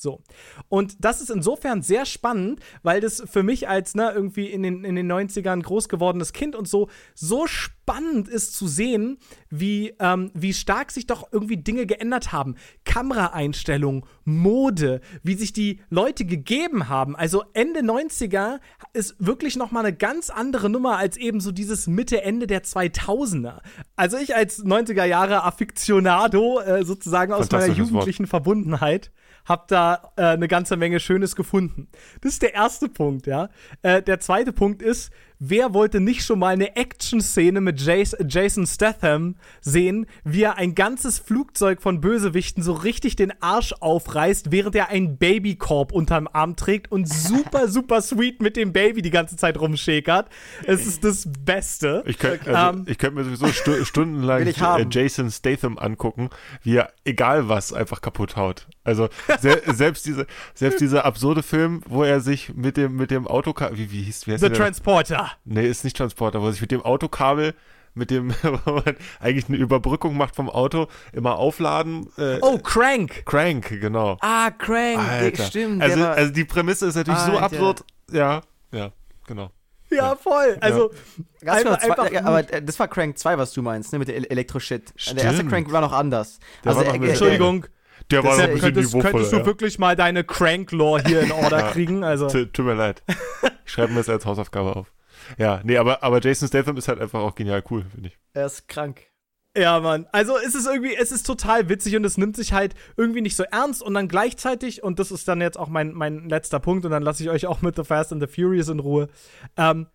So. 0.00 0.22
Und 0.68 1.04
das 1.04 1.20
ist 1.20 1.30
insofern 1.30 1.82
sehr 1.82 2.06
spannend, 2.06 2.60
weil 2.82 3.00
das 3.00 3.22
für 3.26 3.42
mich 3.42 3.68
als 3.68 3.96
ne, 3.96 4.12
irgendwie 4.14 4.46
in 4.46 4.62
den, 4.62 4.84
in 4.84 4.94
den 4.94 5.10
90ern 5.10 5.60
groß 5.62 5.88
gewordenes 5.88 6.32
Kind 6.32 6.54
und 6.54 6.68
so, 6.68 6.88
so 7.14 7.48
spannend 7.48 8.28
ist 8.28 8.54
zu 8.54 8.68
sehen, 8.68 9.18
wie, 9.50 9.94
ähm, 9.98 10.30
wie 10.34 10.52
stark 10.52 10.92
sich 10.92 11.08
doch 11.08 11.32
irgendwie 11.32 11.56
Dinge 11.56 11.86
geändert 11.86 12.30
haben. 12.30 12.54
Kameraeinstellungen, 12.84 14.04
Mode, 14.24 15.00
wie 15.24 15.34
sich 15.34 15.52
die 15.52 15.80
Leute 15.90 16.24
gegeben 16.24 16.88
haben. 16.88 17.16
Also 17.16 17.44
Ende 17.52 17.80
90er 17.80 18.60
ist 18.92 19.16
wirklich 19.18 19.56
nochmal 19.56 19.84
eine 19.84 19.96
ganz 19.96 20.30
andere 20.30 20.70
Nummer 20.70 20.96
als 20.96 21.16
eben 21.16 21.40
so 21.40 21.50
dieses 21.50 21.88
Mitte, 21.88 22.22
Ende 22.22 22.46
der 22.46 22.62
2000er. 22.62 23.62
Also 23.96 24.16
ich 24.16 24.36
als 24.36 24.64
90er 24.64 25.04
Jahre 25.04 25.42
Affiktionado 25.42 26.60
äh, 26.60 26.84
sozusagen 26.84 27.32
aus 27.32 27.50
meiner 27.50 27.72
jugendlichen 27.72 28.24
Wort. 28.24 28.30
Verbundenheit 28.30 29.10
hab 29.48 29.68
da 29.68 30.12
äh, 30.16 30.22
eine 30.22 30.48
ganze 30.48 30.76
Menge 30.76 31.00
Schönes 31.00 31.34
gefunden. 31.34 31.88
Das 32.20 32.32
ist 32.32 32.42
der 32.42 32.54
erste 32.54 32.88
Punkt, 32.88 33.26
ja. 33.26 33.48
Äh, 33.82 34.02
der 34.02 34.20
zweite 34.20 34.52
Punkt 34.52 34.82
ist, 34.82 35.10
wer 35.38 35.74
wollte 35.74 36.00
nicht 36.00 36.24
schon 36.24 36.38
mal 36.38 36.48
eine 36.48 36.76
Action-Szene 36.76 37.60
mit 37.60 37.80
Jason 37.80 38.66
Statham 38.66 39.36
sehen, 39.60 40.06
wie 40.24 40.42
er 40.42 40.56
ein 40.56 40.74
ganzes 40.74 41.18
Flugzeug 41.18 41.80
von 41.80 42.00
Bösewichten 42.00 42.62
so 42.62 42.72
richtig 42.72 43.16
den 43.16 43.32
Arsch 43.40 43.74
aufreißt, 43.80 44.50
während 44.50 44.74
er 44.74 44.88
einen 44.88 45.18
Babykorb 45.18 45.92
unterm 45.92 46.28
Arm 46.32 46.56
trägt 46.56 46.90
und 46.90 47.08
super, 47.08 47.68
super 47.68 48.02
sweet 48.02 48.42
mit 48.42 48.56
dem 48.56 48.72
Baby 48.72 49.02
die 49.02 49.10
ganze 49.10 49.36
Zeit 49.36 49.58
rumschäkert. 49.58 50.28
Es 50.64 50.86
ist 50.86 51.04
das 51.04 51.28
Beste. 51.44 52.02
Ich 52.06 52.18
könnte 52.18 52.56
also, 52.56 52.80
ähm, 52.80 52.96
könnt 52.98 53.14
mir 53.14 53.24
sowieso 53.24 53.46
stu 53.48 53.84
stundenlang 53.84 54.46
äh, 54.46 54.86
Jason 54.90 55.30
Statham 55.30 55.78
angucken, 55.78 56.30
wie 56.62 56.76
er 56.76 56.92
egal 57.04 57.48
was 57.48 57.72
einfach 57.72 58.00
kaputt 58.00 58.36
haut. 58.36 58.66
Also 58.84 59.08
se 59.40 59.62
selbst 59.66 60.06
diese 60.06 60.26
selbst 60.54 60.80
dieser 60.80 61.04
absurde 61.04 61.42
Film, 61.42 61.82
wo 61.86 62.02
er 62.02 62.20
sich 62.20 62.54
mit 62.54 62.76
dem 62.76 62.96
mit 62.96 63.10
dem 63.10 63.26
Auto 63.26 63.54
wie 63.72 63.92
wie 63.92 64.02
hieß 64.02 64.26
wie 64.26 64.38
The 64.38 64.50
Transporter. 64.50 65.27
Nee, 65.44 65.66
ist 65.66 65.84
nicht 65.84 65.96
Transporter, 65.96 66.42
wo 66.42 66.50
sich 66.50 66.60
mit 66.60 66.70
dem 66.70 66.82
Autokabel 66.82 67.54
mit 67.94 68.10
dem, 68.10 68.30
wo 68.64 68.72
man 68.72 68.96
eigentlich 69.20 69.48
eine 69.48 69.58
Überbrückung 69.58 70.16
macht 70.16 70.36
vom 70.36 70.48
Auto, 70.48 70.86
immer 71.12 71.36
aufladen. 71.36 72.08
Äh, 72.16 72.38
oh, 72.40 72.58
Crank! 72.58 73.24
Crank, 73.26 73.80
genau. 73.80 74.16
Ah, 74.20 74.50
Crank, 74.50 74.98
Alter. 74.98 75.44
stimmt. 75.44 75.82
Also, 75.82 76.06
also 76.06 76.32
die 76.32 76.44
Prämisse 76.44 76.86
ist 76.86 76.94
natürlich 76.94 77.20
Alter. 77.20 77.32
so 77.32 77.38
absurd. 77.38 77.84
Ja, 78.10 78.42
ja, 78.72 78.92
genau. 79.26 79.50
Ja, 79.90 80.16
voll. 80.16 80.58
Also, 80.60 80.90
ja. 81.42 81.52
Einfach, 81.52 81.78
zwei, 81.78 82.12
ja, 82.12 82.24
aber 82.24 82.42
das 82.42 82.78
war 82.78 82.88
Crank 82.88 83.16
2, 83.16 83.38
was 83.38 83.52
du 83.52 83.62
meinst, 83.62 83.92
ne, 83.92 83.98
mit 83.98 84.08
der 84.08 84.30
Elektro-Shit. 84.30 84.92
Der 85.16 85.24
erste 85.24 85.46
Crank 85.46 85.72
war 85.72 85.80
noch 85.80 85.92
anders. 85.92 86.40
Der 86.62 86.72
also, 86.72 86.84
war 86.84 86.94
noch 86.94 87.02
äh, 87.02 87.08
Entschuldigung. 87.08 87.66
Der 88.10 88.24
war 88.24 88.36
noch 88.36 88.44
ein 88.44 88.54
bisschen 88.54 88.74
könntest, 88.74 89.00
könntest 89.00 89.32
du 89.32 89.36
ja. 89.38 89.46
wirklich 89.46 89.78
mal 89.78 89.96
deine 89.96 90.24
Crank-Lore 90.24 91.02
hier 91.06 91.22
in 91.22 91.32
Order 91.32 91.62
kriegen? 91.72 92.04
Also. 92.04 92.28
Tut 92.28 92.58
mir 92.58 92.74
leid. 92.74 93.02
Ich 93.64 93.74
schreibe 93.74 93.92
mir 93.92 93.98
das 93.98 94.08
als 94.08 94.24
Hausaufgabe 94.24 94.74
auf. 94.74 94.90
Ja, 95.36 95.60
nee, 95.64 95.76
aber, 95.76 96.02
aber 96.02 96.20
Jason 96.20 96.48
Statham 96.48 96.76
ist 96.76 96.88
halt 96.88 97.00
einfach 97.00 97.20
auch 97.20 97.34
genial 97.34 97.62
cool, 97.70 97.84
finde 97.92 98.08
ich. 98.08 98.18
Er 98.32 98.46
ist 98.46 98.68
krank. 98.68 99.06
Ja, 99.56 99.80
Mann. 99.80 100.06
Also 100.12 100.36
es 100.38 100.54
ist 100.54 100.66
irgendwie, 100.66 100.94
es 100.94 101.10
ist 101.10 101.26
total 101.26 101.68
witzig 101.68 101.96
und 101.96 102.04
es 102.04 102.16
nimmt 102.16 102.36
sich 102.36 102.52
halt 102.52 102.74
irgendwie 102.96 103.22
nicht 103.22 103.34
so 103.34 103.42
ernst 103.42 103.82
und 103.82 103.94
dann 103.94 104.06
gleichzeitig, 104.06 104.82
und 104.84 104.98
das 104.98 105.10
ist 105.10 105.26
dann 105.26 105.40
jetzt 105.40 105.58
auch 105.58 105.68
mein, 105.68 105.92
mein 105.92 106.28
letzter 106.28 106.60
Punkt 106.60 106.84
und 106.84 106.92
dann 106.92 107.02
lasse 107.02 107.22
ich 107.22 107.30
euch 107.30 107.46
auch 107.46 107.60
mit 107.60 107.74
The 107.74 107.84
Fast 107.84 108.12
and 108.12 108.22
the 108.22 108.28
Furious 108.28 108.68
in 108.68 108.78
Ruhe. 108.78 109.08
Ähm, 109.56 109.88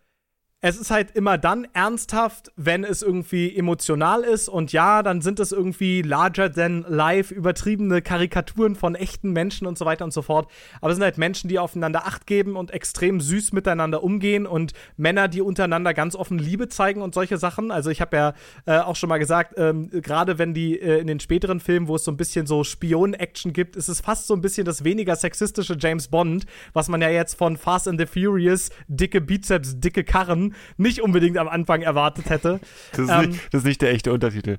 es 0.66 0.78
ist 0.78 0.92
halt 0.92 1.12
immer 1.12 1.38
dann 1.38 1.68
ernsthaft, 1.74 2.54
wenn 2.56 2.86
es 2.86 3.02
irgendwie 3.02 3.54
emotional 3.54 4.22
ist. 4.22 4.48
Und 4.48 4.72
ja, 4.72 5.04
dann 5.04 5.20
sind 5.20 5.42
es 5.42 5.52
irgendwie 5.52 6.02
larger 6.02 6.50
than 6.54 6.86
life, 6.88 7.34
übertriebene 7.34 8.02
Karikaturen 8.02 8.76
von 8.76 8.96
echten 8.96 9.32
Menschen 9.34 9.68
und 9.68 9.78
so 9.78 9.84
weiter 9.84 10.06
und 10.06 10.14
so 10.14 10.22
fort. 10.22 10.50
Aber 10.80 10.92
es 10.92 10.96
sind 10.96 11.04
halt 11.04 11.18
Menschen, 11.18 11.50
die 11.50 11.60
aufeinander 11.60 12.08
Acht 12.08 12.26
geben 12.28 12.56
und 12.56 12.72
extrem 12.72 13.20
süß 13.20 13.52
miteinander 13.52 14.06
umgehen 14.06 14.46
und 14.46 14.72
Männer, 14.96 15.28
die 15.28 15.42
untereinander 15.42 15.94
ganz 15.94 16.16
offen 16.16 16.40
Liebe 16.40 16.70
zeigen 16.70 17.02
und 17.02 17.14
solche 17.14 17.38
Sachen. 17.38 17.70
Also 17.70 17.90
ich 17.90 18.00
habe 18.00 18.16
ja 18.16 18.34
äh, 18.66 18.80
auch 18.80 18.96
schon 18.96 19.10
mal 19.10 19.18
gesagt, 19.18 19.56
ähm, 19.58 19.90
gerade 19.92 20.38
wenn 20.38 20.54
die 20.54 20.80
äh, 20.80 21.00
in 21.00 21.08
den 21.08 21.20
späteren 21.20 21.60
Filmen, 21.60 21.90
wo 21.90 21.98
es 21.98 22.06
so 22.06 22.12
ein 22.12 22.16
bisschen 22.16 22.48
so 22.48 22.64
Spion-Action 22.64 23.52
gibt, 23.52 23.76
ist 23.76 23.90
es 23.90 24.00
fast 24.00 24.28
so 24.28 24.34
ein 24.34 24.40
bisschen 24.40 24.64
das 24.64 24.86
weniger 24.86 25.18
sexistische 25.18 25.76
James 25.78 26.08
Bond, 26.08 26.46
was 26.72 26.88
man 26.88 27.02
ja 27.02 27.10
jetzt 27.10 27.38
von 27.38 27.58
Fast 27.58 27.90
and 27.90 28.00
the 28.00 28.06
Furious, 28.06 28.70
dicke 28.88 29.20
Bizeps, 29.20 29.82
dicke 29.82 30.06
Karren 30.06 30.53
nicht 30.78 31.02
unbedingt 31.02 31.38
am 31.38 31.48
Anfang 31.48 31.82
erwartet 31.82 32.30
hätte. 32.30 32.60
Das 32.92 33.00
ist, 33.00 33.10
ähm, 33.10 33.30
nicht, 33.32 33.54
das 33.54 33.62
ist 33.62 33.66
nicht 33.66 33.82
der 33.82 33.92
echte 33.92 34.12
Untertitel. 34.14 34.58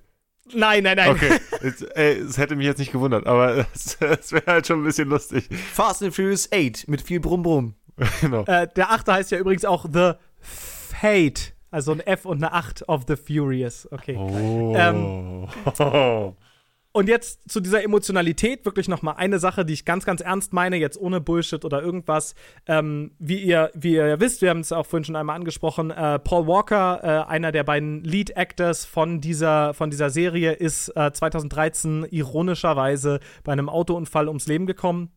Nein, 0.53 0.83
nein, 0.83 0.97
nein. 0.97 1.11
Okay, 1.11 1.39
es 1.95 2.37
hätte 2.37 2.57
mich 2.57 2.67
jetzt 2.67 2.79
nicht 2.79 2.93
gewundert, 2.93 3.27
aber 3.27 3.67
es 3.75 4.01
wäre 4.01 4.47
halt 4.47 4.67
schon 4.67 4.81
ein 4.81 4.85
bisschen 4.85 5.09
lustig. 5.09 5.49
Fast 5.73 6.03
and 6.03 6.15
Furious 6.15 6.49
8 6.53 6.89
mit 6.89 7.01
viel 7.01 7.21
Brumm 7.21 7.43
Brumm. 7.43 7.75
genau. 8.21 8.45
Äh, 8.45 8.69
der 8.75 8.91
achte 8.91 9.13
heißt 9.13 9.31
ja 9.31 9.39
übrigens 9.39 9.65
auch 9.65 9.87
The 9.91 10.13
Fate. 10.41 11.55
Also 11.71 11.93
ein 11.93 12.01
F 12.01 12.25
und 12.25 12.37
eine 12.37 12.53
8 12.53 12.89
of 12.89 13.03
the 13.09 13.17
Furious. 13.17 13.89
Okay. 13.91 14.17
Oh. 14.17 14.75
Ähm, 14.77 15.49
Und 16.97 17.09
jetzt 17.09 17.51
zu 17.51 17.59
dieser 17.59 17.83
Emotionalität 17.83 18.65
wirklich 18.65 18.87
noch 18.87 19.03
mal 19.03 19.15
eine 19.15 19.41
Sache, 19.41 19.65
die 19.65 19.73
ich 19.73 19.85
ganz, 19.85 20.05
ganz 20.05 20.21
ernst 20.21 20.53
meine, 20.53 20.77
jetzt 20.77 20.97
ohne 20.97 21.21
Bullshit 21.21 21.65
oder 21.65 21.83
irgendwas. 21.83 22.37
Ähm, 22.69 23.11
wie, 23.19 23.43
ihr, 23.43 23.73
wie 23.75 23.95
ihr 23.95 24.21
wisst, 24.21 24.43
wir 24.43 24.51
haben 24.51 24.61
es 24.61 24.71
auch 24.71 24.87
vorhin 24.87 25.03
schon 25.03 25.17
einmal 25.17 25.35
angesprochen, 25.35 25.91
äh, 25.91 26.21
Paul 26.21 26.47
Walker, 26.47 27.01
äh, 27.03 27.29
einer 27.29 27.51
der 27.51 27.65
beiden 27.65 28.05
Lead 28.05 28.37
Actors 28.37 28.85
von 28.85 29.21
dieser, 29.21 29.75
von 29.75 29.91
dieser 29.91 30.09
Serie, 30.09 30.53
ist 30.53 30.89
äh, 30.91 31.11
2013 31.13 32.07
ironischerweise 32.13 33.19
bei 33.43 33.51
einem 33.51 33.69
Autounfall 33.69 34.29
ums 34.29 34.47
Leben 34.47 34.67
gekommen. 34.67 35.11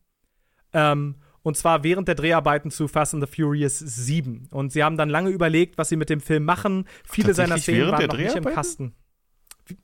Ähm, 0.73 1.17
und 1.43 1.57
zwar 1.57 1.83
während 1.83 2.07
der 2.07 2.15
Dreharbeiten 2.15 2.71
zu 2.71 2.87
Fast 2.87 3.13
and 3.13 3.23
the 3.23 3.31
Furious 3.31 3.77
7. 3.77 4.47
Und 4.49 4.71
sie 4.71 4.83
haben 4.83 4.97
dann 4.97 5.09
lange 5.09 5.29
überlegt, 5.29 5.77
was 5.77 5.89
sie 5.89 5.95
mit 5.95 6.09
dem 6.09 6.21
Film 6.21 6.43
machen. 6.43 6.87
Viele 7.07 7.35
seiner 7.35 7.59
Szenen 7.59 7.91
waren 7.91 8.07
noch 8.07 8.17
nicht 8.17 8.35
im 8.35 8.45
Kasten. 8.45 8.95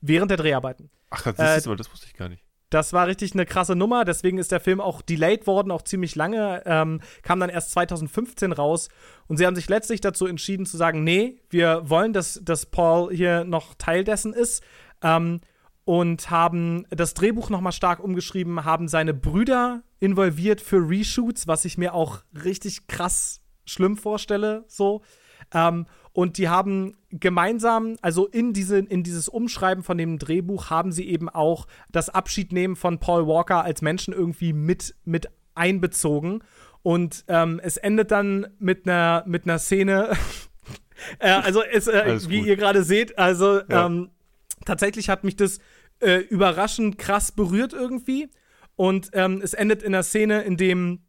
Während 0.00 0.30
der 0.30 0.38
Dreharbeiten. 0.38 0.90
Ach, 1.10 1.22
das, 1.22 1.38
äh, 1.38 1.58
ist, 1.58 1.66
aber 1.66 1.76
das 1.76 1.90
wusste 1.92 2.06
ich 2.06 2.14
gar 2.14 2.28
nicht. 2.28 2.42
Das 2.70 2.92
war 2.92 3.06
richtig 3.06 3.34
eine 3.34 3.46
krasse 3.46 3.76
Nummer, 3.76 4.04
deswegen 4.04 4.38
ist 4.38 4.50
der 4.50 4.58
Film 4.58 4.80
auch 4.80 5.00
delayed 5.00 5.46
worden, 5.46 5.70
auch 5.70 5.82
ziemlich 5.82 6.16
lange. 6.16 6.62
Ähm, 6.66 7.00
kam 7.22 7.38
dann 7.38 7.50
erst 7.50 7.70
2015 7.70 8.50
raus. 8.50 8.88
Und 9.28 9.36
sie 9.36 9.46
haben 9.46 9.54
sich 9.54 9.68
letztlich 9.68 10.00
dazu 10.00 10.26
entschieden 10.26 10.66
zu 10.66 10.76
sagen: 10.76 11.04
Nee, 11.04 11.40
wir 11.50 11.88
wollen, 11.88 12.12
dass, 12.12 12.40
dass 12.42 12.66
Paul 12.66 13.14
hier 13.14 13.44
noch 13.44 13.74
Teil 13.74 14.02
dessen 14.02 14.32
ist. 14.32 14.64
Ähm, 15.02 15.40
und 15.84 16.30
haben 16.30 16.86
das 16.90 17.14
Drehbuch 17.14 17.50
nochmal 17.50 17.72
stark 17.72 18.02
umgeschrieben, 18.02 18.64
haben 18.64 18.88
seine 18.88 19.12
Brüder 19.12 19.82
involviert 20.00 20.60
für 20.60 20.78
Reshoots, 20.88 21.46
was 21.46 21.64
ich 21.66 21.78
mir 21.78 21.94
auch 21.94 22.22
richtig 22.44 22.86
krass 22.88 23.40
schlimm 23.66 23.96
vorstelle. 23.96 24.64
So. 24.66 25.02
Ähm, 25.52 25.86
und 26.12 26.38
die 26.38 26.48
haben 26.48 26.96
gemeinsam, 27.10 27.96
also 28.00 28.26
in, 28.26 28.52
diese, 28.52 28.78
in 28.78 29.02
dieses 29.02 29.28
Umschreiben 29.28 29.82
von 29.82 29.98
dem 29.98 30.18
Drehbuch, 30.18 30.70
haben 30.70 30.92
sie 30.92 31.08
eben 31.08 31.28
auch 31.28 31.66
das 31.90 32.08
Abschiednehmen 32.08 32.76
von 32.76 33.00
Paul 33.00 33.26
Walker 33.26 33.64
als 33.64 33.82
Menschen 33.82 34.14
irgendwie 34.14 34.52
mit, 34.52 34.94
mit 35.04 35.28
einbezogen. 35.54 36.44
Und 36.82 37.24
ähm, 37.28 37.60
es 37.62 37.78
endet 37.78 38.10
dann 38.10 38.46
mit 38.58 38.86
einer 38.86 39.24
mit 39.26 39.44
einer 39.44 39.58
Szene. 39.58 40.12
äh, 41.18 41.30
also 41.30 41.62
es, 41.62 41.88
äh, 41.88 42.18
wie 42.28 42.46
ihr 42.46 42.56
gerade 42.56 42.84
seht, 42.84 43.18
also 43.18 43.60
ja. 43.68 43.86
ähm, 43.86 44.10
tatsächlich 44.64 45.08
hat 45.08 45.24
mich 45.24 45.34
das 45.34 45.58
äh, 46.00 46.18
überraschend 46.18 46.98
krass 46.98 47.32
berührt 47.32 47.72
irgendwie. 47.72 48.28
Und 48.76 49.10
ähm, 49.14 49.40
es 49.42 49.54
endet 49.54 49.82
in 49.82 49.94
einer 49.94 50.02
Szene, 50.02 50.42
in 50.42 50.56
dem 50.56 51.03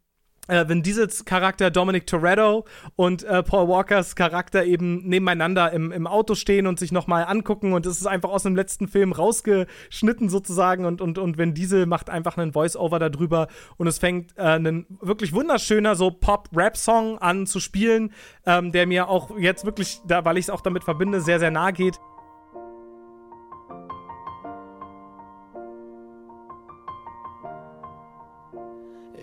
äh, 0.48 0.68
Vin 0.68 0.82
Diesels 0.82 1.24
Charakter 1.24 1.70
Dominic 1.70 2.06
Toretto 2.06 2.64
und 2.96 3.24
äh, 3.24 3.42
Paul 3.42 3.68
Walkers 3.68 4.16
Charakter 4.16 4.64
eben 4.64 5.06
nebeneinander 5.08 5.72
im, 5.72 5.92
im 5.92 6.06
Auto 6.06 6.34
stehen 6.34 6.66
und 6.66 6.78
sich 6.78 6.92
nochmal 6.92 7.24
angucken 7.24 7.72
und 7.72 7.86
es 7.86 8.00
ist 8.00 8.06
einfach 8.06 8.30
aus 8.30 8.42
dem 8.42 8.56
letzten 8.56 8.88
Film 8.88 9.12
rausgeschnitten 9.12 10.28
sozusagen 10.28 10.84
und, 10.84 11.00
und, 11.00 11.18
und 11.18 11.38
Vin 11.38 11.54
Diesel 11.54 11.86
macht 11.86 12.10
einfach 12.10 12.36
einen 12.36 12.52
Voice-Over 12.52 12.98
darüber 12.98 13.48
und 13.76 13.86
es 13.86 13.98
fängt 13.98 14.36
äh, 14.36 14.58
ein 14.58 14.86
wirklich 15.00 15.32
wunderschöner 15.32 15.96
so 15.96 16.10
Pop-Rap-Song 16.10 17.18
an 17.18 17.46
zu 17.46 17.60
spielen, 17.60 18.12
ähm, 18.44 18.72
der 18.72 18.86
mir 18.86 19.08
auch 19.08 19.36
jetzt 19.38 19.64
wirklich, 19.64 20.00
da, 20.06 20.24
weil 20.24 20.38
ich 20.38 20.46
es 20.46 20.50
auch 20.50 20.60
damit 20.60 20.84
verbinde, 20.84 21.20
sehr, 21.20 21.38
sehr 21.38 21.50
nahe 21.50 21.72
geht. 21.72 21.98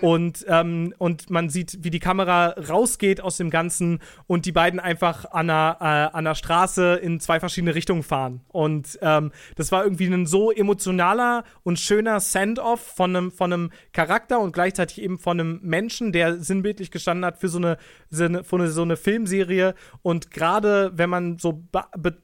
Und, 0.00 0.44
ähm, 0.48 0.94
und 0.98 1.30
man 1.30 1.48
sieht, 1.48 1.78
wie 1.82 1.90
die 1.90 2.00
Kamera 2.00 2.54
rausgeht 2.68 3.20
aus 3.20 3.36
dem 3.36 3.50
Ganzen 3.50 4.00
und 4.26 4.46
die 4.46 4.52
beiden 4.52 4.80
einfach 4.80 5.24
an 5.30 5.50
einer, 5.50 5.76
äh, 5.80 5.84
an 5.84 6.26
einer 6.26 6.34
Straße 6.34 6.94
in 6.94 7.20
zwei 7.20 7.40
verschiedene 7.40 7.74
Richtungen 7.74 8.02
fahren. 8.02 8.40
Und 8.48 8.98
ähm, 9.02 9.32
das 9.56 9.72
war 9.72 9.84
irgendwie 9.84 10.06
ein 10.06 10.26
so 10.26 10.50
emotionaler 10.50 11.44
und 11.62 11.78
schöner 11.78 12.20
Send-off 12.20 12.80
von 12.80 13.16
einem, 13.16 13.32
von 13.32 13.52
einem 13.52 13.70
Charakter 13.92 14.40
und 14.40 14.52
gleichzeitig 14.52 15.00
eben 15.02 15.18
von 15.18 15.40
einem 15.40 15.60
Menschen, 15.62 16.12
der 16.12 16.38
sinnbildlich 16.38 16.90
gestanden 16.90 17.24
hat 17.24 17.38
für 17.38 17.48
so 17.48 17.58
eine, 17.58 17.78
für 18.10 18.56
eine, 18.56 18.68
so 18.68 18.82
eine 18.82 18.96
Filmserie. 18.96 19.74
Und 20.02 20.30
gerade 20.30 20.92
wenn 20.94 21.10
man 21.10 21.38
so 21.38 21.64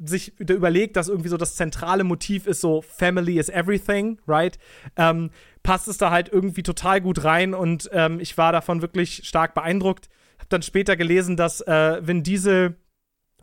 sich 0.02 0.38
überlegt, 0.38 0.96
dass 0.96 1.08
irgendwie 1.08 1.28
so 1.28 1.36
das 1.36 1.56
zentrale 1.56 2.04
Motiv 2.04 2.46
ist, 2.46 2.60
so 2.60 2.82
Family 2.82 3.38
is 3.38 3.48
everything, 3.48 4.18
right? 4.26 4.58
Ähm, 4.96 5.30
passt 5.62 5.88
es 5.88 5.98
da 5.98 6.10
halt 6.10 6.28
irgendwie 6.28 6.62
total 6.62 7.00
gut 7.00 7.24
rein 7.24 7.54
und 7.54 7.88
ähm, 7.92 8.20
ich 8.20 8.38
war 8.38 8.52
davon 8.52 8.82
wirklich 8.82 9.22
stark 9.24 9.54
beeindruckt. 9.54 10.08
Hab 10.38 10.48
dann 10.48 10.62
später 10.62 10.96
gelesen, 10.96 11.36
dass 11.36 11.60
äh, 11.60 12.06
Vin 12.06 12.22
Diesel 12.22 12.76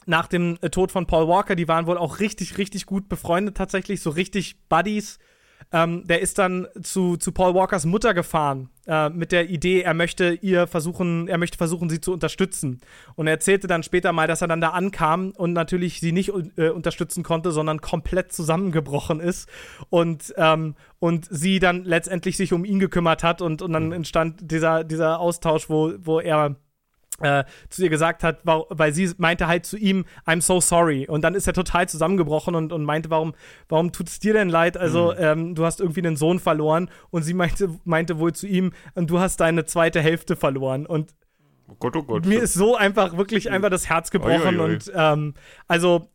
nach 0.05 0.27
dem 0.27 0.57
äh, 0.61 0.69
Tod 0.69 0.91
von 0.91 1.05
Paul 1.05 1.27
Walker, 1.27 1.55
die 1.55 1.67
waren 1.67 1.85
wohl 1.85 1.97
auch 1.97 2.19
richtig, 2.19 2.57
richtig 2.57 2.85
gut 2.85 3.09
befreundet 3.09 3.57
tatsächlich, 3.57 4.01
so 4.01 4.09
richtig 4.09 4.67
Buddies. 4.67 5.19
Ähm, 5.71 6.07
der 6.07 6.21
ist 6.21 6.37
dann 6.37 6.67
zu, 6.81 7.17
zu 7.17 7.31
Paul 7.31 7.53
Walkers 7.53 7.85
Mutter 7.85 8.13
gefahren 8.13 8.69
äh, 8.87 9.09
mit 9.09 9.33
der 9.33 9.49
Idee, 9.49 9.81
er 9.81 9.93
möchte 9.93 10.33
ihr 10.41 10.65
versuchen, 10.65 11.27
er 11.27 11.37
möchte 11.37 11.57
versuchen, 11.57 11.89
sie 11.89 11.99
zu 11.99 12.13
unterstützen. 12.13 12.79
Und 13.15 13.27
er 13.27 13.33
erzählte 13.33 13.67
dann 13.67 13.83
später 13.83 14.13
mal, 14.13 14.27
dass 14.27 14.41
er 14.41 14.47
dann 14.47 14.61
da 14.61 14.69
ankam 14.69 15.31
und 15.31 15.53
natürlich 15.53 15.99
sie 15.99 16.13
nicht 16.13 16.31
äh, 16.55 16.69
unterstützen 16.69 17.23
konnte, 17.23 17.51
sondern 17.51 17.81
komplett 17.81 18.31
zusammengebrochen 18.31 19.19
ist 19.19 19.49
und, 19.89 20.33
ähm, 20.37 20.75
und 20.99 21.27
sie 21.29 21.59
dann 21.59 21.83
letztendlich 21.83 22.37
sich 22.37 22.53
um 22.53 22.63
ihn 22.63 22.79
gekümmert 22.79 23.23
hat 23.23 23.41
und, 23.41 23.61
und 23.61 23.73
dann 23.73 23.87
mhm. 23.87 23.93
entstand 23.93 24.51
dieser, 24.51 24.85
dieser 24.85 25.19
Austausch, 25.19 25.69
wo, 25.69 25.93
wo 25.99 26.21
er 26.21 26.55
äh, 27.21 27.43
zu 27.69 27.83
ihr 27.83 27.89
gesagt 27.89 28.23
hat, 28.23 28.41
weil 28.43 28.93
sie 28.93 29.11
meinte 29.17 29.47
halt 29.47 29.65
zu 29.65 29.77
ihm, 29.77 30.05
I'm 30.25 30.41
so 30.41 30.61
sorry. 30.61 31.07
Und 31.07 31.23
dann 31.23 31.35
ist 31.35 31.47
er 31.47 31.53
total 31.53 31.89
zusammengebrochen 31.89 32.55
und, 32.55 32.71
und 32.71 32.83
meinte, 32.83 33.09
warum, 33.09 33.33
warum 33.69 33.91
tut 33.91 34.07
es 34.07 34.19
dir 34.19 34.33
denn 34.33 34.49
leid? 34.49 34.77
Also, 34.77 35.13
mhm. 35.13 35.23
ähm, 35.23 35.55
du 35.55 35.65
hast 35.65 35.79
irgendwie 35.79 36.05
einen 36.05 36.15
Sohn 36.15 36.39
verloren. 36.39 36.89
Und 37.09 37.23
sie 37.23 37.33
meinte, 37.33 37.69
meinte 37.85 38.19
wohl 38.19 38.33
zu 38.33 38.47
ihm, 38.47 38.71
du 38.95 39.19
hast 39.19 39.39
deine 39.39 39.65
zweite 39.65 40.01
Hälfte 40.01 40.35
verloren. 40.35 40.85
Und 40.85 41.15
oh 41.67 41.75
Gott, 41.79 41.95
oh 41.95 42.03
Gott. 42.03 42.25
mir 42.25 42.41
ist 42.41 42.53
so 42.53 42.75
einfach 42.75 43.17
wirklich 43.17 43.49
einfach 43.49 43.69
das 43.69 43.89
Herz 43.89 44.11
gebrochen. 44.11 44.59
Oi, 44.59 44.59
oi, 44.59 44.69
oi. 44.69 44.73
Und 44.73 44.91
ähm, 44.93 45.33
also 45.67 46.09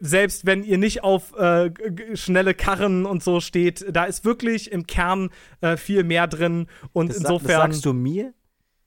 selbst 0.00 0.46
wenn 0.46 0.64
ihr 0.64 0.78
nicht 0.78 1.04
auf 1.04 1.36
äh, 1.36 1.70
schnelle 2.14 2.54
Karren 2.54 3.04
und 3.04 3.22
so 3.22 3.40
steht, 3.40 3.84
da 3.90 4.04
ist 4.04 4.24
wirklich 4.24 4.72
im 4.72 4.86
Kern 4.86 5.30
äh, 5.60 5.76
viel 5.76 6.04
mehr 6.04 6.26
drin. 6.26 6.66
Und 6.92 7.10
das 7.10 7.18
insofern. 7.18 7.48
das 7.48 7.56
sagst 7.56 7.84
du 7.84 7.92
mir? 7.92 8.32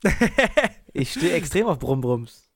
ich 0.95 1.11
stehe 1.11 1.33
extrem 1.33 1.67
auf 1.67 1.79
Brumbrums. 1.79 2.49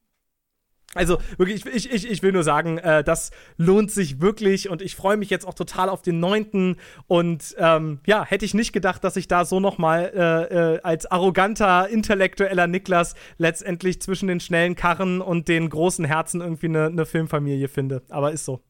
Also 0.96 1.20
wirklich, 1.38 1.68
ich, 1.68 1.92
ich, 1.92 2.10
ich 2.10 2.24
will 2.24 2.32
nur 2.32 2.44
sagen, 2.44 2.80
äh, 2.80 3.04
das 3.04 3.30
lohnt 3.58 3.92
sich 3.92 4.22
wirklich 4.22 4.70
und 4.70 4.82
ich 4.82 4.96
freue 4.96 5.18
mich 5.18 5.30
jetzt 5.30 5.46
auch 5.46 5.54
total 5.54 5.88
auf 5.88 6.02
den 6.02 6.20
neunten 6.20 6.78
und 7.06 7.56
ähm, 7.60 8.00
ja, 8.08 8.26
hätte 8.26 8.44
ich 8.44 8.56
nicht 8.56 8.74
gedacht, 8.74 9.04
dass 9.04 9.16
ich 9.16 9.28
da 9.28 9.46
so 9.46 9.60
nochmal 9.60 10.12
äh, 10.16 10.76
äh, 10.76 10.82
als 10.82 11.06
arroganter, 11.06 11.88
intellektueller 11.90 12.66
Niklas 12.66 13.14
letztendlich 13.38 14.02
zwischen 14.02 14.28
den 14.28 14.40
schnellen 14.40 14.76
Karren 14.76 15.22
und 15.22 15.48
den 15.48 15.70
großen 15.70 16.06
Herzen 16.06 16.42
irgendwie 16.42 16.68
eine, 16.68 16.86
eine 16.88 17.06
Filmfamilie 17.06 17.68
finde. 17.68 18.02
Aber 18.10 18.32
ist 18.32 18.46
so. 18.46 18.64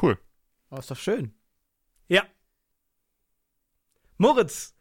Cool. 0.00 0.16
Oh, 0.70 0.76
ist 0.76 0.90
doch 0.90 0.96
schön. 0.96 1.34
Ja. 2.08 2.22
Moritz, 4.16 4.74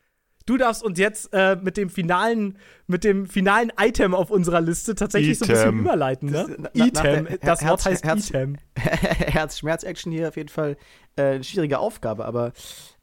Du 0.47 0.55
darfst 0.55 0.81
uns 0.81 0.97
jetzt 0.97 1.29
äh, 1.33 1.57
mit 1.61 1.75
dem 1.75 1.89
finalen, 1.89 2.57
mit 2.87 3.03
dem 3.03 3.27
finalen 3.27 3.69
Item 3.77 4.15
auf 4.15 4.31
unserer 4.31 4.61
Liste 4.61 4.95
tatsächlich 4.95 5.41
Item. 5.41 5.45
so 5.45 5.53
ein 5.53 5.57
bisschen 5.57 5.79
überleiten, 5.81 6.29
ne? 6.29 6.57
Das, 6.73 6.87
Item. 6.87 7.27
Das 7.41 7.65
Wort 7.67 7.85
heißt 7.85 8.05
Herz, 8.05 8.29
Item. 8.29 8.57
Herz-Schmerz-Action 8.75 10.13
hier 10.13 10.29
auf 10.29 10.37
jeden 10.37 10.47
Fall 10.47 10.77
äh, 11.17 11.23
eine 11.23 11.43
schwierige 11.43 11.79
Aufgabe, 11.79 12.23
aber 12.23 12.53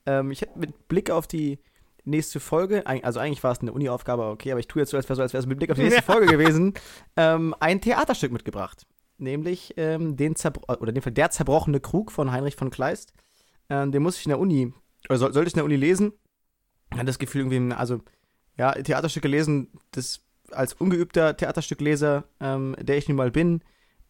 ähm, 0.07 0.31
ich 0.31 0.41
hätte 0.41 0.59
mit 0.59 0.89
Blick 0.89 1.11
auf 1.11 1.27
die 1.27 1.59
nächste 2.05 2.41
Folge, 2.41 2.87
also 2.87 3.21
eigentlich 3.21 3.45
war 3.45 3.53
es 3.53 3.61
eine 3.61 3.73
Uni-Aufgabe, 3.73 4.25
okay, 4.25 4.51
aber 4.51 4.61
ich 4.61 4.69
tue 4.69 4.81
jetzt 4.81 4.91
so, 4.91 4.97
als 4.97 5.07
wäre 5.09 5.23
es 5.23 5.47
mit 5.47 5.59
Blick 5.59 5.71
auf 5.71 5.77
die 5.77 5.85
nächste 5.85 6.03
Folge 6.13 6.27
gewesen, 6.27 6.73
ähm, 7.19 7.55
ein 7.61 7.83
Theaterstück 7.83 8.33
mitgebracht. 8.33 8.87
Nämlich 9.19 9.75
ähm, 9.77 10.17
den 10.17 10.35
Zerbro 10.35 10.63
oder 10.73 10.89
in 10.89 10.95
dem 10.95 11.03
Fall 11.03 11.13
der 11.13 11.31
zerbrochene 11.31 11.81
Krug 11.81 12.11
von 12.11 12.33
Heinrich 12.33 12.57
von 12.57 12.71
Kleist. 12.71 13.13
Ähm, 13.69 13.93
den 13.93 14.03
muss 14.03 14.19
ich 14.19 14.25
in 14.25 14.31
der 14.31 14.41
Uni, 14.41 14.73
oder 15.09 15.19
soll, 15.19 15.33
sollte 15.35 15.49
ich 15.49 15.55
in 15.55 15.59
der 15.59 15.65
Uni 15.67 15.77
lesen 15.77 16.15
hatte 16.99 17.07
das 17.07 17.19
Gefühl, 17.19 17.43
irgendwie, 17.43 17.75
also, 17.75 18.01
ja, 18.57 18.73
Theaterstücke 18.73 19.29
lesen, 19.29 19.69
das 19.91 20.21
als 20.51 20.75
ungeübter 20.75 21.37
Theaterstückleser, 21.37 22.25
ähm, 22.41 22.77
der 22.81 22.99
ich 22.99 23.09
nun 23.09 23.17
mal 23.17 23.31
bin, 23.31 23.63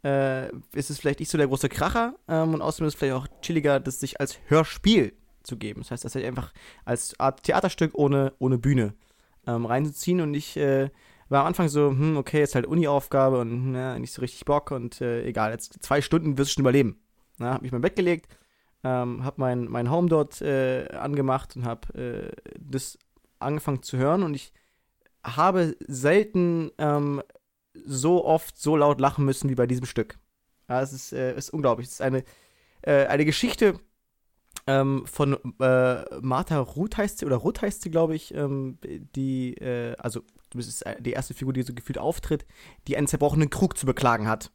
äh, 0.05 0.49
ist 0.75 0.91
es 0.91 0.99
vielleicht 0.99 1.21
nicht 1.21 1.31
so 1.31 1.39
der 1.39 1.47
große 1.47 1.69
Kracher 1.69 2.15
ähm, 2.29 2.55
und 2.55 2.63
außerdem 2.63 2.87
ist 2.87 2.95
es 2.95 2.99
vielleicht 2.99 3.15
auch 3.15 3.29
chilliger, 3.41 3.81
das 3.81 4.01
sich 4.01 4.21
als 4.21 4.39
Hörspiel 4.47 5.15
zu 5.43 5.57
geben. 5.57 5.81
Das 5.81 5.91
heißt, 5.91 6.05
das 6.05 6.15
halt 6.15 6.25
einfach 6.25 6.53
als 6.85 7.19
Art 7.19 7.43
Theaterstück 7.43 7.93
ohne, 7.95 8.33
ohne 8.39 8.59
Bühne 8.59 8.95
ähm, 9.47 9.67
reinzuziehen 9.67 10.21
und 10.21 10.35
ich 10.35 10.57
äh, 10.57 10.91
war 11.29 11.41
am 11.41 11.47
Anfang 11.47 11.69
so, 11.69 11.91
hm, 11.91 12.17
okay, 12.17 12.39
jetzt 12.39 12.55
halt 12.55 12.67
Uni-Aufgabe 12.67 13.41
und 13.41 13.73
na, 13.73 13.99
nicht 13.99 14.13
so 14.13 14.21
richtig 14.21 14.45
Bock 14.45 14.71
und 14.71 15.01
äh, 15.01 15.25
egal, 15.25 15.53
jetzt 15.53 15.83
zwei 15.83 16.03
Stunden 16.03 16.37
wirst 16.37 16.51
du 16.51 16.55
schon 16.55 16.63
überleben. 16.63 17.01
Na, 17.39 17.55
hab 17.55 17.63
mich 17.63 17.73
in 17.73 17.77
mein 17.77 17.83
Bett 17.83 17.97
gelegt, 17.97 18.29
ähm, 18.85 19.25
habe 19.25 19.41
mein, 19.41 19.65
mein 19.65 19.91
Home 19.91 20.09
dort 20.09 20.41
äh, 20.43 20.87
angemacht 20.93 21.57
und 21.57 21.65
habe 21.65 21.95
äh, 21.99 22.53
das 22.61 22.99
angefangen 23.39 23.83
zu 23.83 23.97
hören 23.97 24.23
und 24.23 24.35
ich 24.35 24.53
habe 25.25 25.75
selten 25.87 26.71
ähm, 26.79 27.23
so 27.85 28.25
oft 28.25 28.59
so 28.59 28.77
laut 28.77 29.01
lachen 29.01 29.25
müssen 29.25 29.49
wie 29.49 29.55
bei 29.55 29.67
diesem 29.67 29.87
Stück. 29.87 30.19
Ja, 30.69 30.83
es 30.83 30.93
ist, 30.93 31.13
äh, 31.13 31.37
ist 31.37 31.51
unglaublich. 31.51 31.89
Es 31.89 31.95
ist 31.95 32.03
eine, 32.03 32.25
äh, 32.83 33.07
eine 33.07 33.25
Geschichte 33.25 33.81
ähm, 34.67 35.07
von 35.07 35.37
äh, 35.61 36.21
Martha 36.21 36.59
Ruth 36.59 36.97
heißt 36.97 37.19
sie, 37.19 37.27
oder 37.27 37.37
Ruth 37.37 37.63
heißt 37.63 37.83
sie, 37.83 37.91
glaube 37.91 38.15
ich, 38.15 38.35
ähm, 38.35 38.79
die, 39.15 39.55
äh, 39.55 39.95
also 39.97 40.23
das 40.51 40.69
ist 40.69 40.85
die 41.01 41.13
erste 41.13 41.35
Figur, 41.35 41.53
die 41.53 41.63
so 41.63 41.75
gefühlt 41.75 41.99
auftritt, 41.99 42.47
die 42.87 42.97
einen 42.97 43.09
zerbrochenen 43.09 43.51
Krug 43.51 43.77
zu 43.77 43.87
beklagen 43.87 44.29
hat. 44.29 44.53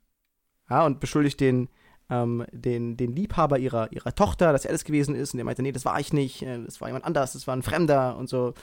Ja, 0.70 0.86
und 0.86 1.00
beschuldigt 1.00 1.40
den, 1.40 1.70
ähm, 2.10 2.46
den, 2.52 2.98
den 2.98 3.16
Liebhaber 3.16 3.60
ihrer, 3.60 3.92
ihrer 3.92 4.16
Tochter, 4.16 4.52
dass 4.52 4.66
er 4.66 4.72
das 4.72 4.84
gewesen 4.84 5.16
ist. 5.16 5.34
Und 5.34 5.38
der 5.38 5.46
meinte, 5.46 5.62
nee, 5.62 5.72
das 5.72 5.86
war 5.86 6.00
ich 6.00 6.14
nicht, 6.14 6.42
äh, 6.42 6.64
das 6.64 6.82
war 6.82 6.88
jemand 6.88 7.06
anders, 7.06 7.34
das 7.34 7.48
war 7.48 7.56
ein 7.56 7.64
Fremder 7.64 8.18
und 8.18 8.28
so. 8.30 8.54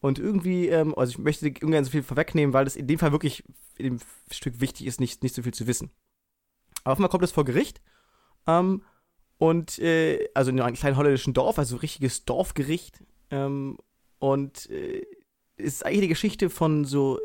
Und 0.00 0.18
irgendwie, 0.18 0.68
ähm, 0.68 0.94
also 0.96 1.12
ich 1.12 1.18
möchte 1.18 1.52
ungern 1.62 1.84
so 1.84 1.90
viel 1.90 2.02
vorwegnehmen, 2.02 2.52
weil 2.52 2.64
das 2.64 2.76
in 2.76 2.86
dem 2.86 2.98
Fall 2.98 3.12
wirklich 3.12 3.44
in 3.78 3.84
dem 3.84 3.98
Stück 4.30 4.60
wichtig 4.60 4.86
ist, 4.86 5.00
nicht, 5.00 5.22
nicht 5.22 5.34
so 5.34 5.42
viel 5.42 5.54
zu 5.54 5.66
wissen. 5.66 5.90
Aber 6.82 6.92
auf 6.92 6.98
einmal 6.98 7.10
kommt 7.10 7.24
es 7.24 7.32
vor 7.32 7.44
Gericht. 7.44 7.80
Ähm, 8.46 8.82
und, 9.38 9.78
äh, 9.78 10.28
also 10.34 10.50
in 10.50 10.60
einem 10.60 10.76
kleinen 10.76 10.96
holländischen 10.96 11.34
Dorf, 11.34 11.58
also 11.58 11.76
richtiges 11.76 12.24
Dorfgericht. 12.24 13.02
Ähm, 13.30 13.78
und 14.18 14.70
äh, 14.70 15.02
ist 15.56 15.84
eigentlich 15.84 16.02
die 16.02 16.08
Geschichte 16.08 16.50
von 16.50 16.84
so, 16.84 17.18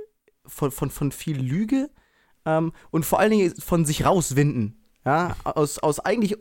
von, 0.45 0.71
von, 0.71 0.89
von 0.89 1.11
viel 1.11 1.39
Lüge 1.39 1.89
ähm, 2.45 2.73
und 2.91 3.05
vor 3.05 3.19
allen 3.19 3.31
Dingen 3.31 3.55
von 3.55 3.85
sich 3.85 4.05
rauswinden. 4.05 4.78
Ja, 5.05 5.35
aus, 5.43 5.79
aus 5.79 5.99
eigentlich, 5.99 6.35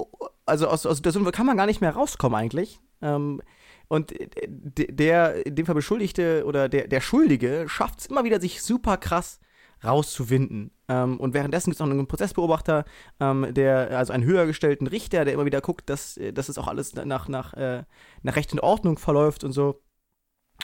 also 0.45 0.69
aus, 0.69 0.85
aus 0.85 1.01
der 1.01 1.13
Summe 1.13 1.31
kann 1.31 1.47
man 1.47 1.57
gar 1.57 1.67
nicht 1.67 1.81
mehr 1.81 1.95
rauskommen 1.95 2.39
eigentlich. 2.39 2.81
Ähm, 3.01 3.41
und 3.89 4.13
der, 4.47 5.47
in 5.47 5.55
dem 5.55 5.65
Fall 5.65 5.75
Beschuldigte 5.75 6.45
oder 6.45 6.69
der, 6.69 6.89
der 6.89 7.01
Schuldige 7.01 7.67
schafft 7.69 8.01
es 8.01 8.07
immer 8.07 8.25
wieder, 8.25 8.41
sich 8.41 8.63
super 8.63 8.97
krass 8.99 9.41
rauszuwinden. 9.83 10.73
Ähm, 10.89 11.19
und 11.19 11.35
währenddessen 11.35 11.71
gibt 11.71 11.81
es 11.81 11.87
noch 11.87 11.91
einen 11.91 12.07
Prozessbeobachter, 12.07 12.85
ähm, 13.21 13.55
der, 13.55 13.97
also 13.97 14.13
einen 14.13 14.25
höher 14.25 14.47
gestellten 14.47 14.87
Richter, 14.87 15.25
der 15.25 15.35
immer 15.35 15.45
wieder 15.45 15.61
guckt, 15.61 15.89
dass, 15.89 16.19
dass 16.35 16.49
es 16.49 16.59
auch 16.59 16.67
alles 16.67 16.95
nach, 16.95 17.29
nach, 17.29 17.55
äh, 17.55 17.85
nach 18.23 18.37
Recht 18.37 18.53
und 18.53 18.61
Ordnung 18.61 18.99
verläuft 18.99 19.45
und 19.45 19.53
so. 19.53 19.81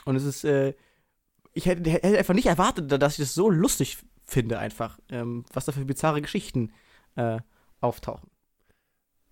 Und 0.03 0.17
es 0.17 0.23
ist, 0.23 0.43
äh, 0.43 0.73
ich 1.53 1.65
hätte, 1.65 1.89
hätte, 1.89 2.17
einfach 2.17 2.33
nicht 2.33 2.47
erwartet, 2.47 2.91
dass 2.91 3.13
ich 3.13 3.25
das 3.25 3.33
so 3.33 3.49
lustig 3.49 3.97
finde, 4.25 4.59
einfach, 4.59 4.99
ähm, 5.09 5.45
was 5.53 5.65
da 5.65 5.71
für 5.71 5.85
bizarre 5.85 6.21
Geschichten 6.21 6.71
äh, 7.15 7.39
auftauchen. 7.85 8.29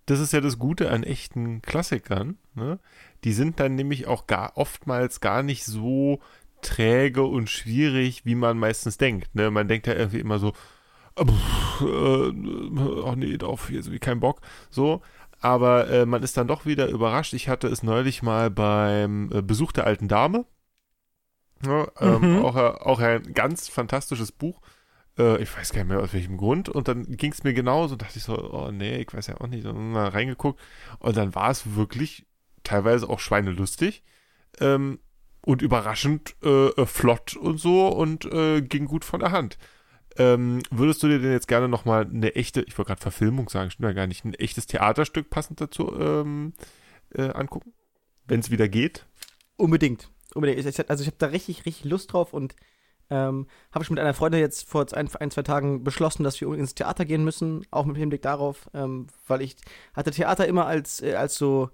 Das 0.05 0.19
ist 0.19 0.33
ja 0.33 0.41
das 0.41 0.59
Gute 0.59 0.89
an 0.91 1.03
echten 1.03 1.61
Klassikern. 1.61 2.37
Ne? 2.55 2.79
Die 3.23 3.33
sind 3.33 3.59
dann 3.59 3.75
nämlich 3.75 4.05
auch 4.07 4.27
gar 4.27 4.57
oftmals 4.57 5.21
gar 5.21 5.43
nicht 5.43 5.65
so 5.65 6.19
träge 6.61 7.23
und 7.23 7.49
schwierig, 7.49 8.25
wie 8.25 8.35
man 8.35 8.57
meistens 8.57 8.97
denkt. 8.97 9.33
Ne? 9.35 9.49
Man 9.51 9.67
denkt 9.67 9.87
ja 9.87 9.93
irgendwie 9.93 10.19
immer 10.19 10.39
so, 10.39 10.53
äh, 11.17 12.31
ach 13.05 13.15
nee, 13.15 13.37
darauf 13.37 13.67
hier 13.69 13.83
so 13.83 13.91
wie 13.91 13.99
kein 13.99 14.19
Bock. 14.19 14.41
So. 14.69 15.01
aber 15.39 15.89
äh, 15.89 16.05
man 16.05 16.23
ist 16.23 16.37
dann 16.37 16.47
doch 16.47 16.65
wieder 16.65 16.87
überrascht. 16.87 17.33
Ich 17.33 17.49
hatte 17.49 17.67
es 17.67 17.83
neulich 17.83 18.23
mal 18.23 18.49
beim 18.49 19.29
äh, 19.31 19.41
Besuch 19.41 19.71
der 19.73 19.85
alten 19.85 20.07
Dame. 20.07 20.45
Ja, 21.65 21.87
ähm, 21.99 22.35
Mhm. 22.37 22.45
auch, 22.45 22.55
äh, 22.55 22.59
auch 22.59 22.99
ein 22.99 23.33
ganz 23.33 23.67
fantastisches 23.69 24.31
Buch. 24.31 24.61
Äh, 25.17 25.41
ich 25.41 25.55
weiß 25.55 25.71
gar 25.71 25.83
nicht 25.83 25.89
mehr 25.89 25.99
aus 25.99 26.13
welchem 26.13 26.37
Grund. 26.37 26.69
Und 26.69 26.87
dann 26.87 27.03
ging 27.05 27.31
es 27.31 27.43
mir 27.43 27.53
genauso. 27.53 27.95
dachte 27.95 28.17
ich 28.17 28.23
so, 28.23 28.37
oh 28.51 28.71
nee, 28.71 28.97
ich 28.97 29.13
weiß 29.13 29.27
ja 29.27 29.39
auch 29.39 29.47
nicht. 29.47 29.65
Und 29.65 29.91
mal 29.91 30.09
reingeguckt. 30.09 30.59
Und 30.99 31.17
dann 31.17 31.35
war 31.35 31.49
es 31.49 31.75
wirklich 31.75 32.25
teilweise 32.63 33.09
auch 33.09 33.19
schweinelustig. 33.19 34.03
Ähm, 34.59 34.99
und 35.45 35.61
überraschend 35.61 36.35
äh, 36.43 36.67
äh, 36.69 36.85
flott 36.85 37.35
und 37.35 37.59
so 37.59 37.87
und 37.89 38.25
äh, 38.25 38.61
ging 38.61 38.85
gut 38.85 39.03
von 39.03 39.19
der 39.19 39.31
Hand. 39.31 39.57
Ähm, 40.17 40.61
würdest 40.69 41.03
du 41.03 41.07
dir 41.07 41.19
denn 41.19 41.31
jetzt 41.31 41.47
gerne 41.47 41.67
nochmal 41.67 42.05
eine 42.05 42.35
echte, 42.35 42.61
ich 42.61 42.77
wollte 42.77 42.89
gerade 42.89 43.01
Verfilmung 43.01 43.49
sagen, 43.49 43.71
stimmt 43.71 43.87
ja 43.87 43.93
gar 43.93 44.07
nicht, 44.07 44.23
ein 44.23 44.35
echtes 44.35 44.67
Theaterstück 44.67 45.29
passend 45.29 45.59
dazu 45.59 45.93
ähm, 45.99 46.53
äh, 47.13 47.29
angucken? 47.29 47.73
Wenn 48.25 48.39
es 48.39 48.51
wieder 48.51 48.69
geht? 48.69 49.05
Unbedingt. 49.57 50.09
Unbedingt. 50.33 50.65
Also 50.89 51.01
ich 51.01 51.07
habe 51.07 51.17
da 51.17 51.27
richtig, 51.27 51.65
richtig 51.65 51.85
Lust 51.85 52.13
drauf 52.13 52.33
und 52.33 52.55
ähm, 53.13 53.45
habe 53.71 53.85
schon 53.85 53.93
mit 53.93 54.01
einer 54.01 54.15
Freundin 54.15 54.41
jetzt 54.41 54.67
vor 54.67 54.87
ein, 54.93 55.07
ein, 55.19 55.29
zwei 55.29 55.43
Tagen 55.43 55.83
beschlossen, 55.83 56.23
dass 56.23 56.41
wir 56.41 56.51
ins 56.53 56.73
Theater 56.73 57.05
gehen 57.05 57.23
müssen, 57.23 57.63
auch 57.69 57.85
mit 57.85 57.95
Hinblick 57.95 58.23
darauf, 58.23 58.69
ähm, 58.73 59.05
weil 59.27 59.43
ich 59.43 59.55
hatte 59.93 60.09
Theater 60.09 60.47
immer 60.47 60.65
als, 60.65 60.99
äh, 61.01 61.13
als 61.13 61.35
so 61.35 61.69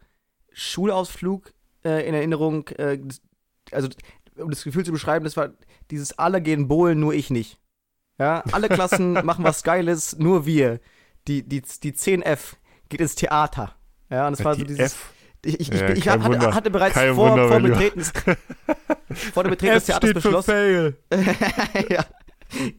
Schulausflug 0.51 1.53
äh, 1.85 2.05
in 2.05 2.13
Erinnerung, 2.13 2.67
äh, 2.77 2.99
also 3.71 3.87
um 4.35 4.49
das 4.49 4.65
Gefühl 4.65 4.83
zu 4.83 4.91
beschreiben, 4.91 5.23
das 5.23 5.37
war 5.37 5.51
dieses 5.91 6.19
alle 6.19 6.41
gehen 6.41 6.67
bowlen, 6.67 6.99
nur 6.99 7.13
ich 7.13 7.29
nicht. 7.29 7.57
Ja, 8.17 8.43
alle 8.51 8.67
Klassen 8.67 9.13
machen 9.23 9.45
was 9.45 9.63
Geiles, 9.63 10.17
nur 10.17 10.45
wir. 10.45 10.81
Die, 11.29 11.47
die, 11.47 11.61
die 11.61 11.93
10F 11.93 12.55
geht 12.89 12.99
ins 12.99 13.15
Theater. 13.15 13.75
Ja, 14.09 14.27
und 14.27 14.37
das 14.37 14.43
war 14.43 14.55
so 14.55 14.61
die 14.61 14.67
dieses. 14.67 14.93
F. 14.93 15.13
Ich, 15.43 15.59
ich, 15.59 15.67
Ja, 15.69 15.89
ich, 15.91 16.09
hatte, 16.09 16.25
Wunder. 16.25 16.53
hatte 16.53 16.69
bereits 16.69 16.93
Kein 16.95 17.15
vor, 17.15 17.31
Wunder, 17.31 17.47
vor. 17.47 17.59
Betreten 17.59 18.01
vor 19.33 19.43
dem 19.43 19.51
Betreten 19.51 19.73
des 19.75 19.85
Theaters 19.85 20.13
beschlossen. 20.13 20.95
Ja, 21.89 22.05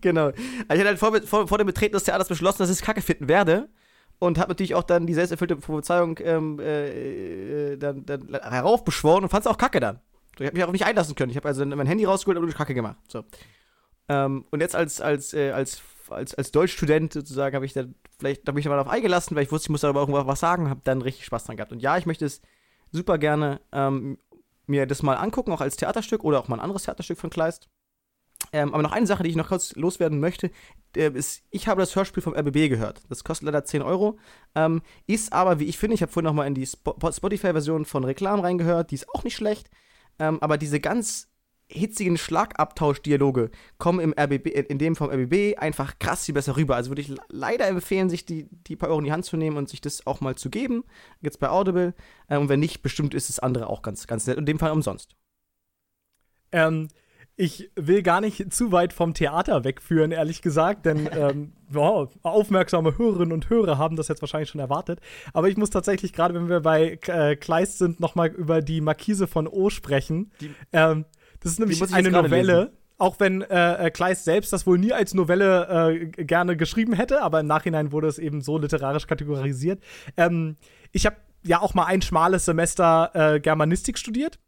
genau. 0.00 0.26
Also 0.26 0.36
ich 0.68 0.78
hatte 0.78 0.86
halt 0.86 0.98
vor, 0.98 1.22
vor, 1.22 1.48
vor 1.48 1.58
dem 1.58 1.66
Betreten 1.66 1.94
des 1.94 2.04
Theaters 2.04 2.28
beschlossen, 2.28 2.58
dass 2.58 2.70
ich 2.70 2.76
es 2.76 2.82
kacke 2.82 3.00
finden 3.00 3.28
werde. 3.28 3.68
Und 4.18 4.36
habe 4.38 4.50
natürlich 4.50 4.74
auch 4.74 4.82
dann 4.82 5.06
die 5.06 5.14
selbsterfüllte 5.14 5.56
Prophezeiung 5.56 6.18
ähm, 6.22 6.60
äh, 6.60 7.72
äh, 7.72 7.76
dann, 7.78 8.04
dann 8.04 8.28
heraufbeschworen 8.42 9.22
und 9.22 9.30
fand 9.30 9.46
es 9.46 9.50
auch 9.50 9.56
kacke 9.56 9.80
dann. 9.80 10.00
Ich 10.38 10.46
habe 10.46 10.56
mich 10.56 10.64
auch 10.64 10.72
nicht 10.72 10.84
einlassen 10.84 11.14
können. 11.14 11.30
Ich 11.30 11.36
habe 11.36 11.48
also 11.48 11.64
mein 11.64 11.86
Handy 11.86 12.04
rausgeholt 12.04 12.38
und 12.38 12.54
kacke 12.54 12.74
gemacht. 12.74 12.96
So. 13.08 13.24
Ähm, 14.10 14.44
und 14.50 14.60
jetzt 14.60 14.76
als, 14.76 15.00
als, 15.00 15.32
äh, 15.32 15.52
als, 15.52 15.80
als, 16.10 16.34
als 16.34 16.52
Deutschstudent 16.52 17.14
sozusagen 17.14 17.54
habe 17.54 17.64
ich 17.64 17.72
dann 17.72 17.94
vielleicht, 18.20 18.44
bin 18.44 18.56
ich 18.58 18.66
mal 18.66 18.76
darauf 18.76 18.92
eingelassen, 18.92 19.36
weil 19.36 19.42
ich 19.42 19.52
wusste, 19.52 19.66
ich 19.66 19.70
muss 19.70 19.80
darüber 19.80 20.00
irgendwas 20.00 20.26
was 20.26 20.40
sagen, 20.40 20.70
habe 20.70 20.80
dann 20.84 21.02
richtig 21.02 21.24
Spaß 21.24 21.44
dran 21.44 21.56
gehabt. 21.56 21.72
Und 21.72 21.80
ja, 21.80 21.98
ich 21.98 22.06
möchte 22.06 22.24
es 22.24 22.40
super 22.92 23.18
gerne 23.18 23.60
ähm, 23.72 24.18
mir 24.66 24.86
das 24.86 25.02
mal 25.02 25.14
angucken, 25.14 25.52
auch 25.52 25.60
als 25.60 25.76
Theaterstück 25.76 26.22
oder 26.22 26.38
auch 26.38 26.48
mal 26.48 26.56
ein 26.56 26.62
anderes 26.62 26.84
Theaterstück 26.84 27.18
von 27.18 27.30
Kleist. 27.30 27.68
Ähm, 28.52 28.72
aber 28.72 28.82
noch 28.82 28.92
eine 28.92 29.06
Sache, 29.06 29.22
die 29.22 29.30
ich 29.30 29.36
noch 29.36 29.48
kurz 29.48 29.74
loswerden 29.76 30.18
möchte, 30.18 30.50
äh, 30.96 31.10
ist, 31.10 31.42
ich 31.50 31.68
habe 31.68 31.80
das 31.80 31.94
Hörspiel 31.94 32.22
vom 32.22 32.34
RBB 32.34 32.68
gehört. 32.68 33.02
Das 33.08 33.22
kostet 33.22 33.46
leider 33.46 33.64
10 33.64 33.82
Euro. 33.82 34.18
Ähm, 34.54 34.82
ist 35.06 35.32
aber, 35.32 35.60
wie 35.60 35.66
ich 35.66 35.78
finde, 35.78 35.94
ich 35.94 36.02
habe 36.02 36.10
vorhin 36.10 36.26
noch 36.26 36.34
mal 36.34 36.46
in 36.46 36.54
die 36.54 36.66
Spo 36.66 36.94
Spotify-Version 37.10 37.84
von 37.84 38.04
Reklam 38.04 38.40
reingehört, 38.40 38.90
die 38.90 38.96
ist 38.96 39.08
auch 39.10 39.24
nicht 39.24 39.36
schlecht. 39.36 39.70
Ähm, 40.18 40.38
aber 40.40 40.58
diese 40.58 40.80
ganz 40.80 41.29
hitzigen 41.70 42.16
Schlagabtausch-Dialoge 42.18 43.50
kommen 43.78 44.00
im 44.00 44.12
RBB, 44.18 44.46
in 44.48 44.64
in 44.66 44.78
dem 44.78 44.96
vom 44.96 45.10
RBB 45.10 45.58
einfach 45.58 45.98
krass 45.98 46.24
viel 46.24 46.34
besser 46.34 46.56
rüber. 46.56 46.76
Also 46.76 46.90
würde 46.90 47.02
ich 47.02 47.08
le- 47.08 47.18
leider 47.28 47.66
empfehlen, 47.68 48.10
sich 48.10 48.24
die, 48.26 48.48
die 48.66 48.76
paar 48.76 48.88
Euro 48.88 48.98
in 48.98 49.04
die 49.04 49.12
Hand 49.12 49.24
zu 49.24 49.36
nehmen 49.36 49.56
und 49.56 49.68
sich 49.68 49.80
das 49.80 50.06
auch 50.06 50.20
mal 50.20 50.34
zu 50.34 50.50
geben. 50.50 50.84
Jetzt 51.20 51.40
bei 51.40 51.48
Audible. 51.48 51.94
Äh, 52.28 52.38
und 52.38 52.48
wenn 52.48 52.60
nicht, 52.60 52.82
bestimmt 52.82 53.14
ist 53.14 53.28
das 53.28 53.38
andere 53.38 53.68
auch 53.68 53.82
ganz, 53.82 54.06
ganz 54.06 54.26
nett. 54.26 54.36
In 54.38 54.46
dem 54.46 54.58
Fall 54.58 54.72
umsonst. 54.72 55.14
Ähm, 56.52 56.88
ich 57.36 57.70
will 57.74 58.02
gar 58.02 58.20
nicht 58.20 58.52
zu 58.52 58.70
weit 58.70 58.92
vom 58.92 59.14
Theater 59.14 59.64
wegführen, 59.64 60.12
ehrlich 60.12 60.42
gesagt, 60.42 60.84
denn 60.84 61.08
ähm, 61.16 61.52
wow, 61.70 62.10
aufmerksame 62.22 62.98
Hörerinnen 62.98 63.32
und 63.32 63.48
Hörer 63.48 63.78
haben 63.78 63.96
das 63.96 64.08
jetzt 64.08 64.20
wahrscheinlich 64.20 64.50
schon 64.50 64.60
erwartet. 64.60 65.00
Aber 65.32 65.48
ich 65.48 65.56
muss 65.56 65.70
tatsächlich, 65.70 66.12
gerade 66.12 66.34
wenn 66.34 66.48
wir 66.48 66.60
bei 66.60 66.98
äh, 67.06 67.36
Kleist 67.36 67.78
sind, 67.78 67.98
nochmal 68.00 68.28
über 68.28 68.60
die 68.60 68.80
Markise 68.80 69.26
von 69.26 69.46
O 69.46 69.70
sprechen. 69.70 70.32
Die- 70.40 70.50
ähm, 70.72 71.04
das 71.40 71.52
ist 71.52 71.58
nämlich 71.58 71.92
eine 71.92 72.10
Novelle. 72.10 72.58
lesen. 72.60 72.70
Auch 72.98 73.18
wenn 73.18 73.40
äh, 73.40 73.86
äh, 73.86 73.90
Kleist 73.90 74.24
selbst 74.24 74.52
das 74.52 74.66
wohl 74.66 74.78
nie 74.78 74.92
als 74.92 75.14
Novelle 75.14 75.90
äh, 75.90 76.24
gerne 76.24 76.54
geschrieben 76.58 76.92
hätte, 76.92 77.22
aber 77.22 77.40
im 77.40 77.46
Nachhinein 77.46 77.92
wurde 77.92 78.08
es 78.08 78.18
eben 78.18 78.42
so 78.42 78.58
literarisch 78.58 79.06
kategorisiert. 79.06 79.82
Ähm, 80.18 80.56
ich 80.92 81.06
habe 81.06 81.16
ja 81.42 81.62
auch 81.62 81.72
mal 81.72 81.86
ein 81.86 82.02
schmales 82.02 82.44
Semester 82.44 83.10
äh, 83.14 83.40
Germanistik 83.40 83.98
studiert. 83.98 84.38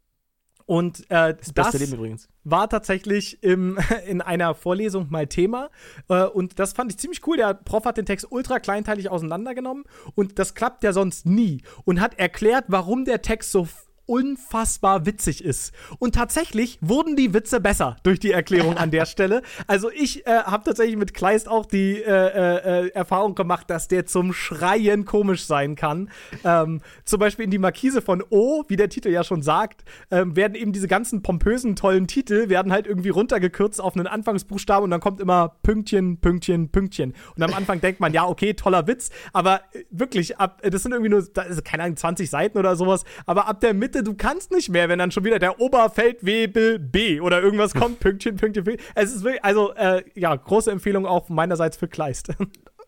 Und 0.65 1.01
äh, 1.09 1.35
Das, 1.35 1.53
das, 1.53 1.97
war 2.45 2.69
tatsächlich 2.69 3.41
im, 3.43 3.77
in 4.07 4.21
einer 4.21 4.55
Vorlesung 4.55 5.07
mal 5.09 5.27
Thema. 5.27 5.69
Äh, 6.07 6.23
und 6.23 6.59
das 6.59 6.73
fand 6.73 6.91
ich 6.91 6.97
ziemlich 6.97 7.25
cool. 7.27 7.37
Der 7.37 7.53
Prof 7.53 7.85
hat 7.85 7.97
den 7.97 8.05
Text 8.05 8.27
ultra 8.29 8.59
kleinteilig 8.59 9.09
auseinandergenommen. 9.09 9.83
Und 10.15 10.39
das 10.39 10.53
klappt 10.53 10.83
ja 10.83 10.93
sonst 10.93 11.25
nie. 11.25 11.63
Und 11.85 11.99
hat 11.99 12.17
erklärt, 12.19 12.65
warum 12.67 13.05
der 13.05 13.21
Text 13.21 13.51
so 13.51 13.67
unfassbar 14.05 15.05
witzig 15.05 15.43
ist. 15.43 15.73
Und 15.99 16.15
tatsächlich 16.15 16.77
wurden 16.81 17.15
die 17.15 17.33
Witze 17.33 17.61
besser 17.61 17.95
durch 18.03 18.19
die 18.19 18.31
Erklärung 18.31 18.77
an 18.77 18.91
der 18.91 19.05
Stelle. 19.05 19.41
Also 19.67 19.89
ich 19.91 20.27
äh, 20.27 20.43
habe 20.43 20.63
tatsächlich 20.63 20.97
mit 20.97 21.13
Kleist 21.13 21.47
auch 21.47 21.65
die 21.65 22.01
äh, 22.01 22.07
äh, 22.07 22.89
Erfahrung 22.89 23.35
gemacht, 23.35 23.69
dass 23.69 23.87
der 23.87 24.05
zum 24.05 24.33
Schreien 24.33 25.05
komisch 25.05 25.45
sein 25.45 25.75
kann. 25.75 26.09
Ähm, 26.43 26.81
zum 27.05 27.19
Beispiel 27.19 27.45
in 27.45 27.51
die 27.51 27.59
Markise 27.59 28.01
von 28.01 28.23
O, 28.29 28.63
wie 28.67 28.75
der 28.75 28.89
Titel 28.89 29.09
ja 29.09 29.23
schon 29.23 29.41
sagt, 29.41 29.85
ähm, 30.11 30.35
werden 30.35 30.55
eben 30.55 30.73
diese 30.73 30.87
ganzen 30.87 31.21
pompösen, 31.21 31.75
tollen 31.75 32.07
Titel, 32.07 32.49
werden 32.49 32.71
halt 32.71 32.87
irgendwie 32.87 33.09
runtergekürzt 33.09 33.79
auf 33.79 33.95
einen 33.95 34.07
Anfangsbuchstaben 34.07 34.83
und 34.83 34.91
dann 34.91 35.01
kommt 35.01 35.21
immer 35.21 35.55
Pünktchen, 35.63 36.17
Pünktchen, 36.17 36.69
Pünktchen. 36.69 37.13
Und 37.35 37.43
am 37.43 37.53
Anfang 37.53 37.79
denkt 37.79 37.99
man, 38.01 38.11
ja, 38.13 38.27
okay, 38.27 38.53
toller 38.53 38.87
Witz, 38.87 39.11
aber 39.31 39.61
äh, 39.73 39.83
wirklich, 39.91 40.37
ab, 40.39 40.61
das 40.61 40.83
sind 40.83 40.91
irgendwie 40.91 41.09
nur, 41.09 41.23
da 41.33 41.43
ist, 41.43 41.63
keine 41.63 41.83
Ahnung, 41.83 41.95
20 41.95 42.29
Seiten 42.29 42.57
oder 42.57 42.75
sowas, 42.75 43.05
aber 43.25 43.47
ab 43.47 43.61
der 43.61 43.73
Mitte, 43.73 43.92
du 44.01 44.15
kannst 44.15 44.51
nicht 44.51 44.69
mehr, 44.69 44.89
wenn 44.89 44.97
dann 44.99 45.11
schon 45.11 45.23
wieder 45.23 45.37
der 45.39 45.59
Oberfeldwebel 45.59 46.79
B 46.79 47.19
oder 47.21 47.41
irgendwas 47.41 47.73
kommt, 47.75 47.99
Pünktchen, 47.99 48.35
Pünktchen, 48.37 48.63
Pünktchen. 48.63 48.87
Es 48.95 49.13
ist 49.13 49.23
wirklich, 49.23 49.43
also, 49.43 49.73
äh, 49.75 50.03
ja, 50.15 50.35
große 50.35 50.71
Empfehlung 50.71 51.05
auch 51.05 51.29
meinerseits 51.29 51.77
für 51.77 51.87
Kleist. 51.87 52.29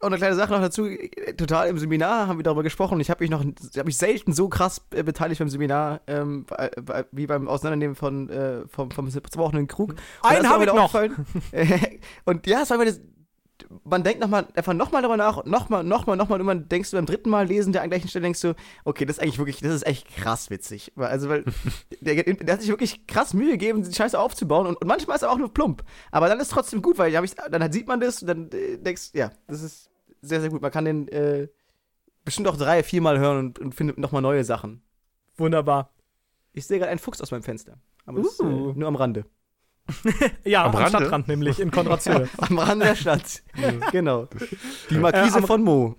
Und 0.02 0.08
eine 0.12 0.18
kleine 0.18 0.36
Sache 0.36 0.52
noch 0.52 0.60
dazu, 0.60 0.88
total 1.38 1.70
im 1.70 1.80
Seminar 1.80 2.28
haben 2.28 2.38
wir 2.38 2.44
darüber 2.44 2.64
gesprochen 2.64 3.00
ich 3.00 3.10
habe 3.10 3.24
mich 3.24 3.32
noch, 3.32 3.40
habe 3.40 3.86
mich 3.86 3.98
selten 3.98 4.34
so 4.34 4.50
krass 4.50 4.82
äh, 4.94 5.04
beteiligt 5.04 5.40
beim 5.40 5.48
Seminar, 5.50 6.02
ähm, 6.08 6.46
bei- 6.46 6.70
bei- 6.82 7.06
wie 7.12 7.26
beim 7.26 7.48
Auseinandernehmen 7.48 7.96
von, 7.96 8.30
äh, 8.30 8.68
vom, 8.68 8.92
vom 8.92 9.10
zerbrochenen 9.10 9.68
Krug. 9.68 9.92
Und 9.92 10.00
Einen 10.22 10.38
ist 10.38 10.44
mir 10.44 10.50
hab 10.50 10.62
ich 10.62 10.74
noch. 10.74 10.94
und 12.26 12.46
ja, 12.46 12.62
es 12.64 12.70
war 12.70 12.76
immer 12.76 12.86
das, 12.86 13.00
man 13.84 14.04
denkt 14.04 14.20
nochmal, 14.20 14.48
einfach 14.56 14.74
nochmal 14.74 15.02
darüber 15.02 15.18
nach, 15.18 15.46
nochmal, 15.46 15.84
nochmal, 15.84 16.18
nochmal, 16.18 16.40
und 16.40 16.46
man 16.46 16.68
denkst 16.70 16.92
du 16.92 16.98
beim 16.98 17.06
dritten 17.06 17.30
Mal 17.30 17.48
lesen 17.48 17.74
der 17.74 17.82
an 17.82 17.90
gleichen 17.90 18.08
Stelle, 18.08 18.24
denkst 18.24 18.42
du, 18.42 18.56
okay, 18.84 19.06
das 19.06 19.18
ist 19.18 19.24
eigentlich 19.24 19.38
wirklich, 19.38 19.62
das 19.62 19.74
ist 19.74 19.86
echt 19.86 20.08
krass 20.16 20.50
witzig. 20.50 20.92
Also, 20.96 21.30
weil 21.30 21.46
der, 22.02 22.24
der 22.24 22.54
hat 22.54 22.62
sich 22.62 22.70
wirklich 22.70 23.08
krass 23.08 23.34
Mühe 23.34 23.52
gegeben, 23.52 23.84
die 23.84 23.94
Scheiße 23.94 24.20
aufzubauen 24.20 24.68
und, 24.68 24.82
und 24.82 24.88
manchmal 24.88 25.16
ist 25.16 25.24
er 25.24 25.32
auch 25.32 25.38
nur 25.38 25.54
plump. 25.54 25.84
Aber 26.12 26.28
dann 26.28 26.40
ist 26.40 26.48
es 26.48 26.54
trotzdem 26.54 26.82
gut, 26.82 26.98
weil 26.98 27.14
ich, 27.14 27.36
dann 27.50 27.72
sieht 27.72 27.88
man 27.88 28.00
das 28.00 28.22
und 28.22 28.28
dann 28.28 28.50
äh, 28.52 28.78
denkst 28.78 29.12
ja, 29.14 29.32
das 29.48 29.62
ist 29.62 29.90
sehr, 30.22 30.42
sehr 30.42 30.50
gut. 30.50 30.62
Man 30.62 30.72
kann 30.72 30.86
den 30.86 31.08
äh, 31.10 31.48
bestimmt 32.24 32.48
auch 32.48 32.58
drei, 32.58 32.84
viermal 32.84 33.20
hören 33.20 33.38
und, 33.38 33.60
und 33.60 33.76
findet 33.76 33.98
nochmal 33.98 34.22
neue 34.22 34.44
Sachen. 34.44 34.82
Wunderbar. 35.38 35.92
Ich 36.54 36.66
sehe 36.66 36.80
gerade 36.80 36.90
einen 36.90 37.00
Fuchs 37.00 37.22
aus 37.22 37.32
meinem 37.32 37.44
Fenster. 37.44 37.78
Aber 38.06 38.22
das 38.22 38.40
äh, 38.40 38.44
Uh. 38.44 38.74
nur 38.74 38.88
am 38.88 38.96
Rande. 38.96 39.26
Ja, 40.44 40.64
Am 40.66 40.72
am, 40.72 40.76
Rande? 40.76 40.90
Stadtrand 40.98 41.28
nämlich, 41.28 41.60
in 41.60 41.72
Konradshöhe. 41.72 42.30
Am 42.38 42.58
Rande 42.58 42.86
der 42.86 42.96
Stadt. 42.96 43.44
genau. 43.92 44.28
Die 44.90 44.98
Markise 44.98 45.40
Äh, 45.40 45.42
von 45.44 45.64
Mo. 45.64 45.96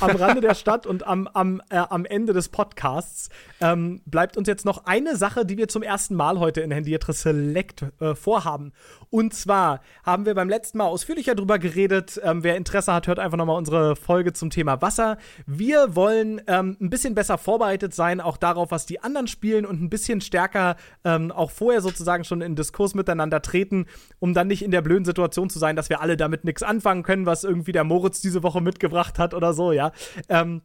Am 0.00 0.10
Rande 0.16 0.40
der 0.40 0.54
Stadt 0.54 0.86
und 0.86 1.06
am, 1.06 1.28
am, 1.28 1.62
äh, 1.70 1.76
am 1.76 2.04
Ende 2.04 2.32
des 2.32 2.48
Podcasts 2.48 3.28
ähm, 3.60 4.00
bleibt 4.06 4.36
uns 4.36 4.48
jetzt 4.48 4.64
noch 4.64 4.86
eine 4.86 5.16
Sache, 5.16 5.46
die 5.46 5.56
wir 5.56 5.68
zum 5.68 5.82
ersten 5.82 6.14
Mal 6.14 6.38
heute 6.38 6.60
in 6.60 6.70
Hendiatre 6.70 7.12
Select 7.12 7.86
äh, 8.00 8.14
vorhaben. 8.14 8.72
Und 9.10 9.34
zwar 9.34 9.80
haben 10.04 10.24
wir 10.24 10.34
beim 10.34 10.48
letzten 10.48 10.78
Mal 10.78 10.86
ausführlicher 10.86 11.34
drüber 11.34 11.58
geredet. 11.58 12.20
Ähm, 12.24 12.42
wer 12.42 12.56
Interesse 12.56 12.92
hat, 12.92 13.06
hört 13.06 13.18
einfach 13.18 13.36
nochmal 13.36 13.58
unsere 13.58 13.94
Folge 13.94 14.32
zum 14.32 14.50
Thema 14.50 14.80
Wasser. 14.80 15.18
Wir 15.46 15.94
wollen 15.94 16.40
ähm, 16.46 16.76
ein 16.80 16.90
bisschen 16.90 17.14
besser 17.14 17.38
vorbereitet 17.38 17.94
sein, 17.94 18.20
auch 18.20 18.36
darauf, 18.36 18.70
was 18.70 18.86
die 18.86 19.00
anderen 19.00 19.26
spielen 19.26 19.66
und 19.66 19.82
ein 19.82 19.90
bisschen 19.90 20.20
stärker 20.20 20.76
ähm, 21.04 21.30
auch 21.30 21.50
vorher 21.50 21.82
sozusagen 21.82 22.24
schon 22.24 22.40
in 22.40 22.56
Diskurs 22.56 22.94
miteinander 22.94 23.42
treten, 23.42 23.86
um 24.18 24.34
dann 24.34 24.48
nicht 24.48 24.62
in 24.62 24.70
der 24.70 24.82
blöden 24.82 25.04
Situation 25.04 25.50
zu 25.50 25.58
sein, 25.58 25.76
dass 25.76 25.90
wir 25.90 26.00
alle 26.00 26.16
damit 26.16 26.44
nichts 26.44 26.62
anfangen 26.62 27.02
können, 27.02 27.26
was 27.26 27.44
irgendwie 27.44 27.72
der 27.72 27.84
Moritz 27.84 28.20
diese 28.20 28.42
Woche 28.42 28.60
mitgebracht 28.60 29.18
hat 29.18 29.34
oder 29.34 29.51
so, 29.52 29.72
ja. 29.72 29.92
Ähm, 30.28 30.62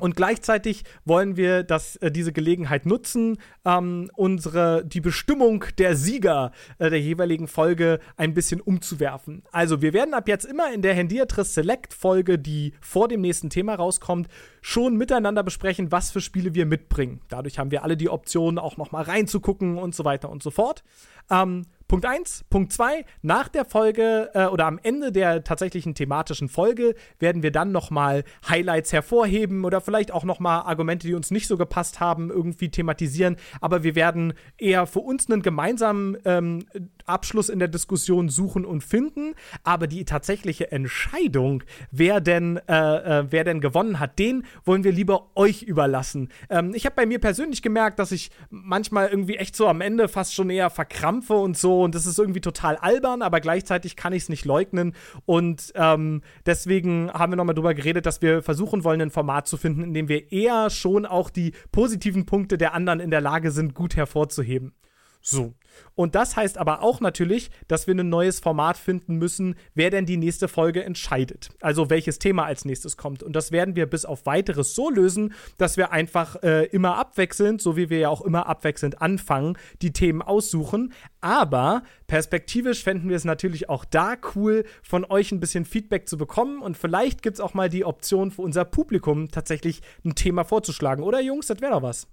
Und 0.00 0.14
gleichzeitig 0.14 0.84
wollen 1.04 1.36
wir 1.36 1.64
das, 1.64 1.96
äh, 1.96 2.12
diese 2.12 2.32
Gelegenheit 2.32 2.86
nutzen, 2.86 3.36
ähm, 3.64 4.10
unsere, 4.14 4.84
die 4.84 5.00
Bestimmung 5.00 5.64
der 5.76 5.96
Sieger 5.96 6.52
äh, 6.78 6.88
der 6.88 7.00
jeweiligen 7.00 7.48
Folge 7.48 7.98
ein 8.16 8.32
bisschen 8.32 8.60
umzuwerfen. 8.60 9.42
Also 9.50 9.82
wir 9.82 9.92
werden 9.92 10.14
ab 10.14 10.28
jetzt 10.28 10.44
immer 10.44 10.72
in 10.72 10.82
der 10.82 10.94
Hendiatris 10.94 11.52
Select 11.52 11.94
Folge, 11.94 12.38
die 12.38 12.74
vor 12.80 13.08
dem 13.08 13.22
nächsten 13.22 13.50
Thema 13.50 13.74
rauskommt, 13.74 14.28
schon 14.60 14.96
miteinander 14.96 15.42
besprechen, 15.42 15.90
was 15.90 16.12
für 16.12 16.20
Spiele 16.20 16.54
wir 16.54 16.66
mitbringen. 16.66 17.20
Dadurch 17.28 17.58
haben 17.58 17.72
wir 17.72 17.82
alle 17.82 17.96
die 17.96 18.08
Option, 18.08 18.58
auch 18.58 18.76
noch 18.76 18.92
mal 18.92 19.02
reinzugucken 19.02 19.78
und 19.78 19.96
so 19.96 20.04
weiter 20.04 20.30
und 20.30 20.44
so 20.44 20.52
fort. 20.52 20.84
Ähm, 21.30 21.66
Punkt 21.88 22.04
1. 22.04 22.44
Punkt 22.50 22.70
2. 22.70 23.06
Nach 23.22 23.48
der 23.48 23.64
Folge 23.64 24.30
äh, 24.34 24.44
oder 24.44 24.66
am 24.66 24.78
Ende 24.82 25.10
der 25.10 25.42
tatsächlichen 25.42 25.94
thematischen 25.94 26.50
Folge 26.50 26.94
werden 27.18 27.42
wir 27.42 27.50
dann 27.50 27.72
nochmal 27.72 28.24
Highlights 28.46 28.92
hervorheben 28.92 29.64
oder 29.64 29.80
vielleicht 29.80 30.12
auch 30.12 30.24
nochmal 30.24 30.64
Argumente, 30.64 31.06
die 31.06 31.14
uns 31.14 31.30
nicht 31.30 31.48
so 31.48 31.56
gepasst 31.56 31.98
haben, 31.98 32.28
irgendwie 32.28 32.70
thematisieren. 32.70 33.36
Aber 33.62 33.84
wir 33.84 33.94
werden 33.94 34.34
eher 34.58 34.86
für 34.86 35.00
uns 35.00 35.30
einen 35.30 35.40
gemeinsamen 35.40 36.18
ähm, 36.26 36.66
Abschluss 37.08 37.48
in 37.48 37.58
der 37.58 37.68
Diskussion 37.68 38.28
suchen 38.28 38.64
und 38.64 38.82
finden. 38.82 39.34
Aber 39.64 39.86
die 39.86 40.04
tatsächliche 40.04 40.70
Entscheidung, 40.72 41.62
wer 41.90 42.20
denn, 42.20 42.58
äh, 42.68 43.20
äh, 43.20 43.26
wer 43.30 43.44
denn 43.44 43.60
gewonnen 43.60 43.98
hat, 44.00 44.18
den 44.18 44.44
wollen 44.64 44.84
wir 44.84 44.92
lieber 44.92 45.30
euch 45.34 45.62
überlassen. 45.62 46.28
Ähm, 46.50 46.72
ich 46.74 46.84
habe 46.84 46.96
bei 46.96 47.06
mir 47.06 47.18
persönlich 47.18 47.62
gemerkt, 47.62 47.98
dass 47.98 48.12
ich 48.12 48.30
manchmal 48.50 49.08
irgendwie 49.08 49.36
echt 49.36 49.56
so 49.56 49.66
am 49.68 49.80
Ende 49.80 50.08
fast 50.08 50.34
schon 50.34 50.50
eher 50.50 50.70
verkrampfe 50.70 51.34
und 51.34 51.56
so. 51.56 51.82
Und 51.82 51.94
das 51.94 52.06
ist 52.06 52.18
irgendwie 52.18 52.40
total 52.40 52.76
albern, 52.76 53.22
aber 53.22 53.40
gleichzeitig 53.40 53.96
kann 53.96 54.12
ich 54.12 54.24
es 54.24 54.28
nicht 54.28 54.44
leugnen. 54.44 54.94
Und 55.26 55.72
ähm, 55.74 56.22
deswegen 56.46 57.10
haben 57.12 57.32
wir 57.32 57.36
nochmal 57.36 57.54
drüber 57.54 57.74
geredet, 57.74 58.06
dass 58.06 58.22
wir 58.22 58.42
versuchen 58.42 58.84
wollen, 58.84 59.00
ein 59.00 59.10
Format 59.10 59.48
zu 59.48 59.56
finden, 59.56 59.82
in 59.82 59.94
dem 59.94 60.08
wir 60.08 60.32
eher 60.32 60.70
schon 60.70 61.06
auch 61.06 61.30
die 61.30 61.52
positiven 61.72 62.26
Punkte 62.26 62.58
der 62.58 62.74
anderen 62.74 63.00
in 63.00 63.10
der 63.10 63.20
Lage 63.20 63.50
sind, 63.50 63.74
gut 63.74 63.96
hervorzuheben. 63.96 64.74
So. 65.20 65.54
Und 65.94 66.14
das 66.14 66.36
heißt 66.36 66.58
aber 66.58 66.82
auch 66.82 67.00
natürlich, 67.00 67.50
dass 67.66 67.86
wir 67.86 67.94
ein 67.94 68.08
neues 68.08 68.40
Format 68.40 68.76
finden 68.76 69.16
müssen, 69.16 69.56
wer 69.74 69.90
denn 69.90 70.06
die 70.06 70.16
nächste 70.16 70.48
Folge 70.48 70.84
entscheidet. 70.84 71.50
Also 71.60 71.90
welches 71.90 72.18
Thema 72.18 72.44
als 72.44 72.64
nächstes 72.64 72.96
kommt. 72.96 73.22
Und 73.22 73.34
das 73.34 73.52
werden 73.52 73.76
wir 73.76 73.86
bis 73.86 74.04
auf 74.04 74.26
weiteres 74.26 74.74
so 74.74 74.90
lösen, 74.90 75.34
dass 75.56 75.76
wir 75.76 75.92
einfach 75.92 76.42
äh, 76.42 76.66
immer 76.66 76.96
abwechselnd, 76.96 77.60
so 77.60 77.76
wie 77.76 77.90
wir 77.90 77.98
ja 77.98 78.08
auch 78.08 78.20
immer 78.20 78.46
abwechselnd 78.46 79.02
anfangen, 79.02 79.58
die 79.82 79.92
Themen 79.92 80.22
aussuchen. 80.22 80.92
Aber 81.20 81.82
perspektivisch 82.06 82.84
fänden 82.84 83.08
wir 83.08 83.16
es 83.16 83.24
natürlich 83.24 83.68
auch 83.68 83.84
da 83.84 84.16
cool, 84.34 84.64
von 84.82 85.04
euch 85.04 85.32
ein 85.32 85.40
bisschen 85.40 85.64
Feedback 85.64 86.08
zu 86.08 86.16
bekommen. 86.16 86.62
Und 86.62 86.76
vielleicht 86.76 87.22
gibt 87.22 87.34
es 87.34 87.40
auch 87.40 87.54
mal 87.54 87.68
die 87.68 87.84
Option 87.84 88.30
für 88.30 88.42
unser 88.42 88.64
Publikum 88.64 89.30
tatsächlich 89.30 89.82
ein 90.04 90.14
Thema 90.14 90.44
vorzuschlagen. 90.44 91.02
Oder 91.02 91.20
Jungs, 91.20 91.48
das 91.48 91.60
wäre 91.60 91.72
doch 91.72 91.82
was. 91.82 92.06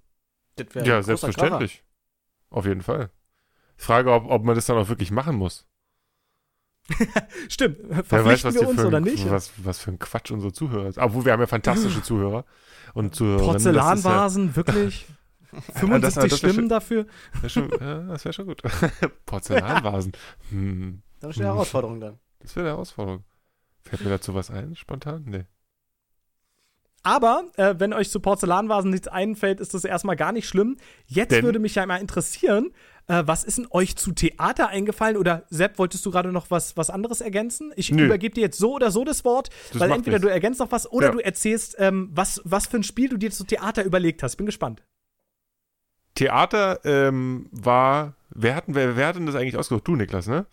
Ja, 0.74 1.02
selbstverständlich. 1.02 1.84
Auf 2.50 2.66
jeden 2.66 2.82
Fall. 2.82 3.10
Frage, 3.76 4.12
ob, 4.12 4.26
ob 4.30 4.44
man 4.44 4.54
das 4.54 4.66
dann 4.66 4.76
auch 4.78 4.88
wirklich 4.88 5.10
machen 5.10 5.36
muss. 5.36 5.66
Stimmt. 7.48 7.78
Wer 7.82 8.04
Verpflichten 8.04 8.26
weiß, 8.26 8.44
was, 8.44 8.54
wir 8.54 8.68
uns 8.68 8.80
für 8.80 8.86
oder 8.86 8.96
ein, 8.98 9.02
nicht? 9.02 9.28
was, 9.30 9.52
was 9.58 9.78
für 9.80 9.90
ein 9.90 9.98
Quatsch 9.98 10.30
unsere 10.30 10.52
Zuhörer 10.52 10.88
ist. 10.88 10.98
Obwohl, 10.98 11.24
wir 11.24 11.32
haben 11.32 11.40
ja 11.40 11.46
fantastische 11.46 12.02
Zuhörer 12.04 12.44
und 12.94 13.14
Zuhörerinnen. 13.14 13.54
Das 13.54 13.64
Porzellanvasen, 13.64 14.56
wirklich? 14.56 15.06
75 15.74 16.00
das 16.02 16.16
wär 16.16 16.36
Stimmen 16.36 16.54
schön. 16.54 16.68
dafür? 16.68 17.06
Ja, 17.34 17.42
wär 17.42 17.48
schon, 17.48 17.70
ja, 17.80 18.00
das 18.02 18.24
wäre 18.24 18.32
schon 18.32 18.46
gut. 18.46 18.62
Porzellanvasen. 19.26 20.12
Hm, 20.50 21.02
Das 21.20 21.30
ist 21.30 21.38
eine 21.38 21.46
Herausforderung 21.48 22.00
dann. 22.00 22.18
das 22.40 22.54
wäre 22.56 22.66
eine 22.66 22.74
Herausforderung. 22.74 23.24
Fällt 23.82 24.02
mir 24.04 24.10
dazu 24.10 24.34
was 24.34 24.50
ein, 24.50 24.76
spontan? 24.76 25.24
Nee. 25.26 25.44
Aber 27.06 27.44
äh, 27.56 27.76
wenn 27.78 27.92
euch 27.92 28.10
zu 28.10 28.18
Porzellanvasen 28.18 28.90
nichts 28.90 29.06
einfällt, 29.06 29.60
ist 29.60 29.74
das 29.74 29.84
erstmal 29.84 30.16
gar 30.16 30.32
nicht 30.32 30.48
schlimm. 30.48 30.76
Jetzt 31.06 31.30
Denn- 31.30 31.44
würde 31.44 31.60
mich 31.60 31.76
ja 31.76 31.86
mal 31.86 31.98
interessieren, 31.98 32.72
äh, 33.06 33.22
was 33.24 33.44
ist 33.44 33.58
denn 33.58 33.68
euch 33.70 33.94
zu 33.94 34.10
Theater 34.10 34.68
eingefallen? 34.70 35.16
Oder 35.16 35.44
Sepp, 35.48 35.78
wolltest 35.78 36.04
du 36.04 36.10
gerade 36.10 36.32
noch 36.32 36.50
was, 36.50 36.76
was 36.76 36.90
anderes 36.90 37.20
ergänzen? 37.20 37.72
Ich 37.76 37.92
Nö. 37.92 38.06
übergebe 38.06 38.34
dir 38.34 38.40
jetzt 38.40 38.58
so 38.58 38.74
oder 38.74 38.90
so 38.90 39.04
das 39.04 39.24
Wort, 39.24 39.50
Das 39.72 39.80
weil 39.80 39.92
entweder 39.92 40.16
nichts. 40.16 40.26
du 40.26 40.32
ergänzt 40.32 40.58
noch 40.58 40.72
was 40.72 40.90
oder 40.90 41.06
Ja. 41.06 41.12
du 41.12 41.18
erzählst, 41.20 41.76
ähm, 41.78 42.10
was, 42.12 42.40
was 42.44 42.66
für 42.66 42.78
ein 42.78 42.82
Spiel 42.82 43.08
du 43.08 43.16
dir 43.18 43.30
zu 43.30 43.44
Theater 43.44 43.84
überlegt 43.84 44.24
hast. 44.24 44.34
Bin 44.34 44.46
gespannt. 44.46 44.82
Theater 46.16 46.80
ähm, 46.84 47.48
war. 47.52 48.14
Wer, 48.30 48.54
hatten, 48.56 48.74
wer, 48.74 48.96
wer 48.96 49.06
hat 49.06 49.16
denn 49.16 49.26
das 49.26 49.34
eigentlich 49.36 49.56
ausgesucht? 49.56 49.86
Du, 49.86 49.94
Niklas, 49.96 50.26
ne? 50.26 50.46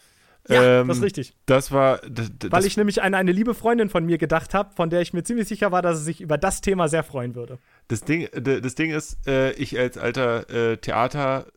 Ja, 0.50 0.82
Ähm, 0.82 0.88
das 0.90 0.98
ist 0.98 1.04
richtig. 1.04 1.34
Das 1.46 1.72
war. 1.72 2.00
Das, 2.00 2.30
das, 2.38 2.52
Weil 2.52 2.66
ich 2.66 2.76
nämlich 2.76 3.02
an 3.02 3.14
eine 3.14 3.32
liebe 3.32 3.54
Freundin 3.54 3.90
von 3.90 4.06
mir 4.06 4.18
gedacht 4.18 4.54
habe, 4.54 4.74
von 4.76 4.90
der 4.90 5.02
ich 5.02 5.14
mir 5.14 5.24
ziemlich 5.24 5.48
sicher 5.48 5.72
war, 5.72 5.82
dass 5.82 6.00
sie 6.00 6.04
sich 6.04 6.20
über 6.22 6.38
das 6.38 6.60
Thema 6.62 6.90
sehr 6.90 7.04
freuen 7.04 7.34
würde. 7.36 7.60
das, 7.88 8.02
Ding, 8.02 8.28
das 8.34 8.76
Ding 8.76 8.92
ist, 8.92 9.26
äh, 9.28 9.52
ich 9.54 9.78
als 9.80 9.98
alter 9.98 10.50
äh, 10.50 10.78
Theater. 10.78 11.48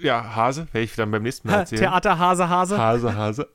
Ja, 0.00 0.36
Hase, 0.36 0.68
werde 0.70 0.84
ich 0.84 0.94
dann 0.94 1.10
beim 1.10 1.24
nächsten 1.24 1.48
Mal 1.48 1.54
erzählen. 1.60 1.80
Theater, 1.80 2.18
Hase, 2.20 2.48
Hase. 2.48 2.78
Hase, 2.78 3.16
Hase. 3.16 3.48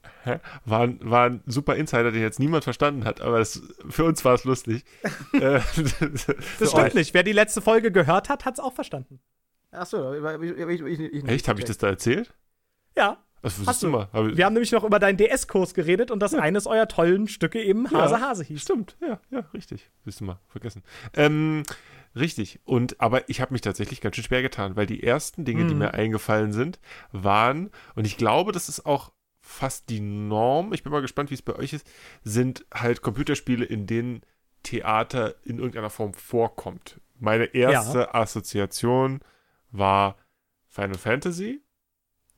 War, 0.65 0.81
ein- 0.81 0.99
war 1.01 1.27
ein 1.29 1.41
super 1.45 1.77
Insider, 1.77 2.11
den 2.11 2.21
jetzt 2.21 2.37
niemand 2.37 2.65
verstanden 2.65 3.05
hat, 3.05 3.21
aber 3.21 3.39
das, 3.39 3.61
für 3.87 4.03
uns 4.03 4.25
war 4.25 4.33
es 4.33 4.43
lustig. 4.43 4.83
Äh, 5.33 5.61
Das 6.59 6.71
stimmt 6.71 6.95
nicht. 6.95 7.13
Wer 7.13 7.23
die 7.23 7.31
letzte 7.31 7.61
Folge 7.61 7.93
gehört 7.93 8.27
hat, 8.27 8.43
hat 8.43 8.55
es 8.55 8.59
auch 8.59 8.73
verstanden. 8.73 9.21
Achso, 9.71 10.13
ich, 10.13 10.51
ich, 10.51 10.59
ich, 10.67 10.81
ich, 10.81 10.99
ich, 10.99 11.27
Echt? 11.29 11.47
Habe 11.47 11.59
ich 11.59 11.65
das 11.65 11.77
da 11.77 11.87
erzählt? 11.87 12.33
Ja. 12.97 13.17
Das 13.43 13.61
Hast 13.67 13.83
du. 13.83 13.89
mal. 13.89 14.07
Hab 14.11 14.35
Wir 14.35 14.45
haben 14.45 14.53
nämlich 14.53 14.71
noch 14.71 14.83
über 14.83 14.97
deinen 14.99 15.17
DS-Kurs 15.17 15.73
geredet 15.75 16.09
und 16.09 16.19
dass 16.21 16.33
eines 16.33 16.65
eurer 16.65 16.87
tollen 16.87 17.27
Stücke 17.27 17.61
eben 17.61 17.91
Hase, 17.91 18.15
Ja. 18.15 18.21
Hase 18.21 18.43
hieß. 18.45 18.61
Stimmt, 18.61 18.97
ja, 19.01 19.19
ja, 19.29 19.39
richtig. 19.53 19.91
Willst 20.05 20.21
du 20.21 20.23
mal 20.25 20.39
vergessen. 20.47 20.81
Ähm, 21.13 21.63
richtig. 22.15 22.61
Und 22.63 22.99
aber 23.01 23.29
ich 23.29 23.41
habe 23.41 23.53
mich 23.53 23.61
tatsächlich 23.61 24.01
ganz 24.01 24.15
schön 24.15 24.23
schwer 24.23 24.41
getan, 24.41 24.75
weil 24.75 24.85
die 24.87 25.03
ersten 25.03 25.45
Dinge, 25.45 25.65
die 25.67 25.73
Mhm. 25.73 25.79
mir 25.79 25.93
eingefallen 25.93 26.53
sind, 26.53 26.79
waren, 27.11 27.69
und 27.95 28.05
ich 28.07 28.17
glaube, 28.17 28.51
das 28.53 28.69
ist 28.69 28.85
auch 28.85 29.11
fast 29.41 29.89
die 29.89 29.99
Norm, 29.99 30.71
ich 30.71 30.83
bin 30.83 30.91
mal 30.93 31.01
gespannt, 31.01 31.29
wie 31.29 31.33
es 31.35 31.41
bei 31.41 31.53
euch 31.57 31.73
ist, 31.73 31.85
sind 32.23 32.65
halt 32.73 33.01
Computerspiele, 33.01 33.65
in 33.65 33.85
denen 33.87 34.21
Theater 34.63 35.35
in 35.43 35.57
irgendeiner 35.57 35.89
Form 35.89 36.13
vorkommt. 36.13 37.01
Meine 37.19 37.45
erste 37.53 38.15
Assoziation 38.15 39.19
war 39.71 40.15
Final 40.69 40.97
Fantasy, 40.97 41.61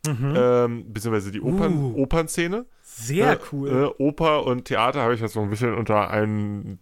Mhm. 0.07 0.33
ähm, 0.37 0.93
beziehungsweise 0.93 1.31
die 1.31 1.41
Opern, 1.41 1.73
Uh. 1.75 2.03
Opernszene. 2.03 2.65
Sehr 2.81 3.33
Äh, 3.33 3.37
cool. 3.51 3.69
Äh, 3.99 4.03
Oper 4.03 4.45
und 4.45 4.65
Theater 4.65 5.01
habe 5.01 5.13
ich 5.15 5.21
jetzt 5.21 5.33
so 5.33 5.41
ein 5.41 5.49
bisschen 5.49 5.73
unter 5.73 6.09
einen, 6.09 6.79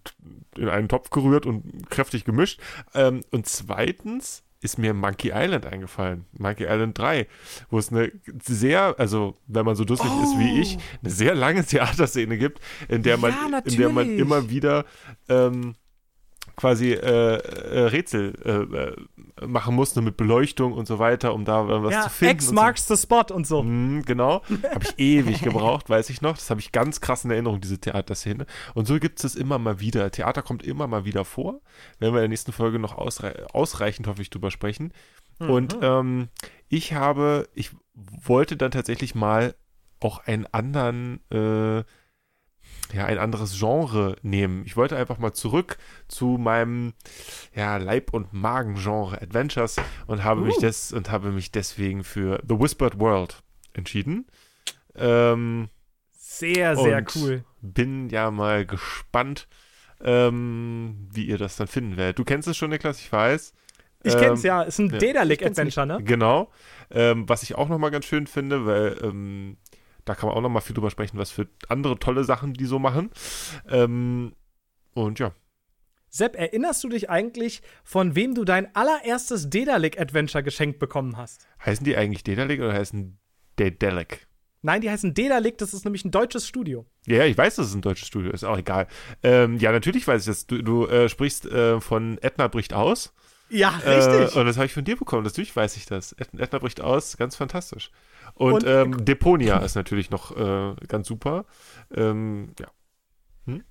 in 0.57 0.69
einen 0.69 0.87
Topf 0.87 1.09
gerührt 1.09 1.45
und 1.45 1.89
kräftig 1.89 2.25
gemischt. 2.25 2.59
Ähm, 2.93 3.21
und 3.31 3.47
zweitens 3.47 4.43
ist 4.61 4.77
mir 4.77 4.93
Monkey 4.93 5.31
Island 5.33 5.65
eingefallen. 5.65 6.25
Monkey 6.37 6.63
Island 6.63 6.97
3, 6.97 7.27
wo 7.69 7.79
es 7.79 7.91
eine 7.91 8.11
sehr, 8.41 8.95
also 8.97 9.37
wenn 9.47 9.65
man 9.65 9.75
so 9.75 9.83
dusselig 9.83 10.13
ist 10.23 10.39
wie 10.39 10.61
ich, 10.61 10.77
eine 11.01 11.11
sehr 11.11 11.35
lange 11.35 11.65
Theaterszene 11.65 12.37
gibt, 12.37 12.59
in 12.87 13.03
der 13.03 13.17
man, 13.17 13.31
Ja, 13.31 13.59
in 13.59 13.77
der 13.77 13.89
man 13.89 14.09
immer 14.17 14.49
wieder 14.49 14.85
ähm, 15.27 15.73
quasi 16.55 16.91
äh, 16.91 17.37
äh, 17.37 17.79
Rätsel 17.87 18.33
äh, 19.39 19.45
machen 19.45 19.75
musste 19.75 20.01
mit 20.01 20.17
Beleuchtung 20.17 20.73
und 20.73 20.87
so 20.87 20.99
weiter, 20.99 21.33
um 21.33 21.45
da 21.45 21.67
was 21.83 21.91
ja, 21.93 22.03
zu 22.03 22.09
finden. 22.09 22.35
X 22.35 22.45
und 22.45 22.55
so. 22.55 22.61
marks 22.61 22.87
the 22.87 22.97
spot 22.97 23.33
und 23.33 23.47
so. 23.47 23.63
Mhm, 23.63 24.03
genau. 24.03 24.43
Habe 24.73 24.83
ich 24.83 24.99
ewig 24.99 25.41
gebraucht, 25.41 25.89
weiß 25.89 26.09
ich 26.09 26.21
noch. 26.21 26.35
Das 26.35 26.49
habe 26.49 26.59
ich 26.59 26.71
ganz 26.71 27.01
krass 27.01 27.25
in 27.25 27.31
Erinnerung, 27.31 27.59
diese 27.59 27.79
Theaterszene. 27.79 28.45
Und 28.75 28.87
so 28.87 28.99
gibt 28.99 29.23
es 29.23 29.35
immer 29.35 29.57
mal 29.57 29.79
wieder. 29.79 30.11
Theater 30.11 30.41
kommt 30.41 30.63
immer 30.63 30.87
mal 30.87 31.05
wieder 31.05 31.25
vor. 31.25 31.61
Werden 31.99 32.13
wir 32.13 32.19
in 32.19 32.23
der 32.23 32.29
nächsten 32.29 32.51
Folge 32.51 32.79
noch 32.79 32.97
ausrei 32.97 33.45
ausreichend, 33.47 34.07
hoffe 34.07 34.21
ich, 34.21 34.29
drüber 34.29 34.51
sprechen. 34.51 34.93
Und 35.39 35.77
ähm, 35.81 36.29
ich 36.69 36.93
habe, 36.93 37.49
ich 37.53 37.71
wollte 37.93 38.55
dann 38.55 38.71
tatsächlich 38.71 39.15
mal 39.15 39.55
auch 39.99 40.19
einen 40.19 40.45
anderen, 40.47 41.19
äh, 41.31 41.83
ja, 42.91 43.05
ein 43.05 43.17
anderes 43.17 43.57
Genre 43.57 44.15
nehmen. 44.21 44.63
Ich 44.65 44.75
wollte 44.75 44.97
einfach 44.97 45.17
mal 45.17 45.33
zurück 45.33 45.77
zu 46.07 46.37
meinem, 46.37 46.93
ja, 47.55 47.77
Leib- 47.77 48.13
und 48.13 48.33
Magen-Genre 48.33 49.21
Adventures 49.21 49.77
und 50.07 50.23
habe 50.23 50.41
mich 50.41 50.57
Uh. 50.57 50.61
des 50.61 50.91
und 50.93 51.09
habe 51.09 51.31
mich 51.31 51.51
deswegen 51.51 52.03
für 52.03 52.41
The 52.47 52.59
Whispered 52.59 52.99
World 52.99 53.41
entschieden. 53.73 54.27
Ähm, 54.95 55.69
Sehr, 56.11 56.75
sehr 56.75 57.03
cool. 57.15 57.43
bin 57.61 58.09
ja 58.09 58.29
mal 58.31 58.65
gespannt, 58.65 59.47
ähm, 60.03 61.07
wie 61.11 61.25
ihr 61.25 61.37
das 61.37 61.55
dann 61.55 61.67
finden 61.67 61.97
werdet. 61.97 62.19
Du 62.19 62.25
kennst 62.25 62.47
es 62.47 62.57
schon, 62.57 62.69
Niklas, 62.69 62.99
ich 62.99 63.11
weiß. 63.11 63.53
Ich 64.03 64.13
Ähm, 64.13 64.19
kenn's 64.19 64.43
ja. 64.43 64.61
Ist 64.63 64.79
ein 64.79 64.89
ja. 64.91 64.97
Daedalic-Adventure, 64.97 65.85
ne? 65.85 66.03
Genau. 66.03 66.51
Ähm, 66.91 67.27
was 67.29 67.41
ich 67.43 67.55
auch 67.55 67.69
nochmal 67.69 67.89
ganz 67.91 68.05
schön 68.05 68.27
finde, 68.27 68.65
weil 68.65 68.97
ähm, 69.01 69.57
da 70.05 70.15
kann 70.15 70.27
man 70.27 70.37
auch 70.37 70.41
nochmal 70.41 70.61
viel 70.61 70.75
drüber 70.75 70.91
sprechen, 70.91 71.17
was 71.17 71.31
für 71.31 71.47
andere 71.69 71.97
tolle 71.99 72.23
Sachen 72.23 72.53
die 72.53 72.65
so 72.65 72.79
machen. 72.79 73.09
Ähm, 73.69 74.33
und 74.93 75.19
ja. 75.19 75.33
Sepp, 76.09 76.35
erinnerst 76.35 76.83
du 76.83 76.89
dich 76.89 77.09
eigentlich, 77.09 77.63
von 77.83 78.15
wem 78.15 78.35
du 78.35 78.45
dein 78.45 78.75
allererstes 78.75 79.49
Daedalic-Adventure 79.49 80.43
geschenkt 80.43 80.77
bekommen 80.77 81.17
hast? 81.17 81.47
Heißen 81.65 81.83
die 81.83 81.97
eigentlich 81.97 82.23
Dedalic 82.23 82.59
oder 82.59 82.73
heißen 82.73 83.17
Dedelic? 83.57 84.27
Nein, 84.61 84.81
die 84.81 84.89
heißen 84.89 85.13
Dedalic, 85.13 85.57
das 85.57 85.73
ist 85.73 85.83
nämlich 85.85 86.05
ein 86.05 86.11
deutsches 86.11 86.47
Studio. 86.47 86.85
Ja, 87.07 87.17
ja, 87.17 87.25
ich 87.25 87.37
weiß, 87.37 87.55
dass 87.55 87.67
es 87.67 87.73
ein 87.73 87.81
deutsches 87.81 88.07
Studio 88.07 88.31
ist, 88.31 88.43
auch 88.43 88.57
egal. 88.57 88.87
Ähm, 89.23 89.57
ja, 89.57 89.71
natürlich 89.71 90.07
weiß 90.07 90.21
ich 90.21 90.27
das. 90.27 90.47
Du, 90.47 90.61
du 90.61 90.85
äh, 90.85 91.09
sprichst 91.09 91.45
äh, 91.47 91.81
von 91.81 92.17
Edna 92.21 92.47
bricht 92.47 92.73
aus. 92.73 93.13
Ja, 93.49 93.69
richtig. 93.69 94.35
Äh, 94.35 94.39
und 94.39 94.45
das 94.45 94.55
habe 94.55 94.67
ich 94.67 94.73
von 94.73 94.85
dir 94.85 94.95
bekommen. 94.95 95.23
Natürlich 95.23 95.53
weiß 95.55 95.75
ich 95.77 95.85
das. 95.85 96.13
Ed- 96.13 96.29
Edna 96.37 96.59
bricht 96.59 96.79
aus, 96.79 97.17
ganz 97.17 97.35
fantastisch. 97.35 97.91
Und, 98.35 98.53
Und- 98.53 98.65
ähm, 98.65 99.05
Deponia 99.05 99.57
ist 99.59 99.75
natürlich 99.75 100.09
noch 100.09 100.35
äh, 100.35 100.75
ganz 100.87 101.07
super. 101.07 101.45
Ähm, 101.95 102.53
ja. 102.59 102.67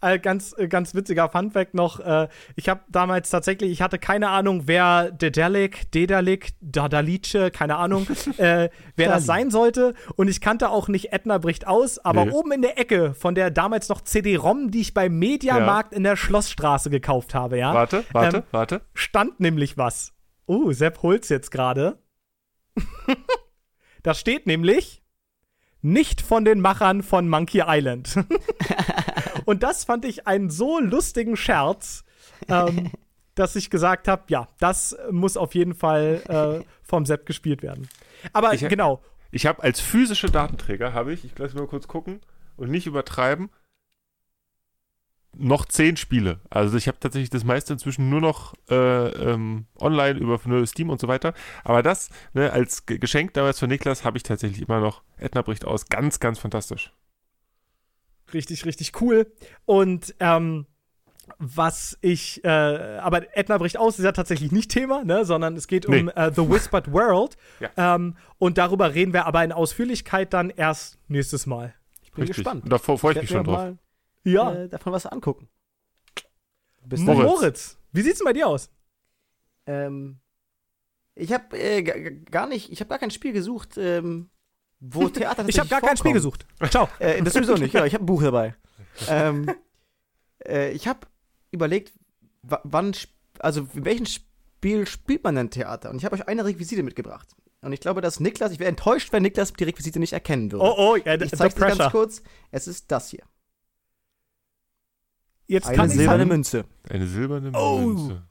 Äh, 0.02 0.18
ganz, 0.18 0.54
äh, 0.58 0.68
ganz 0.68 0.94
witziger 0.94 1.30
Funfact 1.30 1.72
noch. 1.72 1.98
Äh, 1.98 2.28
ich 2.56 2.68
habe 2.68 2.82
damals 2.90 3.30
tatsächlich, 3.30 3.72
ich 3.72 3.80
hatte 3.80 3.98
keine 3.98 4.28
Ahnung, 4.28 4.64
wer 4.66 5.10
Dedalic, 5.10 5.90
Dedalic, 5.92 6.50
Dadalice, 6.60 7.50
keine 7.54 7.76
Ahnung, 7.76 8.06
äh, 8.36 8.68
wer 8.96 9.08
das 9.08 9.24
sein 9.24 9.50
sollte. 9.50 9.94
Und 10.16 10.28
ich 10.28 10.42
kannte 10.42 10.68
auch 10.68 10.88
nicht 10.88 11.14
Edna 11.14 11.38
bricht 11.38 11.66
aus, 11.66 11.98
aber 11.98 12.26
Nee. 12.26 12.32
oben 12.32 12.52
in 12.52 12.60
der 12.60 12.78
Ecke 12.78 13.14
von 13.14 13.34
der 13.34 13.50
damals 13.50 13.88
noch 13.88 14.02
CD-ROM, 14.02 14.70
die 14.70 14.82
ich 14.82 14.92
beim 14.92 15.18
Mediamarkt 15.18 15.94
in 15.94 16.02
der 16.04 16.16
Schlossstraße 16.16 16.90
gekauft 16.90 17.34
habe, 17.34 17.56
ja, 17.56 17.72
Warte, 17.72 18.04
warte, 18.12 18.36
Ähm, 18.36 18.42
warte. 18.50 18.80
stand 18.92 19.40
nämlich 19.40 19.78
was. 19.78 20.12
Oh, 20.44 20.70
Sepp 20.72 21.02
holt's 21.02 21.30
jetzt 21.30 21.50
gerade. 21.50 21.98
da 24.02 24.14
steht 24.14 24.46
nämlich 24.46 25.02
nicht 25.80 26.20
von 26.20 26.44
den 26.44 26.60
Machern 26.60 27.02
von 27.02 27.28
Monkey 27.28 27.62
Island. 27.66 28.14
Und 29.44 29.62
das 29.62 29.84
fand 29.84 30.04
ich 30.04 30.26
einen 30.26 30.50
so 30.50 30.78
lustigen 30.78 31.36
Scherz, 31.36 32.04
ähm, 32.48 32.90
dass 33.34 33.56
ich 33.56 33.70
gesagt 33.70 34.08
habe, 34.08 34.22
ja, 34.28 34.46
das 34.60 34.96
muss 35.10 35.36
auf 35.36 35.54
jeden 35.54 35.74
Fall 35.74 36.22
äh, 36.62 36.64
vom 36.82 37.06
Sepp 37.06 37.26
gespielt 37.26 37.62
werden. 37.62 37.88
Aber 38.32 38.52
Ich- 38.54 38.68
genau, 38.68 39.02
Ich 39.32 39.46
habe 39.46 39.62
als 39.62 39.80
physische 39.80 40.30
Datenträger, 40.30 40.92
habe 40.92 41.12
ich, 41.12 41.24
ich 41.24 41.36
lasse 41.38 41.56
mal 41.56 41.66
kurz 41.66 41.88
gucken 41.88 42.20
und 42.56 42.70
nicht 42.70 42.86
übertreiben, 42.86 43.50
noch 45.36 45.64
zehn 45.64 45.96
Spiele. 45.96 46.40
Also 46.50 46.76
ich 46.76 46.88
habe 46.88 46.98
tatsächlich 47.00 47.30
das 47.30 47.44
meiste 47.44 47.72
inzwischen 47.72 48.10
nur 48.10 48.20
noch 48.20 48.54
äh, 48.70 48.74
ähm, 49.08 49.66
online 49.80 50.18
über 50.18 50.38
Steam 50.66 50.90
und 50.90 51.00
so 51.00 51.08
weiter. 51.08 51.32
Aber 51.64 51.82
das, 51.82 52.10
ne, 52.34 52.52
als 52.52 52.84
Ge- 52.86 52.98
Geschenk 52.98 53.32
damals 53.34 53.58
von 53.58 53.68
Niklas, 53.68 54.04
habe 54.04 54.16
ich 54.18 54.22
tatsächlich 54.22 54.62
immer 54.68 54.80
noch 54.80 55.02
Edna 55.16 55.42
bricht 55.42 55.64
aus. 55.64 55.86
Ganz, 55.88 56.20
ganz 56.20 56.38
fantastisch. 56.38 56.92
richtig, 58.32 58.64
richtig 58.64 59.00
cool. 59.00 59.30
Und 59.64 60.14
ähm, 60.20 60.66
was 61.38 61.96
ich, 62.00 62.44
äh, 62.44 62.48
aber 62.48 63.36
Edna 63.36 63.56
bricht 63.58 63.76
aus, 63.78 63.98
ist 63.98 64.04
ja 64.04 64.12
tatsächlich 64.12 64.52
nicht 64.52 64.70
Thema, 64.70 65.04
ne, 65.04 65.24
sondern 65.24 65.54
es 65.56 65.66
geht 65.66 65.86
um 65.86 65.92
Nee. 65.94 66.10
äh, 66.14 66.32
The 66.34 66.48
Whispered 66.48 66.92
World. 66.92 67.36
Ja. 67.60 67.94
ähm, 67.94 68.16
und 68.38 68.58
darüber 68.58 68.92
reden 68.94 69.12
wir 69.12 69.26
aber 69.26 69.44
in 69.44 69.52
Ausführlichkeit 69.52 70.32
dann 70.32 70.50
erst 70.50 70.98
nächstes 71.08 71.46
Mal. 71.46 71.74
Ich 72.02 72.12
bin 72.12 72.22
Richtig. 72.24 72.36
gespannt. 72.44 72.64
Und 72.64 72.70
da 72.72 72.78
freue 72.78 73.14
ich 73.14 73.20
mich 73.22 73.30
schon 73.30 73.44
drauf. 73.44 73.74
Ja. 74.24 74.52
Äh, 74.54 74.68
davon 74.68 74.92
was 74.92 75.06
angucken. 75.06 75.48
Bis 76.84 77.00
Moritz. 77.00 77.24
Moritz, 77.26 77.78
wie 77.92 78.02
sieht's 78.02 78.18
denn 78.18 78.24
bei 78.24 78.32
dir 78.32 78.48
aus? 78.48 78.70
Ähm, 79.66 80.18
ich 81.14 81.32
habe 81.32 81.56
äh, 81.58 81.82
gar 82.30 82.46
nicht, 82.46 82.72
ich 82.72 82.80
habe 82.80 82.88
gar 82.88 82.98
kein 82.98 83.10
Spiel 83.10 83.32
gesucht, 83.32 83.76
ähm, 83.76 84.30
wo 84.80 85.08
Theater 85.08 85.48
Ich 85.48 85.58
habe 85.58 85.68
gar 85.68 85.80
kein 85.80 85.96
Spiel 85.96 86.12
gesucht. 86.12 86.46
Ciao. 86.70 86.88
Äh, 86.98 87.22
das 87.22 87.34
sowieso 87.34 87.54
nicht, 87.54 87.74
ja, 87.74 87.84
ich 87.84 87.94
habe 87.94 88.02
ein 88.04 88.06
Buch 88.06 88.22
dabei. 88.22 88.54
ähm, 89.08 89.46
äh, 90.44 90.70
ich 90.72 90.88
habe 90.88 91.06
überlegt, 91.52 91.92
wa- 92.42 92.60
wann, 92.64 92.96
also 93.38 93.68
in 93.74 93.84
welchem 93.84 94.06
Spiel 94.06 94.86
spielt 94.86 95.22
man 95.24 95.36
denn 95.36 95.50
Theater? 95.50 95.90
Und 95.90 95.96
ich 95.98 96.04
habe 96.04 96.16
euch 96.16 96.26
eine 96.26 96.44
Requisite 96.44 96.82
mitgebracht. 96.82 97.28
Und 97.60 97.72
ich 97.72 97.80
glaube, 97.80 98.00
dass 98.00 98.18
Niklas, 98.18 98.50
ich 98.50 98.58
wäre 98.58 98.68
enttäuscht, 98.70 99.12
wenn 99.12 99.22
Niklas 99.22 99.52
die 99.52 99.62
Requisite 99.64 100.00
nicht 100.00 100.12
erkennen 100.12 100.50
würde. 100.50 100.64
Oh, 100.64 100.74
oh, 100.76 100.96
ja, 100.96 101.14
ich 101.14 101.30
the 101.30 101.36
zeige 101.36 101.54
dir 101.54 101.60
ganz 101.76 101.92
kurz. 101.92 102.22
Es 102.50 102.66
ist 102.66 102.90
das 102.90 103.08
hier. 103.10 103.22
Jetzt 105.52 105.66
Eine 105.68 105.76
kann 105.76 105.90
ich 105.90 105.96
silberne 105.96 106.24
Münze. 106.24 106.64
Eine 106.88 107.06
silberne 107.06 107.52
Oh. 107.54 107.78
Münze. 107.80 108.22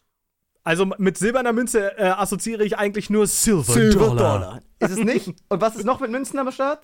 also 0.63 0.87
mit 0.97 1.19
silberner 1.19 1.53
Münze 1.53 1.95
äh, 1.99 2.05
assoziiere 2.05 2.63
ich 2.63 2.79
eigentlich 2.79 3.11
nur 3.11 3.27
Silver, 3.27 4.59
Ist 4.79 4.89
es 4.89 4.97
nicht? 4.97 5.27
Und 5.47 5.61
was 5.61 5.75
ist 5.75 5.85
noch 5.85 5.99
mit 5.99 6.09
Münzen 6.09 6.39
am 6.39 6.51
Start? 6.51 6.83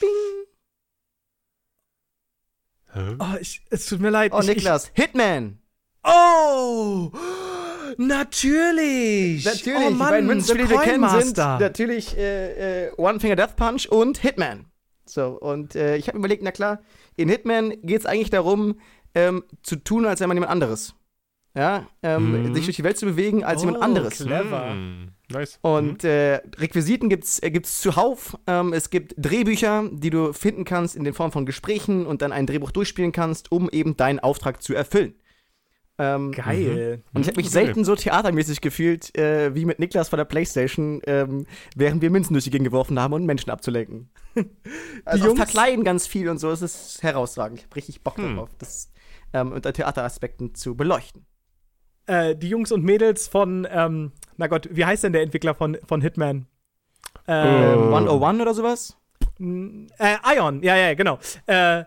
Bing. 0.00 0.08
Hä? 2.94 3.16
Oh, 3.18 3.36
ich, 3.38 3.62
es 3.68 3.84
tut 3.84 4.00
mir 4.00 4.08
leid. 4.08 4.32
Oh, 4.34 4.40
ich, 4.40 4.46
Niklas. 4.46 4.90
Hitman. 4.94 5.58
Ich, 6.02 6.10
oh! 6.10 7.12
Natürlich! 7.98 9.44
Natürlich, 9.44 9.86
oh, 9.86 9.88
die 9.90 9.94
Mann, 9.96 10.08
beiden 10.10 10.26
Münzspiele, 10.26 10.64
die 10.64 10.70
wir 10.70 10.80
kennen, 10.80 11.08
sind 11.20 11.36
natürlich 11.36 12.16
äh, 12.16 12.86
äh, 12.86 12.92
One 12.96 13.20
Finger 13.20 13.36
Death 13.36 13.54
Punch 13.56 13.86
und 13.86 14.16
Hitman. 14.16 14.64
So, 15.06 15.38
und 15.40 15.74
äh, 15.74 15.96
ich 15.96 16.08
habe 16.08 16.18
mir 16.18 16.20
überlegt, 16.22 16.42
na 16.42 16.50
klar, 16.52 16.80
in 17.16 17.28
Hitman 17.28 17.70
geht 17.82 18.00
es 18.00 18.06
eigentlich 18.06 18.30
darum, 18.30 18.80
ähm, 19.14 19.44
zu 19.62 19.76
tun, 19.76 20.06
als 20.06 20.20
wäre 20.20 20.28
man 20.28 20.36
jemand 20.36 20.52
anderes. 20.52 20.94
Ja, 21.56 21.86
ähm, 22.02 22.42
Mhm. 22.48 22.54
sich 22.54 22.64
durch 22.64 22.76
die 22.76 22.82
Welt 22.84 22.98
zu 22.98 23.06
bewegen 23.06 23.44
als 23.44 23.62
jemand 23.62 23.78
Oh, 23.78 23.82
anderes. 23.82 24.18
Clever. 24.18 24.70
Hm, 24.70 25.08
nice. 25.30 25.58
Und 25.62 26.02
äh, 26.02 26.40
Requisiten 26.58 27.08
gibt's 27.08 27.40
äh, 27.44 27.50
gibt's 27.52 27.80
zuhauf. 27.80 28.36
Ähm, 28.48 28.72
es 28.72 28.90
gibt 28.90 29.14
Drehbücher, 29.16 29.88
die 29.92 30.10
du 30.10 30.32
finden 30.32 30.64
kannst 30.64 30.96
in 30.96 31.04
der 31.04 31.14
Form 31.14 31.30
von 31.30 31.46
Gesprächen 31.46 32.06
und 32.06 32.22
dann 32.22 32.32
ein 32.32 32.46
Drehbuch 32.48 32.72
durchspielen 32.72 33.12
kannst, 33.12 33.52
um 33.52 33.70
eben 33.70 33.96
deinen 33.96 34.18
Auftrag 34.18 34.64
zu 34.64 34.74
erfüllen. 34.74 35.14
Ähm, 35.96 36.32
Geil. 36.32 37.04
und 37.12 37.20
ich 37.22 37.28
habe 37.28 37.36
mich 37.36 37.46
Okay. 37.46 37.52
selten 37.52 37.84
so 37.84 37.94
theatermäßig 37.94 38.60
gefühlt, 38.60 39.16
äh, 39.16 39.54
wie 39.54 39.64
mit 39.64 39.78
Niklas 39.78 40.08
von 40.08 40.16
der 40.16 40.24
Playstation, 40.24 41.00
ähm, 41.06 41.46
während 41.76 42.02
wir 42.02 42.10
Münzen 42.10 42.32
durch 42.34 42.44
die 42.44 42.50
Gegend 42.50 42.66
geworfen 42.66 42.98
haben, 42.98 43.12
um 43.14 43.24
Menschen 43.24 43.50
abzulenken. 43.50 44.10
also 45.04 45.22
auch 45.24 45.28
Jungs- 45.28 45.36
verkleiden 45.36 45.84
ganz 45.84 46.06
viel 46.08 46.28
und 46.28 46.38
so, 46.38 46.50
es 46.50 46.62
ist 46.62 47.02
herausragend. 47.04 47.60
Ich 47.60 47.64
habe 47.66 47.76
richtig 47.76 48.02
Bock 48.02 48.16
Hm. 48.16 48.34
darauf, 48.34 48.50
das 48.58 48.90
ähm, 49.32 49.52
unter 49.52 49.72
Theateraspekten 49.72 50.54
zu 50.56 50.74
beleuchten. 50.76 51.26
Äh, 52.06 52.34
die 52.34 52.48
Jungs 52.48 52.72
und 52.72 52.82
Mädels 52.84 53.28
von, 53.28 53.66
ähm, 53.70 54.10
na 54.36 54.48
Gott, 54.48 54.68
wie 54.72 54.84
heißt 54.84 55.04
denn 55.04 55.12
der 55.12 55.22
Entwickler 55.22 55.54
von, 55.54 55.78
von 55.86 56.00
Hitman? 56.00 56.46
Ähm, 57.28 57.36
Oh. 57.36 57.86
Ähm, 57.86 57.94
101 57.94 58.40
oder 58.42 58.54
sowas? 58.54 58.96
äh, 59.40 60.16
Ion, 60.36 60.62
ja, 60.62 60.76
ja, 60.76 60.94
genau. 60.94 61.18
Äh, 61.46 61.84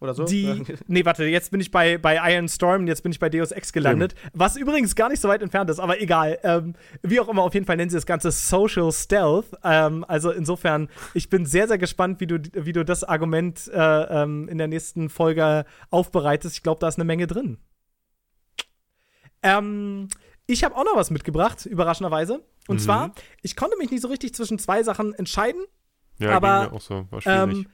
Oder 0.00 0.14
so? 0.14 0.24
die, 0.24 0.64
nee, 0.86 1.04
warte, 1.04 1.24
jetzt 1.26 1.50
bin 1.50 1.60
ich 1.60 1.70
bei, 1.70 1.98
bei 1.98 2.18
Iron 2.34 2.48
Storm, 2.48 2.86
jetzt 2.86 3.02
bin 3.02 3.12
ich 3.12 3.18
bei 3.18 3.28
Deus 3.28 3.52
Ex 3.52 3.70
gelandet, 3.72 4.14
was 4.32 4.56
übrigens 4.56 4.94
gar 4.94 5.10
nicht 5.10 5.20
so 5.20 5.28
weit 5.28 5.42
entfernt 5.42 5.68
ist, 5.68 5.78
aber 5.78 6.00
egal. 6.00 6.38
Ähm, 6.42 6.74
wie 7.02 7.20
auch 7.20 7.28
immer, 7.28 7.42
auf 7.42 7.52
jeden 7.52 7.66
Fall 7.66 7.76
nennen 7.76 7.90
sie 7.90 7.98
das 7.98 8.06
Ganze 8.06 8.30
Social 8.30 8.90
Stealth. 8.92 9.46
Ähm, 9.62 10.04
also 10.08 10.30
insofern, 10.30 10.88
ich 11.12 11.28
bin 11.28 11.44
sehr, 11.44 11.68
sehr 11.68 11.76
gespannt, 11.76 12.18
wie 12.20 12.26
du, 12.26 12.40
wie 12.54 12.72
du 12.72 12.82
das 12.82 13.04
Argument 13.04 13.68
äh, 13.72 13.78
ähm, 14.22 14.48
in 14.48 14.56
der 14.56 14.68
nächsten 14.68 15.10
Folge 15.10 15.66
aufbereitest. 15.90 16.56
Ich 16.56 16.62
glaube, 16.62 16.78
da 16.80 16.88
ist 16.88 16.96
eine 16.96 17.04
Menge 17.04 17.26
drin. 17.26 17.58
Ähm, 19.42 20.08
ich 20.46 20.64
habe 20.64 20.76
auch 20.76 20.84
noch 20.84 20.96
was 20.96 21.10
mitgebracht, 21.10 21.66
überraschenderweise. 21.66 22.42
Und 22.68 22.76
Mhm. 22.76 22.80
zwar, 22.80 23.14
ich 23.42 23.56
konnte 23.56 23.76
mich 23.76 23.90
nicht 23.90 24.00
so 24.02 24.08
richtig 24.08 24.34
zwischen 24.34 24.58
zwei 24.58 24.82
Sachen 24.82 25.14
entscheiden. 25.14 25.62
Ja, 26.18 26.30
aber, 26.32 26.60
mir 26.70 26.72
auch 26.72 26.80
so. 26.80 27.06
War 27.10 27.20
schwierig. 27.20 27.66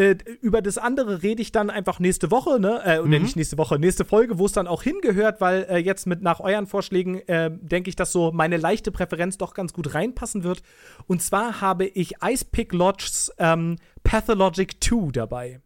Äh, 0.00 0.16
über 0.40 0.62
das 0.62 0.78
andere 0.78 1.22
rede 1.22 1.42
ich 1.42 1.52
dann 1.52 1.68
einfach 1.68 1.98
nächste 1.98 2.30
Woche, 2.30 2.58
ne? 2.58 2.80
Äh, 2.86 2.98
oder 3.00 3.18
Mhm. 3.18 3.24
nicht 3.24 3.36
nächste 3.36 3.58
Woche, 3.58 3.78
nächste 3.78 4.06
Folge, 4.06 4.38
wo 4.38 4.46
es 4.46 4.52
dann 4.52 4.66
auch 4.66 4.82
hingehört, 4.82 5.42
weil 5.42 5.66
äh, 5.68 5.76
jetzt 5.76 6.06
mit 6.06 6.22
nach 6.22 6.40
euren 6.40 6.66
Vorschlägen 6.66 7.16
äh, 7.28 7.50
denke 7.52 7.90
ich, 7.90 7.96
dass 7.96 8.10
so 8.10 8.32
meine 8.32 8.56
leichte 8.56 8.92
Präferenz 8.92 9.36
doch 9.36 9.52
ganz 9.52 9.74
gut 9.74 9.92
reinpassen 9.94 10.42
wird. 10.42 10.62
Und 11.06 11.22
zwar 11.22 11.60
habe 11.60 11.84
ich 11.84 12.14
Ice 12.24 12.46
Pick 12.50 12.72
Lodge's 12.72 13.30
ähm, 13.38 13.76
Pathologic 14.02 14.82
2 14.82 15.10
dabei. 15.12 15.60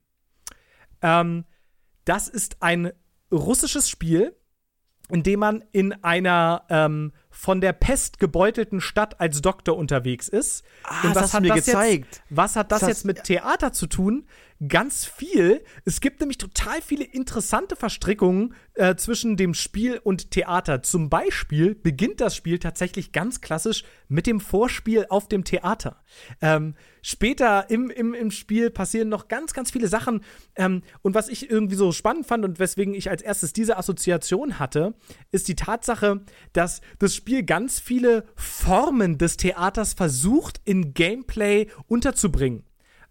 Ähm, 1.01 1.44
das 2.05 2.27
ist 2.28 2.56
ein 2.61 2.90
russisches 3.31 3.89
Spiel, 3.89 4.35
in 5.10 5.22
dem 5.22 5.40
man 5.40 5.62
in 5.72 5.93
einer 6.05 6.62
ähm, 6.70 7.12
von 7.31 7.60
der 7.60 7.72
Pest 7.72 8.18
gebeutelten 8.18 8.81
Stadt 8.81 9.20
als 9.20 9.43
Doktor 9.43 9.76
unterwegs 9.76 10.28
ist. 10.28 10.64
Ah, 10.85 11.12
das 11.12 11.22
hast 11.24 11.35
du 11.35 11.40
mir 11.40 11.48
das 11.48 11.66
gezeigt. 11.66 12.06
Jetzt, 12.16 12.22
was 12.31 12.56
hat 12.56 12.72
das, 12.72 12.81
Das- 12.81 12.89
jetzt 12.89 13.05
mit 13.05 13.24
Theater 13.24 13.72
zu 13.72 13.86
tun? 13.86 14.26
Ganz 14.69 15.05
viel. 15.05 15.65
Es 15.85 16.01
gibt 16.01 16.20
nämlich 16.20 16.39
total 16.39 16.81
viele 16.81 17.05
interessante 17.05 17.74
Verstrickungen 17.74 18.55
äh, 18.74 18.95
zwischen 18.95 19.36
dem 19.36 19.53
Spiel 19.53 20.01
und 20.03 20.31
Theater. 20.31 20.82
Zum 20.82 21.11
Beispiel 21.11 21.74
beginnt 21.74 22.20
das 22.20 22.36
Spiel 22.36 22.61
tatsächlich 22.61 23.11
ganz 23.11 23.41
klassisch 23.41 23.85
mit 24.07 24.27
dem 24.27 24.39
Vorspiel 24.41 25.07
auf 25.09 25.28
dem 25.28 25.43
Theater. 25.45 26.03
Ähm, 26.41 26.77
später 27.03 27.69
im, 27.69 27.91
im, 27.91 28.15
im 28.15 28.31
Spiel 28.31 28.70
passieren 28.70 29.09
noch 29.09 29.27
ganz, 29.27 29.55
ganz 29.55 29.73
viele 29.73 29.89
Sachen. 29.89 30.20
Ähm, 30.55 30.82
und 31.03 31.15
was 31.15 31.28
ich 31.28 31.51
irgendwie 31.51 31.77
so 31.77 31.91
spannend 31.91 32.27
fand 32.27 32.45
und 32.45 32.61
weswegen 32.61 32.95
ich 32.95 33.11
als 33.11 33.23
erstes 33.23 33.53
diese 33.53 33.77
Assoziation 33.77 34.61
hatte, 34.61 34.95
ist 35.32 35.49
die 35.49 35.57
Tatsache, 35.57 36.24
dass 36.53 36.81
das 37.01 37.15
Spiel 37.15 37.43
ganz 37.43 37.81
viele 37.81 38.24
Formen 38.36 39.19
des 39.19 39.36
Theaters 39.36 39.95
versucht, 39.95 40.61
in 40.65 40.95
Gameplay 40.95 41.66
unterzubringen. 41.89 42.65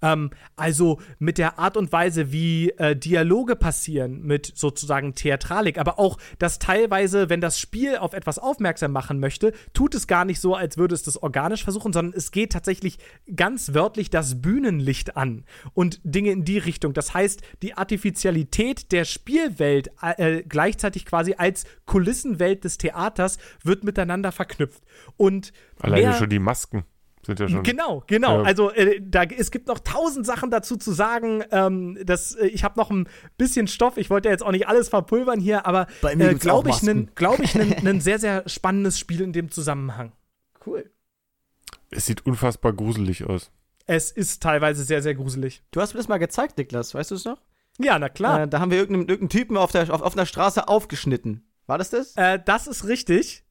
Ähm, 0.04 0.30
also 0.58 1.00
mit 1.18 1.38
der 1.38 1.58
Art 1.58 1.78
und 1.78 1.92
Weise, 1.92 2.32
wie 2.32 2.72
äh, 2.72 2.96
Dialoge 2.96 3.56
passieren, 3.56 4.22
mit 4.22 4.52
sozusagen 4.54 5.16
Theatralik, 5.16 5.80
aber 5.80 5.98
auch, 5.98 6.18
dass 6.38 6.60
teilweise, 6.60 7.30
wenn 7.30 7.42
das 7.42 7.58
Spiel 7.58 7.98
auf 7.98 8.14
etwas 8.14 8.38
aufmerksam 8.38 8.92
machen 8.92 9.20
möchte, 9.20 9.54
tut 9.74 9.96
es 9.96 10.06
gar 10.06 10.26
nicht 10.26 10.42
so, 10.42 10.56
als 10.56 10.78
würde 10.78 10.94
es 10.94 11.04
das 11.04 11.24
organisch 11.24 11.64
versuchen, 11.64 11.94
sondern 11.94 12.14
es 12.16 12.32
geht 12.32 12.52
tatsächlich 12.52 13.00
ganz 13.34 13.74
wörtlich 13.74 14.10
das 14.10 14.42
Bühnenlicht 14.42 15.16
an 15.16 15.46
und 15.74 16.02
Dinge 16.04 16.32
in 16.32 16.44
die 16.44 16.58
Richtung. 16.58 16.94
Das 16.94 17.14
heißt, 17.14 17.42
die 17.62 17.76
Artificialität 17.76 18.92
der 18.92 19.06
Spielwelt 19.06 19.90
äh, 20.02 20.44
gleichzeitig 20.44 21.06
quasi 21.06 21.36
als 21.38 21.64
Kulissenwelt 21.86 22.66
des 22.66 22.78
Theaters 22.78 23.38
wird 23.64 23.86
miteinander 23.86 24.34
verknüpft. 24.34 24.84
Und 25.16 25.54
Alleine 25.80 26.14
schon 26.14 26.30
die 26.30 26.40
Masken 26.40 26.84
sind 27.26 27.40
ja 27.40 27.48
schon. 27.48 27.64
Genau, 27.64 28.04
genau. 28.08 28.42
Ja. 28.42 28.44
Also 28.44 28.72
äh, 28.72 29.00
da, 29.02 29.24
es 29.24 29.52
gibt 29.52 29.68
noch 29.68 29.80
tausend 29.80 30.26
Sachen 30.26 30.52
dazu 30.52 30.78
zu 30.78 30.92
sagen. 30.92 31.44
Ähm, 31.52 31.98
das, 32.04 32.36
äh, 32.36 32.48
ich 32.48 32.64
habe 32.64 32.78
noch 32.80 32.92
ein 32.92 33.08
bisschen 33.38 33.68
Stoff. 33.68 33.98
Ich 33.98 34.10
wollte 34.10 34.30
jetzt 34.30 34.44
auch 34.44 34.52
nicht 34.52 34.68
alles 34.68 34.90
verpulvern 34.90 35.40
hier, 35.40 35.66
aber 35.66 35.88
äh, 36.02 36.36
glaube 36.36 36.70
ich, 36.70 36.82
ein 36.84 37.12
glaub 37.16 37.40
ich, 37.40 37.56
ein 37.56 38.02
sehr, 38.02 38.20
sehr 38.20 38.48
spannendes 38.48 39.00
Spiel 39.00 39.22
in 39.22 39.34
dem 39.34 39.52
Zusammenhang. 39.52 40.12
Cool. 40.66 40.90
Es 41.90 42.06
sieht 42.06 42.26
unfassbar 42.26 42.74
gruselig 42.74 43.26
aus. 43.26 43.52
Es 43.86 44.12
ist 44.12 44.42
teilweise 44.42 44.84
sehr, 44.84 45.02
sehr 45.02 45.16
gruselig. 45.16 45.64
Du 45.72 45.82
hast 45.82 45.94
mir 45.94 46.00
das 46.00 46.08
mal 46.08 46.18
gezeigt, 46.18 46.58
Niklas, 46.58 46.94
weißt 46.94 47.12
du 47.12 47.16
es 47.16 47.26
noch? 47.26 47.42
Ja, 47.80 48.00
na 48.00 48.10
klar. 48.10 48.44
Äh, 48.44 48.48
da 48.48 48.60
haben 48.60 48.72
wir 48.72 48.78
irgendeinen, 48.78 49.10
irgendeinen 49.10 49.30
Typen 49.30 49.58
auf 49.58 49.72
der, 49.72 49.94
auf, 49.94 50.02
auf 50.02 50.14
einer 50.14 50.26
Straße 50.26 50.68
aufgeschnitten. 50.68 51.44
War 51.66 51.78
das 51.78 51.90
das? 51.90 52.16
Äh, 52.16 52.40
das 52.44 52.68
ist 52.68 52.88
richtig. 52.88 53.43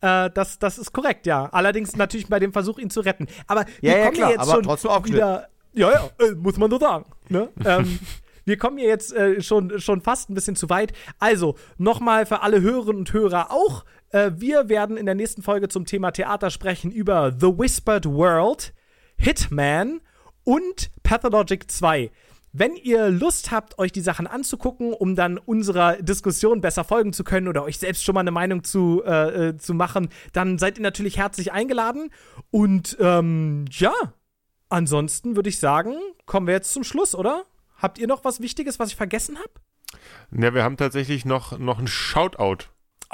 Äh, 0.00 0.30
das, 0.30 0.58
das 0.58 0.78
ist 0.78 0.92
korrekt, 0.92 1.26
ja. 1.26 1.48
Allerdings 1.52 1.96
natürlich 1.96 2.28
bei 2.28 2.38
dem 2.38 2.52
Versuch, 2.52 2.78
ihn 2.78 2.90
zu 2.90 3.00
retten. 3.00 3.26
Aber 3.46 3.64
wir 3.80 3.90
Ja, 3.90 3.98
ja, 3.98 4.04
kommen 4.04 4.16
klar, 4.16 4.30
jetzt 4.30 4.80
schon 4.80 5.04
wieder. 5.04 5.48
Ja, 5.72 5.90
ja, 5.92 6.10
äh, 6.18 6.32
muss 6.32 6.56
man 6.56 6.70
so 6.70 6.78
sagen. 6.78 7.04
Ne? 7.28 7.48
ähm, 7.64 7.98
wir 8.44 8.56
kommen 8.56 8.78
hier 8.78 8.88
jetzt 8.88 9.12
äh, 9.12 9.42
schon, 9.42 9.78
schon 9.78 10.00
fast 10.00 10.30
ein 10.30 10.34
bisschen 10.34 10.56
zu 10.56 10.70
weit. 10.70 10.92
Also, 11.18 11.56
nochmal 11.76 12.26
für 12.26 12.42
alle 12.42 12.60
Hörerinnen 12.60 13.00
und 13.00 13.12
Hörer 13.12 13.50
auch. 13.50 13.84
Äh, 14.10 14.30
wir 14.36 14.68
werden 14.68 14.96
in 14.96 15.06
der 15.06 15.14
nächsten 15.14 15.42
Folge 15.42 15.68
zum 15.68 15.84
Thema 15.84 16.12
Theater 16.12 16.50
sprechen 16.50 16.90
über 16.90 17.32
The 17.38 17.58
Whispered 17.58 18.06
World, 18.06 18.72
Hitman 19.16 20.00
und 20.44 20.90
Pathologic 21.02 21.70
2. 21.70 22.10
Wenn 22.58 22.74
ihr 22.74 23.08
Lust 23.10 23.52
habt, 23.52 23.78
euch 23.78 23.92
die 23.92 24.00
Sachen 24.00 24.26
anzugucken, 24.26 24.92
um 24.92 25.14
dann 25.14 25.38
unserer 25.38 26.02
Diskussion 26.02 26.60
besser 26.60 26.82
folgen 26.82 27.12
zu 27.12 27.22
können 27.22 27.46
oder 27.46 27.62
euch 27.62 27.78
selbst 27.78 28.02
schon 28.02 28.16
mal 28.16 28.22
eine 28.22 28.32
Meinung 28.32 28.64
zu, 28.64 29.00
äh, 29.06 29.50
äh, 29.50 29.56
zu 29.56 29.74
machen, 29.74 30.08
dann 30.32 30.58
seid 30.58 30.76
ihr 30.76 30.82
natürlich 30.82 31.18
herzlich 31.18 31.52
eingeladen. 31.52 32.10
Und 32.50 32.96
ähm, 32.98 33.66
ja, 33.70 33.92
ansonsten 34.70 35.36
würde 35.36 35.50
ich 35.50 35.60
sagen, 35.60 35.94
kommen 36.26 36.48
wir 36.48 36.54
jetzt 36.54 36.72
zum 36.72 36.82
Schluss, 36.82 37.14
oder? 37.14 37.44
Habt 37.76 37.96
ihr 37.98 38.08
noch 38.08 38.24
was 38.24 38.40
Wichtiges, 38.40 38.80
was 38.80 38.88
ich 38.88 38.96
vergessen 38.96 39.38
habe? 39.38 39.50
Ja, 40.32 40.52
wir 40.52 40.64
haben 40.64 40.76
tatsächlich 40.76 41.24
noch, 41.24 41.56
noch 41.60 41.78
ein 41.78 41.86
Shoutout. 41.86 42.64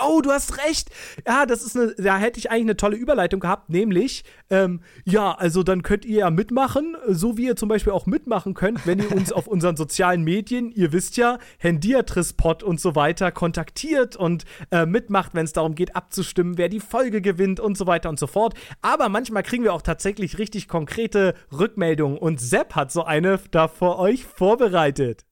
Oh, 0.01 0.21
du 0.21 0.31
hast 0.31 0.59
recht. 0.59 0.91
Ja, 1.27 1.47
das 1.47 1.63
ist 1.63 1.77
eine, 1.77 1.95
da 1.97 2.19
hätte 2.19 2.39
ich 2.39 2.51
eigentlich 2.51 2.63
eine 2.63 2.77
tolle 2.77 2.97
Überleitung 2.97 3.41
gehabt, 3.41 3.71
nämlich, 3.71 4.25
ähm, 4.51 4.81
ja, 5.05 5.33
also 5.33 5.63
dann 5.63 5.83
könnt 5.83 6.05
ihr 6.05 6.21
ja 6.21 6.31
mitmachen, 6.31 6.97
so 7.07 7.37
wie 7.37 7.47
ihr 7.47 7.57
zum 7.57 7.69
Beispiel 7.69 7.93
auch 7.93 8.07
mitmachen 8.07 8.55
könnt, 8.55 8.87
wenn 8.87 8.99
ihr 8.99 9.13
uns 9.13 9.33
auf 9.33 9.47
unseren 9.47 9.77
sozialen 9.77 10.23
Medien, 10.25 10.73
ihr 10.73 10.93
wisst 10.93 11.17
ja, 11.17 11.39
Hendiatrispot 11.59 12.63
und 12.63 12.81
so 12.81 12.97
weiter, 12.97 13.31
kontaktiert 13.31 14.17
und 14.17 14.45
äh, 14.71 14.85
mitmacht, 14.85 15.35
wenn 15.35 15.45
es 15.45 15.53
darum 15.53 15.75
geht, 15.75 15.95
abzustimmen, 15.95 16.59
wer 16.59 16.69
die 16.69 16.81
Folge 16.81 17.21
gewinnt 17.21 17.61
und 17.61 17.79
so 17.79 17.87
weiter 17.87 18.09
und 18.09 18.19
so 18.19 18.27
fort. 18.27 18.55
Aber 18.83 19.09
manchmal 19.09 19.45
kriegen 19.45 19.63
wir 19.63 19.73
auch 19.73 19.83
tatsächlich 19.83 20.39
richtig 20.39 20.67
konkrete 20.67 21.35
Rückmeldungen 21.53 22.19
und 22.19 22.41
Sepp 22.41 22.75
hat 22.75 22.91
so 22.91 23.05
eine 23.05 23.39
da 23.51 23.69
vor 23.69 23.99
euch 23.99 24.25
vorbereitet. 24.25 25.25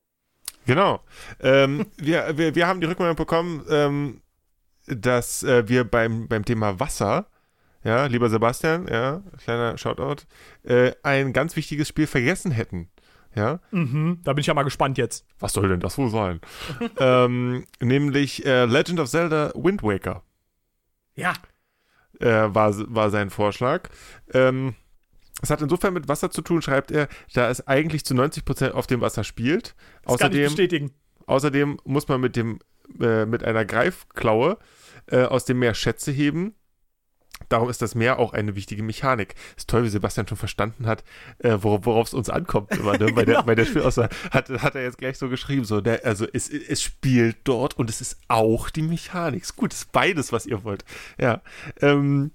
Genau. 0.66 1.00
Ähm, 1.40 1.86
wir, 1.96 2.36
wir, 2.36 2.54
wir 2.54 2.66
haben 2.66 2.80
die 2.80 2.86
Rückmeldung 2.86 3.16
bekommen, 3.16 3.64
ähm, 3.68 4.22
dass 4.86 5.42
äh, 5.42 5.68
wir 5.68 5.84
beim, 5.84 6.28
beim 6.28 6.44
Thema 6.44 6.78
Wasser, 6.80 7.26
ja, 7.84 8.06
lieber 8.06 8.28
Sebastian, 8.30 8.86
ja, 8.88 9.22
kleiner 9.42 9.76
Shoutout, 9.78 10.22
äh, 10.64 10.92
ein 11.02 11.32
ganz 11.32 11.56
wichtiges 11.56 11.88
Spiel 11.88 12.06
vergessen 12.06 12.50
hätten. 12.52 12.88
Ja, 13.34 13.60
Mhm, 13.70 14.20
da 14.24 14.34
bin 14.34 14.40
ich 14.42 14.46
ja 14.48 14.52
mal 14.54 14.62
gespannt 14.62 14.98
jetzt. 14.98 15.24
was 15.40 15.54
soll 15.54 15.66
denn 15.68 15.80
das 15.80 15.96
wohl 15.96 16.10
sein? 16.10 16.40
ähm, 16.98 17.64
nämlich 17.80 18.44
äh, 18.44 18.66
Legend 18.66 19.00
of 19.00 19.08
Zelda 19.08 19.52
Wind 19.54 19.82
Waker 19.82 20.22
Ja. 21.14 21.32
äh, 22.20 22.26
war, 22.54 22.74
war 22.94 23.08
sein 23.10 23.30
Vorschlag. 23.30 23.88
Ähm, 24.34 24.74
es 25.40 25.48
hat 25.48 25.62
insofern 25.62 25.94
mit 25.94 26.08
Wasser 26.08 26.30
zu 26.30 26.42
tun, 26.42 26.60
schreibt 26.60 26.90
er, 26.90 27.08
da 27.32 27.48
es 27.48 27.66
eigentlich 27.66 28.04
zu 28.04 28.12
90% 28.14 28.72
auf 28.72 28.86
dem 28.86 29.00
Wasser 29.00 29.24
spielt. 29.24 29.74
Das 30.04 30.18
kann 30.18 30.30
ich 30.32 30.38
Außerdem 30.38 30.44
bestätigen. 30.44 30.90
Außerdem 31.26 31.78
muss 31.84 32.06
man 32.08 32.20
mit 32.20 32.36
dem 32.36 32.58
äh, 33.00 33.26
mit 33.26 33.44
einer 33.44 33.64
Greifklaue 33.64 34.58
äh, 35.06 35.24
aus 35.24 35.44
dem 35.44 35.58
Meer 35.58 35.74
Schätze 35.74 36.10
heben. 36.10 36.54
Darum 37.48 37.68
ist 37.68 37.82
das 37.82 37.94
Meer 37.94 38.18
auch 38.18 38.32
eine 38.32 38.54
wichtige 38.54 38.82
Mechanik. 38.82 39.34
Ist 39.56 39.68
toll, 39.68 39.84
wie 39.84 39.88
Sebastian 39.88 40.28
schon 40.28 40.36
verstanden 40.36 40.86
hat, 40.86 41.04
äh, 41.38 41.58
worauf 41.60 42.06
es 42.06 42.14
uns 42.14 42.30
ankommt. 42.30 42.70
Immer, 42.72 42.98
ne? 42.98 43.06
bei, 43.14 43.24
der, 43.24 43.34
Genau. 43.34 43.42
bei 43.42 43.54
der 43.54 43.66
Spielauswahl 43.66 44.08
hat, 44.30 44.48
hat 44.48 44.74
er 44.74 44.82
jetzt 44.82 44.98
gleich 44.98 45.18
so 45.18 45.28
geschrieben. 45.28 45.64
So, 45.64 45.80
der, 45.80 46.04
also 46.04 46.26
es, 46.32 46.48
es 46.48 46.82
spielt 46.82 47.38
dort 47.44 47.76
und 47.78 47.90
es 47.90 48.00
ist 48.00 48.18
auch 48.28 48.70
die 48.70 48.82
Mechanik. 48.82 49.42
Ist 49.42 49.56
gut, 49.56 49.72
es 49.72 49.80
ist 49.80 49.92
beides, 49.92 50.32
was 50.32 50.46
ihr 50.46 50.64
wollt. 50.64 50.84
Ja. 51.18 51.42
Ähm, 51.80 52.32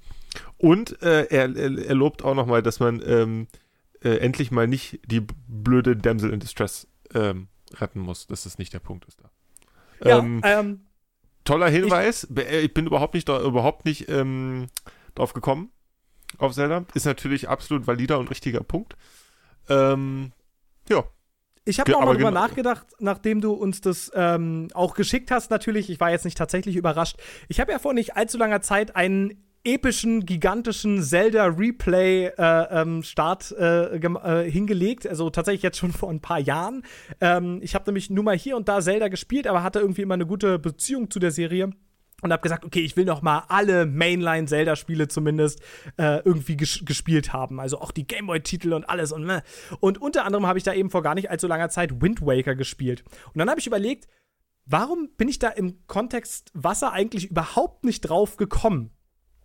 und 0.57 1.01
äh, 1.01 1.25
er, 1.25 1.55
er, 1.55 1.95
lobt 1.95 2.23
auch 2.23 2.35
nochmal, 2.35 2.61
dass 2.61 2.79
man 2.79 3.01
ähm, 3.05 3.47
äh, 4.03 4.17
endlich 4.17 4.51
mal 4.51 4.67
nicht 4.67 4.99
die 5.05 5.25
blöde 5.47 5.95
Damsel 5.95 6.31
in 6.31 6.39
Distress 6.39 6.87
ähm, 7.13 7.47
retten 7.73 7.99
muss, 7.99 8.27
dass 8.27 8.43
das 8.43 8.57
nicht 8.57 8.73
der 8.73 8.79
Punkt 8.79 9.05
ist 9.05 9.19
da. 9.21 9.31
Ja, 10.03 10.19
Ähm, 10.19 10.41
ähm, 10.43 10.81
toller 11.43 11.69
Hinweis. 11.69 12.27
Be- 12.29 12.47
äh, 12.47 12.61
Ich, 12.61 12.73
bin 12.73 12.85
überhaupt 12.87 13.13
nicht, 13.13 13.29
überhaupt 13.29 13.85
nicht 13.85 14.09
ähm, 14.09 14.67
drauf 15.15 15.33
gekommen 15.33 15.71
auf 16.37 16.53
Zelda. 16.53 16.85
Ist 16.93 17.05
natürlich 17.05 17.49
absolut 17.49 17.87
valider 17.87 18.19
und 18.19 18.29
richtiger 18.29 18.61
Punkt. 18.61 18.95
Ähm, 19.69 20.31
ja, 20.89 21.03
Ich 21.65 21.79
habe 21.79 21.95
auch 21.95 22.01
mal 22.05 22.13
drüber 22.15 22.29
genau- 22.29 22.41
nachgedacht, 22.47 22.85
nachdem 22.99 23.41
du 23.41 23.53
uns 23.53 23.81
das 23.81 24.11
ähm, 24.13 24.67
auch 24.73 24.93
geschickt 24.93 25.31
hast, 25.31 25.49
natürlich. 25.51 25.89
Ich 25.89 25.99
war 25.99 26.11
jetzt 26.11 26.25
nicht 26.25 26.37
tatsächlich 26.37 26.75
überrascht. 26.75 27.17
Ich 27.47 27.59
habe 27.59 27.71
ja 27.71 27.79
vor 27.79 27.93
nicht 27.93 28.15
allzu 28.15 28.37
langer 28.37 28.61
Zeit 28.61 28.95
einen 28.95 29.43
epischen, 29.67 30.25
gigantischen 30.25 31.03
Zelda-Replay-Start 31.03 33.51
äh, 33.51 33.99
gem- 33.99 34.15
äh, 34.15 34.49
hingelegt. 34.49 35.05
Also 35.05 35.29
tatsächlich 35.29 35.63
jetzt 35.63 35.77
schon 35.77 35.91
vor 35.93 36.09
ein 36.09 36.21
paar 36.21 36.39
Jahren. 36.39 36.83
Ähm, 37.19 37.59
ich 37.61 37.75
habe 37.75 37.83
nämlich 37.87 38.09
nur 38.09 38.23
mal 38.23 38.37
hier 38.37 38.55
und 38.55 38.69
da 38.69 38.79
Zelda 38.81 39.09
gespielt, 39.09 39.45
aber 39.45 39.63
hatte 39.63 39.79
irgendwie 39.79 40.03
immer 40.03 40.13
eine 40.13 40.25
gute 40.25 40.57
Beziehung 40.57 41.11
zu 41.11 41.19
der 41.19 41.31
Serie. 41.31 41.71
Und 42.23 42.31
habe 42.31 42.41
gesagt, 42.41 42.65
okay, 42.65 42.79
ich 42.79 42.97
will 42.97 43.05
noch 43.05 43.21
mal 43.21 43.43
alle 43.47 43.85
Mainline-Zelda-Spiele 43.85 45.07
zumindest 45.07 45.61
äh, 45.97 46.19
irgendwie 46.25 46.57
ges 46.57 46.81
gespielt 46.83 47.31
haben. 47.31 47.59
Also 47.59 47.79
auch 47.79 47.91
die 47.91 48.07
Gameboy-Titel 48.07 48.73
und 48.73 48.89
alles. 48.89 49.11
Und, 49.11 49.23
meh. 49.23 49.41
und 49.81 50.01
unter 50.01 50.25
anderem 50.25 50.47
habe 50.47 50.57
ich 50.57 50.63
da 50.63 50.73
eben 50.73 50.89
vor 50.89 51.03
gar 51.03 51.13
nicht 51.13 51.29
allzu 51.29 51.45
langer 51.45 51.69
Zeit 51.69 52.01
Wind 52.01 52.23
Waker 52.23 52.55
gespielt. 52.55 53.03
Und 53.33 53.37
dann 53.37 53.51
habe 53.51 53.59
ich 53.59 53.67
überlegt, 53.67 54.07
warum 54.65 55.09
bin 55.15 55.29
ich 55.29 55.37
da 55.37 55.49
im 55.49 55.85
Kontext 55.85 56.49
Wasser 56.55 56.91
eigentlich 56.91 57.29
überhaupt 57.29 57.85
nicht 57.85 58.01
drauf 58.01 58.37
gekommen? 58.37 58.89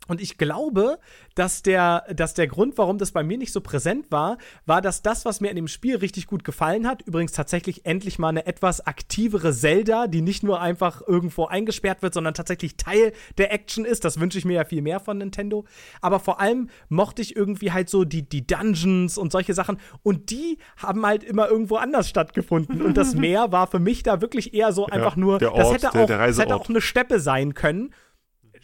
Und 0.09 0.21
ich 0.21 0.37
glaube, 0.37 0.99
dass 1.35 1.63
der, 1.63 2.05
dass 2.15 2.35
der 2.35 2.49
Grund, 2.49 2.77
warum 2.77 2.99
das 2.99 3.13
bei 3.13 3.23
mir 3.23 3.39
nicht 3.39 3.53
so 3.53 3.61
präsent 3.61 4.11
war, 4.11 4.37
war, 4.67 4.83
dass 4.83 5.03
das, 5.03 5.25
was 5.25 5.41
mir 5.41 5.49
in 5.49 5.57
dem 5.57 5.69
Spiel 5.69 5.97
richtig 5.97 6.27
gut 6.27 6.45
gefallen 6.45 6.89
hat, 6.89 7.03
übrigens 7.03 7.33
tatsächlich 7.33 7.87
endlich 7.87 8.19
mal 8.19 8.31
eine 8.31 8.47
etwas 8.47 8.85
aktivere 8.87 9.53
Zelda, 9.53 10.09
die 10.09 10.21
nicht 10.21 10.43
nur 10.43 10.61
einfach 10.61 11.03
irgendwo 11.07 11.47
eingesperrt 11.47 12.03
wird, 12.03 12.15
sondern 12.15 12.35
tatsächlich 12.35 12.77
Teil 12.77 13.13
der 13.39 13.53
Action 13.53 13.85
ist. 13.85 14.05
Das 14.05 14.19
wünsche 14.19 14.39
ich 14.39 14.45
mir 14.45 14.55
ja 14.55 14.65
viel 14.65 14.83
mehr 14.83 14.99
von 14.99 15.19
Nintendo. 15.19 15.65
Aber 16.01 16.19
vor 16.19 16.41
allem 16.41 16.69
mochte 16.89 17.23
ich 17.23 17.37
irgendwie 17.37 17.71
halt 17.73 17.89
so 17.89 18.05
die, 18.05 18.29
die 18.29 18.47
Dungeons 18.47 19.19
und 19.19 19.31
solche 19.31 19.55
Sachen. 19.55 19.79
Und 20.03 20.31
die 20.31 20.59
haben 20.77 21.07
halt 21.07 21.23
immer 21.23 21.49
irgendwo 21.49 21.77
anders 21.77 22.09
stattgefunden. 22.09 22.83
Und 22.83 22.97
das 22.97 23.15
Meer 23.23 23.53
war 23.53 23.69
für 23.69 23.79
mich 23.79 24.03
da 24.03 24.21
wirklich 24.21 24.53
eher 24.53 24.73
so 24.73 24.87
einfach 24.87 25.17
nur, 25.17 25.39
der 25.39 25.51
das 25.51 25.67
Ort, 25.67 25.75
hätte 25.75 25.89
auch, 25.91 26.07
der 26.07 26.27
das 26.27 26.39
hätte 26.39 26.57
auch 26.57 26.69
eine 26.69 26.81
Steppe 26.81 27.21
sein 27.21 27.55
können. 27.55 27.95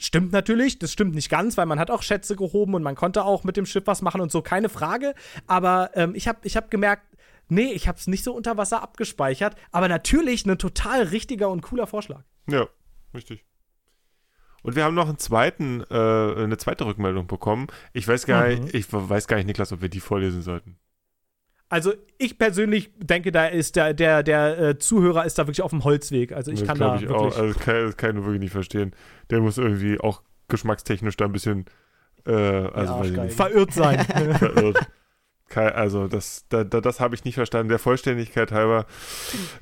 Stimmt 0.00 0.30
natürlich, 0.32 0.78
das 0.78 0.92
stimmt 0.92 1.14
nicht 1.16 1.28
ganz, 1.28 1.56
weil 1.56 1.66
man 1.66 1.78
hat 1.80 1.90
auch 1.90 2.02
Schätze 2.02 2.36
gehoben 2.36 2.74
und 2.74 2.82
man 2.84 2.94
konnte 2.94 3.24
auch 3.24 3.42
mit 3.44 3.56
dem 3.56 3.66
Schiff 3.66 3.82
was 3.86 4.00
machen 4.00 4.20
und 4.20 4.30
so, 4.30 4.42
keine 4.42 4.68
Frage. 4.68 5.14
Aber 5.48 5.90
ähm, 5.94 6.14
ich 6.14 6.28
habe 6.28 6.38
ich 6.44 6.56
hab 6.56 6.70
gemerkt, 6.70 7.02
nee, 7.48 7.72
ich 7.72 7.88
habe 7.88 7.98
es 7.98 8.06
nicht 8.06 8.22
so 8.22 8.32
unter 8.32 8.56
Wasser 8.56 8.80
abgespeichert. 8.82 9.56
Aber 9.72 9.88
natürlich 9.88 10.46
ein 10.46 10.56
total 10.56 11.02
richtiger 11.02 11.50
und 11.50 11.62
cooler 11.62 11.86
Vorschlag. 11.88 12.22
ja, 12.46 12.66
richtig. 13.12 13.44
Und 14.62 14.74
wir 14.76 14.84
haben 14.84 14.94
noch 14.94 15.08
einen 15.08 15.18
zweiten, 15.18 15.82
äh, 15.88 15.94
eine 15.94 16.58
zweite 16.58 16.84
Rückmeldung 16.84 17.26
bekommen. 17.28 17.68
Ich 17.92 18.06
weiß 18.08 18.26
gar 18.26 18.44
Mhm. 18.48 18.64
nicht, 18.64 18.74
ich 18.74 18.86
weiß 18.92 19.26
gar 19.28 19.36
nicht, 19.36 19.46
Niklas, 19.46 19.72
ob 19.72 19.80
wir 19.82 19.88
die 19.88 20.00
vorlesen 20.00 20.42
sollten. 20.42 20.78
Also 21.70 21.92
ich 22.16 22.38
persönlich 22.38 22.90
denke, 22.96 23.30
da 23.30 23.46
ist 23.46 23.76
der, 23.76 23.92
der, 23.92 24.22
der 24.22 24.58
äh, 24.58 24.78
Zuhörer 24.78 25.26
ist 25.26 25.38
da 25.38 25.46
wirklich 25.46 25.62
auf 25.62 25.70
dem 25.70 25.84
Holzweg. 25.84 26.32
Also 26.32 26.50
ich 26.50 26.60
das 26.60 26.68
kann 26.68 26.78
da 26.78 26.96
ich 26.96 27.02
wirklich. 27.02 27.18
auch. 27.18 27.38
Also 27.38 27.52
das 27.52 27.58
kann, 27.58 27.86
das 27.86 27.96
kann 27.96 28.16
ich 28.16 28.24
wirklich 28.24 28.40
nicht 28.40 28.52
verstehen. 28.52 28.94
Der 29.30 29.40
muss 29.40 29.58
irgendwie 29.58 30.00
auch 30.00 30.22
geschmackstechnisch 30.48 31.16
da 31.16 31.26
ein 31.26 31.32
bisschen, 31.32 31.66
äh, 32.26 32.32
also 32.32 33.00
nicht, 33.02 33.34
verirrt 33.34 33.72
sein. 33.72 34.04
verirrt. 34.38 34.78
Also, 35.54 36.08
das, 36.08 36.44
da, 36.50 36.62
da, 36.62 36.80
das 36.80 37.00
habe 37.00 37.14
ich 37.14 37.24
nicht 37.24 37.34
verstanden. 37.34 37.70
Der 37.70 37.78
Vollständigkeit 37.78 38.52
halber 38.52 38.86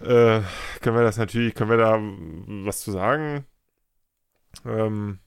äh, 0.01 0.43
können 0.81 0.97
wir 0.97 1.03
das 1.03 1.17
natürlich, 1.17 1.55
können 1.55 1.71
wir 1.71 1.77
da 1.77 1.99
was 2.01 2.81
zu 2.81 2.91
sagen? 2.91 3.47
Ähm, 4.65 5.21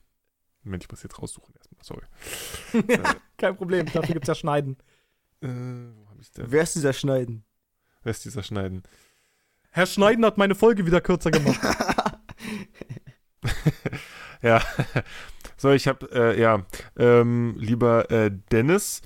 Moment, 0.62 0.84
ich 0.84 0.90
muss 0.90 1.02
jetzt 1.02 1.18
raussuchen 1.20 1.54
erstmal, 1.56 1.82
sorry. 1.82 2.86
Kein 3.38 3.56
Problem, 3.56 3.86
dafür 3.86 4.14
gibt's 4.14 4.28
ja 4.28 4.34
Schneiden. 4.34 4.76
Äh, 5.40 5.48
wo? 5.48 6.09
Wer 6.36 6.62
ist 6.62 6.74
dieser 6.74 6.92
Schneiden? 6.92 7.44
Wer 8.02 8.10
ist 8.10 8.24
dieser 8.24 8.42
Schneiden? 8.42 8.82
Herr 9.70 9.86
Schneiden 9.86 10.24
hat 10.24 10.38
meine 10.38 10.54
Folge 10.54 10.86
wieder 10.86 11.00
kürzer 11.00 11.30
gemacht. 11.30 11.60
Ja, 14.42 14.62
so, 15.58 15.70
ich 15.72 15.86
habe, 15.86 16.10
äh, 16.12 16.40
ja, 16.40 16.64
ähm, 16.98 17.56
lieber 17.58 18.10
äh, 18.10 18.30
Dennis, 18.50 19.02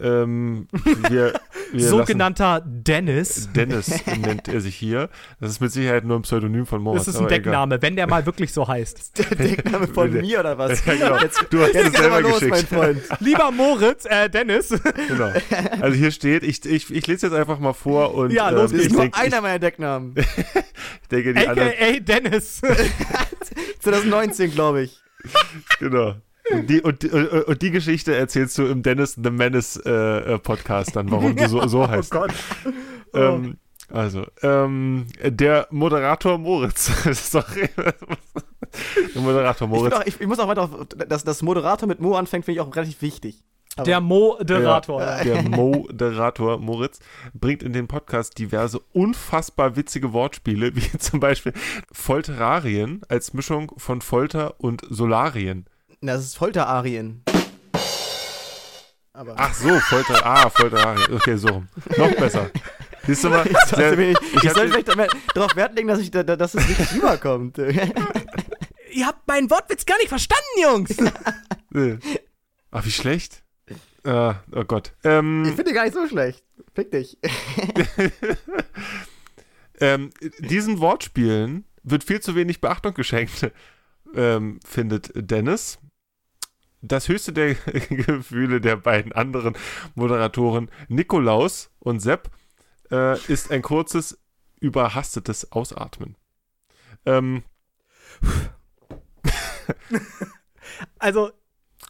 ähm, 0.00 0.68
wir, 1.08 1.34
wir 1.72 1.80
Sogenannter 1.88 2.62
Dennis. 2.64 3.36
lassen- 3.36 3.52
Dennis 3.54 4.06
nennt 4.20 4.48
er 4.48 4.60
sich 4.60 4.76
hier. 4.76 5.08
Das 5.40 5.50
ist 5.50 5.60
mit 5.60 5.72
Sicherheit 5.72 6.04
nur 6.04 6.18
ein 6.18 6.22
Pseudonym 6.22 6.66
von 6.66 6.80
Moritz. 6.82 7.04
Das 7.06 7.14
ist 7.14 7.20
ein 7.20 7.24
aber 7.26 7.34
egal. 7.34 7.42
Deckname, 7.52 7.82
wenn 7.82 7.96
der 7.96 8.06
mal 8.06 8.24
wirklich 8.26 8.52
so 8.52 8.66
heißt. 8.68 9.18
Der 9.18 9.36
Deckname 9.36 9.88
von 9.88 10.10
mir 10.12 10.40
oder 10.40 10.56
was? 10.58 10.84
Ja, 10.86 10.94
genau. 10.94 11.18
Jetzt, 11.18 11.44
Du 11.50 11.60
hast 11.60 11.74
es 11.74 11.92
selber 11.92 12.20
los, 12.20 12.40
mein 12.40 12.50
geschickt. 12.50 12.68
Freund. 12.68 13.02
Lieber 13.20 13.50
Moritz, 13.50 14.04
äh, 14.06 14.28
Dennis. 14.30 14.68
Genau. 15.08 15.30
Also 15.80 15.96
hier 15.96 16.10
steht, 16.10 16.42
ich, 16.42 16.64
ich, 16.64 16.90
ich 16.94 17.06
lese 17.06 17.26
jetzt 17.26 17.34
einfach 17.34 17.58
mal 17.58 17.72
vor 17.72 18.14
und 18.14 18.30
Ja, 18.32 18.50
los 18.50 18.70
ähm, 18.72 18.78
Das 18.78 18.80
ich, 18.80 18.86
ist 18.86 18.92
nur 18.92 19.02
denk, 19.02 19.18
einer 19.18 19.40
meiner 19.40 19.58
Decknamen. 19.58 20.14
ich 20.16 21.08
denke, 21.10 21.34
die 21.34 21.46
anderen, 21.48 21.68
AKA 21.68 22.00
Dennis. 22.00 22.60
2019, 23.80 24.50
glaube 24.52 24.82
ich. 24.82 24.98
genau. 25.78 26.14
Und 26.50 26.70
die, 26.70 26.80
und, 26.80 27.02
die- 27.02 27.10
und, 27.10 27.28
und 27.28 27.62
die 27.62 27.70
Geschichte 27.70 28.14
erzählst 28.16 28.56
du 28.58 28.66
im 28.66 28.82
Dennis 28.82 29.14
the 29.22 29.30
Menace 29.30 29.76
äh, 29.84 29.90
äh, 30.34 30.38
Podcast 30.38 30.96
dann, 30.96 31.10
warum 31.10 31.36
du 31.36 31.48
so, 31.48 31.66
so 31.68 31.86
heißt. 31.88 32.14
Oh 32.14 32.20
Gott. 32.20 32.32
Ähm, 33.14 33.58
also, 33.90 34.26
ähm, 34.42 35.06
der 35.24 35.66
Moderator 35.70 36.38
Moritz. 36.38 36.90
Sorry. 37.30 37.68
der 37.76 39.22
Moderator 39.22 39.66
Ich, 39.68 39.74
Moritz. 39.74 39.90
bin 39.92 40.02
auch, 40.02 40.06
ich, 40.06 40.20
ich 40.20 40.26
muss 40.26 40.38
auch 40.38 40.48
weiter 40.48 40.62
auf, 40.62 40.70
dass 41.08 41.24
das 41.24 41.42
Moderator 41.42 41.88
mit 41.88 42.00
Mo 42.00 42.14
anfängt, 42.14 42.44
finde 42.44 42.60
ich 42.60 42.66
auch 42.66 42.74
relativ 42.74 43.00
wichtig. 43.02 43.42
Aber- 43.76 43.84
Der 43.84 44.00
Moderator. 44.00 45.00
Ja, 45.00 45.22
der 45.24 45.42
Moderator 45.48 46.58
Moritz 46.58 46.98
bringt 47.32 47.62
in 47.62 47.72
den 47.72 47.86
Podcast 47.88 48.38
diverse 48.38 48.80
unfassbar 48.92 49.76
witzige 49.76 50.12
Wortspiele, 50.12 50.74
wie 50.76 50.98
zum 50.98 51.20
Beispiel 51.20 51.52
Folterarien 51.92 53.02
als 53.08 53.34
Mischung 53.34 53.72
von 53.76 54.00
Folter 54.00 54.54
und 54.58 54.82
Solarien. 54.88 55.66
Na, 56.00 56.14
das 56.14 56.24
ist 56.24 56.36
Folterarien. 56.36 57.22
Aber 59.12 59.34
Ach 59.36 59.52
so, 59.52 59.78
Folter, 59.80 60.24
ah, 60.24 60.48
Folterarien. 60.48 61.12
Okay, 61.14 61.36
so 61.36 61.48
rum. 61.48 61.68
Noch 61.96 62.14
besser. 62.14 62.50
Siehst 63.04 63.24
du 63.24 63.30
mal? 63.30 63.44
ich 63.46 63.56
sollte, 63.68 63.96
mir, 63.96 64.10
ich, 64.12 64.18
ich 64.20 64.44
ich 64.44 64.52
sollte 64.52 64.70
vielleicht 64.70 64.88
darauf 65.34 65.56
Wert 65.56 65.74
legen, 65.74 65.88
dass, 65.88 65.98
ich, 65.98 66.10
da- 66.10 66.22
da- 66.22 66.36
dass 66.36 66.54
es 66.54 66.68
richtig 66.68 66.92
rüberkommt. 66.94 67.58
Ihr 67.58 69.06
habt 69.06 69.26
meinen 69.26 69.50
Wortwitz 69.50 69.84
gar 69.86 69.96
nicht 69.98 70.08
verstanden, 70.08 70.44
Jungs. 70.62 70.96
Ach, 72.70 72.84
wie 72.84 72.90
schlecht. 72.92 73.42
Äh, 74.04 74.34
oh 74.52 74.64
Gott. 74.64 74.92
Ähm, 75.02 75.44
Ich 75.48 75.54
finde 75.54 75.72
gar 75.72 75.84
nicht 75.84 75.94
so 75.94 76.06
schlecht. 76.06 76.44
Fick 76.74 76.92
dich. 76.92 77.18
ähm, 79.80 80.10
diesen 80.38 80.78
Wortspielen 80.78 81.64
wird 81.82 82.04
viel 82.04 82.20
zu 82.20 82.34
wenig 82.36 82.60
Beachtung 82.60 82.94
geschenkt, 82.94 83.50
ähm, 84.14 84.60
findet 84.66 85.10
Dennis. 85.14 85.78
Das 86.80 87.08
höchste 87.08 87.32
der 87.32 87.54
Gefühle 87.90 88.60
der 88.60 88.76
beiden 88.76 89.12
anderen 89.12 89.56
Moderatoren, 89.94 90.70
Nikolaus 90.88 91.70
und 91.78 92.00
Sepp, 92.00 92.30
äh, 92.90 93.18
ist 93.26 93.50
ein 93.50 93.62
kurzes, 93.62 94.18
überhastetes 94.60 95.52
Ausatmen. 95.52 96.16
Ähm, 97.04 97.42
Also, 100.98 101.30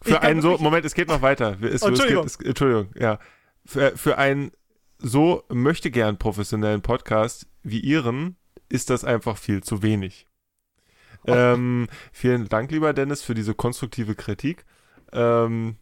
für 0.02 0.20
einen 0.22 0.40
so, 0.40 0.56
Moment, 0.58 0.84
es 0.84 0.94
geht 0.94 1.08
noch 1.08 1.22
weiter. 1.22 1.58
Es, 1.62 1.82
Oh, 1.82 1.88
Entschuldigung. 1.88 2.26
Es 2.26 2.38
geht, 2.38 2.46
es, 2.46 2.50
Entschuldigung, 2.50 2.88
ja. 2.98 3.18
Für, 3.64 3.96
für 3.96 4.18
einen 4.18 4.52
so 4.98 5.44
möchte 5.48 5.90
gern 5.90 6.18
professionellen 6.18 6.82
Podcast 6.82 7.46
wie 7.62 7.80
Ihren 7.80 8.36
ist 8.68 8.90
das 8.90 9.04
einfach 9.04 9.36
viel 9.36 9.62
zu 9.62 9.82
wenig. 9.82 10.26
Oh. 11.26 11.32
Ähm, 11.32 11.88
vielen 12.12 12.48
Dank, 12.48 12.70
lieber 12.70 12.92
Dennis, 12.92 13.22
für 13.22 13.34
diese 13.34 13.54
konstruktive 13.54 14.14
Kritik, 14.14 14.64
ähm, 15.12 15.76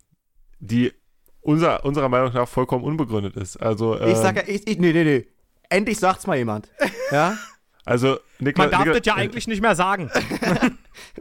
die 0.59 0.93
unser, 1.41 1.85
unserer 1.85 2.09
Meinung 2.09 2.33
nach 2.33 2.49
vollkommen 2.49 2.85
unbegründet 2.85 3.37
ist. 3.37 3.57
Also, 3.57 3.99
ähm, 4.01 4.09
Ich 4.11 4.17
sag 4.17 4.37
ja, 4.37 4.43
ich, 4.47 4.67
ich, 4.67 4.79
nee, 4.79 4.93
nee, 4.93 5.05
nee. 5.05 5.27
Endlich 5.69 5.99
sagt's 5.99 6.27
mal 6.27 6.37
jemand. 6.37 6.69
Ja? 7.13 7.37
also 7.85 8.19
Nikla, 8.41 8.65
man 8.65 8.71
darf 8.73 8.81
Nikla, 8.81 8.95
das 8.99 9.07
ja 9.07 9.15
eigentlich 9.15 9.47
nicht 9.47 9.63
mehr 9.63 9.77
sagen. 9.77 10.11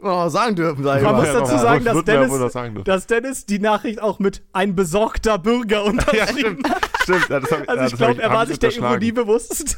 Oh, 0.01 0.29
sagen 0.29 0.55
dürfen, 0.55 0.83
sag 0.83 0.97
ich 0.97 1.03
Man 1.03 1.15
mal. 1.15 1.21
muss 1.21 1.33
dazu 1.33 1.57
sagen, 1.61 1.83
dass 1.83 1.95
ja 1.95 2.01
Dennis- 2.01 2.53
sagen. 2.53 2.83
Dass 2.83 3.07
Dennis 3.07 3.45
die 3.45 3.59
Nachricht 3.59 4.01
auch 4.01 4.19
mit 4.19 4.41
ein 4.53 4.75
besorgter 4.75 5.37
Bürger 5.37 5.77
Ja, 5.83 5.89
unterschrieben 5.89 6.59
stimmt. 6.63 6.67
Stimmt, 7.03 7.29
ja, 7.29 7.39
das 7.39 7.51
hab, 7.51 7.69
Also 7.69 7.81
ja, 7.81 7.87
ich 7.87 7.95
glaube, 7.95 8.21
er 8.21 8.29
war 8.31 8.43
ich 8.43 8.49
sich 8.49 8.59
der. 8.59 8.71
Ironie 8.71 9.11
bewusst. 9.11 9.77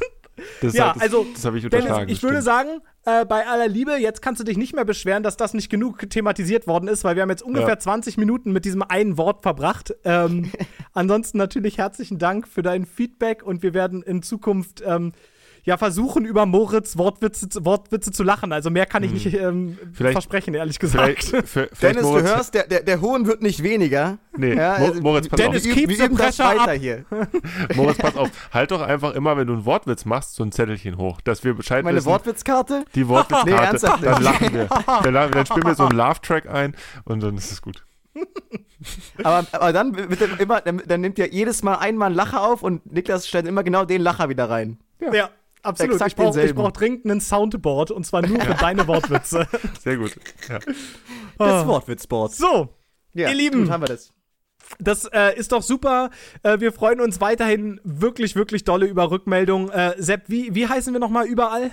Das, 0.60 0.74
Ja, 0.74 0.92
das, 0.92 1.02
also, 1.02 1.26
das 1.32 1.44
habe 1.44 1.58
ich 1.58 1.64
unterschlagen. 1.64 2.10
ich 2.10 2.22
würde 2.22 2.42
sagen, 2.42 2.80
äh, 3.04 3.24
bei 3.24 3.46
aller 3.46 3.68
Liebe, 3.68 3.96
jetzt 3.96 4.22
kannst 4.22 4.40
du 4.40 4.44
dich 4.44 4.56
nicht 4.56 4.74
mehr 4.74 4.84
beschweren, 4.84 5.22
dass 5.22 5.36
das 5.36 5.54
nicht 5.54 5.70
genug 5.70 6.08
thematisiert 6.10 6.66
worden 6.66 6.88
ist, 6.88 7.04
weil 7.04 7.14
wir 7.16 7.22
haben 7.22 7.30
jetzt 7.30 7.42
ungefähr 7.42 7.70
Ja. 7.70 7.78
20 7.78 8.16
Minuten 8.18 8.52
mit 8.52 8.64
diesem 8.64 8.82
einen 8.82 9.16
Wort 9.16 9.42
verbracht. 9.42 9.94
Ähm, 10.04 10.50
ansonsten 10.92 11.38
natürlich 11.38 11.78
herzlichen 11.78 12.18
Dank 12.18 12.46
für 12.48 12.62
dein 12.62 12.86
Feedback 12.86 13.42
und 13.42 13.62
wir 13.62 13.74
werden 13.74 14.02
in 14.02 14.22
Zukunft 14.22 14.82
ähm, 14.86 15.12
ja 15.68 15.76
versuchen, 15.76 16.24
über 16.24 16.46
Moritz 16.46 16.96
Wortwitze, 16.98 17.48
zu- 17.48 17.64
Wortwitze 17.64 18.10
zu 18.10 18.22
lachen. 18.24 18.52
Also 18.52 18.70
mehr 18.70 18.86
kann 18.86 19.02
ich 19.02 19.12
nicht 19.12 19.26
ähm, 19.34 19.76
Hm. 19.80 19.92
Vielleicht- 19.92 20.14
versprechen, 20.14 20.54
ehrlich 20.54 20.78
gesagt. 20.78 21.24
Vielleicht, 21.24 21.48
für, 21.48 21.68
vielleicht 21.72 21.82
Dennis, 21.82 22.02
Moritz, 22.02 22.24
du 22.24 22.34
hörst, 22.36 22.54
der, 22.54 22.66
der, 22.66 22.82
der 22.82 23.00
Hohn 23.00 23.26
wird 23.26 23.42
nicht 23.42 23.62
weniger. 23.62 24.18
Nee, 24.36 24.54
Ja, 24.54 24.78
Mo 24.78 24.86
also, 24.86 25.00
Moritz, 25.02 25.28
pass 25.28 25.36
Dennis, 25.38 25.62
auf. 25.62 25.66
wir, 25.66 25.74
keep 25.74 25.92
the 25.96 26.08
pressure 26.08 26.44
weiter 26.46 26.62
up. 26.62 26.70
hier. 26.72 27.04
Moritz, 27.76 27.98
pass 27.98 28.16
auf. 28.16 28.30
Halt 28.52 28.70
doch 28.70 28.80
einfach 28.80 29.14
immer, 29.14 29.36
wenn 29.36 29.46
du 29.46 29.52
einen 29.52 29.64
Wortwitz 29.66 30.04
machst, 30.04 30.34
so 30.34 30.42
ein 30.42 30.52
Zettelchen 30.52 30.96
hoch, 30.96 31.20
dass 31.20 31.44
wir 31.44 31.54
Bescheid 31.54 31.84
Meine 31.84 31.98
wissen. 31.98 32.06
Wortwitzkarte? 32.06 32.84
Die 32.94 33.06
Wortwitzkarte. 33.06 33.50
Nee, 33.50 33.56
ernsthaft 33.56 34.02
dann 34.04 34.12
nicht. 34.14 34.22
lachen 34.24 34.52
wir. 34.54 34.68
Dann, 35.12 35.30
dann 35.30 35.46
spielen 35.46 35.66
wir 35.66 35.74
so 35.74 35.84
einen 35.86 35.96
Laugh-Track 35.96 36.48
ein 36.48 36.74
und 37.04 37.22
dann 37.22 37.36
ist 37.36 37.52
es 37.52 37.60
gut. 37.62 37.84
Aber, 39.22 39.44
aber 39.52 39.72
dann, 39.72 39.94
wird 39.96 40.20
er 40.20 40.40
immer, 40.40 40.60
dann, 40.60 40.82
dann 40.86 41.00
nimmt 41.00 41.18
er 41.18 41.32
jedes 41.32 41.62
Mal 41.62 41.76
einmal 41.76 42.06
einen 42.06 42.14
Lacher 42.16 42.42
auf 42.42 42.62
und 42.62 42.90
Niklas 42.92 43.26
stellt 43.28 43.46
immer 43.46 43.62
genau 43.62 43.84
den 43.84 44.00
Lacher 44.02 44.28
wieder 44.28 44.48
rein. 44.50 44.78
Ja, 45.12 45.30
absolut. 45.62 45.94
Exakt 45.94 46.10
ich 46.12 46.16
brauche 46.16 46.54
brauch 46.54 46.72
dringend 46.72 47.04
einen 47.06 47.20
Soundboard 47.20 47.90
und 47.90 48.04
zwar 48.04 48.26
nur 48.26 48.40
für 48.40 48.54
deine 48.54 48.86
Wortwitze. 48.86 49.46
Sehr 49.80 49.96
gut. 49.96 50.16
Ja. 50.48 50.58
Das 50.58 50.74
Ah. 51.38 51.66
Wortwitzboard. 51.66 52.32
So, 52.34 52.74
Ja, 53.14 53.28
Ihr 53.28 53.34
Lieben. 53.34 53.62
Gut, 53.62 53.70
haben 53.70 53.82
wir 53.82 53.88
das. 53.88 54.12
Das 54.78 55.04
äh, 55.06 55.36
ist 55.36 55.52
doch 55.52 55.62
super. 55.62 56.10
Äh, 56.42 56.60
wir 56.60 56.72
freuen 56.72 57.00
uns 57.00 57.20
weiterhin 57.20 57.80
wirklich, 57.84 58.36
wirklich 58.36 58.64
dolle 58.64 58.86
über 58.86 59.10
Rückmeldungen. 59.10 59.70
Äh, 59.70 59.94
Sepp, 59.98 60.24
wie, 60.28 60.54
wie 60.54 60.66
heißen 60.66 60.92
wir 60.92 61.00
nochmal 61.00 61.26
überall? 61.26 61.70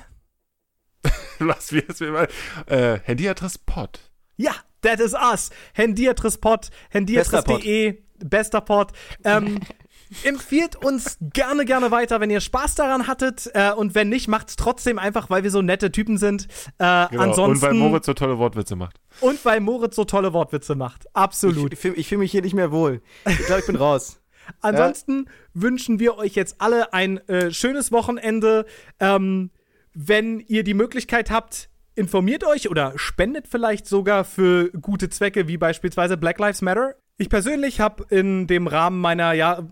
Was 1.39 1.71
wir 1.71 1.81
jetzt 1.87 1.99
mal. 2.01 2.27
Äh, 2.67 2.99
Handyadress 3.03 3.57
Pod. 3.57 3.99
Ja, 4.37 4.53
that 4.81 4.99
is 4.99 5.13
us. 5.13 5.49
Hendiatrispot, 5.73 6.69
hendiatris.de, 6.89 8.01
bester 8.23 8.61
Pod. 8.61 8.91
Ähm, 9.23 9.59
empfiehlt 10.23 10.75
uns 10.75 11.17
gerne, 11.21 11.65
gerne 11.65 11.91
weiter, 11.91 12.19
wenn 12.19 12.29
ihr 12.29 12.41
Spaß 12.41 12.75
daran 12.75 13.07
hattet. 13.07 13.49
Äh, 13.53 13.71
und 13.73 13.95
wenn 13.95 14.09
nicht, 14.09 14.27
macht's 14.27 14.55
trotzdem 14.55 14.99
einfach, 14.99 15.29
weil 15.29 15.43
wir 15.43 15.51
so 15.51 15.61
nette 15.61 15.91
Typen 15.91 16.17
sind. 16.17 16.47
Äh, 16.77 17.07
Genau. 17.09 17.23
Ansonsten, 17.23 17.43
Und 17.43 17.61
weil 17.61 17.73
Moritz 17.73 18.05
so 18.05 18.13
tolle 18.13 18.37
Wortwitze 18.37 18.75
macht. 18.75 18.99
und 19.21 19.43
weil 19.45 19.59
Moritz 19.59 19.95
so 19.95 20.05
tolle 20.05 20.33
Wortwitze 20.33 20.75
macht. 20.75 21.05
Absolut. 21.13 21.73
Ich, 21.73 21.79
ich 21.79 21.79
fühle 21.79 22.03
fühl 22.03 22.17
mich 22.19 22.31
hier 22.31 22.41
nicht 22.41 22.53
mehr 22.53 22.71
wohl. 22.71 23.01
Ich 23.27 23.37
glaube, 23.45 23.61
ich 23.61 23.67
bin 23.67 23.75
raus. 23.75 24.19
Ansonsten 24.61 25.27
wünschen 25.53 25.99
wir 25.99 26.17
euch 26.17 26.35
jetzt 26.35 26.55
alle 26.59 26.93
ein 26.93 27.17
äh, 27.27 27.51
schönes 27.51 27.91
Wochenende. 27.91 28.65
Ähm, 28.99 29.49
wenn 29.93 30.39
ihr 30.41 30.63
die 30.63 30.73
Möglichkeit 30.73 31.31
habt, 31.31 31.69
informiert 31.95 32.43
euch 32.43 32.69
oder 32.69 32.93
spendet 32.97 33.47
vielleicht 33.47 33.87
sogar 33.87 34.23
für 34.25 34.69
gute 34.71 35.09
Zwecke, 35.09 35.47
wie 35.47 35.57
beispielsweise 35.57 36.17
Black 36.17 36.37
Lives 36.39 36.61
Matter. 36.61 36.95
Ich 37.17 37.29
persönlich 37.29 37.79
habe 37.79 38.05
in 38.09 38.45
dem 38.45 38.67
Rahmen 38.67 38.99
meiner, 38.99 39.31
ja, 39.31 39.63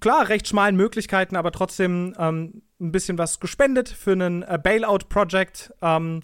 klar, 0.00 0.28
recht 0.28 0.48
schmalen 0.48 0.74
Möglichkeiten, 0.74 1.36
aber 1.36 1.52
trotzdem 1.52 2.14
ähm, 2.18 2.62
ein 2.80 2.90
bisschen 2.90 3.18
was 3.18 3.38
gespendet 3.38 3.88
für 3.88 4.12
einen 4.12 4.42
äh, 4.42 4.58
Bailout-Project. 4.60 5.74
Ähm, 5.80 6.22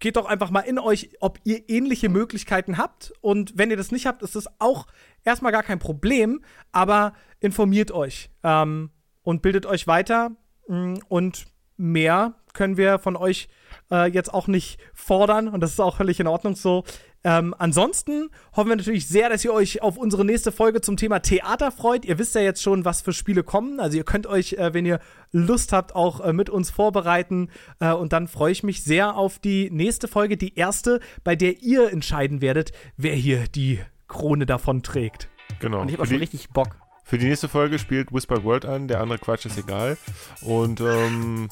geht 0.00 0.16
doch 0.16 0.26
einfach 0.26 0.50
mal 0.50 0.60
in 0.60 0.78
euch, 0.78 1.10
ob 1.20 1.40
ihr 1.44 1.68
ähnliche 1.68 2.08
Möglichkeiten 2.08 2.78
habt. 2.78 3.12
Und 3.20 3.58
wenn 3.58 3.70
ihr 3.70 3.76
das 3.76 3.92
nicht 3.92 4.06
habt, 4.06 4.22
ist 4.22 4.34
das 4.34 4.48
auch 4.60 4.86
erstmal 5.24 5.52
gar 5.52 5.62
kein 5.62 5.78
Problem, 5.78 6.42
aber 6.72 7.12
informiert 7.40 7.90
euch 7.90 8.30
ähm, 8.44 8.90
und 9.22 9.42
bildet 9.42 9.66
euch 9.66 9.86
weiter. 9.86 10.30
Mm, 10.68 10.94
Und 11.08 11.46
mehr 11.76 12.34
können 12.54 12.76
wir 12.76 12.98
von 12.98 13.16
euch 13.16 13.48
äh, 13.90 14.10
jetzt 14.10 14.32
auch 14.32 14.46
nicht 14.46 14.80
fordern. 14.94 15.48
Und 15.48 15.60
das 15.60 15.72
ist 15.72 15.80
auch 15.80 15.96
völlig 15.96 16.20
in 16.20 16.26
Ordnung 16.26 16.56
so. 16.56 16.84
Ähm, 17.24 17.54
ansonsten 17.58 18.30
hoffen 18.54 18.68
wir 18.68 18.76
natürlich 18.76 19.08
sehr, 19.08 19.28
dass 19.28 19.44
ihr 19.44 19.52
euch 19.52 19.82
auf 19.82 19.96
unsere 19.96 20.24
nächste 20.24 20.52
Folge 20.52 20.80
zum 20.80 20.96
Thema 20.96 21.18
Theater 21.18 21.72
freut. 21.72 22.04
Ihr 22.04 22.18
wisst 22.18 22.34
ja 22.34 22.40
jetzt 22.40 22.62
schon, 22.62 22.84
was 22.84 23.02
für 23.02 23.12
Spiele 23.12 23.42
kommen. 23.42 23.80
Also 23.80 23.96
ihr 23.96 24.04
könnt 24.04 24.26
euch, 24.26 24.54
äh, 24.54 24.72
wenn 24.72 24.86
ihr 24.86 25.00
Lust 25.32 25.72
habt, 25.72 25.94
auch 25.94 26.20
äh, 26.20 26.32
mit 26.32 26.48
uns 26.48 26.70
vorbereiten. 26.70 27.50
Äh, 27.80 27.92
und 27.92 28.12
dann 28.12 28.28
freue 28.28 28.52
ich 28.52 28.62
mich 28.62 28.84
sehr 28.84 29.16
auf 29.16 29.38
die 29.38 29.70
nächste 29.70 30.08
Folge, 30.08 30.36
die 30.36 30.54
erste, 30.54 31.00
bei 31.24 31.34
der 31.34 31.62
ihr 31.62 31.92
entscheiden 31.92 32.40
werdet, 32.40 32.72
wer 32.96 33.14
hier 33.14 33.44
die 33.48 33.80
Krone 34.06 34.46
davon 34.46 34.82
trägt. 34.82 35.28
Genau. 35.60 35.80
Und 35.80 35.88
ich 35.88 35.94
habe 35.94 36.04
auch 36.04 36.06
schon 36.08 36.18
richtig 36.18 36.50
Bock. 36.50 36.76
Für 37.08 37.16
die 37.16 37.26
nächste 37.26 37.48
Folge 37.48 37.78
spielt 37.78 38.12
Whispered 38.12 38.44
World 38.44 38.66
an, 38.66 38.86
der 38.86 39.00
andere 39.00 39.18
Quatsch 39.18 39.46
ist 39.46 39.56
egal. 39.56 39.96
Und 40.42 40.80
ähm, 40.82 41.48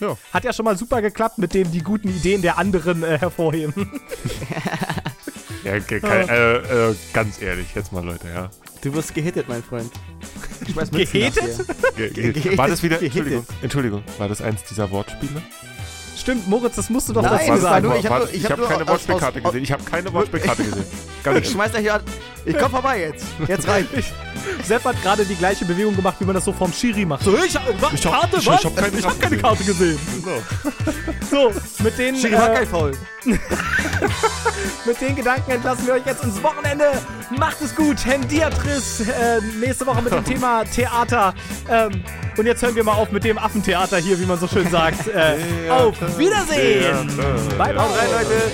ja, 0.00 0.16
Hat 0.34 0.44
ja 0.44 0.52
schon 0.52 0.66
mal 0.66 0.76
super 0.76 1.00
geklappt, 1.00 1.38
mit 1.38 1.54
dem 1.54 1.70
die 1.72 1.80
guten 1.82 2.08
Ideen 2.10 2.42
der 2.42 2.58
anderen 2.58 3.02
äh, 3.02 3.18
hervorheben. 3.18 3.90
ja 5.64 5.78
ge- 5.78 6.00
kein, 6.00 6.28
äh, 6.28 6.90
äh, 6.90 6.94
ganz 7.14 7.40
ehrlich, 7.40 7.68
jetzt 7.74 7.90
mal 7.92 8.04
Leute, 8.04 8.28
ja. 8.28 8.50
Du 8.82 8.92
wirst 8.94 9.14
gehittet, 9.14 9.48
mein 9.48 9.62
Freund. 9.62 9.90
Ich 10.66 10.76
weiß 10.76 10.90
Gehittet? 10.90 11.42
dir. 11.96 12.10
Ge 12.10 12.32
Ge- 12.32 12.58
war 12.58 12.68
das 12.68 12.82
wieder. 12.82 13.00
Entschuldigung, 13.02 13.46
Entschuldigung, 13.62 14.02
war 14.18 14.28
das 14.28 14.42
eins 14.42 14.62
dieser 14.64 14.90
Wortspiele? 14.90 15.42
Stimmt, 16.18 16.48
Moritz, 16.48 16.76
das 16.76 16.90
musst 16.90 17.08
du 17.08 17.12
doch 17.12 17.22
Nein, 17.22 17.32
dazu 17.32 17.52
das 17.52 17.62
war 17.62 17.70
sagen. 17.70 17.86
nur- 17.86 17.96
ich 17.96 18.06
hab 18.06 18.24
ich 18.28 18.34
ich 18.34 18.44
hab 18.44 18.50
habe 18.52 18.60
nur 18.62 18.68
keine 18.70 18.88
aus- 18.90 19.42
gesehen. 19.42 19.62
Ich 19.62 19.72
habe 19.72 19.84
keine 19.84 20.12
Wortspielkarte 20.12 20.64
gesehen. 20.64 20.84
Ganz 21.22 21.38
Ich 21.46 21.50
schmeiß 21.52 21.70
gleich 21.70 21.92
an. 21.92 22.00
Ich 22.44 22.58
komm 22.58 22.70
vorbei 22.70 23.00
jetzt. 23.00 23.26
Jetzt 23.46 23.68
rein. 23.68 23.86
Sepp 24.64 24.84
hat 24.84 25.00
gerade 25.02 25.24
die 25.24 25.34
gleiche 25.36 25.64
Bewegung 25.64 25.94
gemacht, 25.94 26.16
wie 26.20 26.24
man 26.24 26.34
das 26.34 26.44
so 26.44 26.52
vom 26.52 26.72
Schiri 26.72 27.04
macht. 27.04 27.22
So, 27.24 27.34
ich, 27.36 27.54
was, 27.80 27.92
Ich 27.92 28.04
hab- 28.06 28.20
Karte, 28.20 28.36
ich- 28.38 28.46
was? 28.46 28.60
ich 28.60 28.66
hab 28.66 28.76
keine 28.76 28.98
ich 28.98 29.04
hab 29.06 29.20
Karte 29.20 29.36
keine 29.36 29.64
gesehen. 29.64 29.98
Karte 30.22 30.24
gesehen. 30.24 30.42
So. 31.30 31.52
So, 31.52 31.82
mit 31.84 31.98
den, 31.98 32.16
Schiri 32.16 32.32
war 32.32 32.50
äh, 32.52 32.54
kein 32.56 32.66
Foul. 32.66 32.92
mit 34.86 35.00
den 35.00 35.16
Gedanken 35.16 35.50
entlassen 35.50 35.86
wir 35.86 35.94
euch 35.94 36.06
jetzt 36.06 36.24
ins 36.24 36.42
Wochenende. 36.42 36.92
Macht 37.36 37.60
es 37.60 37.74
gut, 37.74 38.04
Hendiatris. 38.04 39.00
Äh, 39.00 39.40
nächste 39.60 39.86
Woche 39.86 40.02
mit 40.02 40.12
dem 40.12 40.24
Thema 40.26 40.64
Theater. 40.64 41.34
Ähm, 41.68 42.02
und 42.36 42.46
jetzt 42.46 42.62
hören 42.62 42.74
wir 42.74 42.84
mal 42.84 42.94
auf 42.94 43.10
mit 43.10 43.24
dem 43.24 43.38
Affentheater 43.38 43.98
hier, 43.98 44.18
wie 44.20 44.26
man 44.26 44.38
so 44.38 44.46
schön 44.46 44.70
sagt. 44.70 45.08
Äh, 45.08 45.70
auf 45.70 45.96
Wiedersehen. 46.18 47.08
Theater. 47.08 47.32
Bye, 47.56 47.74
bye. 47.74 47.82
Haut 47.82 47.98
rein, 47.98 48.08
Leute. 48.12 48.52